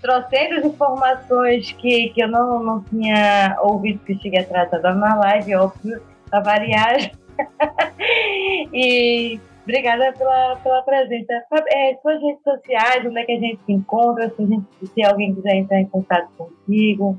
trocentas 0.00 0.64
informações 0.64 1.72
que, 1.72 2.10
que 2.10 2.22
eu 2.22 2.28
não, 2.28 2.62
não 2.62 2.82
tinha 2.84 3.56
ouvido 3.60 4.00
que 4.04 4.18
cheguei 4.18 4.40
atrasada 4.40 4.94
na 4.94 5.14
live, 5.14 5.54
óbvio, 5.56 6.00
para 6.30 6.40
variar. 6.40 7.10
e 8.72 9.40
obrigada 9.62 10.12
pela, 10.12 10.56
pela 10.56 10.82
presença. 10.82 11.42
É, 11.68 11.96
suas 12.02 12.20
redes 12.20 12.42
sociais, 12.42 13.06
onde 13.06 13.18
é 13.18 13.24
que 13.24 13.32
a 13.32 13.40
gente 13.40 13.60
se 13.64 13.72
encontra, 13.72 14.30
se, 14.30 14.42
a 14.42 14.46
gente, 14.46 14.66
se 14.86 15.02
alguém 15.02 15.34
quiser 15.34 15.56
entrar 15.56 15.80
em 15.80 15.86
contato 15.86 16.28
contigo. 16.36 17.18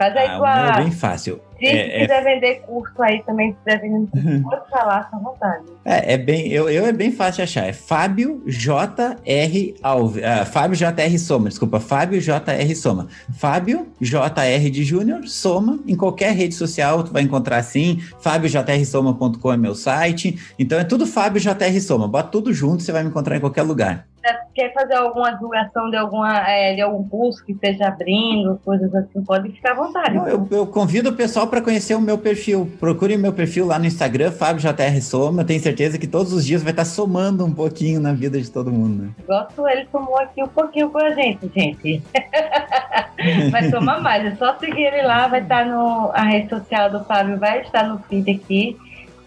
Faz 0.00 0.16
aí 0.16 0.26
Ah, 0.28 0.36
tua. 0.38 0.68
é 0.80 0.82
bem 0.82 0.90
fácil. 0.90 1.40
Se 1.58 1.66
É, 1.66 1.96
é 1.96 2.00
quiser 2.00 2.24
vender 2.24 2.54
curso 2.62 3.02
aí 3.02 3.22
também, 3.24 3.50
se 3.52 3.58
quiser 3.62 3.82
vender 3.82 4.08
curso, 4.16 4.42
pode 4.44 4.70
falar, 4.70 5.04
fica 5.04 5.16
à 5.16 5.20
vontade. 5.20 5.64
É, 5.84 6.14
é 6.14 6.16
bem, 6.16 6.48
eu, 6.48 6.70
eu 6.70 6.86
é 6.86 6.92
bem 6.92 7.12
fácil 7.12 7.34
de 7.36 7.42
achar. 7.42 7.66
É 7.68 7.72
Fábio 7.74 8.42
JR 8.46 9.74
Alves. 9.82 10.24
ah, 10.24 10.46
Fábio 10.46 10.74
JR 10.74 11.18
Soma, 11.18 11.50
desculpa, 11.50 11.78
Fábio 11.78 12.18
JR 12.18 12.74
Soma. 12.74 13.08
Fábio 13.36 13.88
JR 14.00 14.70
de 14.70 14.84
Júnior, 14.84 15.28
Soma, 15.28 15.78
em 15.86 15.94
qualquer 15.94 16.32
rede 16.34 16.54
social, 16.54 17.04
tu 17.04 17.12
vai 17.12 17.22
encontrar 17.22 17.58
assim. 17.58 18.00
FábioJRSoma.com 18.20 19.52
é 19.52 19.56
meu 19.58 19.74
site. 19.74 20.38
Então 20.58 20.78
é 20.78 20.84
tudo 20.84 21.06
Fábio 21.06 21.40
JR 21.42 21.80
Soma. 21.82 22.08
Bota 22.08 22.30
tudo 22.30 22.54
junto, 22.54 22.82
você 22.82 22.90
vai 22.92 23.02
me 23.02 23.10
encontrar 23.10 23.36
em 23.36 23.40
qualquer 23.40 23.62
lugar. 23.62 24.06
Quer 24.54 24.72
fazer 24.72 24.94
alguma 24.94 25.32
divulgação 25.32 25.90
de, 25.90 25.96
alguma, 25.96 26.48
é, 26.48 26.74
de 26.74 26.80
algum 26.80 27.08
curso 27.08 27.44
que 27.44 27.52
esteja 27.52 27.88
abrindo, 27.88 28.60
coisas 28.64 28.94
assim, 28.94 29.22
pode 29.24 29.50
ficar 29.52 29.72
à 29.72 29.74
vontade. 29.74 30.14
Não, 30.14 30.28
eu, 30.28 30.48
eu 30.50 30.66
convido 30.66 31.10
o 31.10 31.12
pessoal 31.12 31.46
para 31.46 31.62
conhecer 31.62 31.94
o 31.94 32.00
meu 32.00 32.18
perfil. 32.18 32.70
Procure 32.78 33.16
o 33.16 33.18
meu 33.18 33.32
perfil 33.32 33.66
lá 33.66 33.78
no 33.78 33.86
Instagram, 33.86 34.30
Fábio 34.30 34.60
JR 34.60 35.00
Soma. 35.00 35.42
Eu 35.42 35.46
tenho 35.46 35.60
certeza 35.60 35.98
que 35.98 36.06
todos 36.06 36.32
os 36.32 36.44
dias 36.44 36.62
vai 36.62 36.72
estar 36.72 36.84
somando 36.84 37.44
um 37.44 37.52
pouquinho 37.52 38.00
na 38.00 38.12
vida 38.12 38.40
de 38.40 38.50
todo 38.50 38.70
mundo. 38.70 39.04
né? 39.04 39.10
Gosto, 39.26 39.66
ele 39.68 39.86
tomou 39.86 40.18
aqui 40.18 40.42
um 40.42 40.48
pouquinho 40.48 40.90
com 40.90 40.98
a 40.98 41.10
gente, 41.10 41.50
gente. 41.54 42.02
vai 43.50 43.70
tomar 43.70 44.00
mais, 44.00 44.24
é 44.24 44.36
só 44.36 44.56
seguir 44.58 44.82
ele 44.82 45.02
lá, 45.02 45.28
vai 45.28 45.42
estar 45.42 45.66
no. 45.66 46.10
A 46.12 46.22
rede 46.22 46.48
social 46.48 46.90
do 46.90 47.04
Fábio 47.04 47.38
vai 47.38 47.62
estar 47.62 47.84
no 47.84 47.98
feed 48.00 48.30
aqui, 48.30 48.76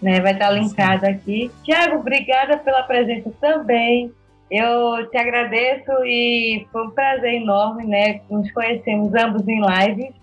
né? 0.00 0.20
Vai 0.20 0.32
estar 0.32 0.50
linkado 0.50 1.06
aqui. 1.06 1.50
Tiago, 1.62 1.96
obrigada 1.96 2.58
pela 2.58 2.82
presença 2.82 3.30
também. 3.40 4.12
Eu 4.50 5.08
te 5.10 5.16
agradeço 5.16 5.90
e 6.04 6.66
foi 6.70 6.86
um 6.86 6.90
prazer 6.90 7.34
enorme, 7.34 7.86
né? 7.86 8.20
Nos 8.30 8.50
conhecemos 8.52 9.14
ambos 9.14 9.46
em 9.48 9.60
lives, 9.60 10.14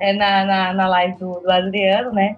é, 0.00 0.12
na, 0.12 0.44
na, 0.44 0.72
na 0.72 0.88
live 0.88 1.18
do, 1.18 1.40
do 1.40 1.50
Adriano, 1.50 2.12
né? 2.12 2.36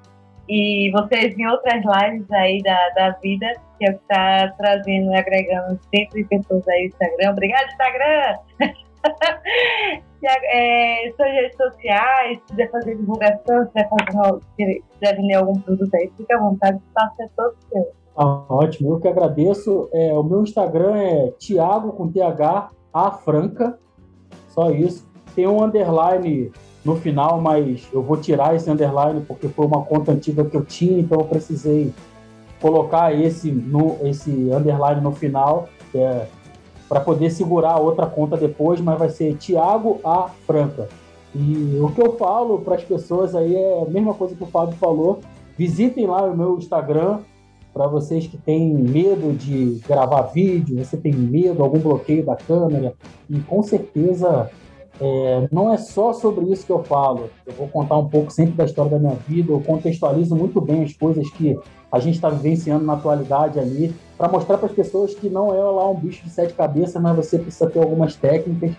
E 0.49 0.91
vocês 0.93 1.39
em 1.39 1.47
outras 1.47 1.83
lives 1.85 2.31
aí 2.33 2.63
da, 2.63 2.89
da 2.91 3.11
vida, 3.23 3.53
que 3.79 3.85
é 3.85 3.93
que 3.93 3.99
está 3.99 4.49
trazendo 4.57 5.13
e 5.13 5.17
agregando 5.17 5.79
sempre 5.95 6.25
pessoas 6.25 6.67
aí 6.69 6.83
no 6.83 6.87
Instagram. 6.87 7.31
Obrigada, 7.31 7.67
Instagram! 7.67 8.39
É, 10.21 11.13
suas 11.17 11.31
redes 11.31 11.57
sociais, 11.57 12.39
se 12.39 12.45
quiser 12.49 12.71
fazer 12.73 12.97
divulgação, 12.97 13.65
se 13.67 13.71
quiser, 13.73 13.89
fazer, 13.89 14.43
se 14.57 14.83
quiser 14.99 15.17
vender 15.17 15.35
algum 15.35 15.61
produto 15.61 15.95
aí, 15.95 16.11
fica 16.17 16.37
à 16.37 16.41
vontade, 16.41 16.77
o 16.77 16.83
espaço 16.89 17.23
é 17.23 17.29
todo 17.37 17.57
seu. 17.71 17.93
Ah, 18.21 18.43
ótimo, 18.49 18.95
eu 18.95 18.99
que 18.99 19.07
agradeço. 19.07 19.89
É, 19.93 20.13
o 20.13 20.25
meu 20.25 20.43
Instagram 20.43 20.97
é 20.97 21.31
Thiago 21.39 21.93
com 21.93 22.11
TH 22.11 22.69
A 22.93 23.13
Franca, 23.13 23.79
só 24.49 24.73
isso. 24.73 25.07
Tem 25.37 25.47
um 25.47 25.63
underline 25.63 26.51
no 26.85 26.97
final, 26.97 27.41
mas 27.41 27.87
eu 27.93 28.03
vou 28.03 28.17
tirar 28.17 28.57
esse 28.57 28.69
underline 28.69 29.21
porque 29.21 29.47
foi 29.47 29.67
uma 29.67 29.85
conta 29.85 30.11
antiga 30.11 30.45
que 30.45 30.57
eu 30.57 30.65
tinha, 30.65 30.99
então 30.99 31.21
eu 31.21 31.27
precisei 31.27 31.95
colocar 32.61 33.15
esse, 33.15 33.53
no, 33.53 33.99
esse 34.03 34.31
underline 34.51 35.01
no 35.01 35.13
final, 35.13 35.69
é 35.95 36.27
para 36.89 36.99
poder 36.99 37.31
segurar 37.31 37.75
a 37.75 37.79
outra 37.79 38.07
conta 38.07 38.37
depois, 38.37 38.81
mas 38.81 38.99
vai 38.99 39.11
ser 39.11 39.37
Thiago 39.37 40.01
A 40.03 40.29
Franca. 40.45 40.89
E 41.33 41.79
o 41.81 41.93
que 41.93 42.03
eu 42.03 42.17
falo 42.17 42.59
para 42.63 42.75
as 42.75 42.83
pessoas 42.83 43.37
aí 43.37 43.55
é 43.55 43.83
a 43.83 43.85
mesma 43.85 44.15
coisa 44.15 44.35
que 44.35 44.43
o 44.43 44.47
Fábio 44.47 44.75
falou. 44.77 45.21
Visitem 45.57 46.07
lá 46.07 46.25
o 46.25 46.37
meu 46.37 46.57
Instagram, 46.57 47.21
para 47.79 47.87
vocês 47.87 48.27
que 48.27 48.37
têm 48.37 48.75
medo 48.75 49.33
de 49.33 49.81
gravar 49.87 50.23
vídeo, 50.23 50.85
você 50.85 50.97
tem 50.97 51.13
medo, 51.13 51.63
algum 51.63 51.79
bloqueio 51.79 52.27
da 52.27 52.35
câmera, 52.35 52.93
e 53.31 53.39
com 53.39 53.63
certeza 53.63 54.51
é, 55.01 55.49
não 55.53 55.73
é 55.73 55.77
só 55.79 56.13
sobre 56.13 56.47
isso 56.47 56.67
que 56.67 56.73
eu 56.73 56.83
falo. 56.83 57.31
Eu 57.47 57.53
vou 57.53 57.69
contar 57.69 57.97
um 57.97 58.09
pouco 58.09 58.33
sempre 58.33 58.55
da 58.55 58.65
história 58.65 58.91
da 58.91 58.99
minha 58.99 59.15
vida, 59.29 59.53
eu 59.53 59.61
contextualizo 59.61 60.35
muito 60.35 60.61
bem 60.61 60.83
as 60.83 60.93
coisas 60.93 61.31
que 61.31 61.57
a 61.93 62.01
gente 62.01 62.17
está 62.17 62.29
vivenciando 62.29 62.85
na 62.85 62.95
atualidade 62.95 63.61
ali, 63.61 63.95
para 64.17 64.29
mostrar 64.29 64.59
para 64.59 64.67
as 64.67 64.75
pessoas 64.75 65.15
que 65.15 65.31
não 65.31 65.55
é 65.55 65.63
lá 65.63 65.89
um 65.89 65.95
bicho 65.95 66.25
de 66.25 66.31
sete 66.31 66.55
cabeças, 66.55 67.01
mas 67.01 67.15
você 67.15 67.39
precisa 67.39 67.71
ter 67.71 67.79
algumas 67.79 68.17
técnicas. 68.17 68.73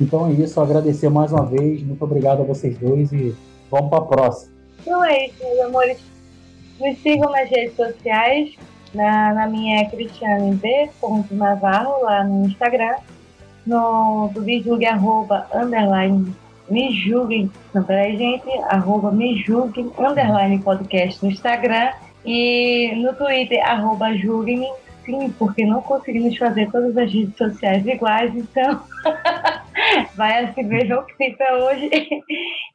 Então 0.00 0.28
é 0.28 0.30
isso, 0.34 0.60
agradecer 0.60 1.08
mais 1.08 1.32
uma 1.32 1.44
vez, 1.44 1.82
muito 1.82 2.04
obrigado 2.04 2.42
a 2.42 2.44
vocês 2.44 2.78
dois 2.78 3.10
e 3.10 3.34
vamos 3.68 3.90
para 3.90 3.98
a 3.98 4.02
próxima. 4.02 4.52
Então 4.82 5.04
é 5.04 5.26
isso, 5.26 5.42
meus 5.42 5.60
amores. 5.62 6.15
Me 6.80 6.94
sigam 6.96 7.30
nas 7.30 7.48
redes 7.48 7.74
sociais. 7.76 8.54
Na, 8.94 9.34
na 9.34 9.46
minha 9.46 9.82
é 9.82 9.84
Cristiane 9.84 10.54
B. 10.54 10.90
Navarro, 11.30 12.02
lá 12.02 12.24
no 12.24 12.46
Instagram. 12.46 12.96
No 13.66 14.30
do 14.32 14.42
me 14.42 14.62
julgue, 14.62 14.86
arroba, 14.86 15.48
underline, 15.52 16.32
me 16.70 16.92
julguem. 16.92 17.50
Não, 17.74 17.82
peraí, 17.82 18.16
gente. 18.16 18.48
Arroba 18.68 19.10
me 19.10 19.36
julguem, 19.42 19.90
underline 19.98 20.58
podcast 20.60 21.24
no 21.24 21.30
Instagram. 21.30 21.92
E 22.24 22.92
no 22.96 23.12
Twitter, 23.14 23.62
arroba 23.64 24.14
julguem 24.14 24.68
Sim, 25.06 25.32
porque 25.38 25.64
não 25.64 25.80
conseguimos 25.82 26.36
fazer 26.36 26.68
todas 26.72 26.96
as 26.96 27.12
redes 27.12 27.36
sociais 27.36 27.86
iguais, 27.86 28.34
então 28.34 28.82
vai 30.16 30.44
assim 30.44 30.64
mesmo 30.64 31.04
que 31.04 31.14
fica 31.14 31.44
hoje. 31.54 31.88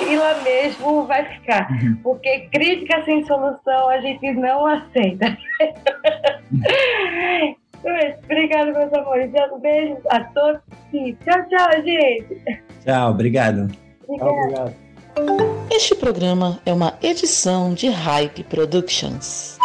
e 0.09 0.15
lá 0.15 0.41
mesmo 0.43 1.05
vai 1.05 1.23
ficar. 1.25 1.67
Porque 2.01 2.47
crítica 2.51 3.03
sem 3.05 3.23
solução 3.25 3.89
a 3.89 4.01
gente 4.01 4.31
não 4.33 4.65
aceita. 4.65 5.37
Obrigada, 8.25 8.71
meus 8.71 8.91
amores. 8.93 9.31
Um 9.53 9.59
beijo 9.59 9.97
a 10.09 10.23
todos. 10.25 10.59
E 10.93 11.13
tchau, 11.13 11.47
tchau, 11.47 11.69
gente. 11.83 12.41
Tchau, 12.83 13.11
obrigado. 13.11 13.69
Tchau, 14.05 14.27
obrigado. 14.27 14.75
Este 15.71 15.95
programa 15.95 16.59
é 16.65 16.73
uma 16.73 16.97
edição 17.01 17.73
de 17.73 17.87
Hype 17.89 18.43
Productions. 18.43 19.58